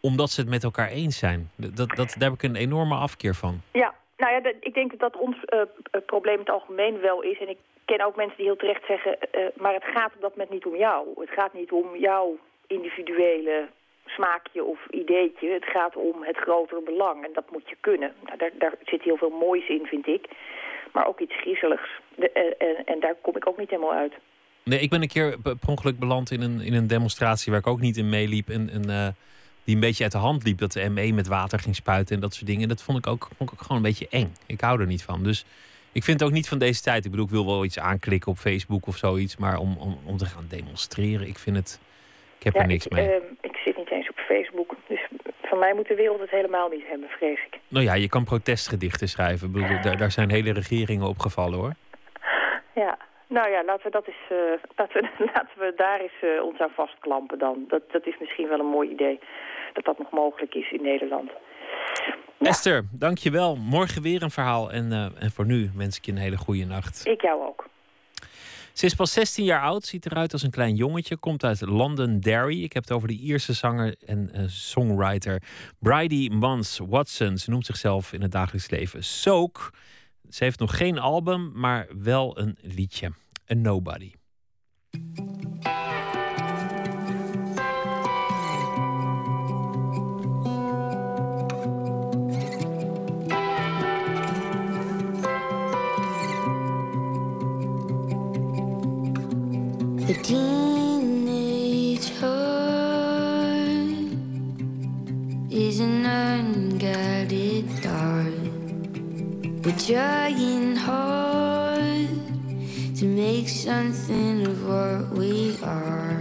omdat 0.00 0.30
ze 0.30 0.40
het 0.40 0.50
met 0.50 0.64
elkaar 0.64 0.88
eens 0.88 1.18
zijn. 1.18 1.50
Dat, 1.56 1.76
dat, 1.76 1.96
daar 1.96 2.30
heb 2.30 2.32
ik 2.32 2.42
een 2.42 2.56
enorme 2.56 2.94
afkeer 2.94 3.34
van. 3.34 3.60
Ja, 3.72 3.94
nou 4.16 4.32
ja, 4.32 4.52
ik 4.60 4.74
denk 4.74 4.90
dat 4.90 5.00
dat 5.00 5.16
ons 5.16 5.36
uh, 5.36 5.60
probleem 6.06 6.34
in 6.34 6.40
het 6.40 6.50
algemeen 6.50 7.00
wel 7.00 7.22
is. 7.22 7.38
En 7.40 7.48
ik 7.48 7.58
ken 7.84 8.06
ook 8.06 8.16
mensen 8.16 8.36
die 8.36 8.46
heel 8.46 8.56
terecht 8.56 8.86
zeggen... 8.86 9.16
Uh, 9.20 9.40
maar 9.56 9.74
het 9.74 9.84
gaat 9.84 10.14
op 10.14 10.20
dat 10.20 10.30
moment 10.30 10.50
niet 10.50 10.66
om 10.66 10.76
jou. 10.76 11.06
Het 11.16 11.30
gaat 11.30 11.54
niet 11.54 11.72
om 11.72 11.96
jouw 11.96 12.38
individuele 12.66 13.68
smaakje 14.06 14.64
of 14.64 14.78
ideetje. 14.90 15.48
Het 15.50 15.64
gaat 15.64 15.96
om 15.96 16.22
het 16.22 16.36
grotere 16.36 16.82
belang 16.82 17.24
en 17.24 17.30
dat 17.32 17.50
moet 17.50 17.68
je 17.68 17.76
kunnen. 17.80 18.12
Nou, 18.24 18.38
daar, 18.38 18.50
daar 18.58 18.74
zit 18.84 19.02
heel 19.02 19.16
veel 19.16 19.30
moois 19.30 19.68
in, 19.68 19.86
vind 19.86 20.06
ik. 20.06 20.26
Maar 20.92 21.06
ook 21.06 21.20
iets 21.20 21.40
griezeligs. 21.40 21.88
De, 22.14 22.32
en, 22.58 22.84
en 22.84 23.00
daar 23.00 23.14
kom 23.22 23.36
ik 23.36 23.48
ook 23.48 23.58
niet 23.58 23.70
helemaal 23.70 23.92
uit. 23.92 24.12
Nee, 24.62 24.78
ik 24.78 24.90
ben 24.90 25.02
een 25.02 25.08
keer 25.08 25.38
per 25.42 25.56
ongeluk 25.68 25.98
beland 25.98 26.30
in 26.30 26.42
een, 26.42 26.60
in 26.60 26.74
een 26.74 26.86
demonstratie... 26.86 27.52
waar 27.52 27.60
ik 27.60 27.66
ook 27.66 27.80
niet 27.80 27.96
in 27.96 28.08
meeliep. 28.08 28.48
En, 28.48 28.68
en 28.72 29.16
die 29.68 29.76
een 29.76 29.82
beetje 29.82 30.02
uit 30.02 30.12
de 30.12 30.18
hand 30.18 30.44
liep. 30.44 30.58
Dat 30.58 30.72
de 30.72 30.90
ME 30.90 31.12
met 31.12 31.26
water 31.26 31.58
ging 31.58 31.74
spuiten 31.74 32.14
en 32.14 32.20
dat 32.20 32.34
soort 32.34 32.46
dingen. 32.46 32.68
Dat 32.68 32.82
vond 32.82 32.98
ik 32.98 33.06
ook, 33.06 33.28
vond 33.36 33.50
ik 33.50 33.56
ook 33.56 33.62
gewoon 33.66 33.76
een 33.76 33.88
beetje 33.90 34.08
eng. 34.10 34.32
Ik 34.46 34.60
hou 34.60 34.80
er 34.80 34.86
niet 34.86 35.02
van. 35.02 35.22
Dus 35.22 35.44
ik 35.92 36.02
vind 36.04 36.20
het 36.20 36.28
ook 36.28 36.34
niet 36.34 36.48
van 36.48 36.58
deze 36.58 36.82
tijd. 36.82 37.04
Ik 37.04 37.10
bedoel, 37.10 37.26
ik 37.26 37.32
wil 37.32 37.46
wel 37.46 37.64
iets 37.64 37.78
aanklikken 37.78 38.30
op 38.30 38.36
Facebook 38.36 38.86
of 38.86 38.96
zoiets. 38.96 39.36
Maar 39.36 39.58
om, 39.58 39.76
om, 39.78 39.98
om 40.06 40.16
te 40.16 40.24
gaan 40.24 40.46
demonstreren, 40.48 41.26
ik 41.26 41.38
vind 41.38 41.56
het... 41.56 41.80
Ik 42.38 42.44
heb 42.44 42.54
er 42.54 42.66
niks 42.66 42.86
ik, 42.86 42.92
mee. 42.92 43.08
Uh, 43.08 43.14
ik 43.40 43.56
zit 43.64 43.76
niet 43.76 43.90
eens 43.90 44.08
op 44.08 44.18
Facebook. 44.18 44.74
Dus 44.86 45.08
van 45.42 45.58
mij 45.58 45.74
moet 45.74 45.88
de 45.88 45.94
wereld 45.94 46.20
het 46.20 46.30
helemaal 46.30 46.68
niet 46.68 46.86
hebben, 46.86 47.08
vrees 47.08 47.40
ik. 47.50 47.58
Nou 47.68 47.84
ja, 47.84 47.94
je 47.94 48.08
kan 48.08 48.24
protestgedichten 48.24 49.08
schrijven. 49.08 49.46
Ik 49.46 49.52
bedoel, 49.52 49.80
daar, 49.80 49.96
daar 49.96 50.10
zijn 50.10 50.30
hele 50.30 50.52
regeringen 50.52 51.06
opgevallen 51.06 51.58
hoor. 51.58 51.72
Ja, 52.74 52.98
nou 53.26 53.50
ja, 53.50 53.64
laten 53.64 53.84
we, 53.84 53.90
dat 53.90 54.06
eens, 54.06 54.30
uh, 54.32 54.38
laten 54.78 55.00
we, 55.00 55.30
laten 55.34 55.58
we 55.58 55.72
daar 55.76 56.00
eens 56.00 56.20
uh, 56.22 56.42
ons 56.42 56.58
aan 56.58 56.74
vastklampen 56.74 57.38
dan. 57.38 57.64
Dat, 57.68 57.82
dat 57.90 58.06
is 58.06 58.18
misschien 58.18 58.48
wel 58.48 58.58
een 58.58 58.74
mooi 58.76 58.90
idee 58.90 59.20
dat 59.72 59.84
dat 59.84 59.98
nog 59.98 60.10
mogelijk 60.10 60.54
is 60.54 60.70
in 60.72 60.82
Nederland. 60.82 61.30
Ja. 62.38 62.48
Esther, 62.48 62.84
dankjewel. 62.92 63.56
Morgen 63.56 64.02
weer 64.02 64.22
een 64.22 64.30
verhaal. 64.30 64.72
En, 64.72 64.92
uh, 64.92 65.22
en 65.22 65.30
voor 65.30 65.46
nu 65.46 65.70
wens 65.74 65.96
ik 65.96 66.04
je 66.04 66.12
een 66.12 66.18
hele 66.18 66.36
goede 66.36 66.64
nacht. 66.64 67.06
Ik 67.06 67.22
jou 67.22 67.46
ook. 67.46 67.68
Ze 68.72 68.86
is 68.86 68.94
pas 68.94 69.12
16 69.12 69.44
jaar 69.44 69.60
oud, 69.60 69.84
ziet 69.84 70.06
eruit 70.06 70.32
als 70.32 70.42
een 70.42 70.50
klein 70.50 70.74
jongetje. 70.74 71.16
Komt 71.16 71.44
uit 71.44 71.60
Londonderry. 71.60 72.62
Ik 72.62 72.72
heb 72.72 72.82
het 72.82 72.92
over 72.92 73.08
de 73.08 73.18
Ierse 73.18 73.52
zanger 73.52 73.96
en 74.06 74.30
uh, 74.34 74.42
songwriter 74.46 75.42
Bridie 75.78 76.30
Mans 76.30 76.80
Watson. 76.88 77.38
Ze 77.38 77.50
noemt 77.50 77.66
zichzelf 77.66 78.12
in 78.12 78.22
het 78.22 78.32
dagelijks 78.32 78.70
leven 78.70 79.04
Soak. 79.04 79.70
Ze 80.28 80.44
heeft 80.44 80.58
nog 80.58 80.76
geen 80.76 80.98
album, 80.98 81.52
maar 81.54 81.86
wel 82.02 82.38
een 82.38 82.58
liedje. 82.62 83.12
A 83.50 83.54
Nobody. 83.54 84.12
The 100.08 100.14
teenage 100.14 102.08
heart 102.18 103.82
is 105.50 105.80
an 105.80 106.06
unguided 106.06 107.68
thought. 107.82 108.32
We're 109.62 109.76
trying 109.76 110.76
hard 110.76 112.08
to 112.96 113.04
make 113.04 113.50
something 113.50 114.46
of 114.46 114.66
what 114.66 115.10
we 115.10 115.58
are. 115.62 116.16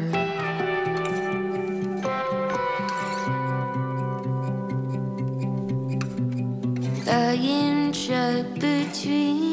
I 7.07 7.35
am 7.39 7.93
trapped 7.93 8.59
between 8.59 9.47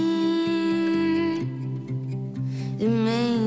the 2.79 2.89
main 2.89 3.44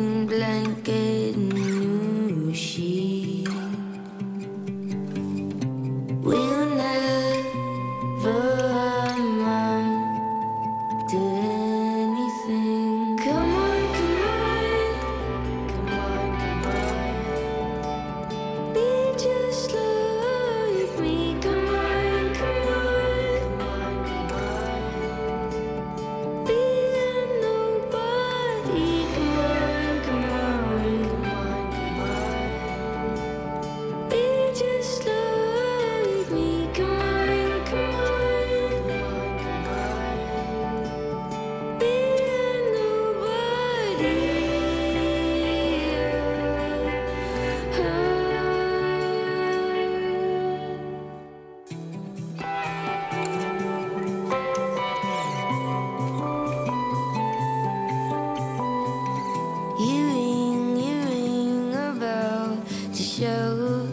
show 63.18 63.88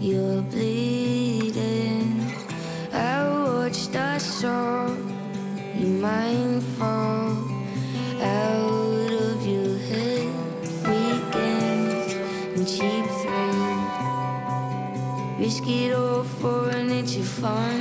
you're 0.00 0.40
bleeding. 0.42 2.32
I 2.94 3.28
watched, 3.28 3.94
I 3.94 4.16
saw 4.16 4.88
your 5.76 5.94
mind 6.00 6.62
fall 6.78 7.36
out 8.22 9.12
of 9.28 9.46
your 9.46 9.76
head. 9.90 10.28
Weekends 10.88 12.14
and 12.56 12.66
cheap 12.66 13.06
thrills. 13.20 13.92
Risk 15.38 15.66
it 15.68 15.92
all 15.92 16.24
for 16.24 16.70
an 16.70 16.90
itch 16.90 17.16
of 17.16 17.28
fun. 17.28 17.73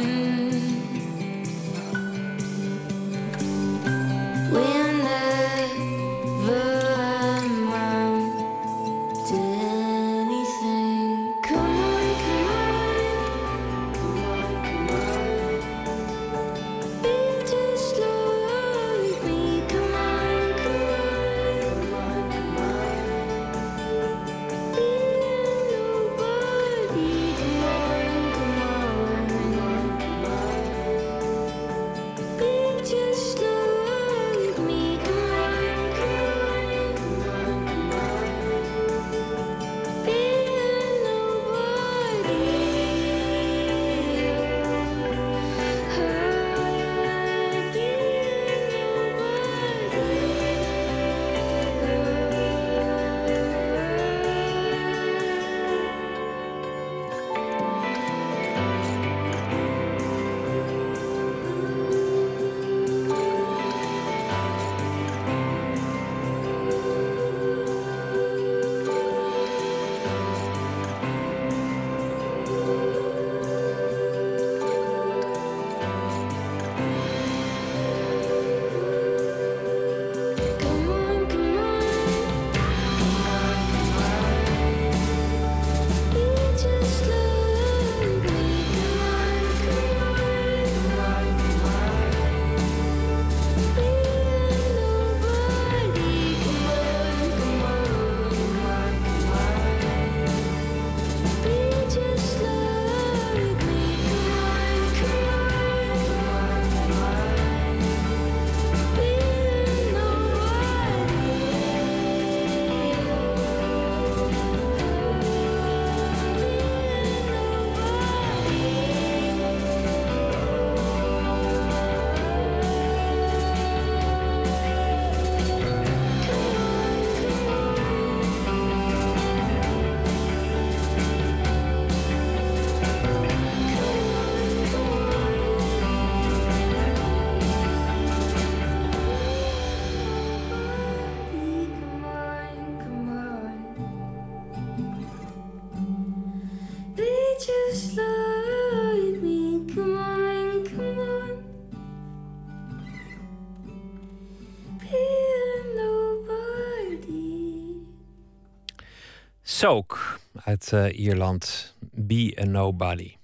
Soak 159.63 160.19
uit 160.43 160.73
eh, 160.73 160.99
Ierland. 160.99 161.75
Be 161.91 162.37
a 162.41 162.45
Nobody. 162.45 163.15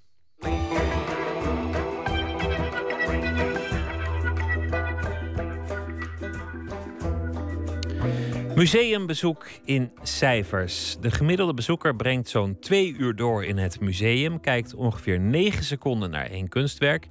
Museumbezoek 8.56 9.48
in 9.66 9.92
cijfers. 10.02 10.98
De 11.02 11.12
gemiddelde 11.12 11.54
bezoeker 11.54 11.96
brengt 11.96 12.30
zo'n 12.30 12.60
twee 12.60 12.96
uur 12.98 13.16
door 13.16 13.46
in 13.46 13.58
het 13.58 13.80
museum, 13.80 14.40
kijkt 14.40 14.74
ongeveer 14.74 15.20
negen 15.20 15.64
seconden 15.64 16.10
naar 16.10 16.26
één 16.26 16.48
kunstwerk. 16.48 17.08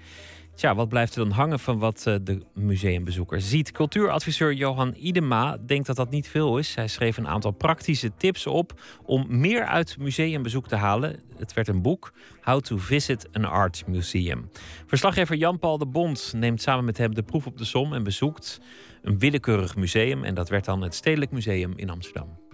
Tja, 0.58 0.74
wat 0.74 0.88
blijft 0.88 1.16
er 1.16 1.24
dan 1.24 1.32
hangen 1.32 1.58
van 1.58 1.78
wat 1.78 2.06
eh, 2.06 2.14
de 2.22 2.42
museumbezoeker 2.54 3.40
ziet? 3.40 3.72
Cultuuradviseur 3.72 4.52
Johan 4.52 4.94
Idema 4.96 5.56
denkt 5.66 5.86
dat 5.86 5.96
dat 5.96 6.10
niet 6.10 6.28
veel 6.28 6.58
is. 6.58 6.74
Hij 6.74 6.88
schreef 6.88 7.16
een 7.16 7.28
aantal 7.28 7.50
praktische 7.50 8.10
tips 8.16 8.46
op 8.46 8.80
om 9.04 9.26
meer 9.28 9.64
uit 9.64 9.98
museumbezoek 9.98 10.68
te 10.68 10.76
halen. 10.76 11.20
Het 11.36 11.52
werd 11.52 11.68
een 11.68 11.82
boek, 11.82 12.12
How 12.42 12.60
to 12.60 12.76
Visit 12.76 13.28
an 13.32 13.44
Art 13.44 13.86
Museum. 13.86 14.50
Verslaggever 14.86 15.36
Jan-Paul 15.36 15.78
de 15.78 15.86
Bond 15.86 16.32
neemt 16.36 16.62
samen 16.62 16.84
met 16.84 16.98
hem 16.98 17.14
de 17.14 17.22
proef 17.22 17.46
op 17.46 17.58
de 17.58 17.64
som 17.64 17.92
en 17.92 18.02
bezoekt 18.02 18.60
een 19.02 19.18
willekeurig 19.18 19.76
museum. 19.76 20.24
En 20.24 20.34
dat 20.34 20.48
werd 20.48 20.64
dan 20.64 20.82
het 20.82 20.94
Stedelijk 20.94 21.30
Museum 21.30 21.72
in 21.76 21.90
Amsterdam. 21.90 22.47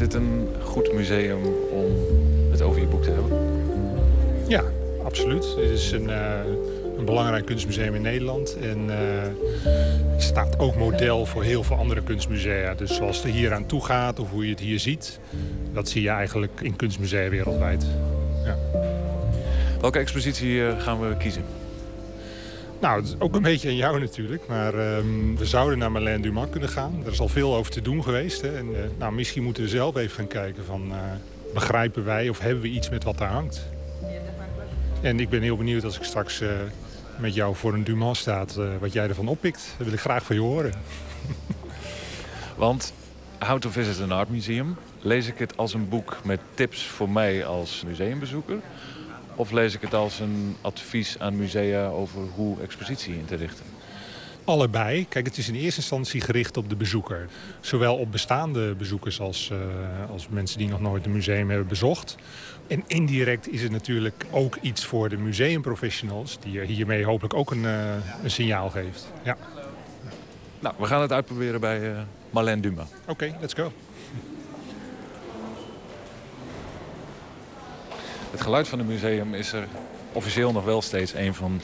Dit 0.00 0.14
een 0.14 0.48
goed 0.62 0.92
museum 0.92 1.44
om 1.70 1.86
het 2.50 2.62
over 2.62 2.80
je 2.80 2.86
boek 2.86 3.02
te 3.02 3.10
hebben? 3.10 3.38
Ja, 4.48 4.62
absoluut. 5.04 5.54
Dit 5.56 5.70
is 5.70 5.92
een, 5.92 6.10
eh, 6.10 6.40
een 6.98 7.04
belangrijk 7.04 7.46
kunstmuseum 7.46 7.94
in 7.94 8.02
Nederland. 8.02 8.56
En 8.62 8.90
eh, 8.90 9.72
staat 10.16 10.58
ook 10.58 10.76
model 10.76 11.26
voor 11.26 11.42
heel 11.42 11.62
veel 11.62 11.76
andere 11.76 12.02
kunstmusea. 12.02 12.74
Dus 12.74 12.94
zoals 12.94 13.16
het 13.16 13.26
er 13.26 13.32
hier 13.32 13.52
aan 13.52 13.66
toe 13.66 13.84
gaat 13.84 14.18
of 14.18 14.30
hoe 14.30 14.44
je 14.44 14.50
het 14.50 14.60
hier 14.60 14.78
ziet... 14.78 15.18
dat 15.72 15.88
zie 15.88 16.02
je 16.02 16.08
eigenlijk 16.08 16.60
in 16.60 16.76
kunstmusea 16.76 17.28
wereldwijd. 17.28 17.86
Ja. 18.44 18.56
Welke 19.80 19.98
expositie 19.98 20.66
eh, 20.66 20.80
gaan 20.80 21.00
we 21.00 21.16
kiezen? 21.16 21.59
Nou, 22.80 23.00
het 23.00 23.08
is 23.08 23.14
ook 23.18 23.34
een 23.34 23.42
beetje 23.42 23.68
aan 23.68 23.76
jou 23.76 24.00
natuurlijk. 24.00 24.46
Maar 24.48 24.74
ehm, 24.74 25.34
we 25.36 25.46
zouden 25.46 25.78
naar 25.78 25.92
Marlène 25.92 26.20
Dumas 26.20 26.50
kunnen 26.50 26.68
gaan. 26.68 27.02
Er 27.04 27.12
is 27.12 27.20
al 27.20 27.28
veel 27.28 27.54
over 27.54 27.72
te 27.72 27.82
doen 27.82 28.02
geweest. 28.02 28.40
Hè. 28.40 28.56
En, 28.56 28.66
eh, 28.74 28.82
nou, 28.98 29.12
misschien 29.12 29.42
moeten 29.42 29.62
we 29.62 29.68
zelf 29.68 29.96
even 29.96 30.16
gaan 30.16 30.26
kijken 30.26 30.64
van... 30.64 30.92
eh, 30.92 30.98
begrijpen 31.54 32.04
wij 32.04 32.28
of 32.28 32.38
hebben 32.38 32.62
we 32.62 32.68
iets 32.68 32.88
met 32.88 33.04
wat 33.04 33.18
daar 33.18 33.30
hangt? 33.30 33.66
En 35.00 35.20
ik 35.20 35.28
ben 35.28 35.42
heel 35.42 35.56
benieuwd 35.56 35.84
als 35.84 35.96
ik 35.96 36.04
straks 36.04 36.40
eh, 36.40 36.48
met 37.18 37.34
jou 37.34 37.56
voor 37.56 37.74
een 37.74 37.84
Dumas 37.84 38.18
staat... 38.18 38.58
wat 38.80 38.92
jij 38.92 39.08
ervan 39.08 39.28
oppikt. 39.28 39.74
Dat 39.76 39.86
wil 39.86 39.94
ik 39.94 40.00
graag 40.00 40.22
van 40.22 40.36
je 40.36 40.42
horen. 40.42 40.72
Want 42.56 42.92
How 43.38 43.58
to 43.58 43.70
Visit 43.70 44.02
an 44.02 44.12
Art 44.12 44.30
Museum... 44.30 44.76
lees 45.00 45.26
ik 45.26 45.38
het 45.38 45.56
als 45.56 45.74
een 45.74 45.88
boek 45.88 46.16
met 46.24 46.40
tips 46.54 46.86
voor 46.86 47.10
mij 47.10 47.46
als 47.46 47.82
museumbezoeker... 47.86 48.58
of 49.34 49.50
lees 49.50 49.74
ik 49.74 49.80
het 49.80 49.94
als 49.94 50.20
een 50.20 50.56
advies 50.60 51.18
aan 51.18 51.36
musea 51.36 51.86
over 51.86 52.20
hoe 52.34 52.60
expositie 52.60 53.14
in 53.14 53.24
te 53.24 53.34
richten? 53.34 53.64
Allebei. 54.44 55.08
Kijk, 55.08 55.26
het 55.26 55.36
is 55.36 55.48
in 55.48 55.54
eerste 55.54 55.80
instantie 55.80 56.20
gericht 56.20 56.56
op 56.56 56.68
de 56.68 56.76
bezoeker. 56.76 57.28
Zowel 57.60 57.96
op 57.96 58.12
bestaande 58.12 58.74
bezoekers 58.74 59.20
als, 59.20 59.50
eh, 59.50 59.58
als 60.10 60.28
mensen 60.28 60.58
die 60.58 60.68
nog 60.68 60.80
nooit 60.80 61.06
een 61.06 61.12
museum 61.12 61.48
hebben 61.48 61.68
bezocht. 61.68 62.16
En 62.66 62.84
indirect 62.86 63.48
is 63.52 63.62
het 63.62 63.72
natuurlijk 63.72 64.26
ook 64.30 64.56
iets 64.60 64.84
voor 64.84 65.08
de 65.08 65.16
museumprofessionals... 65.16 66.38
die 66.40 66.60
hiermee 66.60 67.04
hopelijk 67.04 67.34
ook 67.34 67.50
een, 67.50 67.64
eh, 67.64 67.94
een 68.22 68.30
signaal 68.30 68.70
geeft. 68.70 69.12
Ja. 69.22 69.36
Nou, 70.60 70.74
we 70.78 70.86
gaan 70.86 71.00
het 71.00 71.12
uitproberen 71.12 71.60
bij 71.60 71.92
eh 71.92 71.98
Marlène 72.30 72.60
Dumas. 72.60 72.88
Oké, 73.06 73.36
let's 73.40 73.54
go. 73.54 73.72
Het 78.30 78.40
geluid 78.40 78.68
van 78.68 78.78
het 78.78 78.88
museum 78.88 79.34
is 79.34 79.52
er 79.52 79.66
officieel 80.12 80.52
nog 80.52 80.64
wel 80.64 80.82
steeds 80.82 81.14
een 81.14 81.34
van... 81.34 81.60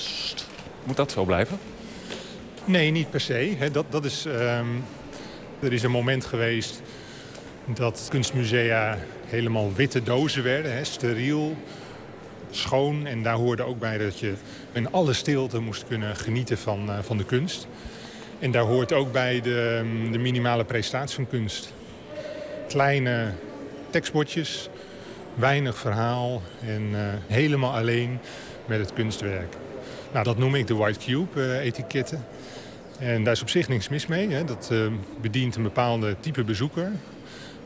Moet 0.84 0.96
dat 0.96 1.12
zo 1.12 1.24
blijven? 1.24 1.58
Nee, 2.64 2.90
niet 2.90 3.10
per 3.10 3.20
se. 3.20 3.68
Dat, 3.72 3.84
dat 3.88 4.04
is, 4.04 4.24
ehm, 4.24 4.66
er 5.60 5.72
is 5.72 5.82
een 5.82 5.90
moment 5.90 6.24
geweest 6.24 6.82
dat 7.64 8.06
kunstmusea 8.10 8.98
helemaal 9.26 9.72
witte 9.74 10.02
dozen 10.02 10.42
werden. 10.42 10.86
Steriel, 10.86 11.56
schoon. 12.50 13.06
En 13.06 13.22
daar 13.22 13.34
hoorde 13.34 13.62
ook 13.62 13.78
bij 13.78 13.98
dat 13.98 14.18
je 14.18 14.34
in 14.72 14.92
alle 14.92 15.12
stilte 15.12 15.60
moest 15.60 15.84
kunnen 15.88 16.16
genieten 16.16 16.58
van, 16.58 16.90
eh, 16.90 16.98
van 17.02 17.16
de 17.16 17.24
kunst. 17.24 17.66
En 18.38 18.50
daar 18.50 18.64
hoort 18.64 18.92
ook 18.92 19.12
bij 19.12 19.40
de, 19.40 19.82
ehm, 19.84 20.12
de 20.12 20.18
minimale 20.18 20.64
prestatie 20.64 21.14
van 21.14 21.28
kunst. 21.28 21.72
Kleine 22.68 23.32
tekstbordjes, 23.90 24.68
weinig 25.36 25.78
verhaal 25.78 26.42
en 26.66 26.88
eh, 26.92 27.00
helemaal 27.26 27.74
alleen 27.74 28.18
met 28.66 28.78
het 28.78 28.92
kunstwerk. 28.92 29.56
Nou, 30.12 30.24
dat 30.24 30.38
noem 30.38 30.54
ik 30.54 30.66
de 30.66 30.74
White 30.74 30.98
Cube-etiketten. 30.98 32.24
en 32.98 33.24
daar 33.24 33.32
is 33.32 33.42
op 33.42 33.48
zich 33.48 33.68
niks 33.68 33.88
mis 33.88 34.06
mee. 34.06 34.30
Hè. 34.30 34.44
Dat 34.44 34.68
eh, 34.72 34.78
bedient 35.20 35.56
een 35.56 35.62
bepaalde 35.62 36.16
type 36.20 36.44
bezoeker. 36.44 36.90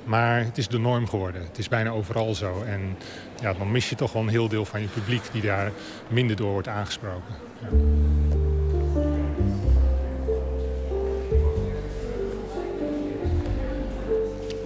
Maar 0.05 0.45
het 0.45 0.59
is 0.59 0.69
de 0.69 0.79
norm 0.79 1.09
geworden. 1.09 1.43
Het 1.43 1.59
is 1.59 1.69
bijna 1.69 1.91
overal 1.91 2.35
zo. 2.35 2.63
En 2.67 2.97
ja, 3.41 3.53
dan 3.53 3.71
mis 3.71 3.89
je 3.89 3.97
toch 3.97 4.13
wel 4.13 4.23
een 4.23 4.29
heel 4.29 4.49
deel 4.49 4.65
van 4.65 4.81
je 4.81 4.87
publiek... 4.87 5.23
die 5.33 5.43
daar 5.43 5.73
minder 6.09 6.37
door 6.37 6.53
wordt 6.53 6.69
aangesproken. 6.69 7.35
Ja. 7.61 8.30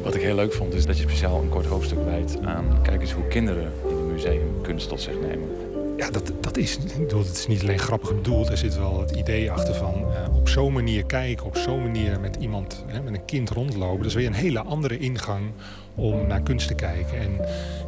Wat 0.05 0.14
ik 0.14 0.22
heel 0.22 0.35
leuk 0.35 0.52
vond 0.52 0.74
is 0.74 0.86
dat 0.86 0.97
je 0.97 1.02
speciaal 1.02 1.43
een 1.43 1.48
kort 1.48 1.66
hoofdstuk 1.66 2.05
wijdt 2.05 2.44
aan... 2.44 2.82
kijk 2.82 3.01
eens 3.01 3.12
hoe 3.12 3.26
kinderen 3.26 3.72
in 3.89 3.97
een 3.97 4.12
museum 4.12 4.60
kunst 4.62 4.89
tot 4.89 5.01
zich 5.01 5.20
nemen. 5.20 5.48
Ja, 5.97 6.10
dat, 6.10 6.32
dat 6.40 6.56
is, 6.56 6.78
bedoel, 6.98 7.24
het 7.24 7.36
is 7.36 7.47
niet 7.47 7.62
alleen 7.62 7.78
grappig 7.78 8.14
bedoeld. 8.14 8.48
Er 8.48 8.56
zit 8.56 8.76
wel 8.76 9.01
het 9.01 9.10
idee 9.10 9.51
achter 9.51 9.74
van 9.74 9.94
eh, 9.94 10.36
op 10.36 10.48
zo'n 10.48 10.72
manier 10.72 11.05
kijken, 11.05 11.47
op 11.47 11.56
zo'n 11.56 11.82
manier 11.82 12.20
met 12.20 12.36
iemand, 12.36 12.85
hè, 12.86 13.02
met 13.02 13.14
een 13.14 13.24
kind 13.24 13.51
rondlopen. 13.51 13.98
Dat 13.98 14.06
is 14.06 14.14
weer 14.14 14.26
een 14.26 14.32
hele 14.32 14.62
andere 14.62 14.98
ingang 14.98 15.52
om 15.94 16.26
naar 16.26 16.43
kunst 16.43 16.68
te 16.68 16.74
kijken. 16.74 17.18
En 17.18 17.40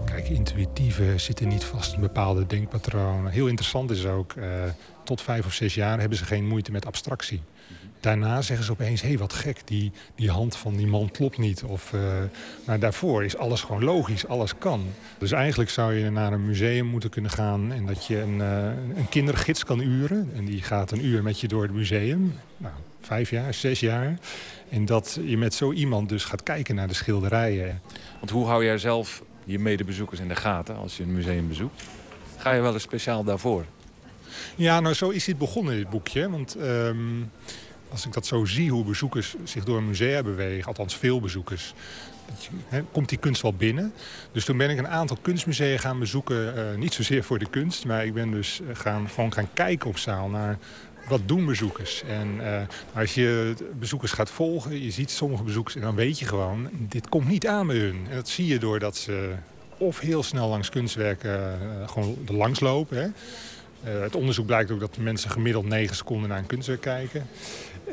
kijk, 0.05 0.29
intuïtieve 0.29 1.13
zitten 1.17 1.49
niet 1.49 1.65
vast 1.65 1.95
in 1.95 2.01
bepaalde 2.01 2.47
denkpatronen. 2.47 3.33
Heel 3.33 3.47
interessant 3.47 3.91
is 3.91 4.07
ook, 4.07 4.33
eh, 4.33 4.45
tot 5.05 5.23
vijf 5.23 5.47
of 5.47 5.53
zes 5.53 5.75
jaar 5.75 6.01
hebben 6.01 6.19
ze 6.19 6.25
geen 6.25 6.47
moeite 6.47 6.73
met 6.73 6.87
abstractie. 6.87 7.41
Daarna 8.01 8.43
zeggen 8.43 8.67
ze 8.67 8.73
opeens, 8.73 9.01
hé, 9.01 9.09
hey, 9.09 9.19
wat 9.19 9.33
gek, 9.33 9.61
die, 9.65 9.93
die 10.15 10.31
hand 10.31 10.57
van 10.57 10.77
die 10.77 10.87
man 10.87 11.11
klopt 11.11 11.39
niet. 11.39 11.63
Of, 11.63 11.93
eh, 11.93 12.01
maar 12.65 12.79
daarvoor 12.79 13.25
is 13.25 13.37
alles 13.37 13.61
gewoon 13.61 13.85
logisch, 13.85 14.27
alles 14.27 14.59
kan. 14.59 14.87
Dus 15.19 15.33
eigenlijk 15.33 15.71
zou 15.71 15.95
je 15.95 16.11
naar 16.11 16.33
een 16.33 16.47
museum 16.47 16.87
moeten 16.87 17.11
kunnen 17.11 17.31
gaan... 17.31 17.73
en 17.73 17.87
dat 17.87 18.07
je 18.07 18.21
een, 18.21 18.41
eh, 18.41 18.97
een 18.97 19.09
kindergids 19.09 19.65
kan 19.65 19.81
uren. 19.81 20.31
En 20.35 20.45
die 20.45 20.63
gaat 20.63 20.91
een 20.91 21.05
uur 21.05 21.23
met 21.23 21.41
je 21.41 21.49
door 21.49 21.63
het 21.63 21.73
museum. 21.73 22.35
Nou, 22.57 22.75
vijf 23.01 23.31
jaar, 23.31 23.55
zes 23.55 23.81
jaar. 23.81 24.19
En 24.69 24.85
dat 24.85 25.19
je 25.25 25.39
met 25.39 25.55
zo 25.55 25.73
iemand 25.73 26.09
dus 26.09 26.25
gaat 26.25 26.43
kijken 26.43 26.75
naar 26.75 26.89
de 26.89 26.95
schilderijen. 26.95 27.81
Want 28.19 28.31
hoe 28.31 28.47
hou 28.47 28.65
jij 28.65 28.79
zelf 28.79 29.23
je 29.45 29.59
medebezoekers 29.59 30.21
in 30.21 30.29
de 30.29 30.37
gaten 30.37 30.77
als 30.77 30.97
je 30.97 31.03
een 31.03 31.15
museum 31.15 31.49
bezoekt? 31.49 31.83
Ga 32.37 32.53
je 32.53 32.61
wel 32.61 32.73
eens 32.73 32.83
speciaal 32.83 33.25
daarvoor? 33.25 33.65
Ja, 34.57 34.81
nou 34.81 34.95
zo 34.95 35.09
is 35.09 35.25
dit 35.25 35.39
begonnen, 35.39 35.77
dit 35.77 35.91
boekje. 35.91 36.31
Want 36.31 36.55
ehm, 36.55 37.23
als 37.89 38.07
ik 38.07 38.13
dat 38.13 38.27
zo 38.27 38.45
zie, 38.45 38.71
hoe 38.71 38.85
bezoekers 38.85 39.35
zich 39.45 39.65
door 39.65 39.79
een 39.79 39.87
musea 39.87 40.23
bewegen... 40.23 40.67
althans 40.67 40.97
veel 40.97 41.21
bezoekers, 41.21 41.75
komt 42.93 43.09
die 43.09 43.19
kunst 43.19 43.43
wel 43.43 43.55
binnen. 43.55 43.93
Dus 44.33 44.45
toen 44.45 44.57
ben 44.57 44.71
ik 44.71 44.79
een 44.79 44.89
aantal 44.89 45.19
kunstmusea 45.23 45.79
gaan 45.79 45.99
bezoeken. 45.99 46.57
eh, 46.57 46.79
niet 46.79 46.95
zozeer 46.95 47.25
voor 47.25 47.39
de 47.39 47.51
kunst, 47.51 47.85
maar 47.85 48.07
ik 48.07 48.15
ben 48.15 48.31
dus 48.31 48.61
eh, 48.61 48.77
gaan, 48.77 49.09
gewoon 49.09 49.33
gaan 49.33 49.49
kijken 49.53 49.89
op 49.89 49.99
zaal 49.99 50.29
naar... 50.29 50.59
Wat 51.09 51.21
doen 51.27 51.47
bezoekers? 51.47 52.03
En 52.03 52.55
eh, 52.55 52.63
als 52.95 53.15
je 53.15 53.55
bezoekers 53.79 54.13
gaat 54.13 54.31
volgen, 54.31 54.83
je 54.83 54.91
ziet 54.91 55.11
sommige 55.11 55.43
bezoekers... 55.43 55.75
en 55.75 55.81
dan 55.81 55.95
weet 55.95 56.19
je 56.19 56.25
gewoon, 56.25 56.69
dit 56.73 57.09
komt 57.09 57.29
niet 57.29 57.47
aan 57.47 57.67
bij 57.67 57.77
hun. 57.77 58.07
En 58.09 58.15
dat 58.15 58.29
zie 58.29 58.47
je 58.47 58.59
doordat 58.59 58.97
ze 58.97 59.35
of 59.79 60.01
heel 60.01 60.23
snel 60.23 60.49
langs 60.49 60.69
kunstwerken 60.69 61.59
gewoon 61.87 62.17
er 62.27 62.35
langs 62.35 62.61
lopen... 62.61 63.15
Het 63.81 64.15
onderzoek 64.15 64.47
blijkt 64.47 64.71
ook 64.71 64.81
dat 64.81 64.97
mensen 64.97 65.31
gemiddeld 65.31 65.67
9 65.67 65.97
seconden 65.97 66.29
naar 66.29 66.39
een 66.39 66.47
kunstwerk 66.47 66.81
kijken. 66.81 67.27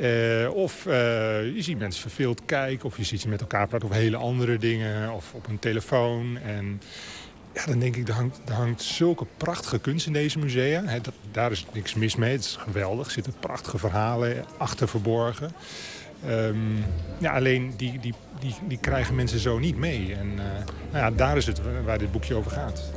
Eh, 0.02 0.50
of 0.54 0.86
eh, 0.86 0.94
je 1.56 1.62
ziet 1.62 1.80
mensen 1.80 2.02
verveeld 2.02 2.42
kijken, 2.46 2.86
of 2.86 2.98
je 2.98 3.04
ziet 3.04 3.22
ze 3.22 3.30
met 3.30 3.42
elkaar 3.42 3.68
praten 3.68 3.88
over 3.88 4.02
hele 4.02 4.18
andere 4.18 4.58
dingen, 4.58 5.12
of 5.12 5.34
op 5.34 5.48
een 5.48 5.60
telefoon. 5.60 6.38
En 6.38 6.82
ja, 7.54 7.66
dan 7.66 7.80
denk 7.80 7.96
ik, 7.96 8.08
er 8.08 8.14
hangt, 8.14 8.40
hangt 8.50 8.82
zulke 8.82 9.26
prachtige 9.38 9.80
kunst 9.80 10.08
in 10.08 10.14
deze 10.14 10.40
musea. 10.40 11.00
Dat, 11.02 11.14
daar 11.32 11.52
is 11.52 11.66
niks 11.74 11.94
mis 11.94 12.16
mee, 12.16 12.32
het 12.32 12.44
is 12.44 12.56
geweldig. 12.60 13.06
Er 13.06 13.12
zitten 13.12 13.34
prachtige 13.40 13.78
verhalen 13.78 14.46
achter 14.58 14.88
verborgen. 14.88 15.52
Ehm, 16.28 16.78
ja, 17.18 17.34
alleen 17.34 17.74
die, 17.78 18.00
die, 18.00 18.14
die, 18.40 18.56
die 18.68 18.78
krijgen 18.78 19.16
mensen 19.16 19.40
zo 19.40 19.60
niet 19.60 19.78
mee. 19.78 20.16
En 20.16 20.30
eh, 20.38 20.66
nou 20.92 21.04
ja, 21.04 21.12
daar 21.12 21.38
is 21.38 21.46
het 21.46 21.62
waar 21.86 21.98
dit 21.98 22.12
boekje 22.12 22.36
over 22.36 22.52
gaat. 22.52 22.92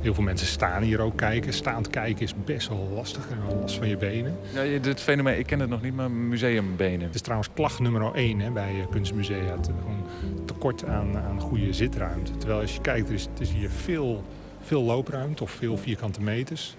Heel 0.00 0.14
veel 0.14 0.22
mensen 0.24 0.46
staan 0.46 0.82
hier 0.82 1.00
ook 1.00 1.16
kijken. 1.16 1.52
Staand 1.52 1.90
kijken 1.90 2.22
is 2.22 2.34
best 2.44 2.68
wel 2.68 2.90
lastig. 2.94 3.30
En 3.30 3.46
wel 3.46 3.58
last 3.60 3.76
van 3.76 3.88
je 3.88 3.96
benen. 3.96 4.38
Ja, 4.52 4.78
dit 4.78 5.00
fenomeen, 5.00 5.38
ik 5.38 5.46
ken 5.46 5.60
het 5.60 5.68
nog 5.68 5.82
niet, 5.82 5.94
maar 5.94 6.10
museumbenen. 6.10 7.00
Het 7.00 7.14
is 7.14 7.20
trouwens 7.20 7.50
klacht 7.54 7.80
nummer 7.80 8.14
1 8.14 8.40
hè, 8.40 8.50
bij 8.50 8.80
eh, 8.80 8.90
kunstmusea. 8.90 9.56
Het, 9.56 9.70
gewoon 9.80 10.04
tekort 10.44 10.84
aan, 10.84 11.16
aan 11.16 11.40
goede 11.40 11.72
zitruimte. 11.72 12.36
Terwijl 12.36 12.60
als 12.60 12.74
je 12.74 12.80
kijkt, 12.80 13.08
er 13.08 13.14
is, 13.14 13.28
is 13.38 13.50
hier 13.50 13.70
veel, 13.70 14.24
veel 14.60 14.82
loopruimte 14.82 15.42
of 15.42 15.50
veel 15.50 15.76
vierkante 15.76 16.22
meters. 16.22 16.76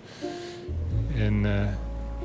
En 1.15 1.45
eh, 1.45 1.67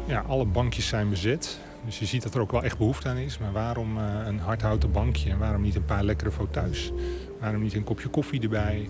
ja, 0.06 0.24
alle 0.26 0.44
bankjes 0.44 0.88
zijn 0.88 1.08
bezet. 1.08 1.58
Dus 1.84 1.98
je 1.98 2.06
ziet 2.06 2.22
dat 2.22 2.34
er 2.34 2.40
ook 2.40 2.52
wel 2.52 2.62
echt 2.62 2.78
behoefte 2.78 3.08
aan 3.08 3.16
is. 3.16 3.38
Maar 3.38 3.52
waarom 3.52 3.98
eh, 3.98 4.26
een 4.26 4.38
hardhouten 4.38 4.92
bankje? 4.92 5.30
En 5.30 5.38
waarom 5.38 5.62
niet 5.62 5.74
een 5.74 5.84
paar 5.84 6.04
lekkere 6.04 6.32
fauteuils? 6.32 6.92
Waarom 7.40 7.62
niet 7.62 7.74
een 7.74 7.84
kopje 7.84 8.08
koffie 8.08 8.40
erbij? 8.40 8.88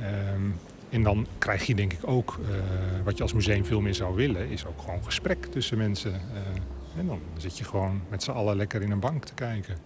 Ehm, 0.00 0.50
en 0.90 1.02
dan 1.02 1.26
krijg 1.38 1.66
je 1.66 1.74
denk 1.74 1.92
ik 1.92 2.00
ook, 2.02 2.38
eh, 2.42 2.56
wat 3.04 3.16
je 3.16 3.22
als 3.22 3.32
museum 3.32 3.64
veel 3.64 3.80
meer 3.80 3.94
zou 3.94 4.14
willen... 4.14 4.48
is 4.48 4.66
ook 4.66 4.80
gewoon 4.80 5.04
gesprek 5.04 5.44
tussen 5.44 5.78
mensen. 5.78 6.12
Eh, 6.12 6.98
en 6.98 7.06
dan 7.06 7.20
zit 7.36 7.58
je 7.58 7.64
gewoon 7.64 8.02
met 8.08 8.22
z'n 8.22 8.30
allen 8.30 8.56
lekker 8.56 8.82
in 8.82 8.90
een 8.90 9.00
bank 9.00 9.24
te 9.24 9.34
kijken. 9.34 9.76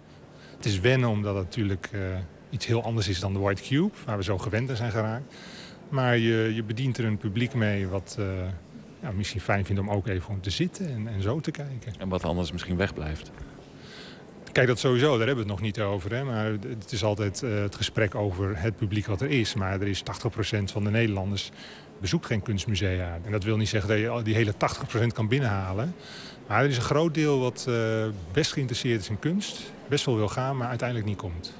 Het 0.56 0.64
is 0.64 0.80
wennen 0.80 1.08
omdat 1.08 1.34
het 1.34 1.44
natuurlijk 1.44 1.88
eh, 1.92 2.00
iets 2.50 2.66
heel 2.66 2.82
anders 2.82 3.08
is 3.08 3.20
dan 3.20 3.32
de 3.32 3.38
White 3.38 3.62
Cube... 3.62 3.90
waar 4.04 4.16
we 4.16 4.22
zo 4.22 4.38
gewend 4.38 4.70
aan 4.70 4.76
zijn 4.76 4.90
geraakt. 4.90 5.34
Maar 5.88 6.18
je, 6.18 6.52
je 6.54 6.62
bedient 6.62 6.98
er 6.98 7.04
een 7.04 7.18
publiek 7.18 7.54
mee 7.54 7.88
wat 7.88 8.18
ja, 9.00 9.10
misschien 9.10 9.40
fijn 9.40 9.64
vindt 9.64 9.80
om 9.80 9.90
ook 9.90 10.06
even 10.06 10.22
gewoon 10.22 10.40
te 10.40 10.50
zitten 10.50 10.90
en, 10.90 11.08
en 11.08 11.22
zo 11.22 11.40
te 11.40 11.50
kijken. 11.50 11.92
En 11.98 12.08
wat 12.08 12.24
anders 12.24 12.52
misschien 12.52 12.76
wegblijft. 12.76 13.30
Kijk, 14.52 14.66
dat 14.66 14.78
sowieso, 14.78 15.08
daar 15.18 15.26
hebben 15.26 15.34
we 15.34 15.40
het 15.40 15.50
nog 15.50 15.60
niet 15.60 15.80
over. 15.80 16.14
Hè? 16.14 16.24
Maar 16.24 16.44
het 16.68 16.92
is 16.92 17.04
altijd 17.04 17.42
eh, 17.42 17.50
het 17.60 17.74
gesprek 17.74 18.14
over 18.14 18.58
het 18.62 18.76
publiek 18.76 19.06
wat 19.06 19.20
er 19.20 19.30
is. 19.30 19.54
Maar 19.54 19.80
er 19.80 19.86
is 19.88 20.02
80% 20.02 20.04
van 20.64 20.84
de 20.84 20.90
Nederlanders 20.90 21.50
bezoekt 22.00 22.26
geen 22.26 22.42
kunstmusea. 22.42 23.18
En 23.24 23.32
dat 23.32 23.44
wil 23.44 23.56
niet 23.56 23.68
zeggen 23.68 23.88
dat 23.90 23.98
je 23.98 24.22
die 24.24 24.34
hele 24.34 24.52
80% 25.02 25.06
kan 25.14 25.28
binnenhalen. 25.28 25.94
Maar 26.46 26.62
er 26.62 26.68
is 26.68 26.76
een 26.76 26.82
groot 26.82 27.14
deel 27.14 27.38
wat 27.40 27.64
eh, 27.68 27.74
best 28.32 28.52
geïnteresseerd 28.52 29.00
is 29.00 29.08
in 29.08 29.18
kunst. 29.18 29.72
Best 29.88 30.04
wel 30.04 30.16
wil 30.16 30.28
gaan, 30.28 30.56
maar 30.56 30.68
uiteindelijk 30.68 31.08
niet 31.08 31.18
komt. 31.18 31.54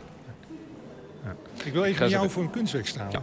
Ja. 1.24 1.36
Ik 1.64 1.72
wil 1.72 1.84
even 1.84 2.00
met 2.02 2.10
zo- 2.10 2.16
jou 2.16 2.30
voor 2.30 2.42
een 2.42 2.50
kunstwerk 2.50 2.86
staan. 2.86 3.10
Ja. 3.10 3.22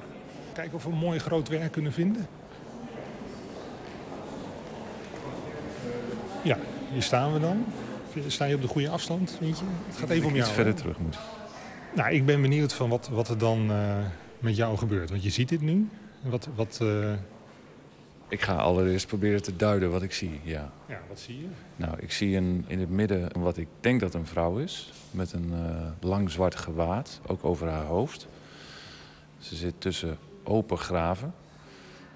Kijken 0.54 0.74
of 0.76 0.84
we 0.84 0.90
een 0.90 0.98
mooi 0.98 1.20
groot 1.20 1.48
werk 1.48 1.72
kunnen 1.72 1.94
vinden. 1.94 2.28
Ja, 6.44 6.58
hier 6.94 7.02
staan 7.02 7.34
we 7.34 7.40
dan. 7.40 7.66
Sta 8.28 8.46
je 8.46 8.56
op 8.56 8.62
de 8.62 8.68
goede 8.68 8.90
afstand, 8.90 9.36
vind 9.40 9.60
je? 9.60 9.66
Het 9.88 9.98
gaat 9.98 10.10
even 10.10 10.28
om 10.28 10.36
Iets 10.36 10.44
jou. 10.44 10.54
verder 10.54 10.74
hè? 10.74 10.80
terug 10.80 11.00
moet. 11.00 11.18
Nou, 11.96 12.12
ik 12.12 12.26
ben 12.26 12.42
benieuwd 12.42 12.74
van 12.74 12.90
wat, 12.90 13.10
wat 13.12 13.30
er 13.30 13.38
dan 13.38 13.72
eh, 13.72 13.98
met 14.40 14.56
jou 14.56 14.78
gebeurt. 14.78 15.10
Want 15.10 15.24
je 15.24 15.30
ziet 15.30 15.50
dit 15.50 15.62
nu. 15.62 15.90
Wat, 16.22 16.48
wat, 16.56 16.80
eh, 16.82 17.12
Ik 18.28 18.42
ga 18.42 18.56
allereerst 18.56 19.08
proberen 19.08 19.42
te 19.42 19.56
duiden 19.56 19.92
wat 19.92 20.02
ik 20.02 20.14
zie, 20.14 20.40
ja. 20.44 20.72
ja, 20.86 21.00
wat 21.08 21.20
zie 21.20 21.40
je? 21.40 21.48
Nou, 21.76 21.98
ik 22.00 22.12
zie 22.12 22.38
een, 22.38 22.66
in 22.68 22.80
het 22.80 22.90
midden 22.90 23.40
wat 23.40 23.58
ik 23.58 23.68
denk 23.80 24.00
dat 24.00 24.14
een 24.14 24.26
vrouw 24.26 24.58
is. 24.58 24.94
Met 25.12 25.34
een 25.34 25.54
eh, 25.54 26.08
lang 26.10 26.32
zwart 26.32 26.56
gewaad, 26.56 27.20
ook 27.28 27.46
over 27.46 27.68
haar 27.70 27.86
hoofd. 27.86 28.28
Ze 29.40 29.56
zit 29.56 29.74
tussen 29.78 30.18
open 30.44 30.78
graven. 30.78 31.34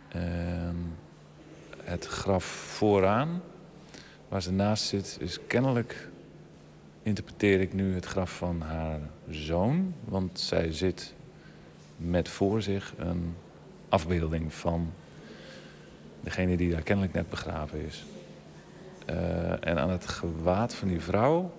En 0.07 0.95
het 1.83 2.05
graf 2.05 2.43
vooraan, 2.45 3.41
waar 4.31 4.41
ze 4.41 4.51
naast 4.51 4.83
zit, 4.83 5.17
is 5.19 5.39
kennelijk... 5.47 6.09
interpreteer 7.03 7.61
ik 7.61 7.73
nu 7.73 7.93
het 7.93 8.05
graf 8.05 8.37
van 8.37 8.61
haar 8.61 8.99
zoon. 9.29 9.93
Want 10.05 10.39
zij 10.39 10.73
zit 10.73 11.13
met 11.97 12.29
voor 12.29 12.61
zich 12.61 12.93
een 12.97 13.35
afbeelding 13.89 14.53
van 14.53 14.93
degene 16.21 16.57
die 16.57 16.71
daar 16.71 16.81
kennelijk 16.81 17.13
net 17.13 17.29
begraven 17.29 17.85
is. 17.85 18.05
Eh, 19.05 19.67
en 19.67 19.79
aan 19.79 19.89
het 19.89 20.07
gewaad 20.07 20.75
van 20.75 20.87
die 20.87 21.01
vrouw 21.01 21.53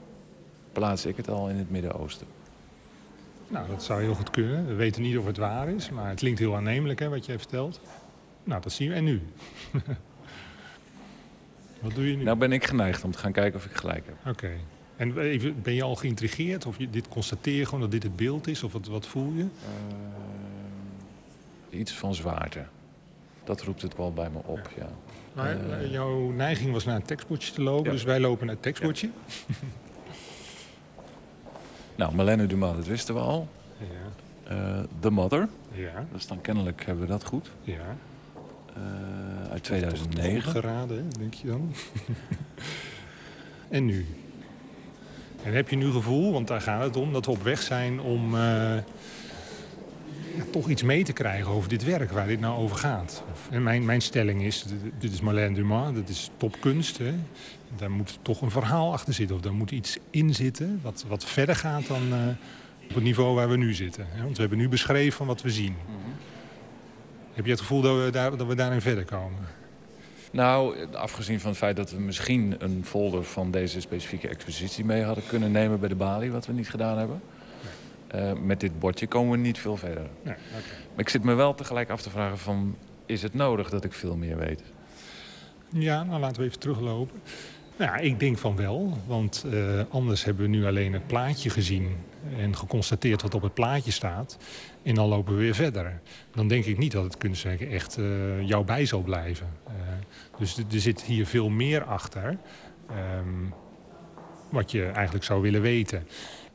plaats 0.72 1.06
ik 1.06 1.16
het 1.16 1.28
al 1.28 1.48
in 1.48 1.56
het 1.56 1.70
Midden-Oosten. 1.70 2.26
Nou, 3.48 3.68
dat 3.68 3.82
zou 3.82 4.02
heel 4.02 4.14
goed 4.14 4.30
kunnen. 4.30 4.66
We 4.66 4.74
weten 4.74 5.02
niet 5.02 5.18
of 5.18 5.26
het 5.26 5.36
waar 5.36 5.68
is, 5.68 5.90
maar 5.90 6.08
het 6.08 6.18
klinkt 6.18 6.38
heel 6.38 6.56
aannemelijk 6.56 6.98
hè, 6.98 7.08
wat 7.08 7.26
jij 7.26 7.38
vertelt. 7.38 7.80
Nou, 8.44 8.62
dat 8.62 8.72
zien 8.72 8.88
we. 8.88 8.94
En 8.94 9.04
nu? 9.04 9.20
Wat 11.82 11.94
doe 11.94 12.10
je 12.10 12.16
nu? 12.16 12.22
Nou 12.24 12.38
ben 12.38 12.52
ik 12.52 12.64
geneigd 12.66 13.04
om 13.04 13.10
te 13.10 13.18
gaan 13.18 13.32
kijken 13.32 13.58
of 13.58 13.64
ik 13.66 13.72
gelijk 13.76 14.04
heb. 14.06 14.32
Oké. 14.34 14.50
En 14.96 15.18
even, 15.18 15.62
ben 15.62 15.74
je 15.74 15.82
al 15.82 15.94
geïntrigeerd? 15.96 16.66
Of 16.66 16.78
je 16.78 16.90
dit 16.90 17.08
constateer 17.08 17.54
je 17.58 17.64
gewoon 17.64 17.80
dat 17.80 17.90
dit 17.90 18.02
het 18.02 18.16
beeld 18.16 18.46
is? 18.48 18.62
Of 18.62 18.72
wat, 18.72 18.86
wat 18.86 19.06
voel 19.06 19.32
je? 19.32 19.46
Eh, 21.70 21.78
iets 21.78 21.92
van 21.92 22.14
zwaarte. 22.14 22.64
Dat 23.44 23.62
roept 23.62 23.82
het 23.82 23.96
wel 23.96 24.12
bij 24.12 24.30
me 24.30 24.38
op, 24.44 24.70
ja. 24.76 24.88
Maar 25.32 25.56
Eh, 25.80 25.90
jouw 25.90 26.30
neiging 26.30 26.72
was 26.72 26.84
naar 26.84 26.96
een 26.96 27.02
tekstbordje 27.02 27.52
te 27.52 27.62
lopen. 27.62 27.84
Ja. 27.84 27.90
Dus 27.90 28.02
wij 28.02 28.20
lopen 28.20 28.46
naar 28.46 28.54
het 28.54 28.64
tekstbordje. 28.64 29.08
Nou, 31.96 32.14
Marlene 32.14 32.46
Dumas, 32.46 32.76
dat 32.76 32.86
wisten 32.86 33.14
we 33.14 33.20
al. 33.20 33.48
Ja. 33.78 33.86
Eh, 34.50 34.82
The 35.00 35.10
Mother. 35.10 35.48
Ja. 35.72 36.06
Dus 36.12 36.26
dan 36.26 36.40
kennelijk 36.40 36.84
hebben 36.84 37.04
we 37.04 37.10
dat 37.10 37.24
goed. 37.24 37.50
Ja. 37.62 37.96
Eh, 38.74 38.82
uit 39.42 39.50
Goed 39.52 39.62
2009. 39.62 40.50
geraden, 40.50 41.08
denk 41.18 41.34
je 41.34 41.46
dan? 41.46 41.72
en 43.68 43.84
nu? 43.84 44.06
En 45.42 45.52
heb 45.52 45.68
je 45.68 45.76
nu 45.76 45.90
gevoel, 45.90 46.32
want 46.32 46.48
daar 46.48 46.60
gaat 46.60 46.82
het 46.82 46.96
om, 46.96 47.12
dat 47.12 47.24
we 47.26 47.30
op 47.30 47.42
weg 47.42 47.62
zijn 47.62 48.00
om 48.00 48.34
eh, 48.34 48.40
ja, 50.36 50.44
toch 50.50 50.68
iets 50.68 50.82
mee 50.82 51.04
te 51.04 51.12
krijgen 51.12 51.50
over 51.52 51.68
dit 51.68 51.84
werk, 51.84 52.10
waar 52.10 52.26
dit 52.26 52.40
nou 52.40 52.58
over 52.62 52.76
gaat? 52.76 53.22
Of, 53.32 53.48
en 53.50 53.62
mijn, 53.62 53.84
mijn 53.84 54.00
stelling 54.00 54.42
is, 54.42 54.64
dit- 54.98 55.12
is 55.12 55.20
Marlène 55.20 55.54
Dumas, 55.54 55.94
dat 55.94 56.08
is 56.08 56.30
topkunst. 56.36 56.98
Hè? 56.98 57.12
Daar 57.76 57.90
moet 57.90 58.18
toch 58.22 58.40
een 58.42 58.50
verhaal 58.50 58.92
achter 58.92 59.14
zitten, 59.14 59.36
of 59.36 59.42
daar 59.42 59.52
moet 59.54 59.70
iets 59.70 59.98
in 60.10 60.34
zitten 60.34 60.80
wat, 60.82 61.04
wat 61.08 61.24
verder 61.24 61.56
gaat 61.56 61.86
dan 61.86 62.12
eh, 62.12 62.18
op 62.88 62.94
het 62.94 63.04
niveau 63.04 63.34
waar 63.34 63.48
we 63.48 63.56
nu 63.56 63.74
zitten. 63.74 64.06
Hè? 64.08 64.22
Want 64.22 64.34
we 64.34 64.40
hebben 64.40 64.58
nu 64.58 64.68
beschreven 64.68 65.12
van 65.16 65.26
wat 65.26 65.42
we 65.42 65.50
zien. 65.50 65.74
Heb 67.32 67.44
je 67.44 67.50
het 67.50 67.60
gevoel 67.60 67.80
dat 67.80 68.04
we, 68.04 68.10
daar, 68.10 68.36
dat 68.36 68.46
we 68.46 68.54
daarin 68.54 68.80
verder 68.80 69.04
komen? 69.04 69.38
Nou, 70.30 70.86
afgezien 70.94 71.40
van 71.40 71.50
het 71.50 71.58
feit 71.58 71.76
dat 71.76 71.90
we 71.90 72.00
misschien 72.00 72.54
een 72.58 72.84
folder 72.84 73.24
van 73.24 73.50
deze 73.50 73.80
specifieke 73.80 74.28
expositie 74.28 74.84
mee 74.84 75.02
hadden 75.02 75.26
kunnen 75.26 75.52
nemen 75.52 75.80
bij 75.80 75.88
de 75.88 75.94
Bali, 75.94 76.30
wat 76.30 76.46
we 76.46 76.52
niet 76.52 76.70
gedaan 76.70 76.98
hebben. 76.98 77.22
Eh, 78.06 78.32
met 78.32 78.60
dit 78.60 78.78
bordje 78.78 79.06
komen 79.06 79.30
we 79.30 79.36
niet 79.36 79.58
veel 79.58 79.76
verder. 79.76 80.06
Nee, 80.22 80.34
Maar 80.90 81.00
ik 81.00 81.08
zit 81.08 81.22
me 81.24 81.34
wel 81.34 81.54
tegelijk 81.54 81.90
af 81.90 82.02
te 82.02 82.10
vragen 82.10 82.38
van, 82.38 82.76
is 83.06 83.22
het 83.22 83.34
nodig 83.34 83.70
dat 83.70 83.84
ik 83.84 83.92
veel 83.92 84.16
meer 84.16 84.36
weet? 84.36 84.62
Ja, 85.68 86.02
nou 86.02 86.20
laten 86.20 86.40
we 86.40 86.46
even 86.46 86.58
teruglopen. 86.58 87.20
Nou, 87.76 88.00
ik 88.00 88.20
denk 88.20 88.38
van 88.38 88.56
wel, 88.56 88.98
want 89.06 89.44
eh, 89.52 89.80
anders 89.88 90.24
hebben 90.24 90.42
we 90.42 90.50
nu 90.50 90.66
alleen 90.66 90.92
het 90.92 91.06
plaatje 91.06 91.50
gezien 91.50 91.96
en 92.38 92.56
geconstateerd 92.56 93.22
wat 93.22 93.34
op 93.34 93.42
het 93.42 93.54
plaatje 93.54 93.90
staat. 93.90 94.38
En 94.82 94.94
dan 94.94 95.08
lopen 95.08 95.34
we 95.34 95.40
weer 95.40 95.54
verder. 95.54 96.00
Dan 96.34 96.48
denk 96.48 96.64
ik 96.64 96.78
niet 96.78 96.92
dat 96.92 97.04
het 97.04 97.18
kunstwerk 97.18 97.60
echt 97.60 97.98
eh, 97.98 98.48
jou 98.48 98.64
bij 98.64 98.86
zal 98.86 99.00
blijven. 99.00 99.46
Eh, 99.66 99.72
dus 100.38 100.56
er 100.56 100.80
zit 100.80 101.02
hier 101.02 101.26
veel 101.26 101.48
meer 101.48 101.84
achter 101.84 102.38
ehm, 102.88 103.50
wat 104.50 104.70
je 104.70 104.84
eigenlijk 104.84 105.24
zou 105.24 105.42
willen 105.42 105.62
weten. 105.62 106.06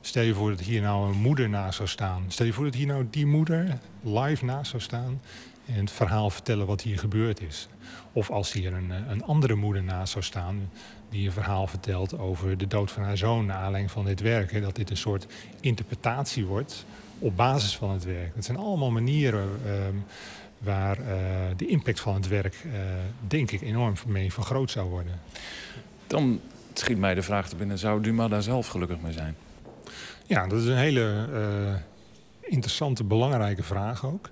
Stel 0.02 0.24
je 0.24 0.34
voor 0.34 0.50
dat 0.50 0.60
hier 0.60 0.82
nou 0.82 1.10
een 1.10 1.20
moeder 1.20 1.50
naast 1.50 1.76
zou 1.76 1.90
staan. 1.90 2.24
Stel 2.28 2.46
je 2.46 2.54
voor 2.54 2.66
dat 2.66 2.76
hier 2.76 2.88
nou 2.88 3.08
die 3.10 3.26
moeder 3.26 3.78
live 4.02 4.46
naast 4.46 4.70
zou 4.70 4.82
staan 4.82 5.22
en 5.66 5.80
het 5.80 5.92
verhaal 5.92 6.30
vertellen 6.30 6.66
wat 6.66 6.82
hier 6.82 7.00
gebeurd 7.00 7.42
is. 7.42 7.68
Of 8.12 8.30
als 8.32 8.54
hier 8.54 8.74
een, 8.74 8.92
een 9.10 9.24
andere 9.24 9.56
moeder 9.56 9.84
naast 9.84 10.12
zou 10.12 10.24
staan 10.24 10.70
die 11.10 11.26
een 11.26 11.32
verhaal 11.32 11.68
vertelt 11.68 12.20
over 12.20 12.58
de 12.58 12.68
dood 12.68 12.92
van 12.92 13.04
haar 13.04 13.18
zoon 13.18 13.46
naar 13.46 13.58
aanleiding 13.58 13.92
van 13.92 14.06
dit 14.06 14.20
werk. 14.20 14.52
Hè, 14.52 14.62
dat 14.62 14.76
dit 14.76 14.90
een 14.90 14.98
soort 14.98 15.28
interpretatie 15.60 16.46
wordt 16.46 16.86
op 17.20 17.36
basis 17.36 17.78
van 17.78 17.92
het 17.92 18.04
werk. 18.04 18.36
Dat 18.36 18.46
zijn 18.46 18.58
allemaal 18.58 18.92
manieren 18.92 19.50
ehm, 19.66 19.96
waar 20.58 20.98
eh, 20.98 21.16
de 21.58 21.68
impact 21.68 22.00
van 22.00 22.14
het 22.14 22.28
werk, 22.28 22.56
eh, 22.66 22.80
denk 23.28 23.52
ik, 23.52 23.62
enorm 23.62 23.94
mee 24.08 24.34
vergroot 24.34 24.72
zou 24.72 24.90
worden. 24.90 25.20
Dan 26.08 26.40
schiet 26.74 26.98
mij 26.98 27.14
de 27.14 27.22
vraag 27.22 27.50
te 27.50 27.56
binnen, 27.56 27.78
zou 27.78 28.02
Dumas 28.02 28.30
daar 28.30 28.42
zelf 28.42 28.68
gelukkig 28.68 29.02
mee 29.02 29.14
zijn? 29.14 29.36
Ja, 30.26 30.48
dat 30.48 30.60
is 30.60 30.66
een 30.66 30.78
hele 30.78 31.28
eh, 31.34 31.76
interessante, 32.52 33.04
belangrijke 33.04 33.64
vraag 33.64 34.06
ook. 34.06 34.30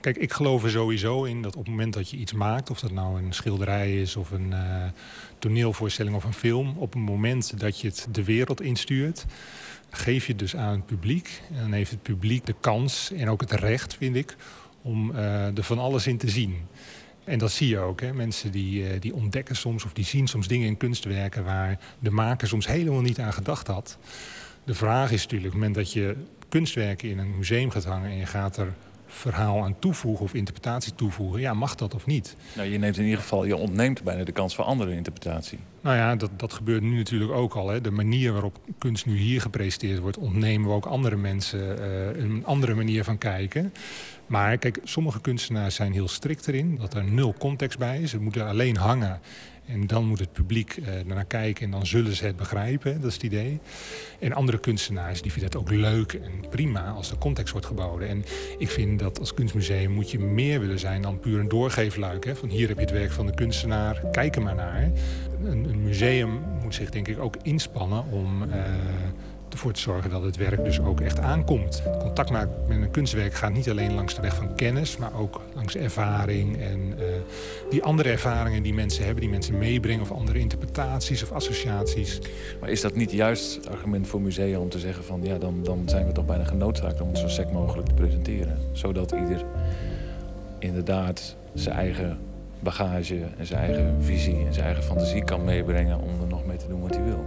Kijk, 0.00 0.16
ik 0.16 0.32
geloof 0.32 0.64
er 0.64 0.70
sowieso 0.70 1.24
in 1.24 1.42
dat 1.42 1.56
op 1.56 1.62
het 1.62 1.70
moment 1.70 1.94
dat 1.94 2.10
je 2.10 2.16
iets 2.16 2.32
maakt, 2.32 2.70
of 2.70 2.80
dat 2.80 2.90
nou 2.90 3.22
een 3.22 3.32
schilderij 3.32 4.00
is 4.00 4.16
of 4.16 4.30
een 4.30 4.54
toneelvoorstelling 5.46 6.16
of 6.16 6.24
een 6.24 6.32
film, 6.32 6.74
op 6.76 6.92
het 6.92 7.02
moment 7.02 7.60
dat 7.60 7.80
je 7.80 7.88
het 7.88 8.08
de 8.10 8.24
wereld 8.24 8.60
instuurt, 8.60 9.26
geef 9.90 10.26
je 10.26 10.34
dus 10.34 10.56
aan 10.56 10.72
het 10.72 10.86
publiek. 10.86 11.42
En 11.54 11.60
dan 11.60 11.72
heeft 11.72 11.90
het 11.90 12.02
publiek 12.02 12.46
de 12.46 12.54
kans 12.60 13.12
en 13.12 13.28
ook 13.28 13.40
het 13.40 13.52
recht, 13.52 13.94
vind 13.94 14.16
ik, 14.16 14.36
om 14.82 15.14
eh, 15.14 15.56
er 15.56 15.62
van 15.62 15.78
alles 15.78 16.06
in 16.06 16.18
te 16.18 16.28
zien. 16.28 16.56
En 17.24 17.38
dat 17.38 17.52
zie 17.52 17.68
je 17.68 17.78
ook. 17.78 18.00
Hè? 18.00 18.12
Mensen 18.12 18.50
die, 18.50 18.88
eh, 18.88 19.00
die 19.00 19.14
ontdekken 19.14 19.56
soms 19.56 19.84
of 19.84 19.92
die 19.92 20.04
zien 20.04 20.26
soms 20.26 20.48
dingen 20.48 20.66
in 20.66 20.76
kunstwerken 20.76 21.44
waar 21.44 21.78
de 21.98 22.10
maker 22.10 22.48
soms 22.48 22.66
helemaal 22.66 23.00
niet 23.00 23.18
aan 23.18 23.32
gedacht 23.32 23.66
had. 23.66 23.98
De 24.64 24.74
vraag 24.74 25.10
is 25.12 25.22
natuurlijk, 25.22 25.54
op 25.54 25.60
het 25.60 25.68
moment 25.68 25.74
dat 25.74 25.92
je 25.92 26.16
kunstwerken 26.48 27.10
in 27.10 27.18
een 27.18 27.36
museum 27.36 27.70
gaat 27.70 27.84
hangen 27.84 28.10
en 28.10 28.16
je 28.16 28.26
gaat 28.26 28.56
er 28.56 28.74
verhaal 29.16 29.64
aan 29.64 29.78
toevoegen 29.78 30.24
of 30.24 30.34
interpretatie 30.34 30.94
toevoegen, 30.94 31.40
ja, 31.40 31.54
mag 31.54 31.74
dat 31.74 31.94
of 31.94 32.06
niet? 32.06 32.36
Nou, 32.52 32.68
je 32.68 32.78
neemt 32.78 32.96
in 32.96 33.04
ieder 33.04 33.20
geval, 33.20 33.44
je 33.44 33.56
ontneemt 33.56 34.02
bijna 34.02 34.24
de 34.24 34.32
kans 34.32 34.54
voor 34.54 34.64
andere 34.64 34.94
interpretatie. 34.94 35.58
Nou 35.80 35.96
ja, 35.96 36.16
dat, 36.16 36.30
dat 36.36 36.52
gebeurt 36.52 36.82
nu 36.82 36.96
natuurlijk 36.96 37.32
ook 37.32 37.54
al. 37.54 37.68
Hè. 37.68 37.80
De 37.80 37.90
manier 37.90 38.32
waarop 38.32 38.58
kunst 38.78 39.06
nu 39.06 39.16
hier 39.16 39.40
gepresenteerd 39.40 39.98
wordt, 39.98 40.18
ontnemen 40.18 40.68
we 40.68 40.74
ook 40.74 40.86
andere 40.86 41.16
mensen 41.16 41.78
eh, 41.78 42.22
een 42.22 42.42
andere 42.44 42.74
manier 42.74 43.04
van 43.04 43.18
kijken. 43.18 43.72
Maar 44.26 44.58
kijk, 44.58 44.80
sommige 44.84 45.20
kunstenaars 45.20 45.74
zijn 45.74 45.92
heel 45.92 46.08
strikt 46.08 46.48
erin, 46.48 46.76
dat 46.80 46.94
er 46.94 47.04
nul 47.04 47.34
context 47.38 47.78
bij 47.78 48.00
is. 48.00 48.12
Het 48.12 48.20
moet 48.20 48.36
er 48.36 48.46
alleen 48.46 48.76
hangen. 48.76 49.20
En 49.66 49.86
dan 49.86 50.04
moet 50.04 50.18
het 50.18 50.32
publiek 50.32 50.78
naar 51.06 51.24
kijken 51.24 51.64
en 51.64 51.70
dan 51.70 51.86
zullen 51.86 52.16
ze 52.16 52.24
het 52.24 52.36
begrijpen. 52.36 53.00
Dat 53.00 53.08
is 53.08 53.14
het 53.14 53.22
idee. 53.22 53.60
En 54.18 54.32
andere 54.32 54.58
kunstenaars 54.58 55.22
die 55.22 55.32
vinden 55.32 55.50
het 55.50 55.60
ook 55.60 55.70
leuk 55.70 56.12
en 56.12 56.48
prima 56.50 56.90
als 56.90 57.10
er 57.10 57.18
context 57.18 57.52
wordt 57.52 57.66
geboden. 57.66 58.08
En 58.08 58.24
ik 58.58 58.70
vind 58.70 58.98
dat 58.98 59.18
als 59.18 59.34
kunstmuseum 59.34 59.90
moet 59.90 60.10
je 60.10 60.18
meer 60.18 60.60
willen 60.60 60.78
zijn 60.78 61.02
dan 61.02 61.20
puur 61.20 61.40
een 61.40 61.48
doorgeefluik. 61.48 62.24
Hè? 62.24 62.36
Van 62.36 62.48
hier 62.48 62.68
heb 62.68 62.76
je 62.76 62.82
het 62.82 62.92
werk 62.92 63.12
van 63.12 63.26
de 63.26 63.34
kunstenaar, 63.34 64.02
kijk 64.12 64.36
er 64.36 64.42
maar 64.42 64.54
naar. 64.54 64.90
Een, 65.44 65.64
een 65.64 65.82
museum 65.82 66.40
moet 66.62 66.74
zich 66.74 66.90
denk 66.90 67.08
ik 67.08 67.18
ook 67.18 67.36
inspannen 67.42 68.04
om 68.10 68.42
eh, 68.42 68.64
ervoor 69.56 69.72
te 69.72 69.80
zorgen 69.80 70.10
dat 70.10 70.22
het 70.22 70.36
werk 70.36 70.64
dus 70.64 70.80
ook 70.80 71.00
echt 71.00 71.20
aankomt. 71.20 71.82
Contact 71.98 72.30
maken 72.30 72.54
met 72.68 72.76
een 72.76 72.90
kunstwerk 72.90 73.34
gaat 73.34 73.52
niet 73.52 73.70
alleen 73.70 73.94
langs 73.94 74.14
de 74.14 74.20
weg 74.20 74.34
van 74.34 74.54
kennis, 74.54 74.96
maar 74.96 75.18
ook 75.18 75.40
langs 75.54 75.76
ervaring 75.76 76.60
en 76.60 76.94
eh, 76.98 77.04
die 77.70 77.82
andere 77.82 78.10
ervaringen 78.10 78.62
die 78.62 78.74
mensen 78.74 79.04
hebben, 79.04 79.20
die 79.20 79.30
mensen 79.30 79.58
meebrengen 79.58 80.02
of 80.02 80.12
andere 80.12 80.38
interpretaties 80.38 81.22
of 81.22 81.32
associaties. 81.32 82.20
Maar 82.60 82.70
is 82.70 82.80
dat 82.80 82.94
niet 82.94 83.12
juist 83.12 83.54
het 83.54 83.68
argument 83.68 84.06
voor 84.06 84.20
musea 84.20 84.58
om 84.58 84.68
te 84.68 84.78
zeggen 84.78 85.04
van... 85.04 85.20
ja, 85.22 85.38
dan, 85.38 85.62
dan 85.62 85.82
zijn 85.86 86.06
we 86.06 86.12
toch 86.12 86.26
bijna 86.26 86.44
genoodzaakt 86.44 87.00
om 87.00 87.08
het 87.08 87.18
zo 87.18 87.28
sec 87.28 87.50
mogelijk 87.50 87.88
te 87.88 87.94
presenteren. 87.94 88.58
Zodat 88.72 89.12
ieder 89.12 89.44
inderdaad 90.58 91.36
zijn 91.54 91.76
eigen 91.76 92.18
bagage 92.60 93.20
en 93.38 93.46
zijn 93.46 93.60
eigen 93.60 93.96
visie 94.00 94.46
en 94.46 94.52
zijn 94.52 94.66
eigen 94.66 94.84
fantasie 94.84 95.24
kan 95.24 95.44
meebrengen... 95.44 96.00
om 96.00 96.20
er 96.20 96.26
nog 96.28 96.46
mee 96.46 96.56
te 96.56 96.68
doen 96.68 96.80
wat 96.80 96.94
hij 96.94 97.04
wil. 97.04 97.24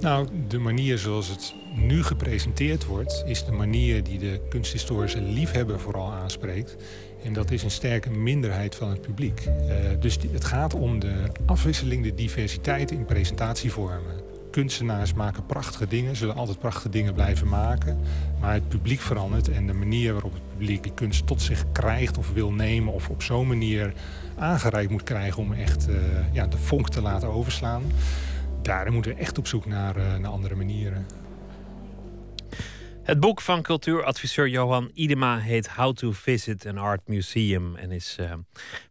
Nou, 0.00 0.28
de 0.48 0.58
manier 0.58 0.98
zoals 0.98 1.28
het 1.28 1.54
nu 1.74 2.02
gepresenteerd 2.02 2.84
wordt, 2.84 3.22
is 3.26 3.44
de 3.44 3.52
manier 3.52 4.04
die 4.04 4.18
de 4.18 4.40
kunsthistorische 4.48 5.20
liefhebber 5.20 5.80
vooral 5.80 6.12
aanspreekt. 6.12 6.76
En 7.24 7.32
dat 7.32 7.50
is 7.50 7.62
een 7.62 7.70
sterke 7.70 8.10
minderheid 8.10 8.74
van 8.74 8.88
het 8.90 9.00
publiek. 9.00 9.40
Eh, 9.40 9.76
dus 10.00 10.18
het 10.32 10.44
gaat 10.44 10.74
om 10.74 10.98
de 10.98 11.14
afwisseling, 11.46 12.02
de 12.02 12.14
diversiteit 12.14 12.90
in 12.90 13.04
presentatievormen. 13.04 14.24
Kunstenaars 14.50 15.12
maken 15.12 15.46
prachtige 15.46 15.86
dingen, 15.86 16.16
zullen 16.16 16.34
altijd 16.34 16.58
prachtige 16.58 16.88
dingen 16.88 17.14
blijven 17.14 17.48
maken. 17.48 17.98
Maar 18.40 18.52
het 18.52 18.68
publiek 18.68 19.00
verandert 19.00 19.48
en 19.48 19.66
de 19.66 19.72
manier 19.72 20.12
waarop 20.12 20.32
het 20.32 20.48
publiek 20.50 20.82
die 20.82 20.94
kunst 20.94 21.26
tot 21.26 21.42
zich 21.42 21.64
krijgt 21.72 22.18
of 22.18 22.32
wil 22.32 22.52
nemen... 22.52 22.92
of 22.92 23.08
op 23.08 23.22
zo'n 23.22 23.46
manier 23.46 23.92
aangereikt 24.38 24.90
moet 24.90 25.02
krijgen 25.02 25.42
om 25.42 25.52
echt 25.52 25.88
eh, 25.88 25.94
ja, 26.32 26.46
de 26.46 26.58
vonk 26.58 26.88
te 26.88 27.02
laten 27.02 27.28
overslaan... 27.28 27.82
daar 28.66 28.92
moeten 28.92 29.14
we 29.14 29.20
echt 29.20 29.38
op 29.38 29.46
zoek 29.46 29.66
naar, 29.66 29.96
eh, 29.96 30.16
naar 30.16 30.30
andere 30.30 30.54
manieren. 30.54 31.06
Het 33.02 33.20
boek 33.20 33.40
van 33.40 33.62
cultuuradviseur 33.62 34.48
Johan 34.48 34.90
Idema 34.94 35.38
heet 35.38 35.68
How 35.68 35.94
to 35.94 36.12
Visit 36.12 36.66
an 36.66 36.78
Art 36.78 37.08
Museum 37.08 37.76
en 37.76 37.90
is 37.90 38.16
eh, 38.18 38.32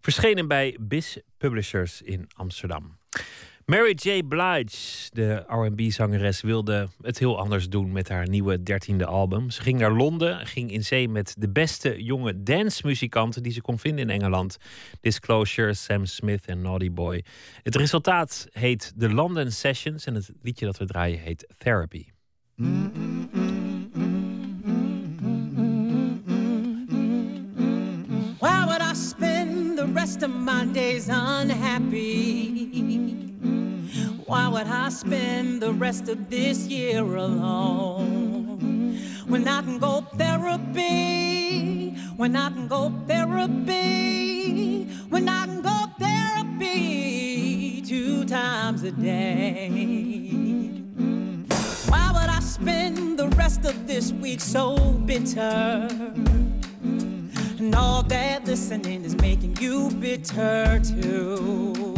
verschenen 0.02 0.47
bij 0.47 0.77
BIS 0.80 1.19
Publishers 1.38 2.02
in 2.02 2.30
Amsterdam. 2.35 2.97
Mary 3.65 3.93
J. 3.95 4.21
Blige, 4.27 5.09
de 5.11 5.43
RB-zangeres, 5.47 6.41
wilde 6.41 6.87
het 7.01 7.19
heel 7.19 7.39
anders 7.39 7.69
doen 7.69 7.91
met 7.91 8.09
haar 8.09 8.29
nieuwe 8.29 8.63
dertiende 8.63 9.05
album. 9.05 9.49
Ze 9.49 9.61
ging 9.61 9.79
naar 9.79 9.91
Londen, 9.91 10.47
ging 10.47 10.71
in 10.71 10.83
zee 10.83 11.09
met 11.09 11.35
de 11.37 11.49
beste 11.49 12.03
jonge 12.03 12.43
dancemuzikanten 12.43 13.43
die 13.43 13.51
ze 13.51 13.61
kon 13.61 13.79
vinden 13.79 14.09
in 14.09 14.21
Engeland. 14.21 14.57
Disclosure, 15.01 15.73
Sam 15.73 16.05
Smith 16.05 16.45
en 16.45 16.61
Naughty 16.61 16.91
Boy. 16.91 17.23
Het 17.63 17.75
resultaat 17.75 18.47
heet 18.51 18.93
The 18.97 19.09
London 19.09 19.51
Sessions 19.51 20.05
en 20.05 20.15
het 20.15 20.31
liedje 20.41 20.65
dat 20.65 20.77
we 20.77 20.85
draaien 20.85 21.19
heet 21.19 21.47
Therapy. 21.57 22.05
The 29.75 29.91
rest 29.93 29.93
rest 29.93 30.23
of 30.23 30.31
my 30.31 30.65
days 30.65 31.09
unhappy? 31.09 33.24
Why 34.26 34.47
would 34.47 34.65
I 34.65 34.89
spend 34.89 35.61
the 35.61 35.72
rest 35.72 36.10
of 36.10 36.31
this 36.31 36.65
year 36.65 37.03
alone? 37.03 38.97
When 39.27 39.47
I 39.47 39.61
can 39.61 39.77
go 39.77 40.02
therapy, 40.18 41.91
when 42.18 42.35
I 42.35 42.49
can 42.49 42.68
go 42.68 42.91
therapy, 43.06 44.85
when 45.10 45.30
I 45.30 45.45
can 45.45 45.61
go 45.61 45.85
therapy 45.99 47.84
two 47.84 48.26
times 48.26 48.81
a 48.81 48.91
day. 48.91 49.69
Why 51.88 52.11
would 52.11 52.30
I 52.30 52.39
spend 52.39 53.19
the 53.19 53.27
rest 53.38 53.64
of 53.64 53.85
this 53.85 54.11
week 54.11 54.41
so 54.41 54.76
bitter? 55.06 55.88
And 57.60 57.76
all 57.76 58.02
that 58.02 58.45
listening 58.45 59.06
is 59.06 59.15
making 59.18 59.57
you 59.57 59.91
bitter 59.91 60.81
too. 60.84 61.94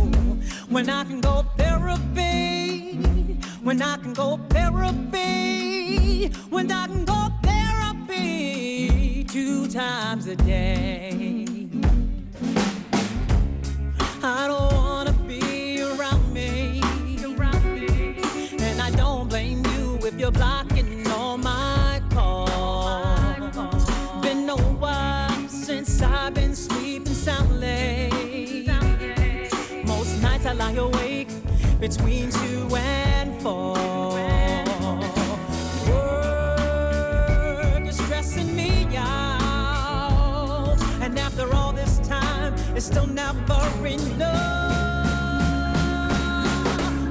When 0.77 0.91
I 0.91 1.03
can 1.05 1.21
go 1.21 1.43
therapy, 1.57 2.93
when 3.63 3.81
I 3.81 3.97
can 3.97 4.13
go 4.13 4.39
therapy, 4.47 6.27
when 6.51 6.71
I 6.71 6.85
can 6.85 7.03
go 7.03 7.31
therapy 7.41 9.23
two 9.23 9.67
times 9.69 10.27
a 10.27 10.35
day. 10.35 11.47
I 14.21 14.47
don't 14.47 14.71
wanna 14.71 15.13
be 15.27 15.81
around 15.81 16.31
me, 16.31 16.83
and 18.59 18.79
I 18.79 18.91
don't 18.91 19.27
blame 19.29 19.65
you 19.73 19.97
if 20.03 20.13
you're 20.19 20.29
blocking 20.29 20.76
between 31.87 32.29
two 32.29 32.67
and 32.75 33.41
four. 33.41 33.73
Work 35.87 37.87
is 37.87 37.97
stressing 37.97 38.53
me 38.53 38.85
out, 38.97 40.75
and 41.01 41.17
after 41.17 41.53
all 41.55 41.71
this 41.71 41.99
time, 41.99 42.53
it's 42.75 42.87
still 42.87 43.07
never 43.07 43.63
enough. 43.85 44.35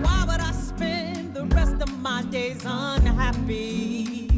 Why 0.05 0.25
would 0.29 0.41
I 0.41 0.53
spend 0.53 1.33
the 1.33 1.47
rest 1.57 1.81
of 1.81 1.91
my 2.03 2.21
days 2.25 2.63
unhappy? 2.67 4.29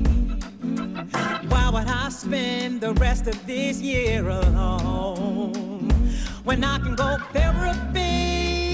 Why 1.49 1.71
would 1.75 1.89
I 1.89 2.11
spend 2.11 2.81
the 2.81 2.95
rest 2.95 3.27
of 3.27 3.45
this 3.45 3.81
year 3.81 4.29
alone? 4.29 5.91
When 6.45 6.63
I 6.63 6.79
can 6.79 6.95
go 6.95 7.17
therapy, 7.33 8.68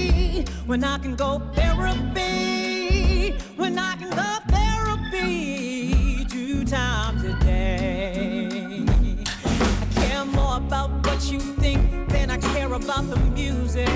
when 0.65 0.83
I 0.83 0.97
can 0.97 1.15
go 1.15 1.39
therapy, 1.53 3.31
when 3.55 3.79
I 3.79 3.95
can 3.95 4.09
go 4.09 4.39
therapy 4.49 6.25
two 6.25 6.65
times 6.65 7.23
a 7.23 7.33
day. 7.45 8.83
I 8.87 9.85
care 9.95 10.25
more 10.25 10.57
about 10.57 10.89
what 11.05 11.31
you 11.31 11.39
think 11.39 12.09
than 12.09 12.29
I 12.31 12.37
care 12.37 12.71
about 12.73 13.09
the 13.09 13.17
music. 13.33 13.87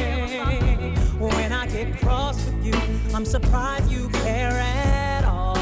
When 1.19 1.51
I 1.51 1.67
get 1.67 1.97
cross 1.99 2.45
with 2.45 2.65
you, 2.65 2.73
I'm 3.13 3.25
surprised 3.25 3.91
you 3.91 4.07
care 4.09 4.51
at 4.51 5.25
all. 5.25 5.57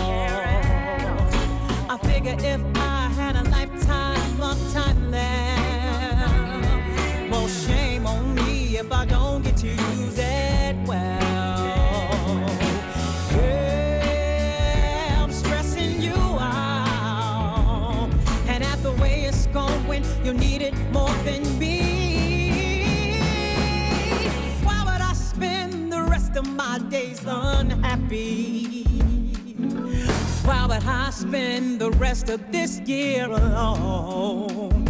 I 1.90 1.98
figure 2.04 2.36
if 2.38 2.77
days 26.80 27.22
unhappy? 27.26 28.84
Why 30.44 30.66
would 30.66 30.84
I 30.86 31.10
spend 31.10 31.80
the 31.80 31.92
rest 31.92 32.30
of 32.30 32.52
this 32.52 32.80
year 32.82 33.26
alone 33.26 34.86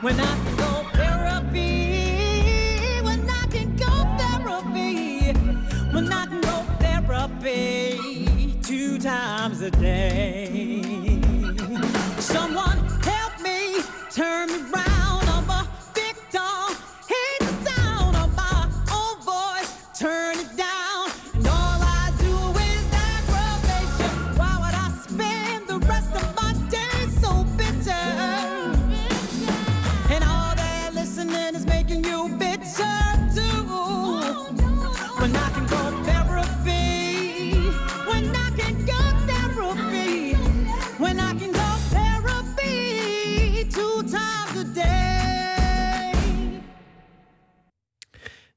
when 0.00 0.20
I 0.20 0.34
can 0.44 0.56
go 0.56 0.84
therapy? 0.92 2.00
When 3.02 3.28
I 3.28 3.46
can 3.50 3.76
go 3.76 3.92
therapy? 4.18 5.32
When 5.92 6.12
I 6.12 6.26
can 6.26 6.40
go 6.40 6.64
therapy 6.80 8.56
two 8.62 8.98
times 8.98 9.60
a 9.60 9.70
day? 9.70 11.20
Someone 12.18 12.78
help 13.02 13.40
me 13.42 13.82
turn 14.10 14.48
me 14.48 14.58
round. 14.70 15.01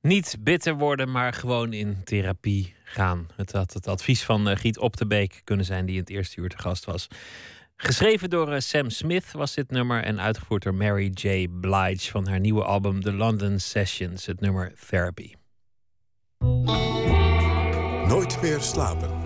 Niet 0.06 0.38
bitter 0.40 0.76
worden, 0.77 1.11
maar 1.11 1.34
gewoon 1.34 1.73
in 1.73 2.03
therapie 2.03 2.76
gaan. 2.84 3.27
Het 3.36 3.52
had 3.52 3.73
het 3.73 3.88
advies 3.88 4.23
van 4.23 4.49
eh, 4.49 4.57
Giet 4.57 4.77
Op 4.77 4.98
de 4.98 5.07
Beek 5.07 5.41
kunnen 5.44 5.65
zijn, 5.65 5.86
die 5.86 5.95
in 5.95 6.02
het 6.02 6.10
eerste 6.10 6.41
uur 6.41 6.49
te 6.49 6.57
gast 6.57 6.86
was. 6.86 7.07
Geschreven 7.76 8.30
door 8.30 8.52
eh, 8.52 8.60
Sam 8.60 8.90
Smith 8.90 9.32
was 9.32 9.53
dit 9.53 9.72
nummer 9.72 10.03
en 10.03 10.22
uitgevoerd 10.22 10.64
door 10.64 10.76
Mary 10.76 11.11
J. 11.14 11.48
Blige 11.48 12.11
van 12.11 12.27
haar 12.27 12.40
nieuwe 12.40 12.64
album 12.64 13.02
The 13.02 13.14
London 13.14 13.60
Sessions, 13.60 14.26
het 14.26 14.40
nummer 14.40 14.73
Therapy. 14.90 15.34
Nooit 18.07 18.41
meer 18.41 18.61
slapen. 18.61 19.24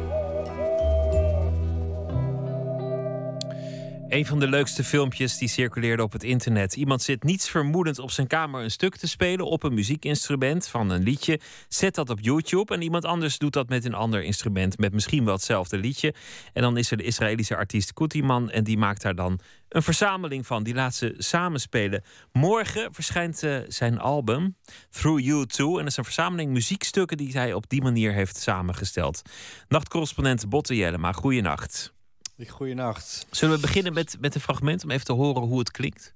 Een 4.09 4.25
van 4.25 4.39
de 4.39 4.47
leukste 4.47 4.83
filmpjes 4.83 5.37
die 5.37 5.47
circuleerde 5.47 6.03
op 6.03 6.11
het 6.11 6.23
internet. 6.23 6.75
Iemand 6.75 7.01
zit 7.01 7.23
niets 7.23 7.49
vermoedend 7.49 7.99
op 7.99 8.11
zijn 8.11 8.27
kamer 8.27 8.63
een 8.63 8.71
stuk 8.71 8.95
te 8.95 9.07
spelen 9.07 9.45
op 9.45 9.63
een 9.63 9.73
muziekinstrument 9.73 10.67
van 10.67 10.89
een 10.89 11.03
liedje. 11.03 11.39
Zet 11.67 11.95
dat 11.95 12.09
op 12.09 12.19
YouTube 12.21 12.73
en 12.73 12.81
iemand 12.81 13.05
anders 13.05 13.37
doet 13.37 13.53
dat 13.53 13.69
met 13.69 13.85
een 13.85 13.93
ander 13.93 14.23
instrument 14.23 14.77
met 14.77 14.93
misschien 14.93 15.25
wel 15.25 15.33
hetzelfde 15.33 15.77
liedje. 15.77 16.13
En 16.53 16.61
dan 16.61 16.77
is 16.77 16.91
er 16.91 16.97
de 16.97 17.03
Israëlische 17.03 17.55
artiest 17.55 17.93
Kutiman 17.93 18.49
en 18.49 18.63
die 18.63 18.77
maakt 18.77 19.01
daar 19.01 19.15
dan 19.15 19.39
een 19.69 19.83
verzameling 19.83 20.47
van. 20.47 20.63
Die 20.63 20.73
laat 20.73 20.95
ze 20.95 21.15
samenspelen. 21.17 22.03
Morgen 22.31 22.93
verschijnt 22.93 23.43
eh, 23.43 23.57
zijn 23.67 23.99
album 23.99 24.55
Through 24.89 25.23
You 25.23 25.45
Too. 25.45 25.71
En 25.71 25.79
dat 25.79 25.91
is 25.91 25.97
een 25.97 26.03
verzameling 26.03 26.51
muziekstukken 26.51 27.17
die 27.17 27.31
hij 27.31 27.53
op 27.53 27.69
die 27.69 27.81
manier 27.81 28.13
heeft 28.13 28.37
samengesteld. 28.37 29.21
Nachtcorrespondent 29.67 30.49
Botte 30.49 30.75
Jellema, 30.75 31.11
goeienacht. 31.11 31.97
Goeienacht. 32.47 33.25
Zullen 33.31 33.55
we 33.55 33.61
beginnen 33.61 33.93
met, 33.93 34.17
met 34.19 34.35
een 34.35 34.41
fragment 34.41 34.83
om 34.83 34.91
even 34.91 35.05
te 35.05 35.13
horen 35.13 35.41
hoe 35.41 35.59
het 35.59 35.71
klinkt? 35.71 36.13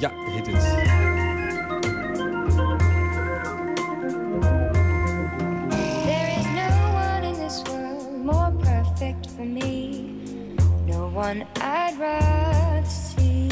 Ja, 0.00 0.12
hit 0.26 0.46
it. 0.46 0.60
There 6.04 6.32
is 6.38 6.46
no 6.54 6.68
one 6.94 7.26
in 7.26 7.34
this 7.34 7.62
world 7.62 8.24
more 8.24 8.52
perfect 8.52 9.30
for 9.36 9.44
me. 9.44 10.02
No 10.86 11.10
one 11.14 11.46
I'd 11.60 11.96
rather 11.98 12.86
see. 12.86 13.48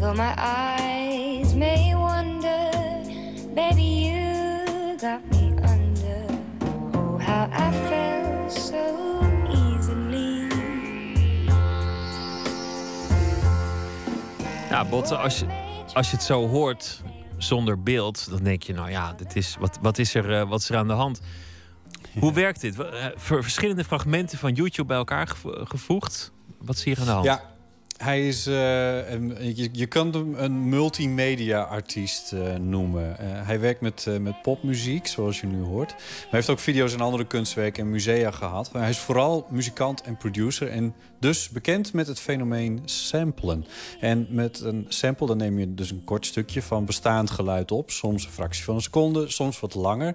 Though 0.00 0.14
my 0.14 0.34
eyes 0.36 1.54
may 1.54 1.94
wander, 1.94 2.70
baby, 3.54 3.82
you 3.82 4.96
got 5.00 5.20
me 5.30 5.52
under. 5.62 6.24
Oh, 6.94 7.18
how 7.18 7.48
I 7.52 7.72
fell 7.88 8.27
Ja, 14.70 14.84
Botte, 14.84 15.16
als 15.16 15.38
je, 15.38 15.46
als 15.94 16.10
je 16.10 16.16
het 16.16 16.24
zo 16.24 16.48
hoort 16.48 17.02
zonder 17.36 17.82
beeld, 17.82 18.30
dan 18.30 18.42
denk 18.42 18.62
je, 18.62 18.72
nou 18.72 18.90
ja, 18.90 19.12
dit 19.12 19.36
is, 19.36 19.56
wat, 19.60 19.78
wat, 19.82 19.98
is 19.98 20.14
er, 20.14 20.38
eh, 20.40 20.48
wat 20.48 20.60
is 20.60 20.70
er 20.70 20.76
aan 20.76 20.86
de 20.86 20.92
hand? 20.92 21.20
Hoe 22.18 22.32
werkt 22.32 22.60
dit? 22.60 22.78
Eh, 22.80 23.06
ver- 23.16 23.42
Verschillende 23.42 23.84
fragmenten 23.84 24.38
van 24.38 24.52
YouTube 24.52 24.86
bij 24.88 24.96
elkaar 24.96 25.26
gevo- 25.26 25.64
gevoegd. 25.64 26.32
Wat 26.60 26.78
zie 26.78 26.94
je 26.94 27.00
aan 27.00 27.06
de 27.06 27.12
hand? 27.12 27.24
Ja, 27.24 27.42
hij 27.98 28.28
is, 28.28 28.46
eh, 28.46 29.10
een, 29.10 29.36
je, 29.72 29.86
kan 29.86 30.12
hem 30.12 30.34
een 30.34 30.68
multimedia-artiest 30.68 32.32
eh, 32.32 32.54
noemen. 32.54 33.18
Eh, 33.18 33.46
hij 33.46 33.60
werkt 33.60 33.80
met, 33.80 34.06
met 34.20 34.42
popmuziek, 34.42 35.06
zoals 35.06 35.40
je 35.40 35.46
nu 35.46 35.62
hoort. 35.62 35.90
Maar 35.90 35.98
hij 36.20 36.28
heeft 36.30 36.50
ook 36.50 36.58
video's 36.58 36.92
en 36.92 37.00
andere 37.00 37.26
kunstwerken 37.26 37.82
en 37.82 37.90
musea 37.90 38.30
gehad. 38.30 38.72
Hij 38.72 38.90
is 38.90 38.98
vooral 38.98 39.46
muzikant 39.50 40.02
en 40.02 40.16
producer. 40.16 40.68
En 40.68 40.94
dus 41.20 41.48
bekend 41.48 41.92
met 41.92 42.06
het 42.06 42.20
fenomeen 42.20 42.80
samplen. 42.84 43.64
En 44.00 44.26
met 44.30 44.60
een 44.60 44.84
sample 44.88 45.26
dan 45.26 45.36
neem 45.36 45.58
je 45.58 45.74
dus 45.74 45.90
een 45.90 46.04
kort 46.04 46.26
stukje 46.26 46.62
van 46.62 46.84
bestaand 46.84 47.30
geluid 47.30 47.72
op. 47.72 47.90
Soms 47.90 48.24
een 48.24 48.30
fractie 48.30 48.64
van 48.64 48.74
een 48.74 48.82
seconde, 48.82 49.30
soms 49.30 49.60
wat 49.60 49.74
langer. 49.74 50.14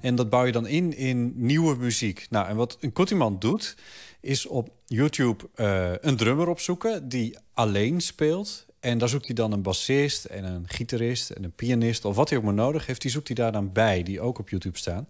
En 0.00 0.14
dat 0.14 0.30
bouw 0.30 0.44
je 0.44 0.52
dan 0.52 0.66
in 0.66 0.96
in 0.96 1.32
nieuwe 1.36 1.76
muziek. 1.76 2.26
Nou, 2.30 2.48
en 2.48 2.56
wat 2.56 2.76
een 2.80 2.92
Kotiman 2.92 3.38
doet 3.38 3.76
is 4.20 4.46
op 4.46 4.70
YouTube 4.86 5.48
eh, 5.54 5.92
een 6.00 6.16
drummer 6.16 6.48
opzoeken 6.48 7.08
die 7.08 7.36
alleen 7.54 8.00
speelt. 8.00 8.66
En 8.80 8.98
daar 8.98 9.08
zoekt 9.08 9.26
hij 9.26 9.34
dan 9.34 9.52
een 9.52 9.62
bassist 9.62 10.24
en 10.24 10.44
een 10.44 10.68
gitarist 10.68 11.30
en 11.30 11.44
een 11.44 11.52
pianist... 11.52 12.04
of 12.04 12.16
wat 12.16 12.28
hij 12.28 12.38
ook 12.38 12.44
maar 12.44 12.54
nodig 12.54 12.86
heeft, 12.86 13.02
die 13.02 13.10
zoekt 13.10 13.26
hij 13.26 13.36
daar 13.36 13.52
dan 13.52 13.72
bij... 13.72 14.02
die 14.02 14.20
ook 14.20 14.38
op 14.38 14.48
YouTube 14.48 14.78
staan. 14.78 15.08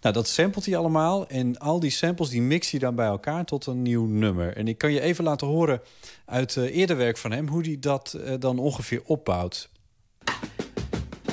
Nou, 0.00 0.14
dat 0.14 0.28
samplet 0.28 0.66
hij 0.66 0.76
allemaal. 0.76 1.28
En 1.28 1.58
al 1.58 1.80
die 1.80 1.90
samples 1.90 2.28
die 2.28 2.42
mixt 2.42 2.70
hij 2.70 2.80
dan 2.80 2.94
bij 2.94 3.06
elkaar 3.06 3.44
tot 3.44 3.66
een 3.66 3.82
nieuw 3.82 4.06
nummer. 4.06 4.56
En 4.56 4.68
ik 4.68 4.78
kan 4.78 4.92
je 4.92 5.00
even 5.00 5.24
laten 5.24 5.46
horen 5.46 5.80
uit 6.24 6.56
uh, 6.56 6.76
eerder 6.76 6.96
werk 6.96 7.16
van 7.16 7.32
hem... 7.32 7.48
hoe 7.48 7.62
hij 7.62 7.76
dat 7.80 8.16
uh, 8.16 8.34
dan 8.38 8.58
ongeveer 8.58 9.02
opbouwt. 9.04 9.70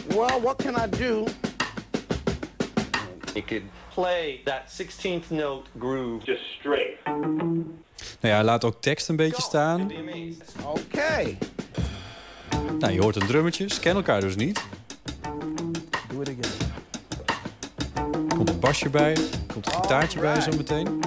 Well, 0.07 0.41
what 0.41 0.55
can 0.55 0.75
I 0.75 0.97
do? 0.97 1.25
You 3.33 3.45
could 3.45 3.63
play 3.99 4.41
that 4.45 4.81
16th 4.81 5.29
note 5.29 5.69
groove 5.79 6.23
just 6.25 6.43
straight. 6.59 7.05
Nou 7.05 8.33
ja, 8.33 8.35
hij 8.35 8.43
laat 8.43 8.63
ook 8.63 8.81
tekst 8.81 9.09
een 9.09 9.15
beetje 9.15 9.41
staan. 9.41 9.91
Oké. 10.65 10.79
Okay. 10.93 11.37
Nou, 12.79 12.93
je 12.93 13.01
hoort 13.01 13.15
een 13.15 13.27
drummetje. 13.27 13.65
Kennen 13.65 13.95
elkaar 13.95 14.21
dus 14.21 14.35
niet. 14.35 14.63
Do 16.13 16.21
it 16.21 16.29
again. 16.29 16.71
Komt 18.27 18.49
een 18.49 18.59
basje 18.59 18.89
bij. 18.89 19.17
Komt 19.53 19.65
een 19.65 19.73
gitaartje 19.73 20.19
bij 20.19 20.41
zo 20.41 20.51
meteen. 20.57 21.01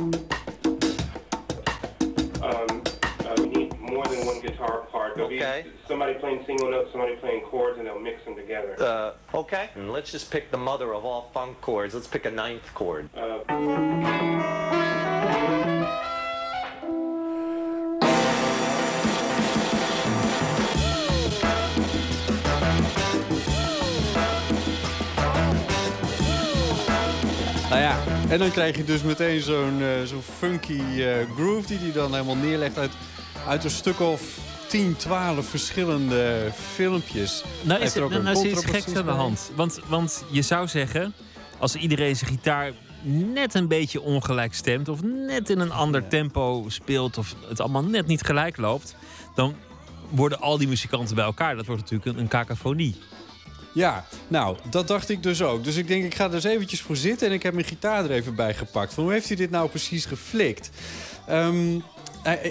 Guitar. 5.28 5.38
There'll 5.38 5.58
Okay. 5.58 5.62
be 5.70 5.86
somebody 5.88 6.14
playing 6.14 6.44
single 6.46 6.70
notes, 6.70 6.90
somebody 6.92 7.14
playing 7.16 7.42
chords, 7.50 7.78
and 7.78 7.86
they'll 7.86 7.98
mix 8.00 8.24
them 8.24 8.34
together. 8.36 8.76
Uh, 8.78 9.36
okay. 9.36 9.68
And 9.74 9.92
let's 9.92 10.10
just 10.12 10.30
pick 10.30 10.50
the 10.50 10.58
mother 10.58 10.92
of 10.94 11.04
all 11.04 11.30
funk 11.32 11.60
chords. 11.60 11.94
Let's 11.94 12.08
pick 12.08 12.24
a 12.26 12.30
ninth 12.30 12.68
chord. 12.74 13.08
Nou 27.70 27.80
ja, 27.82 27.98
en 28.28 28.38
dan 28.38 28.50
krijg 28.50 28.76
je 28.76 28.84
dus 28.84 29.02
meteen 29.02 29.40
zo'n 29.40 29.82
eh, 29.82 30.02
zo'n 30.04 30.22
funky 30.22 30.80
eh, 31.02 31.30
groove... 31.36 31.66
die 31.66 31.78
hij 31.78 31.92
dan 31.92 32.12
helemaal 32.12 32.36
neerlegt 32.36 32.78
uit, 32.78 32.90
uit 33.48 33.64
een 33.64 33.70
stuk 33.70 34.00
of 34.00 34.22
10, 34.72 34.96
12 34.96 35.48
verschillende 35.48 36.50
filmpjes. 36.74 37.44
Nou 37.62 37.80
is, 37.80 37.94
er 37.94 38.02
ook 38.02 38.10
nou, 38.10 38.26
een 38.26 38.32
nou 38.32 38.48
is 38.48 38.64
geks 38.64 38.94
aan 38.94 39.04
de 39.04 39.10
hand. 39.10 39.50
Want, 39.56 39.80
want 39.88 40.24
je 40.30 40.42
zou 40.42 40.68
zeggen, 40.68 41.14
als 41.58 41.74
iedereen 41.74 42.16
zijn 42.16 42.30
gitaar 42.30 42.72
net 43.32 43.54
een 43.54 43.68
beetje 43.68 44.00
ongelijk 44.00 44.54
stemt... 44.54 44.88
of 44.88 45.02
net 45.02 45.50
in 45.50 45.58
een 45.58 45.72
ander 45.72 46.08
tempo 46.08 46.64
speelt... 46.68 47.18
of 47.18 47.34
het 47.48 47.60
allemaal 47.60 47.84
net 47.84 48.06
niet 48.06 48.22
gelijk 48.22 48.56
loopt... 48.56 48.96
dan 49.34 49.54
worden 50.08 50.40
al 50.40 50.58
die 50.58 50.68
muzikanten 50.68 51.14
bij 51.14 51.24
elkaar. 51.24 51.56
Dat 51.56 51.66
wordt 51.66 51.80
natuurlijk 51.80 52.16
een, 52.16 52.22
een 52.22 52.28
cacophonie. 52.28 52.96
Ja, 53.74 54.06
nou, 54.28 54.56
dat 54.70 54.88
dacht 54.88 55.08
ik 55.08 55.22
dus 55.22 55.42
ook. 55.42 55.64
Dus 55.64 55.76
ik 55.76 55.86
denk, 55.86 56.04
ik 56.04 56.14
ga 56.14 56.24
er 56.24 56.34
eens 56.34 56.44
eventjes 56.44 56.80
voor 56.80 56.96
zitten... 56.96 57.28
en 57.28 57.34
ik 57.34 57.42
heb 57.42 57.54
mijn 57.54 57.66
gitaar 57.66 58.04
er 58.04 58.10
even 58.10 58.34
bij 58.34 58.54
gepakt. 58.54 58.94
Van 58.94 59.04
hoe 59.04 59.12
heeft 59.12 59.28
hij 59.28 59.36
dit 59.36 59.50
nou 59.50 59.68
precies 59.68 60.04
geflikt? 60.04 60.70
Ehm, 61.26 61.74
eh, 61.76 61.82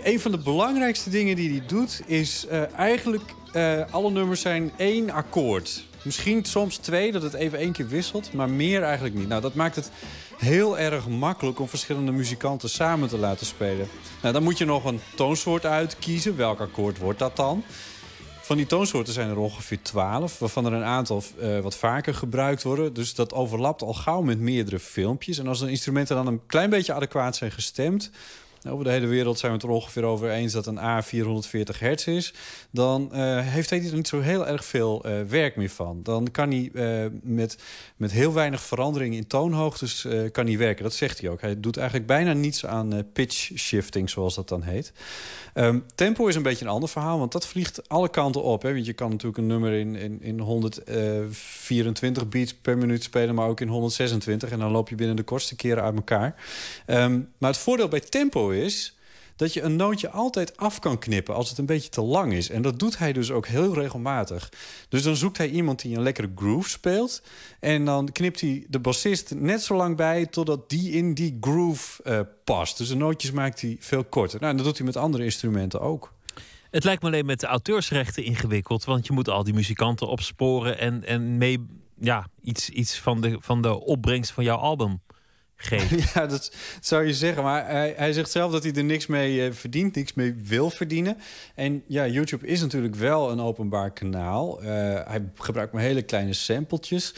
een 0.04 0.20
van 0.20 0.32
de 0.32 0.38
belangrijkste 0.38 1.10
dingen 1.10 1.36
die 1.36 1.50
hij 1.50 1.64
doet... 1.68 2.02
is 2.06 2.46
eh, 2.48 2.74
eigenlijk 2.74 3.24
eh, 3.52 3.82
alle 3.92 4.12
nummers 4.12 4.42
zijn 4.42 4.72
één 4.78 5.10
akkoord. 5.10 5.84
Misschien 6.04 6.46
soms 6.46 6.78
twee, 6.78 7.12
dat 7.12 7.22
het 7.22 7.34
even 7.34 7.60
één 7.60 7.72
keer 7.72 7.88
wisselt... 7.88 8.34
maar 8.34 8.50
meer 8.50 8.84
eigenlijk 8.84 9.16
niet. 9.16 9.28
Nou, 9.28 9.42
dat 9.42 9.54
maakt 9.54 9.76
het 9.76 9.92
heel 10.38 10.80
erg 10.80 11.08
makkelijk 11.08 11.60
om 11.60 11.68
verschillende 11.68 12.12
muzikanten 12.12 12.70
samen 12.70 13.10
te 13.10 13.18
laten 13.18 13.46
spelen. 13.46 13.88
Nou, 14.22 14.34
dan 14.34 14.44
moet 14.44 14.58
je 14.58 14.66
nog 14.66 14.86
een 14.86 15.00
toonsoort 15.16 15.66
uitkiezen. 15.66 16.38
Welk 16.38 16.60
akkoord 16.60 16.98
wordt 16.98 17.20
dat 17.20 17.36
dan? 17.36 17.64
Van 18.42 18.58
die 18.58 18.66
toonsoorten 18.66 19.14
zijn 19.14 19.30
er 19.30 19.38
ongeveer 19.38 19.82
12, 19.82 20.40
waarvan 20.40 20.66
er 20.66 20.74
een 20.74 20.84
aantal 20.84 21.24
eh, 21.40 21.60
wat 21.60 21.76
vaker 21.76 22.14
gebruikt 22.14 22.64
worden. 22.64 22.94
Dus 22.94 23.16
dat 23.16 23.34
overlapt 23.34 23.82
al 23.82 23.94
gauw 23.94 24.22
met 24.22 24.40
meerdere 24.40 24.80
filmpjes. 24.80 25.38
En 25.38 25.48
als 25.48 25.60
de 25.60 25.70
instrumenten 25.70 26.16
dan 26.16 26.28
een 26.28 26.42
klein 26.48 26.70
beetje 26.70 26.94
adequaat 26.94 27.36
zijn 27.36 27.52
gestemd. 27.52 28.12
Over 28.70 28.84
de 28.84 28.92
hele 28.92 29.08
wereld 29.08 29.40
zijn 29.40 29.52
we 29.52 29.58
het 29.58 29.68
er 29.68 29.74
ongeveer 29.74 30.04
over 30.04 30.30
eens 30.30 30.54
dat 30.54 30.66
een 30.66 30.80
A 30.80 31.04
440 31.04 31.80
hertz 31.80 32.08
is. 32.08 32.34
Dan 32.72 33.14
eh, 33.14 33.40
heeft 33.40 33.70
hij 33.70 33.86
er 33.86 33.96
niet 33.96 34.08
zo 34.08 34.20
heel 34.20 34.48
erg 34.48 34.66
veel 34.66 35.04
eh, 35.04 35.22
werk 35.22 35.56
meer 35.56 35.70
van. 35.70 36.00
Dan 36.04 36.32
kan 36.32 36.52
hij 36.52 36.72
eh, 36.74 37.12
met, 37.22 37.58
met 37.96 38.12
heel 38.12 38.34
weinig 38.34 38.62
verandering 38.62 39.16
in 39.16 39.28
toonhoogtes 39.28 40.08
kan 40.32 40.46
hij 40.46 40.58
werken. 40.58 40.84
Dat 40.84 40.94
zegt 40.94 41.22
hij 41.22 41.30
ook. 41.30 41.42
Hij 41.42 41.60
doet 41.60 41.78
eigenlijk 41.78 42.08
bijna 42.08 42.34
niets 42.34 42.66
aan 42.66 43.12
pitch 43.14 43.52
shifting, 43.56 44.10
zoals 44.10 44.36
dat 44.36 44.50
dan 44.50 44.62
heet. 44.64 44.94
Ehm, 45.54 45.80
tempo 45.96 46.28
is 46.28 46.36
een 46.36 46.44
beetje 46.44 46.66
een 46.66 46.72
ander 46.72 46.90
verhaal, 46.90 47.20
want 47.20 47.32
dat 47.32 47.48
vliegt 47.48 47.90
alle 47.90 48.10
kanten 48.10 48.44
op. 48.44 48.62
Hè? 48.62 48.74
Want 48.74 48.86
je 48.86 48.94
kan 48.94 49.10
natuurlijk 49.10 49.38
een 49.38 49.48
nummer 49.48 49.74
in, 49.74 49.96
in, 49.96 50.22
in 50.22 50.40
124 50.40 52.30
beats 52.30 52.54
per 52.54 52.78
minuut 52.78 53.04
spelen, 53.04 53.36
maar 53.36 53.48
ook 53.48 53.60
in 53.60 53.68
126. 53.68 54.52
En 54.52 54.60
dan 54.60 54.72
loop 54.72 54.90
je 54.90 54.96
binnen 54.96 55.16
de 55.16 55.24
kortste 55.24 55.56
keren 55.56 55.84
uit 55.84 55.96
elkaar. 55.96 56.36
Ehm, 56.86 57.20
maar 57.38 57.50
het 57.50 57.60
voordeel 57.60 57.88
bij 57.88 58.00
tempo 58.00 58.51
is 58.52 58.96
dat 59.42 59.54
je 59.54 59.62
een 59.62 59.76
nootje 59.76 60.10
altijd 60.10 60.58
af 60.58 60.80
kan 60.80 61.00
knippen 61.00 61.36
als 61.36 61.50
het 61.50 61.58
een 61.58 61.66
beetje 61.66 61.90
te 61.90 62.02
lang 62.02 62.34
is. 62.34 62.50
En 62.50 62.62
dat 62.62 62.80
doet 62.80 62.98
hij 62.98 63.14
dus 63.14 63.32
ook 63.32 63.48
heel 63.48 63.74
regelmatig. 63.74 64.52
Dus 64.90 65.04
dan 65.04 65.16
zoekt 65.16 65.38
hij 65.38 65.50
iemand 65.50 65.82
die 65.82 65.96
een 65.96 66.04
lekkere 66.04 66.32
groove 66.36 66.70
speelt. 66.70 67.22
En 67.60 67.86
dan 67.86 68.12
knipt 68.12 68.42
hij 68.42 68.66
de 68.70 68.80
bassist 68.80 69.34
net 69.36 69.62
zo 69.62 69.76
lang 69.76 69.96
bij 69.96 70.26
totdat 70.26 70.70
die 70.70 70.92
in 70.92 71.14
die 71.14 71.38
groove 71.42 72.04
eh, 72.04 72.20
past. 72.44 72.78
Dus 72.78 72.88
de 72.88 72.96
nootjes 72.96 73.32
maakt 73.32 73.62
hij 73.62 73.78
veel 73.80 74.04
korter. 74.04 74.40
Nou, 74.40 74.52
en 74.52 74.58
dat 74.58 74.66
doet 74.66 74.78
hij 74.78 74.86
met 74.86 74.98
andere 74.98 75.24
instrumenten 75.24 75.82
ook. 75.82 76.14
Het 76.72 76.84
lijkt 76.84 77.02
me 77.02 77.08
alleen 77.08 77.26
met 77.26 77.40
de 77.40 77.48
auteursrechten 77.48 78.24
ingewikkeld. 78.24 78.84
Want 78.84 79.08
je 79.08 79.14
moet 79.14 79.30
al 79.30 79.44
die 79.44 79.54
muzikanten 79.54 80.08
opsporen 80.08 80.80
en, 80.80 81.06
en 81.06 81.38
mee 81.38 81.66
ja, 82.00 82.28
iets, 82.42 82.70
iets 82.70 83.00
van, 83.00 83.22
de, 83.22 83.38
van 83.40 83.62
de 83.62 83.80
opbrengst 83.80 84.32
van 84.32 84.44
jouw 84.44 84.58
album 84.58 85.02
geven. 85.64 86.00
Ja, 86.14 86.26
dat 86.26 86.52
zou 86.82 87.06
je 87.06 87.14
zeggen. 87.14 87.44
Maar 87.44 87.68
hij, 87.68 87.94
hij 87.98 88.14
zegt 88.14 88.32
zelf 88.32 88.52
dat 88.52 88.64
hij 88.64 88.74
er 88.74 88.84
niks 88.84 89.08
mee 89.08 89.46
eh, 89.46 89.54
verdient, 89.54 89.96
niks 89.96 90.14
mee 90.14 90.34
wil 90.44 90.70
verdienen. 90.70 91.18
En 91.56 91.84
ja, 91.88 92.08
YouTube 92.08 92.48
is 92.48 92.62
natuurlijk 92.62 92.96
wel 92.96 93.32
een 93.32 93.40
openbaar 93.40 93.92
kanaal. 93.92 94.62
Eh, 94.62 94.68
hij 95.08 95.30
gebruikt 95.36 95.74
maar 95.74 95.82
hele 95.82 96.02
kleine 96.02 96.34
sampletjes. 96.34 97.14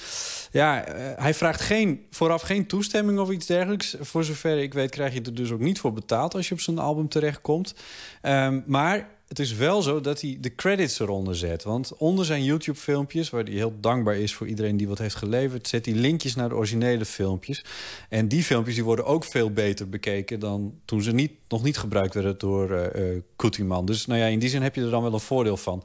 Ja, 0.52 0.86
eh, 0.86 1.24
hij 1.24 1.34
vraagt 1.34 1.62
geen, 1.62 2.06
vooraf 2.10 2.42
geen 2.42 2.68
toestemming 2.68 3.20
of 3.20 3.30
iets 3.30 3.46
dergelijks. 3.46 3.96
Voor 4.00 4.24
zover 4.24 4.58
ik 4.58 4.74
weet 4.74 4.90
krijg 4.90 5.14
je 5.14 5.22
er 5.22 5.36
dus 5.36 5.52
ook 5.52 5.60
niet 5.60 5.80
voor 5.80 5.94
betaald 5.94 6.36
als 6.36 6.48
je 6.48 6.54
op 6.54 6.60
zijn 6.60 6.80
album 6.80 7.10
terechtkomt. 7.10 7.76
Ehm, 8.22 8.62
maar 8.66 9.10
het 9.34 9.42
is 9.42 9.54
wel 9.54 9.82
zo 9.82 10.02
dat 10.02 10.22
hij 10.22 10.38
de 10.40 10.56
credits 10.56 11.00
eronder 11.00 11.36
zet. 11.36 11.64
Want 11.64 11.98
onder 11.98 12.26
zijn 12.26 12.44
YouTube-filmpjes, 12.44 13.30
waar 13.30 13.44
hij 13.44 13.54
heel 13.54 13.74
dankbaar 13.80 14.16
is 14.16 14.34
voor 14.34 14.48
iedereen 14.48 14.78
die 14.78 14.88
wat 14.88 14.98
heeft 14.98 15.16
geleverd, 15.16 15.68
zet 15.68 15.86
hij 15.86 15.96
linkjes 15.96 16.36
naar 16.36 16.50
de 16.50 16.56
originele 16.56 17.06
filmpjes. 17.06 17.66
En 18.10 18.28
die 18.28 18.44
filmpjes 18.44 18.76
die 18.76 18.84
worden 18.84 19.06
ook 19.06 19.26
veel 19.26 19.52
beter 19.52 19.90
bekeken 19.90 20.40
dan 20.40 20.74
toen 20.86 21.02
ze 21.02 21.12
niet, 21.12 21.32
nog 21.48 21.64
niet 21.64 21.78
gebruikt 21.78 22.14
werden 22.14 22.38
door 22.38 22.92
uh. 23.40 23.80
Dus 23.86 24.06
nou 24.06 24.20
ja, 24.20 24.26
in 24.26 24.40
die 24.40 24.50
zin 24.50 24.62
heb 24.62 24.76
je 24.76 24.82
er 24.82 24.90
dan 24.90 25.04
wel 25.04 25.14
een 25.14 25.20
voordeel 25.20 25.58
van. 25.58 25.84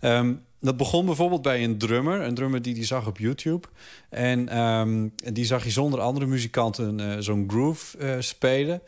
Um, 0.00 0.42
dat 0.60 0.76
begon 0.76 1.06
bijvoorbeeld 1.06 1.42
bij 1.42 1.64
een 1.64 1.78
drummer. 1.78 2.20
Een 2.20 2.34
drummer 2.34 2.62
die 2.62 2.74
die 2.74 2.84
zag 2.84 3.06
op 3.06 3.18
YouTube. 3.18 3.68
En 4.08 4.58
um, 4.58 5.12
die 5.32 5.44
zag 5.44 5.62
hij 5.62 5.72
zonder 5.72 6.00
andere 6.00 6.26
muzikanten 6.26 6.98
uh, 6.98 7.14
zo'n 7.18 7.44
groove 7.48 8.16
spelen. 8.18 8.82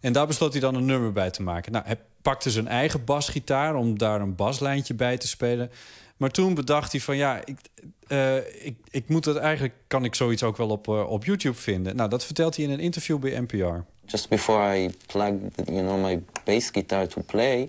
En 0.00 0.12
daar 0.12 0.26
besloot 0.26 0.52
hij 0.52 0.60
dan 0.60 0.74
een 0.74 0.84
nummer 0.84 1.12
bij 1.12 1.30
te 1.30 1.42
maken. 1.42 1.72
Nou, 1.72 1.84
hij 1.86 1.98
pakte 2.24 2.50
zijn 2.50 2.68
eigen 2.68 3.04
basgitaar 3.04 3.74
om 3.74 3.98
daar 3.98 4.20
een 4.20 4.34
baslijntje 4.34 4.94
bij 4.94 5.16
te 5.18 5.28
spelen. 5.28 5.70
Maar 6.16 6.30
toen 6.30 6.54
bedacht 6.54 6.92
hij 6.92 7.00
van 7.00 7.16
ja, 7.16 7.40
ik, 7.44 7.58
uh, 8.08 8.36
ik, 8.36 8.76
ik 8.90 9.08
moet 9.08 9.24
het 9.24 9.36
eigenlijk 9.36 9.74
kan 9.86 10.04
ik 10.04 10.14
zoiets 10.14 10.42
ook 10.42 10.56
wel 10.56 10.68
op, 10.68 10.88
uh, 10.88 11.10
op 11.10 11.24
YouTube 11.24 11.56
vinden. 11.56 11.96
Nou, 11.96 12.10
dat 12.10 12.24
vertelt 12.24 12.56
hij 12.56 12.64
in 12.64 12.70
een 12.70 12.80
interview 12.80 13.18
bij 13.18 13.40
NPR. 13.40 13.76
Just 14.06 14.28
before 14.28 14.78
I 14.78 14.90
plugged, 15.06 15.38
you 15.64 15.80
know, 15.80 16.04
my 16.04 16.22
bass 16.44 16.70
guitar 16.70 17.06
to 17.06 17.22
play, 17.26 17.68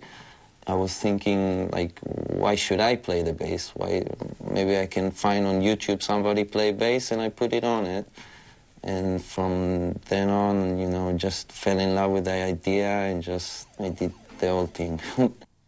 I 0.69 0.73
was 0.73 0.97
thinking 0.97 1.73
like, 1.75 2.01
why 2.39 2.55
should 2.55 2.91
I 2.91 2.97
play 2.97 3.23
the 3.23 3.33
bass? 3.33 3.71
Why 3.73 4.03
maybe 4.51 4.83
I 4.83 4.87
can 4.87 5.11
find 5.13 5.45
on 5.45 5.61
YouTube 5.61 6.01
somebody 6.01 6.45
play 6.45 6.75
bass 6.75 7.11
and 7.11 7.21
I 7.21 7.29
put 7.29 7.53
it 7.53 7.63
on 7.63 7.85
it. 7.85 8.05
And 8.83 9.21
from 9.21 9.93
then 10.07 10.29
on, 10.29 10.77
you 10.77 10.87
know, 10.87 11.13
just 11.17 11.51
fell 11.51 11.79
in 11.79 11.93
love 11.93 12.13
with 12.13 12.23
the 12.23 12.49
idea 12.49 12.87
and 12.87 13.23
just 13.23 13.67
I 13.79 13.89
did 13.89 14.11
the 14.45 14.51
whole 14.51 14.71
thing. 14.71 15.01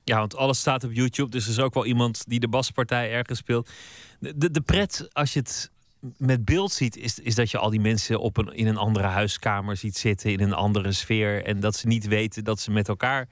Ja, 0.04 0.18
want 0.18 0.36
alles 0.36 0.60
staat 0.60 0.84
op 0.84 0.94
YouTube. 0.94 1.30
Dus 1.30 1.44
er 1.44 1.52
is 1.52 1.60
ook 1.60 1.74
wel 1.74 1.86
iemand 1.86 2.24
die 2.28 2.40
de 2.40 2.48
baspartij 2.48 3.12
ergens 3.12 3.40
speelt. 3.40 3.70
De, 4.20 4.38
de, 4.38 4.52
de 4.52 4.62
pret, 4.62 5.08
als 5.12 5.34
je 5.34 5.40
het 5.40 5.72
met 6.18 6.46
beeld 6.46 6.72
ziet, 6.72 6.98
is, 6.98 7.20
is 7.20 7.36
dat 7.36 7.52
je 7.52 7.58
al 7.58 7.70
die 7.70 7.80
mensen 7.80 8.20
op 8.20 8.38
een, 8.38 8.54
in 8.54 8.68
een 8.68 8.78
andere 8.78 9.08
huiskamer 9.08 9.78
ziet 9.78 9.98
zitten, 9.98 10.32
in 10.32 10.40
een 10.40 10.54
andere 10.54 10.92
sfeer. 10.92 11.44
En 11.44 11.60
dat 11.60 11.76
ze 11.76 11.88
niet 11.88 12.08
weten 12.08 12.44
dat 12.44 12.60
ze 12.60 12.72
met 12.72 12.88
elkaar 12.88 13.28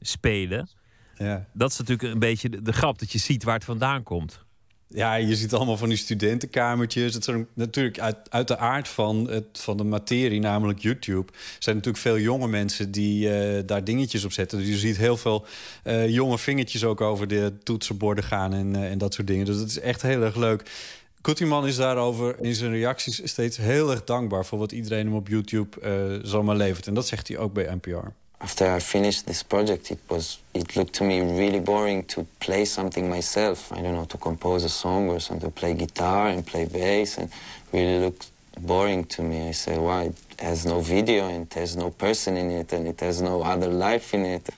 spelen. 0.00 0.68
Ja. 1.14 1.46
Dat 1.52 1.70
is 1.70 1.78
natuurlijk 1.78 2.12
een 2.12 2.18
beetje 2.18 2.48
de, 2.48 2.62
de 2.62 2.72
grap, 2.72 2.98
dat 2.98 3.12
je 3.12 3.18
ziet 3.18 3.44
waar 3.44 3.54
het 3.54 3.64
vandaan 3.64 4.02
komt. 4.02 4.44
Ja, 4.88 5.14
je 5.14 5.36
ziet 5.36 5.54
allemaal 5.54 5.76
van 5.76 5.88
die 5.88 5.98
studentenkamertjes. 5.98 7.14
Het 7.14 7.24
zijn 7.24 7.46
natuurlijk 7.54 7.98
uit, 7.98 8.16
uit 8.28 8.48
de 8.48 8.58
aard 8.58 8.88
van, 8.88 9.30
het, 9.30 9.46
van 9.52 9.76
de 9.76 9.84
materie, 9.84 10.40
namelijk 10.40 10.78
YouTube... 10.78 11.32
zijn 11.58 11.76
natuurlijk 11.76 12.04
veel 12.04 12.18
jonge 12.18 12.48
mensen 12.48 12.90
die 12.90 13.30
eh, 13.30 13.62
daar 13.66 13.84
dingetjes 13.84 14.24
op 14.24 14.32
zetten. 14.32 14.58
Dus 14.58 14.68
je 14.68 14.76
ziet 14.76 14.96
heel 14.96 15.16
veel 15.16 15.46
eh, 15.82 16.08
jonge 16.08 16.38
vingertjes 16.38 16.84
ook 16.84 17.00
over 17.00 17.28
de 17.28 17.52
toetsenborden 17.62 18.24
gaan 18.24 18.54
en, 18.54 18.76
eh, 18.76 18.90
en 18.90 18.98
dat 18.98 19.14
soort 19.14 19.26
dingen. 19.26 19.44
Dus 19.44 19.58
dat 19.58 19.68
is 19.68 19.80
echt 19.80 20.02
heel 20.02 20.22
erg 20.22 20.36
leuk. 20.36 20.70
Koeteman 21.20 21.66
is 21.66 21.76
daarover 21.76 22.36
in 22.40 22.54
zijn 22.54 22.70
reacties 22.70 23.20
steeds 23.24 23.56
heel 23.56 23.90
erg 23.90 24.04
dankbaar... 24.04 24.46
voor 24.46 24.58
wat 24.58 24.72
iedereen 24.72 25.06
hem 25.06 25.14
op 25.14 25.28
YouTube 25.28 26.20
zomaar 26.22 26.56
levert. 26.56 26.86
En 26.86 26.94
dat 26.94 27.06
zegt 27.06 27.28
hij 27.28 27.38
ook 27.38 27.52
bij 27.52 27.74
NPR. 27.74 28.08
After 28.38 28.76
I 28.76 28.80
finished 28.80 29.26
this 29.26 29.42
project, 29.42 29.90
it 29.90 29.98
was 30.08 30.38
it 30.52 30.76
looked 30.76 30.92
to 30.94 31.04
me 31.04 31.20
really 31.20 31.60
boring 31.60 32.04
to 32.06 32.26
play 32.38 32.64
something 32.64 33.08
myself. 33.08 33.72
I 33.72 33.80
don't 33.82 33.94
know 33.94 34.04
to 34.04 34.18
compose 34.18 34.64
a 34.64 34.68
song 34.68 35.08
or 35.08 35.20
something, 35.20 35.52
play 35.52 35.74
guitar 35.74 36.28
and 36.28 36.44
play 36.44 36.66
bass, 36.66 37.18
and 37.18 37.32
really 37.72 37.98
looked 37.98 38.30
boring 38.60 39.06
to 39.06 39.22
me. 39.22 39.48
I 39.48 39.52
said, 39.52 39.78
why? 39.78 40.04
It 40.04 40.40
has 40.40 40.64
no 40.64 40.80
video 40.80 41.28
and 41.28 41.44
it 41.44 41.54
has 41.54 41.74
no 41.74 41.90
person 41.90 42.36
in 42.36 42.50
it 42.50 42.72
and 42.72 42.86
it 42.86 43.00
has 43.00 43.20
no 43.20 43.42
other 43.42 43.72
life 43.72 44.16
in 44.16 44.24
it. 44.24 44.52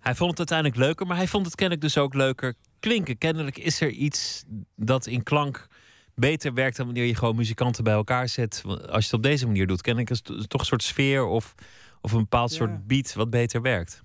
Hij 0.00 0.14
vond 0.14 0.30
het 0.30 0.38
uiteindelijk 0.38 0.78
leuker, 0.78 1.06
maar 1.06 1.16
hij 1.16 1.28
vond 1.28 1.46
het 1.46 1.54
kennelijk 1.54 1.86
dus 1.86 1.98
ook 1.98 2.14
leuker 2.14 2.54
klinken. 2.78 3.18
Kennelijk 3.18 3.58
is 3.58 3.80
er 3.80 3.90
iets 3.90 4.44
dat 4.76 5.06
in 5.06 5.22
klank 5.22 5.68
beter 6.14 6.54
werkt 6.54 6.76
dan 6.76 6.86
wanneer 6.86 7.04
je 7.04 7.14
gewoon 7.14 7.36
muzikanten 7.36 7.84
bij 7.84 7.92
elkaar 7.92 8.28
zet. 8.28 8.62
Als 8.66 8.78
je 8.78 8.92
het 8.92 9.12
op 9.12 9.22
deze 9.22 9.46
manier 9.46 9.66
doet, 9.66 9.80
kennelijk 9.80 10.10
is 10.10 10.22
het 10.24 10.48
toch 10.48 10.60
een 10.60 10.66
soort 10.66 10.82
sfeer 10.82 11.24
of 11.24 11.54
of 12.00 12.12
een 12.12 12.18
bepaald 12.18 12.52
soort 12.52 12.86
beat 12.86 13.14
wat 13.14 13.30
beter 13.30 13.62
werkt? 13.62 14.02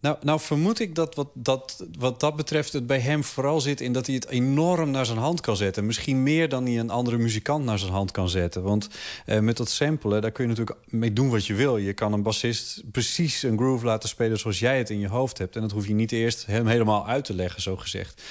Nou, 0.00 0.16
nou 0.20 0.40
vermoed 0.40 0.80
ik 0.80 0.94
dat 0.94 1.14
wat, 1.14 1.28
dat 1.34 1.84
wat 1.98 2.20
dat 2.20 2.36
betreft 2.36 2.72
het 2.72 2.86
bij 2.86 2.98
hem 3.00 3.24
vooral 3.24 3.60
zit 3.60 3.80
in 3.80 3.92
dat 3.92 4.06
hij 4.06 4.14
het 4.14 4.28
enorm 4.28 4.90
naar 4.90 5.06
zijn 5.06 5.18
hand 5.18 5.40
kan 5.40 5.56
zetten. 5.56 5.86
Misschien 5.86 6.22
meer 6.22 6.48
dan 6.48 6.66
hij 6.66 6.78
een 6.78 6.90
andere 6.90 7.16
muzikant 7.16 7.64
naar 7.64 7.78
zijn 7.78 7.92
hand 7.92 8.10
kan 8.10 8.28
zetten. 8.28 8.62
Want 8.62 8.88
eh, 9.26 9.38
met 9.38 9.56
dat 9.56 9.70
samplen, 9.70 10.22
daar 10.22 10.30
kun 10.30 10.44
je 10.44 10.50
natuurlijk 10.50 10.78
mee 10.86 11.12
doen 11.12 11.30
wat 11.30 11.46
je 11.46 11.54
wil. 11.54 11.76
Je 11.76 11.92
kan 11.92 12.12
een 12.12 12.22
bassist 12.22 12.82
precies 12.92 13.42
een 13.42 13.56
groove 13.56 13.84
laten 13.84 14.08
spelen 14.08 14.38
zoals 14.38 14.58
jij 14.58 14.78
het 14.78 14.90
in 14.90 14.98
je 14.98 15.08
hoofd 15.08 15.38
hebt. 15.38 15.56
En 15.56 15.62
dat 15.62 15.70
hoef 15.70 15.86
je 15.86 15.94
niet 15.94 16.12
eerst 16.12 16.46
hem 16.46 16.66
helemaal 16.66 17.06
uit 17.06 17.24
te 17.24 17.34
leggen, 17.34 17.62
zo 17.62 17.76
gezegd. 17.76 18.22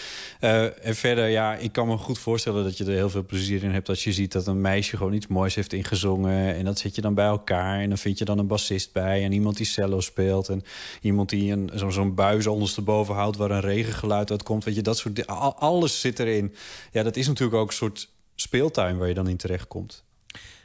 Uh, 0.41 0.85
en 0.85 0.95
verder, 0.95 1.27
ja, 1.27 1.55
ik 1.55 1.71
kan 1.71 1.87
me 1.87 1.97
goed 1.97 2.19
voorstellen 2.19 2.63
dat 2.63 2.77
je 2.77 2.83
er 2.85 2.91
heel 2.91 3.09
veel 3.09 3.25
plezier 3.25 3.63
in 3.63 3.71
hebt 3.71 3.89
als 3.89 4.03
je 4.03 4.13
ziet 4.13 4.31
dat 4.31 4.47
een 4.47 4.61
meisje 4.61 4.97
gewoon 4.97 5.13
iets 5.13 5.27
moois 5.27 5.55
heeft 5.55 5.73
ingezongen. 5.73 6.55
En 6.55 6.65
dat 6.65 6.79
zet 6.79 6.95
je 6.95 7.01
dan 7.01 7.13
bij 7.13 7.25
elkaar. 7.25 7.79
En 7.79 7.89
dan 7.89 7.97
vind 7.97 8.17
je 8.17 8.25
dan 8.25 8.37
een 8.37 8.47
bassist 8.47 8.93
bij 8.93 9.23
en 9.23 9.31
iemand 9.31 9.57
die 9.57 9.65
cello 9.65 9.99
speelt. 9.99 10.49
En 10.49 10.63
iemand 11.01 11.29
die 11.29 11.51
zo'n 11.73 11.91
zo 11.91 12.11
buis 12.11 12.47
ondersteboven 12.47 13.15
houdt 13.15 13.37
waar 13.37 13.51
een 13.51 13.59
regengeluid 13.59 14.31
uitkomt. 14.31 14.63
Weet 14.63 14.75
je, 14.75 14.81
dat 14.81 14.97
soort 14.97 15.27
Alles 15.57 15.99
zit 15.99 16.19
erin. 16.19 16.55
Ja, 16.91 17.03
dat 17.03 17.15
is 17.15 17.27
natuurlijk 17.27 17.57
ook 17.57 17.67
een 17.67 17.73
soort 17.73 18.09
speeltuin 18.35 18.97
waar 18.97 19.07
je 19.07 19.13
dan 19.13 19.27
in 19.27 19.37
terechtkomt. 19.37 20.03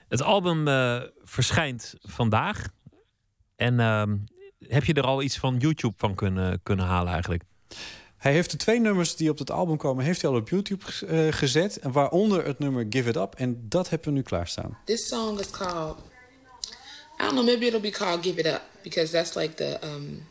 Het 0.08 0.22
album 0.22 0.68
uh, 0.68 1.02
verschijnt 1.24 1.94
vandaag. 2.00 2.68
En 3.56 3.74
uh, 3.74 4.02
heb 4.68 4.84
je 4.84 4.94
er 4.94 5.02
al 5.02 5.22
iets 5.22 5.38
van 5.38 5.56
YouTube 5.56 5.94
van 5.96 6.14
kunnen, 6.14 6.60
kunnen 6.62 6.86
halen 6.86 7.12
eigenlijk? 7.12 7.42
Hij 8.16 8.32
heeft 8.32 8.50
de 8.50 8.56
twee 8.56 8.80
nummers 8.80 9.16
die 9.16 9.30
op 9.30 9.38
het 9.38 9.50
album 9.50 9.76
komen, 9.76 10.04
heeft 10.04 10.22
hij 10.22 10.30
al 10.30 10.36
op 10.36 10.48
YouTube 10.48 10.84
uh, 11.04 11.32
gezet. 11.32 11.78
En 11.78 11.92
waaronder 11.92 12.46
het 12.46 12.58
nummer 12.58 12.86
Give 12.90 13.08
It 13.08 13.16
Up. 13.16 13.34
En 13.34 13.68
dat 13.68 13.88
hebben 13.88 14.08
we 14.08 14.14
nu 14.14 14.22
klaarstaan. 14.22 14.78
This 14.84 15.08
song 15.08 15.38
is 15.38 15.50
called... 15.50 15.96
I 17.20 17.24
don't 17.24 17.32
know, 17.32 17.44
maybe 17.44 17.66
it'll 17.66 17.80
be 17.80 17.90
called 17.90 18.22
Give 18.24 18.40
It 18.40 18.46
Up. 18.46 18.62
Because 18.82 19.12
that's 19.12 19.34
like 19.34 19.54
the... 19.54 19.78
Um, 19.84 20.30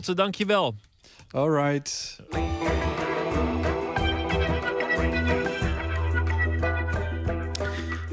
Botte, 0.00 0.14
dankjewel. 0.14 0.74
All 1.30 1.50
right. 1.50 2.20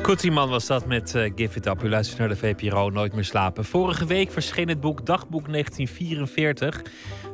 Koetzieman 0.01 0.49
was 0.49 0.65
dat 0.65 0.85
met 0.85 1.15
eh, 1.15 1.31
Give 1.35 1.57
It 1.57 1.65
Up. 1.65 1.84
U 1.84 1.89
luistert 1.89 2.19
naar 2.19 2.27
de 2.27 2.35
VPRO 2.35 2.89
Nooit 2.89 3.14
meer 3.14 3.23
slapen. 3.23 3.65
Vorige 3.65 4.05
week 4.05 4.31
verscheen 4.31 4.68
het 4.68 4.80
boek 4.80 5.05
Dagboek 5.05 5.51
1944 5.51 6.81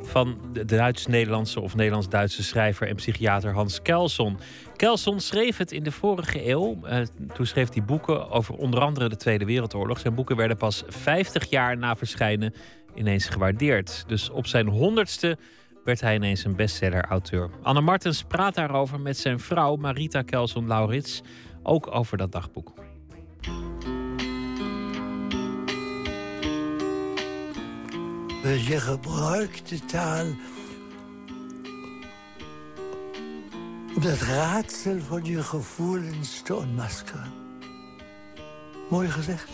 van 0.02 0.38
de 0.52 0.64
Duits-Nederlandse 0.64 1.60
of 1.60 1.74
Nederlands-Duitse 1.74 2.42
schrijver 2.42 2.88
en 2.88 2.94
psychiater 2.94 3.52
Hans 3.52 3.82
Kelson. 3.82 4.38
Kelson 4.76 5.20
schreef 5.20 5.56
het 5.56 5.72
in 5.72 5.82
de 5.82 5.92
vorige 5.92 6.48
eeuw. 6.48 6.78
Eh, 6.84 7.00
toen 7.34 7.46
schreef 7.46 7.72
hij 7.72 7.84
boeken 7.84 8.30
over 8.30 8.54
onder 8.54 8.80
andere 8.80 9.08
de 9.08 9.16
Tweede 9.16 9.44
Wereldoorlog. 9.44 9.98
Zijn 9.98 10.14
boeken 10.14 10.36
werden 10.36 10.56
pas 10.56 10.82
50 10.86 11.50
jaar 11.50 11.76
na 11.76 11.96
verschijnen 11.96 12.54
ineens 12.94 13.28
gewaardeerd. 13.28 14.04
Dus 14.06 14.30
op 14.30 14.46
zijn 14.46 14.68
honderdste 14.68 15.38
werd 15.84 16.00
hij 16.00 16.14
ineens 16.14 16.44
een 16.44 16.56
bestseller-auteur. 16.56 17.50
Anne 17.62 17.80
Martens 17.80 18.22
praat 18.22 18.54
daarover 18.54 19.00
met 19.00 19.18
zijn 19.18 19.40
vrouw 19.40 19.76
Marita 19.76 20.22
Kelson-Laurits, 20.22 21.22
ook 21.62 21.94
over 21.94 22.16
dat 22.16 22.32
dagboek. 22.32 22.72
Je 28.42 28.80
gebruikt 28.80 29.68
de 29.68 29.84
taal 29.84 30.26
om 33.96 34.02
dat 34.02 34.20
raadsel 34.20 35.00
van 35.00 35.24
je 35.24 35.42
gevoelens 35.42 36.42
te 36.42 36.54
ontmaskeren. 36.54 37.32
Mooi 38.90 39.08
gezegd. 39.08 39.48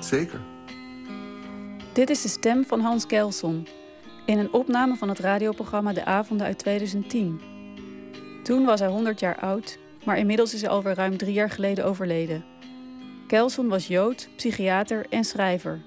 Zeker. 0.00 0.51
Dit 1.92 2.10
is 2.10 2.22
de 2.22 2.28
stem 2.28 2.64
van 2.64 2.80
Hans 2.80 3.06
Kelson 3.06 3.66
in 4.26 4.38
een 4.38 4.52
opname 4.52 4.96
van 4.96 5.08
het 5.08 5.18
radioprogramma 5.18 5.92
De 5.92 6.04
Avonden 6.04 6.46
uit 6.46 6.58
2010. 6.58 7.40
Toen 8.42 8.64
was 8.64 8.80
hij 8.80 8.88
100 8.88 9.20
jaar 9.20 9.38
oud, 9.38 9.78
maar 10.04 10.18
inmiddels 10.18 10.54
is 10.54 10.60
hij 10.60 10.70
alweer 10.70 10.94
ruim 10.94 11.16
drie 11.16 11.32
jaar 11.32 11.50
geleden 11.50 11.84
overleden. 11.84 12.44
Kelson 13.26 13.68
was 13.68 13.86
Jood, 13.86 14.28
psychiater 14.36 15.06
en 15.10 15.24
schrijver. 15.24 15.80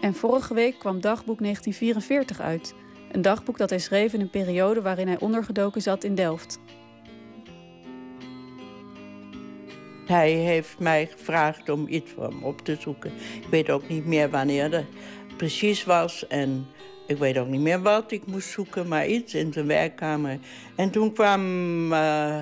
En 0.00 0.14
vorige 0.14 0.54
week 0.54 0.78
kwam 0.78 1.00
dagboek 1.00 1.38
1944 1.38 2.40
uit. 2.40 2.74
Een 3.12 3.22
dagboek 3.22 3.58
dat 3.58 3.70
hij 3.70 3.78
schreef 3.78 4.12
in 4.12 4.20
een 4.20 4.30
periode 4.30 4.82
waarin 4.82 5.06
hij 5.06 5.18
ondergedoken 5.18 5.82
zat 5.82 6.04
in 6.04 6.14
Delft. 6.14 6.58
Hij 10.06 10.30
heeft 10.30 10.78
mij 10.78 11.06
gevraagd 11.06 11.68
om 11.68 11.88
iets 11.88 12.14
hem 12.18 12.42
op 12.42 12.60
te 12.60 12.76
zoeken. 12.80 13.12
Ik 13.42 13.46
weet 13.50 13.70
ook 13.70 13.88
niet 13.88 14.06
meer 14.06 14.30
wanneer 14.30 14.86
precies 15.36 15.84
was. 15.84 16.26
En 16.26 16.66
ik 17.06 17.16
weet 17.16 17.38
ook 17.38 17.48
niet 17.48 17.60
meer 17.60 17.82
wat 17.82 18.12
ik 18.12 18.26
moest 18.26 18.48
zoeken, 18.48 18.88
maar 18.88 19.06
iets 19.06 19.34
in 19.34 19.52
zijn 19.52 19.66
werkkamer. 19.66 20.38
En 20.76 20.90
toen 20.90 21.12
kwam 21.12 21.92
eh, 21.92 22.40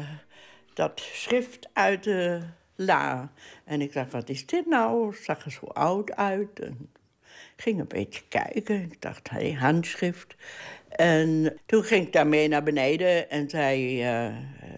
dat 0.75 1.01
schrift 1.01 1.69
uit 1.73 2.05
de 2.05 2.41
la. 2.77 3.33
En 3.65 3.81
ik 3.81 3.93
dacht, 3.93 4.13
wat 4.13 4.29
is 4.29 4.47
dit 4.47 4.67
nou? 4.67 5.15
Zag 5.15 5.45
er 5.45 5.51
zo 5.51 5.67
oud 5.67 6.13
uit. 6.13 6.61
En 6.61 6.91
ging 7.57 7.81
een 7.81 7.89
beetje 7.89 8.23
kijken. 8.29 8.83
Ik 8.83 9.01
dacht, 9.01 9.31
hé, 9.31 9.39
hey, 9.39 9.53
handschrift. 9.53 10.35
En 10.89 11.57
toen 11.67 11.83
ging 11.83 12.07
ik 12.07 12.13
daarmee 12.13 12.49
naar 12.49 12.63
beneden 12.63 13.31
en 13.31 13.51
zei... 13.51 14.03
eh, 14.03 14.27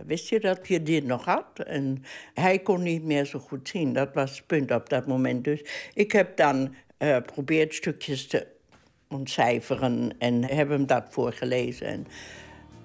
wist 0.07 0.29
je 0.29 0.41
dat 0.41 0.69
je 0.69 0.83
dit 0.83 1.05
nog 1.05 1.25
had? 1.25 1.59
En 1.67 2.05
hij 2.35 2.59
kon 2.59 2.83
niet 2.83 3.03
meer 3.03 3.25
zo 3.25 3.39
goed 3.39 3.69
zien. 3.69 3.93
Dat 3.93 4.15
was 4.15 4.37
het 4.37 4.47
punt 4.47 4.71
op 4.71 4.89
dat 4.89 5.07
moment. 5.07 5.45
Dus 5.45 5.65
ik 5.95 6.13
heb 6.13 6.37
dan 6.37 6.75
eh, 6.97 7.15
geprobeerd 7.15 7.75
stukjes 7.75 8.27
te 8.27 8.47
ontcijferen... 9.09 10.13
en 10.19 10.45
heb 10.45 10.69
hem 10.69 10.87
dat 10.87 11.05
voorgelezen. 11.09 11.87
En 11.87 12.07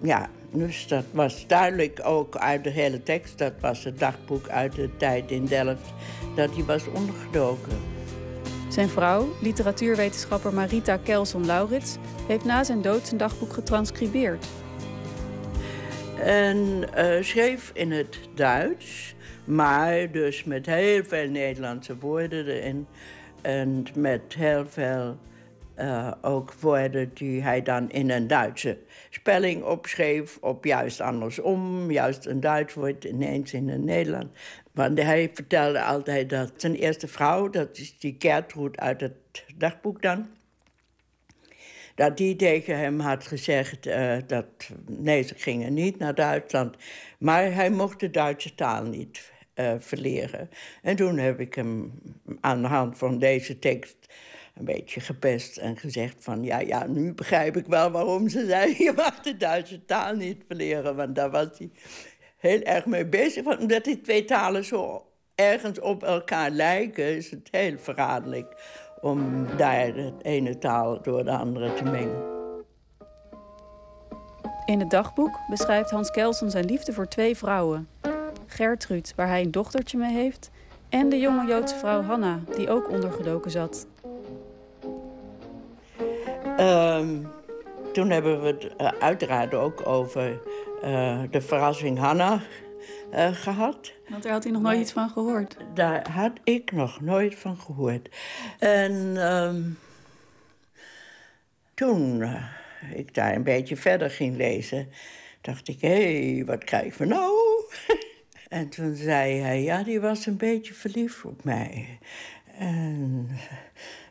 ja, 0.01 0.29
dus 0.51 0.87
dat 0.87 1.05
was 1.11 1.47
duidelijk 1.47 1.99
ook 2.03 2.37
uit 2.37 2.63
de 2.63 2.69
hele 2.69 3.03
tekst. 3.03 3.37
Dat 3.37 3.53
was 3.59 3.83
het 3.83 3.99
dagboek 3.99 4.49
uit 4.49 4.75
de 4.75 4.97
tijd 4.97 5.31
in 5.31 5.45
Delft... 5.45 5.93
dat 6.35 6.55
hij 6.55 6.63
was 6.63 6.87
ondergedoken. 6.87 7.77
Zijn 8.69 8.89
vrouw, 8.89 9.35
literatuurwetenschapper 9.41 10.53
Marita 10.53 10.97
Kelson-Laurits, 10.97 11.97
heeft 12.27 12.45
na 12.45 12.63
zijn 12.63 12.81
dood 12.81 13.07
zijn 13.07 13.17
dagboek 13.17 13.53
getranscribeerd. 13.53 14.45
En 16.19 16.85
eh, 16.93 17.23
schreef 17.23 17.71
in 17.73 17.91
het 17.91 18.19
Duits, 18.35 19.15
maar 19.45 20.11
dus 20.11 20.43
met 20.43 20.65
heel 20.65 21.03
veel 21.03 21.29
Nederlandse 21.29 21.97
woorden 21.97 22.47
erin. 22.47 22.87
En 23.41 23.85
met 23.95 24.33
heel 24.35 24.65
veel 24.67 25.17
eh, 25.75 26.11
ook 26.21 26.53
woorden 26.53 27.11
die 27.13 27.41
hij 27.41 27.61
dan 27.61 27.91
in 27.91 28.09
een 28.09 28.27
Duitse 28.27 28.77
spelling 29.09 29.63
opschreef. 29.63 30.37
Op 30.41 30.65
juist 30.65 31.01
andersom, 31.01 31.91
juist 31.91 32.25
een 32.25 32.39
Duits 32.39 32.73
woord 32.73 33.03
ineens 33.03 33.53
in 33.53 33.69
een 33.69 33.85
Nederland. 33.85 34.27
Want 34.71 35.01
hij 35.01 35.29
vertelde 35.33 35.81
altijd 35.83 36.29
dat 36.29 36.51
zijn 36.55 36.75
eerste 36.75 37.07
vrouw, 37.07 37.49
dat 37.49 37.77
is 37.77 37.97
die 37.97 38.15
Gertrud 38.19 38.77
uit 38.77 39.01
het 39.01 39.45
dagboek 39.57 40.01
dan 40.01 40.27
dat 41.99 42.17
die 42.17 42.35
tegen 42.35 42.77
hem 42.77 42.99
had 42.99 43.27
gezegd 43.27 43.85
eh, 43.85 44.17
dat 44.27 44.45
nee, 44.85 45.23
ze 45.23 45.33
gingen 45.37 45.73
niet 45.73 45.97
naar 45.97 46.15
Duitsland. 46.15 46.75
Maar 47.17 47.53
hij 47.53 47.69
mocht 47.69 47.99
de 47.99 48.11
Duitse 48.11 48.55
taal 48.55 48.83
niet 48.83 49.31
eh, 49.59 49.73
verleren. 49.79 50.49
En 50.81 50.95
toen 50.95 51.17
heb 51.17 51.39
ik 51.39 51.53
hem 51.53 52.01
aan 52.41 52.61
de 52.61 52.67
hand 52.67 52.97
van 52.97 53.19
deze 53.19 53.59
tekst 53.59 53.97
een 54.55 54.65
beetje 54.65 54.99
gepest 54.99 55.57
en 55.57 55.77
gezegd 55.77 56.15
van... 56.19 56.43
ja, 56.43 56.59
ja, 56.59 56.87
nu 56.87 57.13
begrijp 57.13 57.57
ik 57.57 57.65
wel 57.65 57.91
waarom 57.91 58.29
ze 58.29 58.45
zei... 58.45 58.75
je 58.85 58.93
mag 58.95 59.19
de 59.19 59.37
Duitse 59.37 59.85
taal 59.85 60.15
niet 60.15 60.43
verleren. 60.47 60.95
Want 60.95 61.15
daar 61.15 61.29
was 61.29 61.47
hij 61.57 61.69
heel 62.37 62.61
erg 62.61 62.85
mee 62.85 63.05
bezig. 63.05 63.43
Want 63.43 63.59
omdat 63.59 63.83
die 63.83 64.01
twee 64.01 64.25
talen 64.25 64.65
zo 64.65 65.05
ergens 65.35 65.79
op 65.79 66.03
elkaar 66.03 66.49
lijken... 66.49 67.15
is 67.15 67.31
het 67.31 67.47
heel 67.51 67.77
verraderlijk 67.77 68.55
om 69.01 69.47
daar 69.57 69.93
de 69.93 70.13
ene 70.21 70.57
taal 70.57 71.01
door 71.01 71.23
de 71.23 71.31
andere 71.31 71.73
te 71.73 71.83
mengen. 71.83 72.37
In 74.65 74.79
het 74.79 74.89
dagboek 74.89 75.39
beschrijft 75.49 75.89
Hans 75.91 76.11
Kelson 76.11 76.49
zijn 76.49 76.65
liefde 76.65 76.93
voor 76.93 77.07
twee 77.07 77.37
vrouwen. 77.37 77.87
Gertrud, 78.49 79.13
waar 79.15 79.27
hij 79.27 79.41
een 79.41 79.51
dochtertje 79.51 79.97
mee 79.97 80.13
heeft... 80.13 80.49
en 80.89 81.09
de 81.09 81.19
jonge 81.19 81.47
Joodse 81.47 81.75
vrouw 81.75 82.01
Hanna, 82.01 82.39
die 82.55 82.69
ook 82.69 82.89
ondergedoken 82.89 83.51
zat. 83.51 83.87
Ehm, 86.57 87.23
toen 87.93 88.09
hebben 88.09 88.41
we 88.41 88.47
het 88.47 88.75
eh, 88.75 88.87
uiteraard 88.99 89.53
ook 89.53 89.87
over 89.87 90.39
eh, 90.81 91.21
de 91.31 91.41
verrassing 91.41 91.97
Hanna 91.97 92.41
eh, 93.11 93.33
gehad. 93.33 93.93
Want 94.09 94.23
daar 94.23 94.31
had 94.31 94.43
hij 94.43 94.51
nog 94.51 94.61
nooit 94.61 94.79
iets 94.79 94.91
van 94.91 95.09
gehoord. 95.09 95.57
Daar 95.73 96.11
had 96.11 96.31
ik 96.43 96.71
nog 96.71 97.01
nooit 97.01 97.35
van 97.35 97.57
gehoord. 97.57 98.09
En 98.59 99.17
ehm, 99.17 99.61
toen 101.73 102.23
ik 102.93 103.13
daar 103.13 103.35
een 103.35 103.43
beetje 103.43 103.77
verder 103.77 104.09
ging 104.09 104.37
lezen, 104.37 104.89
dacht 105.41 105.67
ik: 105.67 105.81
hé, 105.81 106.33
hey, 106.33 106.45
wat 106.45 106.63
krijgen 106.63 107.01
we 107.01 107.05
nou? 107.05 107.33
en 108.49 108.69
toen 108.69 108.95
zei 108.95 109.39
hij: 109.39 109.63
ja, 109.63 109.83
die 109.83 109.99
was 109.99 110.25
een 110.25 110.37
beetje 110.37 110.73
verliefd 110.73 111.25
op 111.25 111.43
mij. 111.43 111.99
En 112.57 113.29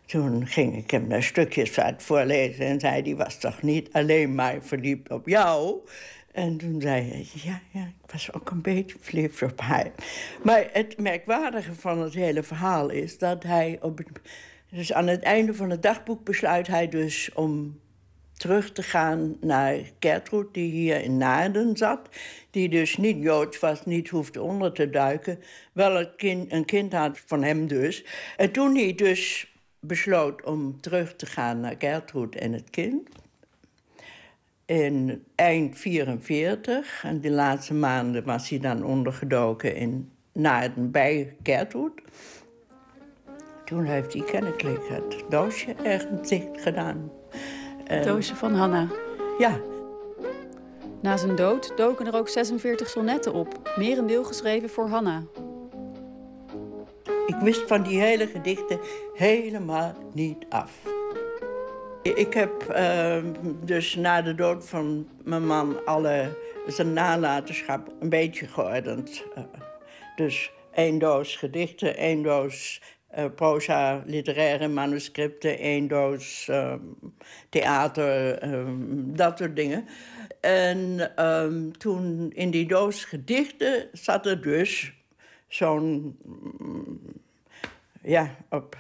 toen 0.07 0.47
ging 0.47 0.77
ik 0.77 0.91
hem 0.91 1.09
daar 1.09 1.23
stukjes 1.23 1.81
uit 1.81 2.03
voorlezen 2.03 2.67
en 2.67 2.81
zei: 2.81 3.03
die 3.03 3.17
was 3.17 3.39
toch 3.39 3.63
niet 3.63 3.93
alleen 3.93 4.35
maar 4.35 4.59
verliefd 4.63 5.11
op 5.11 5.29
jou? 5.29 5.81
En 6.33 6.57
toen 6.57 6.81
zei 6.81 7.11
hij, 7.11 7.27
ja, 7.33 7.61
ja, 7.71 7.81
ik 8.05 8.11
was 8.13 8.33
ook 8.33 8.51
een 8.51 8.61
beetje 8.61 8.97
verliefd 9.01 9.43
op 9.43 9.61
haar. 9.61 9.91
Maar 10.43 10.69
het 10.73 10.99
merkwaardige 10.99 11.75
van 11.75 11.99
het 11.99 12.15
hele 12.15 12.43
verhaal 12.43 12.89
is 12.89 13.19
dat 13.19 13.43
hij... 13.43 13.79
Op 13.81 13.99
het, 13.99 14.09
dus 14.71 14.93
aan 14.93 15.07
het 15.07 15.23
einde 15.23 15.55
van 15.55 15.71
het 15.71 15.83
dagboek 15.83 16.25
besluit 16.25 16.67
hij 16.67 16.89
dus 16.89 17.31
om 17.35 17.81
terug 18.39 18.73
te 18.73 18.83
gaan 18.83 19.37
naar 19.41 19.77
Gertrud, 19.99 20.55
die 20.55 20.71
hier 20.71 21.03
in 21.03 21.17
Naarden 21.17 21.77
zat. 21.77 22.09
Die 22.51 22.69
dus 22.69 22.97
niet 22.97 23.23
Joods 23.23 23.59
was, 23.59 23.87
niet 23.87 24.09
hoefde 24.09 24.43
onder 24.43 24.73
te 24.73 24.91
duiken. 24.91 25.41
Wel 25.73 26.01
een 26.01 26.17
kind, 26.17 26.53
een 26.53 26.65
kind 26.65 26.93
had 26.93 27.21
van 27.27 27.43
hem 27.43 27.67
dus. 27.67 28.05
En 28.37 28.51
toen 28.53 28.77
hij 28.77 28.95
dus 28.95 29.53
besloot 29.81 30.45
om 30.45 30.81
terug 30.81 31.17
te 31.17 31.27
gaan 31.27 31.61
naar 31.61 31.75
Gertrud 31.79 32.35
en 32.35 32.53
het 32.53 32.71
kind 32.71 33.09
in 34.67 35.25
eind 35.35 35.79
44. 35.79 37.05
En 37.05 37.21
die 37.21 37.31
laatste 37.31 37.75
maanden 37.75 38.25
was 38.25 38.49
hij 38.49 38.59
dan 38.59 38.85
ondergedoken 38.85 39.77
in 39.77 40.11
Naarden 40.33 40.91
bij 40.91 41.37
Gertrud. 41.43 41.93
Toen 43.65 43.85
heeft 43.85 44.13
hij 44.13 44.23
kennelijk 44.23 44.63
het 44.63 45.25
doosje 45.29 45.75
ergens 45.83 46.29
dicht 46.29 46.61
gedaan. 46.61 47.18
Doosje 47.89 48.35
van 48.35 48.55
Hanna. 48.55 48.87
Ja. 49.39 49.61
Na 51.03 51.17
zijn 51.17 51.37
dood 51.37 51.73
doken 51.77 52.07
er 52.07 52.15
ook 52.15 52.29
46 52.29 52.89
sonnetten 52.89 53.33
op, 53.33 53.73
merendeel 53.77 54.25
geschreven 54.25 54.71
voor 54.71 54.89
Hanna. 54.89 55.23
Ik 57.27 57.37
wist 57.41 57.63
van 57.67 57.83
die 57.83 58.01
hele 58.01 58.27
gedichten 58.27 58.81
helemaal 59.15 59.95
niet 60.13 60.47
af. 60.49 60.73
Ik 62.03 62.35
heb 62.35 62.67
uh, 62.71 63.17
dus 63.65 63.95
na 63.95 64.23
de 64.23 64.35
dood 64.35 64.69
van 64.69 65.09
mijn 65.25 65.47
man 65.47 65.85
alle 65.85 66.37
zijn 66.67 66.93
nalatenschap 66.93 67.93
een 68.01 68.09
beetje 68.09 68.47
geordend. 68.47 69.25
Uh, 69.39 69.45
dus 70.17 70.53
één 70.73 70.99
doos 70.99 71.37
gedichten, 71.37 71.97
één 71.97 72.23
doos 72.23 72.83
proza, 73.35 74.03
literaire 74.07 74.69
manuscripten, 74.69 75.59
één 75.59 75.89
doos 75.89 76.47
uh, 76.51 76.75
theater, 77.49 78.39
dat 79.17 79.39
soort 79.39 79.57
dingen. 79.57 79.85
En 80.41 81.11
um, 81.27 81.79
toen 81.79 82.33
in 82.35 82.51
die 82.51 82.67
doos 82.67 83.05
gedichten 83.05 83.89
zat 83.93 84.27
er 84.27 84.43
dus 84.43 84.93
zo'n 85.49 86.17
ja, 88.03 88.35
op 88.51 88.77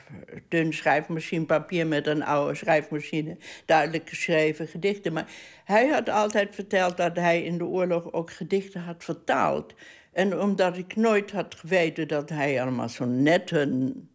dun 0.48 0.72
schrijfmachinepapier 0.72 1.86
met 1.86 2.06
een 2.06 2.24
oude 2.24 2.54
schrijfmachine 2.54 3.36
duidelijk 3.66 4.08
geschreven 4.08 4.68
gedichten. 4.68 5.12
Maar 5.12 5.30
hij 5.64 5.88
had 5.88 6.08
altijd 6.08 6.54
verteld 6.54 6.96
dat 6.96 7.16
hij 7.16 7.42
in 7.42 7.58
de 7.58 7.64
oorlog 7.64 8.12
ook 8.12 8.30
gedichten 8.32 8.80
had 8.80 9.04
vertaald. 9.04 9.74
En 10.12 10.40
omdat 10.40 10.76
ik 10.76 10.96
nooit 10.96 11.30
had 11.30 11.54
geweten 11.54 12.08
dat 12.08 12.28
hij 12.28 12.62
allemaal 12.62 12.88
sonetten 12.88 14.08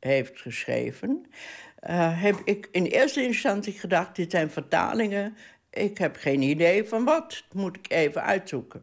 heeft 0.00 0.40
geschreven, 0.40 1.26
uh, 1.88 2.22
heb 2.22 2.40
ik 2.44 2.68
in 2.72 2.84
eerste 2.84 3.22
instantie 3.22 3.72
gedacht: 3.72 4.16
dit 4.16 4.30
zijn 4.30 4.50
vertalingen. 4.50 5.36
Ik 5.70 5.98
heb 5.98 6.16
geen 6.16 6.42
idee 6.42 6.84
van 6.84 7.04
wat. 7.04 7.44
Dat 7.48 7.62
moet 7.62 7.76
ik 7.76 7.90
even 7.92 8.22
uitzoeken. 8.22 8.82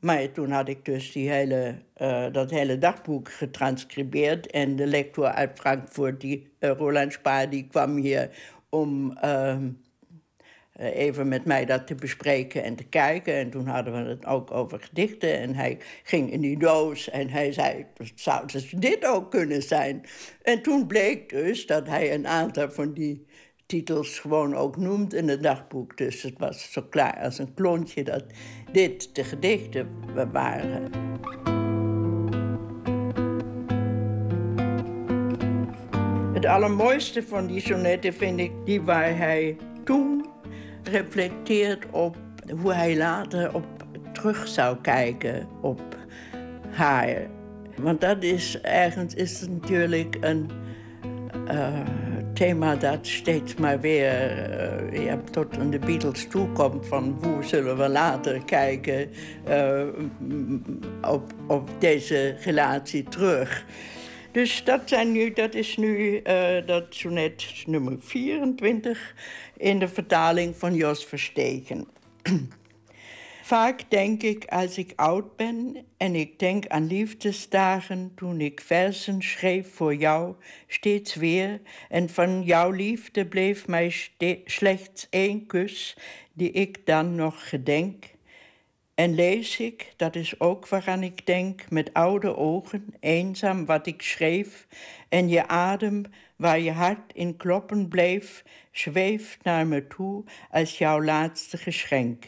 Maar 0.00 0.32
toen 0.32 0.50
had 0.50 0.68
ik 0.68 0.84
dus 0.84 1.12
die 1.12 1.30
hele, 1.30 1.74
uh, 1.96 2.26
dat 2.32 2.50
hele 2.50 2.78
dagboek 2.78 3.32
getranscribeerd. 3.32 4.46
En 4.46 4.76
de 4.76 4.86
lector 4.86 5.26
uit 5.26 5.58
Frankfurt, 5.58 6.20
die, 6.20 6.52
uh, 6.60 6.70
Roland 6.70 7.12
Spaar, 7.12 7.50
die 7.50 7.66
kwam 7.66 7.96
hier 7.96 8.30
om 8.68 9.18
uh, 9.24 9.56
even 10.82 11.28
met 11.28 11.44
mij 11.44 11.64
dat 11.64 11.86
te 11.86 11.94
bespreken 11.94 12.62
en 12.62 12.76
te 12.76 12.84
kijken. 12.84 13.34
En 13.34 13.50
toen 13.50 13.66
hadden 13.66 13.92
we 13.92 14.10
het 14.10 14.26
ook 14.26 14.50
over 14.50 14.80
gedichten. 14.80 15.38
En 15.38 15.54
hij 15.54 15.78
ging 16.02 16.32
in 16.32 16.40
die 16.40 16.58
doos 16.58 17.10
en 17.10 17.28
hij 17.28 17.52
zei, 17.52 17.86
zou 18.14 18.46
dus 18.46 18.70
dit 18.70 19.06
ook 19.06 19.30
kunnen 19.30 19.62
zijn? 19.62 20.04
En 20.42 20.62
toen 20.62 20.86
bleek 20.86 21.28
dus 21.28 21.66
dat 21.66 21.86
hij 21.86 22.14
een 22.14 22.26
aantal 22.26 22.70
van 22.70 22.92
die 22.92 23.26
titels 23.66 24.18
gewoon 24.18 24.54
ook 24.54 24.76
noemt 24.76 25.14
in 25.14 25.28
het 25.28 25.42
dagboek. 25.42 25.96
Dus 25.96 26.22
het 26.22 26.38
was 26.38 26.72
zo 26.72 26.82
klaar 26.90 27.18
als 27.22 27.38
een 27.38 27.54
klontje 27.54 28.04
dat 28.04 28.24
dit 28.72 29.14
de 29.14 29.24
gedichten 29.24 29.88
waren. 30.32 30.90
Het 36.32 36.46
allermooiste 36.46 37.22
van 37.22 37.46
die 37.46 37.60
sonetten 37.60 38.14
vind 38.14 38.40
ik 38.40 38.52
die 38.64 38.82
waar 38.82 39.16
hij 39.16 39.56
toen 39.84 40.31
reflecteert 40.88 41.86
op 41.90 42.16
hoe 42.60 42.72
hij 42.72 42.96
later 42.96 43.54
op 43.54 43.64
terug 44.12 44.48
zou 44.48 44.76
kijken 44.80 45.48
op 45.60 45.96
haar. 46.70 47.26
Want 47.76 48.00
dat 48.00 48.22
is 48.22 48.60
ergens 48.60 49.14
is 49.14 49.46
natuurlijk 49.48 50.16
een 50.20 50.50
uh, 51.50 51.80
thema 52.34 52.76
dat 52.76 53.06
steeds 53.06 53.54
maar 53.54 53.80
weer 53.80 54.32
uh, 54.92 55.04
ja, 55.04 55.20
tot 55.30 55.72
de 55.72 55.78
Beatles 55.78 56.26
toe 56.28 56.48
komt. 56.48 56.86
Van 56.86 57.18
hoe 57.22 57.44
zullen 57.44 57.76
we 57.76 57.88
later 57.88 58.44
kijken 58.44 59.10
uh, 59.48 59.82
op, 61.12 61.32
op 61.46 61.70
deze 61.78 62.36
relatie 62.44 63.02
terug. 63.02 63.64
Dus 64.30 64.64
dat, 64.64 64.80
zijn 64.84 65.12
nu, 65.12 65.32
dat 65.32 65.54
is 65.54 65.76
nu 65.76 66.22
dat 66.66 66.84
sonnet 66.88 67.62
nummer 67.66 67.96
24 67.98 69.14
in 69.62 69.78
de 69.78 69.88
vertaling 69.88 70.56
van 70.56 70.74
Jos 70.74 71.04
Verstegen. 71.04 71.88
Vaak 73.42 73.90
denk 73.90 74.22
ik 74.22 74.44
als 74.44 74.78
ik 74.78 74.92
oud 74.96 75.36
ben 75.36 75.76
en 75.96 76.14
ik 76.14 76.38
denk 76.38 76.66
aan 76.66 76.86
liefdesdagen 76.86 78.12
toen 78.14 78.40
ik 78.40 78.60
versen 78.60 79.22
schreef 79.22 79.74
voor 79.74 79.94
jou, 79.94 80.34
steeds 80.66 81.14
weer, 81.14 81.60
en 81.88 82.08
van 82.08 82.42
jouw 82.42 82.70
liefde 82.70 83.26
bleef 83.26 83.66
mij 83.66 83.94
slechts 84.44 85.06
één 85.10 85.46
kus, 85.46 85.96
die 86.32 86.50
ik 86.50 86.86
dan 86.86 87.14
nog 87.14 87.48
gedenk. 87.48 88.04
En 88.94 89.14
lees 89.14 89.60
ik, 89.60 89.92
dat 89.96 90.16
is 90.16 90.40
ook 90.40 90.68
waaraan 90.68 91.02
ik 91.02 91.26
denk, 91.26 91.70
met 91.70 91.92
oude 91.92 92.36
ogen, 92.36 92.94
eenzaam 93.00 93.64
wat 93.66 93.86
ik 93.86 94.02
schreef, 94.02 94.66
en 95.08 95.28
je 95.28 95.48
adem, 95.48 96.02
waar 96.36 96.60
je 96.60 96.72
hart 96.72 97.12
in 97.12 97.36
kloppen 97.36 97.88
bleef, 97.88 98.44
zweeft 98.72 99.38
naar 99.42 99.66
me 99.66 99.86
toe 99.86 100.24
als 100.50 100.78
jouw 100.78 101.02
laatste 101.02 101.56
geschenk. 101.56 102.24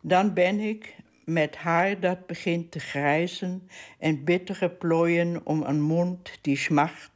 Dan 0.00 0.34
ben 0.34 0.60
ik 0.60 0.94
met 1.24 1.56
haar 1.56 2.00
dat 2.00 2.26
begint 2.26 2.70
te 2.70 2.78
grijzen 2.78 3.68
en 3.98 4.24
bittere 4.24 4.70
plooien 4.70 5.40
om 5.46 5.62
een 5.62 5.80
mond 5.80 6.38
die 6.40 6.56
smacht. 6.56 7.10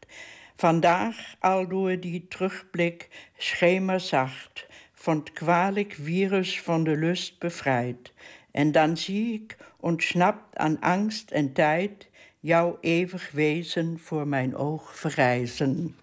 Vandaag 0.56 1.34
al 1.38 1.68
door 1.68 2.00
die 2.00 2.28
terugblik 2.28 3.08
schemerzacht, 3.36 4.66
van 4.92 5.18
het 5.18 5.32
kwalijk 5.32 5.96
virus 6.00 6.60
van 6.60 6.84
de 6.84 6.96
lust 6.96 7.38
bevrijd. 7.38 8.12
En 8.50 8.72
dan 8.72 8.96
zie 8.96 9.32
ik, 9.32 9.56
ontsnapt 9.80 10.56
aan 10.56 10.80
angst 10.80 11.30
en 11.30 11.52
tijd, 11.52 12.08
jouw 12.40 12.78
eeuwig 12.80 13.30
wezen 13.30 13.98
voor 13.98 14.28
mijn 14.28 14.56
oog 14.56 14.96
verrijzen. 14.98 15.96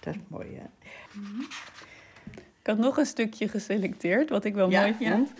Dat 0.00 0.14
is 0.14 0.20
mooi, 0.28 0.48
hè? 0.54 0.66
Ik 2.60 2.66
had 2.66 2.78
nog 2.78 2.96
een 2.96 3.06
stukje 3.06 3.48
geselecteerd, 3.48 4.30
wat 4.30 4.44
ik 4.44 4.54
wel 4.54 4.70
Ja, 4.70 4.80
mooi 4.80 4.94
ja. 4.98 5.10
vond. 5.10 5.32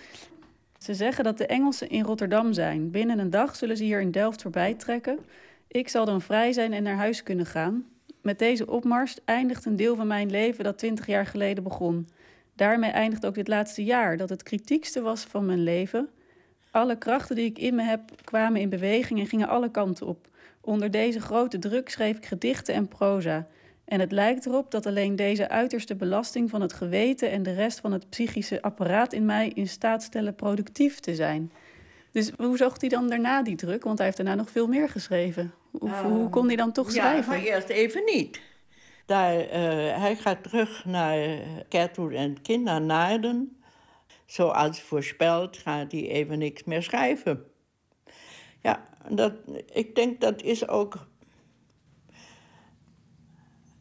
Ze 0.79 0.95
zeggen 0.95 1.25
dat 1.25 1.39
de 1.39 1.47
Engelsen 1.47 1.89
in 1.89 2.05
Rotterdam 2.05 2.53
zijn. 2.53 2.91
Binnen 2.91 3.19
een 3.19 3.31
dag 3.31 3.57
zullen 3.57 3.77
ze 3.77 3.85
hier 3.85 4.01
in 4.01 4.11
Delft 4.11 4.43
voorbij 4.43 4.75
trekken. 4.75 5.19
Ik 5.69 5.89
zal 5.89 6.05
dan 6.05 6.21
vrij 6.21 6.53
zijn 6.53 6.73
en 6.73 6.83
naar 6.83 6.97
huis 6.97 7.23
kunnen 7.23 7.47
gaan. 7.47 7.85
Met 8.23 8.39
deze 8.39 8.67
opmars 8.67 9.17
eindigt 9.25 9.65
een 9.65 9.77
deel 9.77 9.97
van 9.97 10.07
mijn 10.07 10.31
leven 10.31 10.65
dat 10.65 10.79
twintig 10.79 11.07
jaar 11.07 11.27
geleden 11.27 11.65
begon. 11.65 12.09
Daarmee 12.55 12.91
eindigt 12.91 13.27
ook 13.27 13.35
dit 13.35 13.49
laatste 13.49 13.85
jaar, 13.85 14.17
dat 14.17 14.29
het 14.29 14.43
kritiekste 14.43 15.01
was 15.01 15.25
van 15.25 15.47
mijn 15.47 15.63
leven. 15.63 16.09
Alle 16.71 16.99
krachten 16.99 17.37
die 17.37 17.45
ik 17.45 17.59
in 17.59 17.75
me 17.75 17.83
heb 17.83 18.01
kwamen 18.25 18.61
in 18.61 18.69
beweging 18.69 19.21
en 19.21 19.27
gingen 19.27 19.49
alle 19.49 19.71
kanten 19.71 20.07
op. 20.07 20.29
Onder 20.61 20.91
deze 20.91 21.21
grote 21.21 21.59
druk 21.59 21.89
schreef 21.89 22.17
ik 22.17 22.27
gedichten 22.27 22.75
en 22.75 22.89
proza. 22.89 23.47
En 23.91 24.01
het 24.01 24.13
lijkt 24.13 24.47
erop 24.47 24.71
dat 24.71 24.87
alleen 24.87 25.17
deze 25.17 25.49
uiterste 25.49 25.97
belasting 25.97 26.51
van 26.51 26.61
het 26.61 26.73
geweten 26.73 27.31
en 27.31 27.43
de 27.43 27.55
rest 27.55 27.81
van 27.81 27.93
het 27.93 28.11
psychische 28.11 28.63
apparaat 28.63 29.13
in 29.13 29.25
mij 29.25 29.49
in 29.49 29.69
staat 29.69 30.03
stellen 30.03 30.35
productief 30.35 31.01
te 31.01 31.15
zijn. 31.15 31.53
Dus 32.13 32.33
hoe 32.37 32.57
zocht 32.57 32.81
hij 32.81 32.91
dan 32.91 33.09
daarna 33.09 33.43
die 33.43 33.57
druk? 33.57 33.85
Want 33.85 33.97
hij 33.99 34.07
heeft 34.07 34.19
daarna 34.19 34.35
nog 34.35 34.51
veel 34.51 34.67
meer 34.67 34.89
geschreven. 34.89 35.53
Hoe, 35.71 35.91
hoe 35.91 36.29
kon 36.29 36.47
hij 36.47 36.57
dan 36.57 36.73
toch 36.73 36.87
Ja, 36.87 36.93
schrijven? 36.93 37.29
maar 37.29 37.41
eerst 37.43 37.69
even 37.69 38.03
niet. 38.05 38.41
Daar, 39.07 39.41
eh, 39.41 40.01
hij 40.01 40.17
gaat 40.17 40.43
terug 40.43 40.85
naar 40.85 41.39
Gertrud 41.69 42.13
en 42.13 42.43
Kind, 42.43 42.65
naar 42.65 42.81
Naarden. 42.81 43.61
Zoals 44.27 44.81
voorspeld 44.81 45.57
gaat 45.57 45.93
hij 45.93 46.09
even 46.09 46.39
niks 46.39 46.65
meer 46.65 46.83
schrijven. 46.83 47.45
Ja, 48.63 48.89
dat, 49.09 49.33
ik 49.73 49.95
denk 49.95 50.21
dat 50.21 50.43
is 50.43 50.69
ook... 50.69 51.09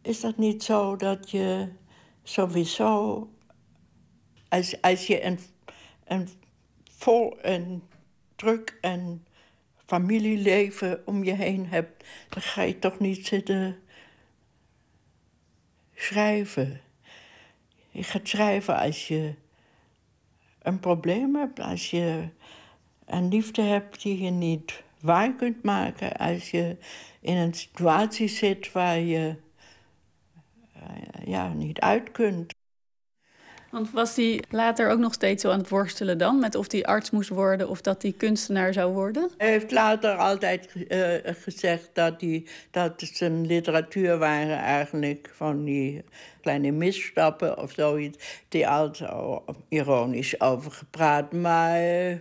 Is 0.10 0.20
dat 0.20 0.38
niet 0.38 0.64
zo 0.64 0.96
dat 0.96 1.32
je 1.32 1.70
sowieso... 2.24 3.30
Als, 4.48 4.82
als 4.82 5.08
je 5.08 5.24
een, 5.24 5.40
een 6.04 6.30
vol 6.92 7.40
en 7.40 7.84
druk 8.36 8.78
en 8.82 9.26
familieleven 9.86 11.08
om 11.08 11.24
je 11.24 11.34
heen 11.34 11.66
hebt... 11.68 12.06
dan 12.30 12.42
ga 12.42 12.62
je 12.62 12.80
toch 12.80 13.00
niet 13.00 13.28
zitten 13.28 13.80
schrijven. 15.96 16.82
Je 17.90 18.04
gaat 18.04 18.28
schrijven 18.28 18.78
als 18.78 19.08
je 19.08 19.34
een 20.62 20.80
probleem 20.80 21.36
hebt, 21.36 21.60
als 21.60 21.90
je 21.90 22.30
een 23.06 23.28
liefde 23.28 23.62
hebt 23.62 24.02
die 24.02 24.22
je 24.24 24.32
niet 24.32 24.84
waar 25.02 25.36
kunt 25.36 25.64
maken, 25.64 26.18
als 26.18 26.52
je 26.52 26.78
in 27.20 27.36
een 27.36 27.54
situatie 27.54 28.28
zit 28.28 28.72
waar 28.72 29.00
je 29.00 29.36
ja, 31.26 31.54
niet 31.54 31.80
uit 31.80 32.12
kunt. 32.12 32.54
Want 33.72 33.92
was 33.92 34.16
hij 34.16 34.44
later 34.50 34.90
ook 34.90 35.00
nog 35.00 35.14
steeds 35.14 35.42
zo 35.42 35.52
aan 35.52 35.60
het 35.60 35.70
worstelen 35.70 36.18
dan? 36.18 36.40
Met 36.40 36.56
of 36.56 36.72
hij 36.72 36.84
arts 36.84 37.10
moest 37.10 37.30
worden 37.30 37.70
of 37.70 37.82
dat 37.82 38.02
hij 38.02 38.12
kunstenaar 38.12 38.74
zou 38.74 38.94
worden? 38.94 39.30
Hij 39.38 39.50
heeft 39.50 39.72
later 39.72 40.16
altijd 40.16 40.86
eh, 40.88 41.14
gezegd 41.24 41.90
dat, 41.94 42.20
die, 42.20 42.48
dat 42.72 42.94
zijn 43.14 43.46
literatuur 43.46 44.18
waren 44.18 44.58
eigenlijk 44.58 45.32
van 45.36 45.64
die 45.64 46.04
kleine 46.42 46.72
misstappen 46.72 47.58
of 47.58 47.72
zoiets. 47.72 48.44
Die 48.48 48.68
altijd 48.68 49.12
ironisch 49.70 50.42
over 50.42 50.72
gepraat. 50.72 51.34
Maar 51.34 51.82
eh, 51.82 52.16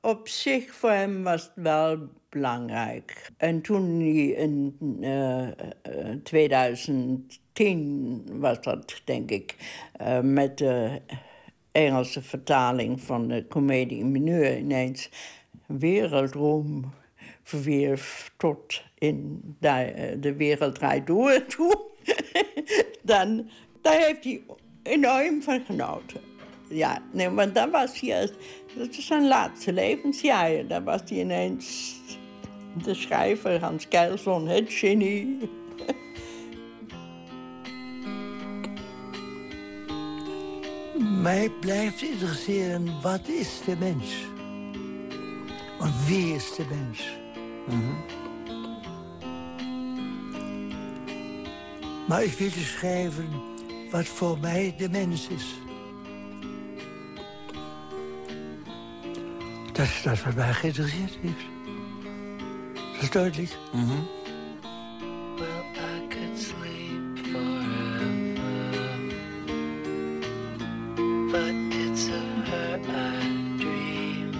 op 0.00 0.28
zich 0.28 0.74
voor 0.74 0.90
hem 0.90 1.22
was 1.22 1.42
het 1.42 1.52
wel 1.54 1.98
belangrijk. 2.28 3.30
En 3.36 3.60
toen 3.60 4.00
in 4.00 4.76
eh, 5.00 5.46
eh, 5.48 5.52
2000 6.22 7.40
tien 7.52 8.22
was 8.32 8.60
dat, 8.60 9.00
denk 9.04 9.30
ik. 9.30 9.56
eh, 9.92 10.20
met 10.20 10.58
de 10.58 11.00
Engelse 11.72 12.22
vertaling 12.22 13.00
van 13.00 13.28
de 13.28 13.46
comedie 13.48 13.98
in 13.98 14.10
mineur 14.10 14.58
ineens 14.58 15.10
wereldroem 15.66 16.92
verwierf 17.42 18.32
tot 18.36 18.82
in 18.98 19.42
de, 19.60 20.16
de 20.20 20.34
wereld 20.34 20.74
draait 20.74 21.06
door 21.06 21.46
toe. 21.46 21.84
Dan, 23.02 23.48
daar 23.82 24.00
heeft 24.00 24.24
hij 24.24 24.42
enorm 24.82 25.42
van 25.42 25.64
genoten. 25.64 26.25
Ja, 26.68 27.02
nee, 27.10 27.30
want 27.30 27.54
dan 27.54 27.70
was 27.70 28.00
hij, 28.00 28.30
dat 28.76 28.88
is 28.88 29.06
zijn 29.06 29.28
laatste 29.28 29.72
levensjaren. 29.72 30.68
Dan 30.68 30.84
was 30.84 31.00
hij 31.06 31.18
ineens 31.18 31.94
de 32.82 32.94
schrijver 32.94 33.60
Hans 33.60 33.88
Keilson, 33.88 34.48
het 34.48 34.72
genie. 34.72 35.38
Mij 41.22 41.50
blijft 41.60 42.02
interesseren, 42.02 43.00
wat 43.02 43.28
is 43.28 43.60
de 43.64 43.76
mens? 43.76 44.14
Want 45.78 46.06
wie 46.06 46.34
is 46.34 46.54
de 46.54 46.64
mens? 46.70 47.08
Maar 52.08 52.22
ik 52.22 52.32
wil 52.32 52.50
schrijven 52.50 53.28
wat 53.90 54.06
voor 54.06 54.38
mij 54.40 54.74
de 54.76 54.88
mens 54.88 55.28
is. 55.28 55.65
Dat 59.76 59.86
is 59.86 60.02
dat 60.02 60.22
wat 60.22 60.34
mij 60.34 60.52
geïnteresseerd 60.52 61.18
heeft. 61.20 61.44
Dat 62.92 63.02
is 63.02 63.10
duidelijk. 63.10 63.50
Well, 65.36 65.64
I 65.74 66.08
could 66.08 66.38
sleep 66.38 67.18
forever, 67.32 68.44
but 71.30 71.54
it's 71.74 72.06
of 72.08 72.48
her 72.48 72.78
I 72.78 73.56
dream. 73.56 74.32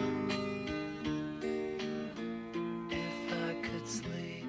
If 2.89 3.33
I 3.33 3.61
could 3.61 3.89
sleep. 3.89 4.45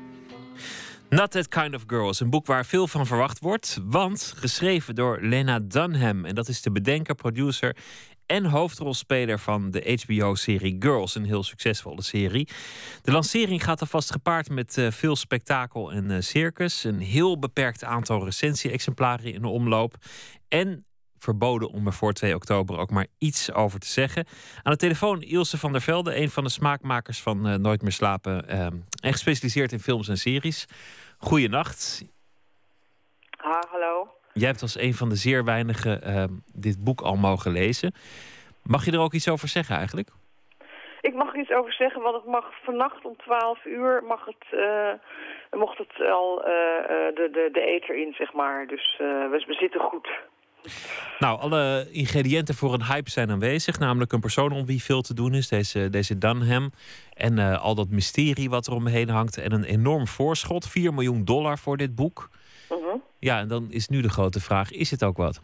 Not 1.09 1.31
That 1.31 1.47
Kind 1.47 1.75
of 1.75 1.83
Girl 1.87 2.09
is 2.09 2.19
een 2.19 2.29
boek 2.29 2.45
waar 2.45 2.65
veel 2.65 2.87
van 2.87 3.05
verwacht 3.05 3.39
wordt. 3.39 3.79
Want 3.83 4.33
geschreven 4.35 4.95
door 4.95 5.17
Lena 5.21 5.59
Dunham. 5.59 6.25
En 6.25 6.35
dat 6.35 6.47
is 6.47 6.61
de 6.61 6.71
bedenker, 6.71 7.15
producer 7.15 7.75
en 8.27 8.45
hoofdrolspeler 8.45 9.39
van 9.39 9.71
de 9.71 9.99
HBO-serie 10.05 10.75
Girls. 10.79 11.15
Een 11.15 11.25
heel 11.25 11.43
succesvolle 11.43 12.01
serie. 12.01 12.47
De 13.01 13.11
lancering 13.11 13.63
gaat 13.63 13.81
alvast 13.81 14.11
gepaard 14.11 14.49
met 14.49 14.77
eh, 14.77 14.91
veel 14.91 15.15
spektakel 15.15 15.91
en 15.91 16.11
eh, 16.11 16.21
circus. 16.21 16.83
Een 16.83 16.99
heel 16.99 17.39
beperkt 17.39 17.83
aantal 17.83 18.23
recensie-exemplaren 18.23 19.33
in 19.33 19.41
de 19.41 19.47
omloop. 19.47 19.95
En 20.47 20.85
verboden 21.19 21.69
om 21.69 21.85
er 21.87 21.93
voor 21.93 22.13
2 22.13 22.35
oktober 22.35 22.77
ook 22.77 22.89
maar 22.89 23.07
iets 23.17 23.51
over 23.53 23.79
te 23.79 23.87
zeggen. 23.87 24.25
Aan 24.63 24.71
de 24.71 24.77
telefoon 24.77 25.21
Ilse 25.21 25.57
van 25.57 25.71
der 25.71 25.81
Velde, 25.81 26.15
een 26.15 26.29
van 26.29 26.43
de 26.43 26.49
smaakmakers 26.49 27.21
van 27.21 27.47
eh, 27.47 27.55
Nooit 27.55 27.81
meer 27.81 27.91
slapen. 27.91 28.47
eh, 28.47 28.65
en 29.01 29.11
gespecialiseerd 29.11 29.71
in 29.71 29.79
films 29.79 30.07
en 30.07 30.17
series. 30.17 30.65
Goeienacht. 31.17 32.03
Ha, 33.37 33.63
hallo. 33.69 34.16
Jij 34.37 34.47
hebt 34.47 34.61
als 34.61 34.79
een 34.79 34.93
van 34.93 35.09
de 35.09 35.15
zeer 35.15 35.45
weinigen 35.45 36.01
eh, 36.03 36.23
dit 36.53 36.83
boek 36.83 37.01
al 37.01 37.15
mogen 37.15 37.51
lezen. 37.51 37.93
Mag 38.63 38.85
je 38.85 38.91
er 38.91 38.99
ook 38.99 39.13
iets 39.13 39.29
over 39.29 39.47
zeggen 39.47 39.75
eigenlijk? 39.75 40.09
Ik 41.01 41.13
mag 41.13 41.33
er 41.33 41.39
iets 41.39 41.51
over 41.51 41.73
zeggen, 41.73 42.01
want 42.01 42.15
het 42.15 42.25
mag 42.25 42.45
vannacht 42.63 43.05
om 43.05 43.15
12 43.17 43.65
uur 43.65 44.03
mag 44.07 44.25
het, 44.25 44.45
eh, 44.51 45.59
mocht 45.59 45.77
het 45.77 46.07
al 46.11 46.43
eh, 46.43 46.53
eh, 46.53 47.15
de, 47.15 47.29
de, 47.31 47.49
de 47.51 47.61
eter 47.61 47.95
in, 47.95 48.13
zeg 48.13 48.33
maar. 48.33 48.67
Dus 48.67 48.95
we, 48.97 49.43
we 49.47 49.53
zitten 49.53 49.79
goed. 49.79 50.09
Nou, 51.19 51.39
alle 51.39 51.87
ingrediënten 51.91 52.55
voor 52.55 52.73
een 52.73 52.85
hype 52.85 53.09
zijn 53.09 53.31
aanwezig. 53.31 53.79
Namelijk 53.79 54.11
een 54.11 54.19
persoon 54.19 54.51
om 54.51 54.65
wie 54.65 54.83
veel 54.83 55.01
te 55.01 55.13
doen 55.13 55.33
is, 55.33 55.47
deze, 55.47 55.89
deze 55.89 56.17
Dunham. 56.17 56.71
En 57.13 57.59
al 57.59 57.75
dat 57.75 57.89
mysterie 57.89 58.49
wat 58.49 58.67
er 58.67 58.73
omheen 58.73 59.09
hangt. 59.09 59.37
En 59.37 59.53
een 59.53 59.63
enorm 59.63 60.07
voorschot, 60.07 60.67
4 60.67 60.93
miljoen 60.93 61.25
dollar 61.25 61.57
voor 61.57 61.77
dit 61.77 61.95
boek. 61.95 62.29
Ja, 63.19 63.39
en 63.39 63.47
dan 63.47 63.67
is 63.69 63.87
nu 63.87 64.01
de 64.01 64.09
grote 64.09 64.39
vraag, 64.39 64.71
is 64.71 64.91
het 64.91 65.03
ook 65.03 65.17
wat? 65.17 65.41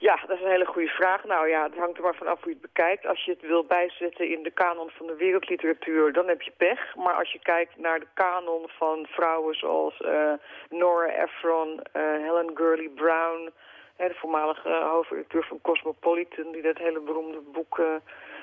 Ja, 0.00 0.18
dat 0.26 0.36
is 0.36 0.42
een 0.42 0.50
hele 0.50 0.66
goede 0.66 0.88
vraag. 0.88 1.24
Nou 1.24 1.48
ja, 1.48 1.62
het 1.62 1.76
hangt 1.76 1.96
er 1.96 2.02
maar 2.02 2.14
vanaf 2.14 2.42
hoe 2.42 2.52
je 2.52 2.58
het 2.60 2.72
bekijkt. 2.72 3.06
Als 3.06 3.24
je 3.24 3.30
het 3.30 3.40
wil 3.40 3.64
bijzetten 3.64 4.30
in 4.30 4.42
de 4.42 4.50
kanon 4.50 4.90
van 4.90 5.06
de 5.06 5.16
wereldliteratuur, 5.16 6.12
dan 6.12 6.28
heb 6.28 6.42
je 6.42 6.52
pech. 6.56 6.94
Maar 6.96 7.14
als 7.14 7.32
je 7.32 7.38
kijkt 7.42 7.76
naar 7.76 8.00
de 8.00 8.06
kanon 8.14 8.68
van 8.68 9.06
vrouwen 9.10 9.54
zoals 9.54 10.00
eh, 10.00 10.32
Nora 10.68 11.08
Ephron, 11.08 11.80
eh, 11.92 12.02
Helen 12.02 12.50
Gurley 12.54 12.88
Brown... 12.88 13.52
de 13.96 14.14
voormalige 14.14 14.68
eh, 14.68 14.90
hoofdredacteur 14.90 15.44
van 15.44 15.60
Cosmopolitan... 15.60 16.52
die 16.52 16.62
dat 16.62 16.78
hele 16.78 17.00
beroemde 17.00 17.40
boek 17.52 17.82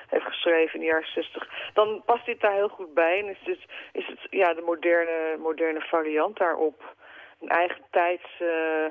heeft 0.06 0.26
geschreven 0.26 0.74
in 0.74 0.80
de 0.80 0.86
jaren 0.86 1.12
60... 1.12 1.48
dan 1.74 2.02
past 2.04 2.26
dit 2.26 2.40
daar 2.40 2.52
heel 2.52 2.68
goed 2.68 2.94
bij. 2.94 3.18
En 3.18 3.28
is 3.28 3.38
het, 3.44 3.64
is 3.92 4.06
het 4.06 4.18
ja, 4.30 4.54
de 4.54 4.62
moderne, 4.62 5.36
moderne 5.38 5.80
variant 5.80 6.36
daarop. 6.36 6.94
Een 7.40 7.48
eigen 7.48 7.82
tijds... 7.90 8.40
eh, 8.40 8.86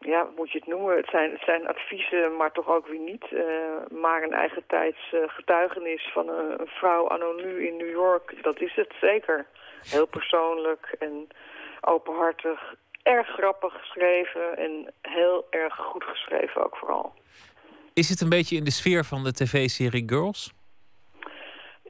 ja, 0.00 0.28
moet 0.36 0.50
je 0.50 0.58
het 0.58 0.66
noemen? 0.66 0.96
Het 0.96 1.08
zijn, 1.10 1.30
het 1.30 1.42
zijn 1.44 1.66
adviezen, 1.68 2.36
maar 2.36 2.52
toch 2.52 2.68
ook 2.68 2.86
weer 2.86 3.00
niet. 3.00 3.32
eh, 3.32 3.98
maar 4.00 4.22
een 4.22 4.32
eigen 4.32 4.64
tijds 4.66 5.12
eh, 5.12 5.20
getuigenis 5.26 6.10
van 6.12 6.28
een, 6.28 6.60
een 6.60 6.66
vrouw 6.66 7.08
anno 7.08 7.32
nu 7.32 7.66
in 7.66 7.76
New 7.76 7.90
York. 7.90 8.42
Dat 8.42 8.60
is 8.60 8.74
het 8.74 8.92
zeker. 9.00 9.46
Heel 9.88 10.06
persoonlijk 10.06 10.96
en 10.98 11.28
openhartig. 11.80 12.74
Erg 13.02 13.28
grappig 13.28 13.72
geschreven 13.72 14.56
en 14.56 14.92
heel 15.02 15.46
erg 15.50 15.76
goed 15.76 16.04
geschreven 16.04 16.64
ook 16.64 16.76
vooral. 16.76 17.14
Is 17.94 18.08
het 18.08 18.20
een 18.20 18.28
beetje 18.28 18.56
in 18.56 18.64
de 18.64 18.70
sfeer 18.70 19.04
van 19.04 19.24
de 19.24 19.32
tv-serie 19.32 20.02
Girls? 20.06 20.52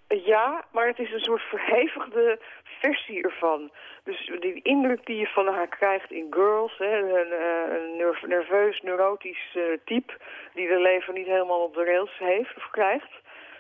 Ja, 0.09 0.65
maar 0.73 0.87
het 0.87 0.99
is 0.99 1.13
een 1.13 1.21
soort 1.21 1.43
verhevigde 1.43 2.41
versie 2.81 3.23
ervan. 3.23 3.71
Dus 4.05 4.31
die 4.41 4.63
indruk 4.63 5.07
die 5.07 5.17
je 5.17 5.27
van 5.27 5.47
haar 5.47 5.69
krijgt 5.69 6.11
in 6.11 6.27
Girls, 6.31 6.79
hè, 6.79 6.99
een, 6.99 7.33
een 7.75 7.97
nerv- 7.97 8.27
nerveus, 8.27 8.81
neurotisch 8.81 9.55
eh, 9.55 9.63
type... 9.85 10.13
die 10.55 10.69
de 10.69 10.81
leven 10.81 11.15
niet 11.15 11.27
helemaal 11.27 11.61
op 11.61 11.75
de 11.75 11.85
rails 11.85 12.19
heeft 12.19 12.57
of 12.57 12.71
krijgt... 12.71 13.11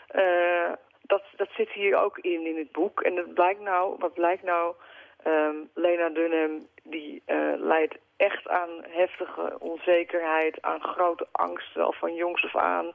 eh, 0.08 0.72
dat, 1.02 1.22
dat 1.36 1.48
zit 1.56 1.70
hier 1.70 2.02
ook 2.02 2.18
in, 2.18 2.46
in 2.46 2.56
het 2.56 2.72
boek. 2.72 3.00
En 3.00 3.14
dat 3.14 3.34
blijkt 3.34 3.60
nou, 3.60 3.96
wat 3.98 4.14
blijkt 4.14 4.42
nou... 4.42 4.74
ehm, 5.22 5.56
Lena 5.74 6.08
Dunham, 6.08 6.66
die 6.82 7.22
eh, 7.24 7.52
leidt 7.56 7.94
echt 8.16 8.48
aan 8.48 8.84
heftige 8.88 9.56
onzekerheid... 9.58 10.62
aan 10.62 10.82
grote 10.82 11.26
angsten, 11.32 11.84
al 11.84 11.92
van 11.92 12.14
jongs 12.14 12.44
af 12.44 12.56
aan 12.56 12.92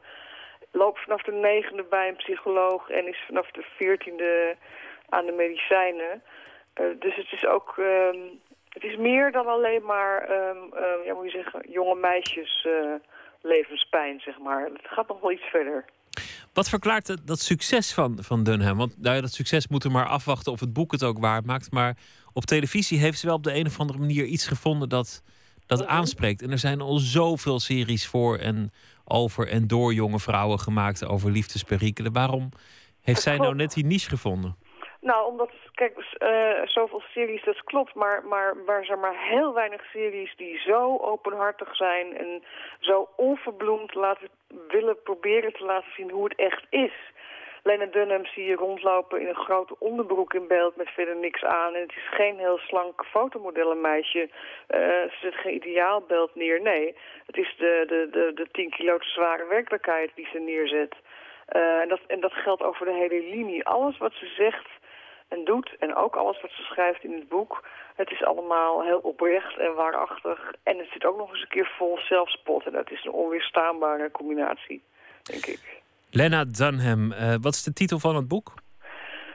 loopt 0.76 0.99
vanaf 0.99 1.22
de 1.22 1.31
negende 1.31 1.84
bij 1.84 2.07
een 2.07 2.15
psycholoog 2.15 2.89
en 2.89 3.07
is 3.07 3.23
vanaf 3.26 3.52
de 3.52 3.65
veertiende 3.77 4.56
aan 5.10 5.26
de 5.26 5.32
medicijnen. 5.32 6.22
Eh, 6.73 6.86
dus 6.99 7.15
het 7.15 7.32
is 7.32 7.45
ook, 7.45 7.73
ehm, 7.77 8.18
het 8.69 8.84
is 8.84 8.98
meer 8.98 9.32
dan 9.32 9.45
alleen 9.48 9.84
maar, 9.86 10.18
ehm, 10.22 10.57
ehm, 10.73 11.02
ja 11.06 11.14
moet 11.14 11.32
je 11.32 11.41
zeggen, 11.44 11.72
jonge 11.72 11.95
meisjes 11.95 12.65
eh, 12.69 12.94
levenspijn, 13.41 14.19
zeg 14.19 14.40
maar. 14.40 14.64
Het 14.65 14.82
gaat 14.88 15.07
nog 15.07 15.19
wel 15.22 15.32
iets 15.32 15.49
verder. 15.52 15.86
Wat 16.53 16.69
verklaart 16.69 17.07
het- 17.07 17.27
dat 17.27 17.40
succes 17.40 17.94
van, 17.94 18.18
van 18.22 18.44
Dunham? 18.44 18.77
Want 18.77 19.02
nou 19.02 19.15
ja, 19.15 19.22
dat 19.22 19.34
succes 19.34 19.68
moeten 19.68 19.90
we 19.90 19.95
maar 19.98 20.06
afwachten 20.07 20.52
of 20.52 20.60
het 20.60 20.73
boek 20.73 20.91
het 20.91 21.03
ook 21.03 21.19
waar 21.19 21.44
maakt. 21.45 21.72
Maar 21.72 21.98
op 22.34 22.45
televisie 22.45 22.99
heeft 22.99 23.19
ze 23.19 23.26
wel 23.27 23.36
op 23.36 23.44
de 23.44 23.53
een 23.56 23.65
of 23.65 23.80
andere 23.80 23.99
manier 23.99 24.26
iets 24.26 24.48
gevonden 24.48 24.90
dat, 24.90 25.23
dat 25.65 25.86
aanspreekt. 25.86 26.41
En 26.41 26.52
er 26.52 26.57
zijn 26.57 26.82
al 26.82 26.98
zoveel 26.98 27.60
series 27.60 28.07
voor 28.07 28.38
en 28.38 28.72
over 29.06 29.48
en 29.48 29.68
door 29.68 29.94
jonge 29.94 30.19
vrouwen 30.19 30.60
gemaakt 30.60 31.06
over 31.06 31.32
liefdesperikelen. 31.32 32.14
Waarom 32.14 32.49
heeft 33.02 33.22
zij 33.22 33.38
nou 33.38 33.56
net 33.56 33.73
die 33.73 33.86
niche 33.86 34.10
gevonden? 34.10 34.56
Nou, 35.06 35.26
omdat, 35.27 35.49
kijk, 35.73 35.98
eh, 36.18 36.61
zoveel 36.65 37.02
series, 37.11 37.44
dat 37.44 37.64
klopt, 37.64 37.94
maar, 37.94 38.26
maar 38.27 38.65
waar 38.65 38.86
zijn 38.86 38.99
maar 38.99 39.19
heel 39.19 39.53
weinig 39.53 39.86
series 39.86 40.36
die 40.36 40.60
zo 40.60 40.98
openhartig 40.98 41.76
zijn 41.76 42.18
en 42.18 42.44
zo 42.80 43.07
onverbloemd 43.15 43.94
laten, 43.94 44.30
willen 44.68 45.02
proberen 45.03 45.53
te 45.53 45.65
laten 45.65 45.91
zien 45.95 46.10
hoe 46.10 46.23
het 46.23 46.36
echt 46.36 46.65
is. 46.69 46.94
Lena 47.64 47.86
Dunham 47.86 48.26
zie 48.26 48.45
je 48.45 48.56
rondlopen 48.56 49.22
in 49.22 49.27
een 49.27 49.45
grote 49.48 49.76
onderbroek 49.80 50.34
in 50.34 50.48
beeld 50.48 50.76
met 50.76 50.90
verder 50.90 51.15
niks 51.15 51.44
aan. 51.44 51.73
En 51.73 51.82
het 51.82 51.95
is 51.95 52.10
geen 52.10 52.38
heel 52.38 52.57
slank 52.57 53.06
fotomodellenmeisje. 53.06 54.30
Eh 54.68 54.80
ze 54.80 55.18
zet 55.22 55.36
geen 55.36 55.56
ideaalbeeld 55.56 56.36
neer. 56.36 56.61
Nee, 56.61 56.95
het 57.26 57.38
is 57.38 57.56
de, 57.57 57.84
de, 57.88 58.07
de, 58.11 58.32
de 58.34 58.48
10 58.52 58.69
kilo 58.69 58.98
zware 58.99 59.45
werkelijkheid 59.48 60.11
die 60.15 60.27
ze 60.32 60.40
neerzet. 60.40 60.95
Eh, 61.45 61.80
en, 61.80 61.88
dat, 61.88 61.99
en 62.07 62.19
dat 62.19 62.34
geldt 62.34 62.64
over 62.64 62.86
de 62.86 62.94
hele 62.94 63.30
linie. 63.30 63.65
Alles 63.65 63.98
wat 63.98 64.14
ze 64.14 64.26
zegt 64.26 64.68
en 65.36 65.44
doet, 65.44 65.76
en 65.80 65.95
ook 65.95 66.16
alles 66.16 66.41
wat 66.41 66.52
ze 66.52 66.62
schrijft 66.62 67.03
in 67.03 67.14
het 67.14 67.30
boek... 67.30 67.64
het 67.95 68.12
is 68.12 68.24
allemaal 68.24 68.84
heel 68.84 68.99
oprecht 68.99 69.57
en 69.57 69.74
waarachtig. 69.76 70.53
En 70.64 70.78
het 70.78 70.88
zit 70.91 71.06
ook 71.06 71.18
nog 71.18 71.30
eens 71.30 71.41
een 71.41 71.48
keer 71.48 71.72
vol 71.78 71.98
zelfspot. 71.98 72.66
En 72.66 72.72
dat 72.72 72.91
is 72.91 73.06
een 73.06 73.12
onweerstaanbare 73.12 74.12
combinatie, 74.12 74.82
denk 75.24 75.45
ik. 75.45 75.82
Lena 76.12 76.45
Dunham, 76.45 77.12
eh, 77.12 77.36
wat 77.41 77.53
is 77.53 77.64
de 77.64 77.74
titel 77.74 77.99
van 77.99 78.16
het 78.16 78.28
boek? 78.28 78.53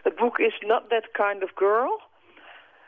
Het 0.02 0.14
boek 0.14 0.38
is 0.38 0.58
Not 0.58 0.82
That 0.88 1.10
Kind 1.10 1.42
of 1.42 1.50
Girl. 1.54 2.00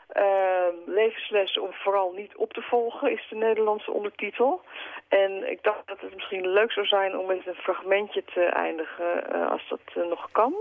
Ehm, 0.07 0.75
levenslessen 0.85 1.61
om 1.61 1.73
vooral 1.73 2.11
niet 2.11 2.35
op 2.35 2.53
te 2.53 2.61
volgen 2.61 3.11
is 3.11 3.25
de 3.29 3.35
Nederlandse 3.35 3.91
ondertitel. 3.91 4.61
En 5.07 5.51
ik 5.51 5.63
dacht 5.63 5.87
dat 5.87 5.99
het 5.99 6.13
misschien 6.13 6.47
leuk 6.47 6.71
zou 6.71 6.85
zijn 6.85 7.17
om 7.17 7.25
met 7.25 7.47
een 7.47 7.55
fragmentje 7.55 8.23
te 8.33 8.41
eindigen, 8.41 9.33
eh, 9.33 9.51
als 9.51 9.67
dat 9.69 9.79
eh, 9.85 10.09
nog 10.09 10.31
kan. 10.31 10.53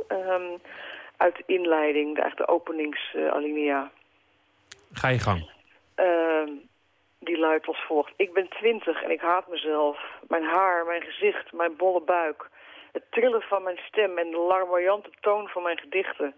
Uit 1.22 1.36
de 1.36 1.42
inleiding, 1.46 2.16
de, 2.16 2.32
de 2.34 2.48
openingsalinea. 2.48 3.90
Ga 4.92 5.08
je 5.08 5.18
gang. 5.18 5.50
Ehm, 5.94 6.50
die 7.18 7.38
luidt 7.38 7.66
als 7.66 7.84
volgt. 7.86 8.12
Ik 8.16 8.32
ben 8.32 8.48
twintig 8.48 9.02
en 9.02 9.10
ik 9.10 9.20
haat 9.20 9.48
mezelf. 9.48 9.98
Mijn 10.28 10.44
haar, 10.44 10.86
mijn 10.86 11.02
gezicht, 11.02 11.52
mijn 11.52 11.76
bolle 11.76 12.00
buik. 12.00 12.48
Het 12.92 13.02
trillen 13.10 13.42
van 13.42 13.62
mijn 13.62 13.78
stem 13.86 14.18
en 14.18 14.30
de 14.30 14.38
larmoyante 14.38 15.10
toon 15.20 15.48
van 15.48 15.62
mijn 15.62 15.78
gedichten. 15.78 16.34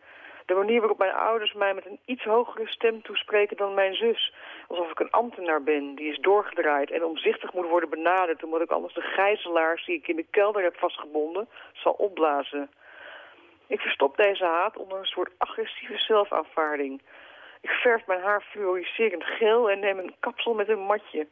De 0.46 0.54
manier 0.54 0.80
waarop 0.80 0.98
mijn 0.98 1.14
ouders 1.14 1.52
mij 1.52 1.74
met 1.74 1.86
een 1.86 1.98
iets 2.04 2.24
hogere 2.24 2.66
stem 2.66 3.02
toespreken 3.02 3.56
dan 3.56 3.74
mijn 3.74 3.94
zus. 3.94 4.34
Alsof 4.68 4.90
ik 4.90 4.98
een 4.98 5.10
ambtenaar 5.10 5.62
ben, 5.62 5.94
die 5.94 6.12
is 6.12 6.18
doorgedraaid 6.18 6.90
en 6.90 7.04
omzichtig 7.04 7.52
moet 7.52 7.68
worden 7.68 7.90
benaderd... 7.90 8.44
omdat 8.44 8.60
ik 8.60 8.70
anders 8.70 8.94
de 8.94 9.00
gijzelaars 9.00 9.84
die 9.86 9.96
ik 9.96 10.08
in 10.08 10.16
de 10.16 10.26
kelder 10.30 10.62
heb 10.62 10.76
vastgebonden 10.76 11.48
zal 11.72 11.92
opblazen. 11.92 12.70
Ik 13.74 13.80
verstop 13.80 14.16
deze 14.16 14.44
haat 14.44 14.76
onder 14.76 14.98
een 14.98 15.14
soort 15.16 15.32
agressieve 15.38 15.98
zelfaanvaarding. 15.98 17.02
Ik 17.60 17.70
verf 17.70 18.06
mijn 18.06 18.22
haar 18.22 18.42
fluoriserend 18.50 19.24
geel 19.24 19.70
en 19.70 19.80
neem 19.80 19.98
een 19.98 20.14
kapsel 20.20 20.54
met 20.54 20.68
een 20.68 20.86
matje. 20.92 21.26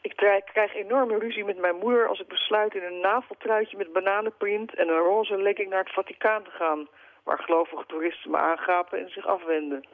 Ik 0.00 0.16
krijg 0.52 0.74
enorme 0.74 1.18
ruzie 1.18 1.44
met 1.44 1.58
mijn 1.58 1.76
moeder 1.76 2.08
als 2.08 2.20
ik 2.20 2.28
besluit 2.28 2.74
in 2.74 2.82
een 2.82 3.00
naveltruitje 3.00 3.76
met 3.76 3.92
bananenprint 3.92 4.74
en 4.74 4.88
een 4.88 5.04
roze 5.10 5.42
legging 5.42 5.70
naar 5.70 5.84
het 5.84 5.92
Vaticaan 5.92 6.42
te 6.42 6.50
gaan, 6.50 6.88
waar 7.22 7.38
gelovige 7.38 7.84
toeristen 7.86 8.30
me 8.30 8.36
aangapen 8.36 8.98
en 8.98 9.10
zich 9.10 9.26
afwenden. 9.26 9.84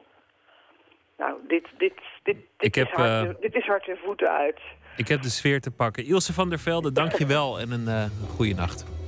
Nou, 1.17 1.33
dit, 1.47 1.67
dit, 1.77 1.93
dit, 2.23 2.37
dit, 2.37 2.37
Ik 2.57 2.75
is, 2.75 2.83
heb, 2.83 2.91
hard, 2.91 3.27
eh, 3.27 3.41
dit 3.41 3.55
is 3.55 3.65
hard 3.65 3.87
en 3.87 3.97
voeten 3.97 4.31
uit. 4.31 4.59
Ik 4.97 5.07
heb 5.07 5.21
de 5.21 5.29
sfeer 5.29 5.61
te 5.61 5.71
pakken. 5.71 6.05
Ilse 6.05 6.33
van 6.33 6.49
der 6.49 6.59
Velde, 6.59 6.91
dank 6.91 7.11
je 7.11 7.25
wel 7.25 7.59
en 7.59 7.71
een 7.71 7.87
eh 7.87 8.05
goede 8.35 8.53
nacht. 8.53 8.98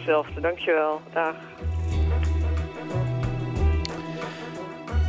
Hetzelfde, 0.00 0.40
dankjewel. 0.40 1.00
Dag. 1.12 1.34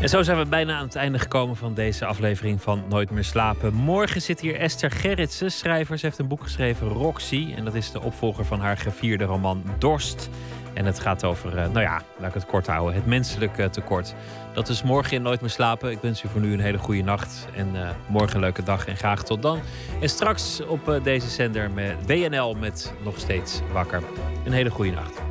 En 0.02 0.10
zo 0.10 0.22
zijn 0.22 0.38
we 0.38 0.46
bijna 0.46 0.76
aan 0.78 0.86
het 0.86 0.96
einde 0.96 1.20
gekomen 1.20 1.56
van 1.56 1.74
deze 1.74 2.06
aflevering 2.06 2.62
van 2.62 2.84
Nooit 2.90 3.10
meer 3.10 3.24
slapen. 3.24 3.74
Morgen 3.74 4.22
zit 4.22 4.40
hier 4.40 4.56
Esther 4.56 4.92
Gerritsen, 4.92 5.52
schrijver. 5.52 5.98
Ze 5.98 6.06
heeft 6.06 6.18
een 6.18 6.28
boek 6.28 6.44
geschreven, 6.44 6.88
Roxy. 6.88 7.54
En 7.56 7.66
dat 7.66 7.74
is 7.74 7.92
de 7.92 8.02
opvolger 8.02 8.46
van 8.46 8.60
haar 8.60 8.78
gevierde 8.78 9.24
roman 9.24 9.64
Dorst. 9.78 10.30
En 10.74 10.86
het 10.86 11.00
gaat 11.00 11.24
over, 11.24 11.58
eh, 11.58 11.64
nou 11.64 11.80
ja, 11.80 12.02
laat 12.18 12.28
ik 12.28 12.34
het 12.34 12.46
kort 12.46 12.68
houden, 12.68 12.96
het 12.96 13.06
menselijk 13.06 13.58
eh, 13.58 13.66
tekort. 13.66 14.14
Dat 14.54 14.70
is 14.70 14.84
morgen 14.84 15.16
in 15.18 15.22
Nooit 15.22 15.42
meer 15.42 15.50
slapen. 15.50 15.92
Ik 15.92 16.02
wens 16.02 16.24
u 16.24 16.28
voor 16.28 16.42
nu 16.42 16.54
een 16.54 16.60
hele 16.60 16.78
goede 16.78 17.02
nacht. 17.02 17.48
En 17.56 17.68
eh, 17.76 17.90
morgen 18.08 18.36
een 18.36 18.42
leuke 18.42 18.64
dag 18.64 18.88
en 18.88 18.98
graag 18.98 19.24
tot 19.24 19.42
dan. 19.42 19.60
En 20.02 20.10
straks 20.10 20.66
op 20.66 20.90
eh, 20.90 21.04
deze 21.04 21.30
zender 21.30 21.72
met 21.72 21.96
WNL 22.06 22.54
met 22.54 22.94
Nog 23.04 23.20
Steeds 23.20 23.62
Wakker. 23.72 24.04
Een 24.46 24.52
hele 24.52 24.70
goede 24.70 24.92
nacht. 24.92 25.31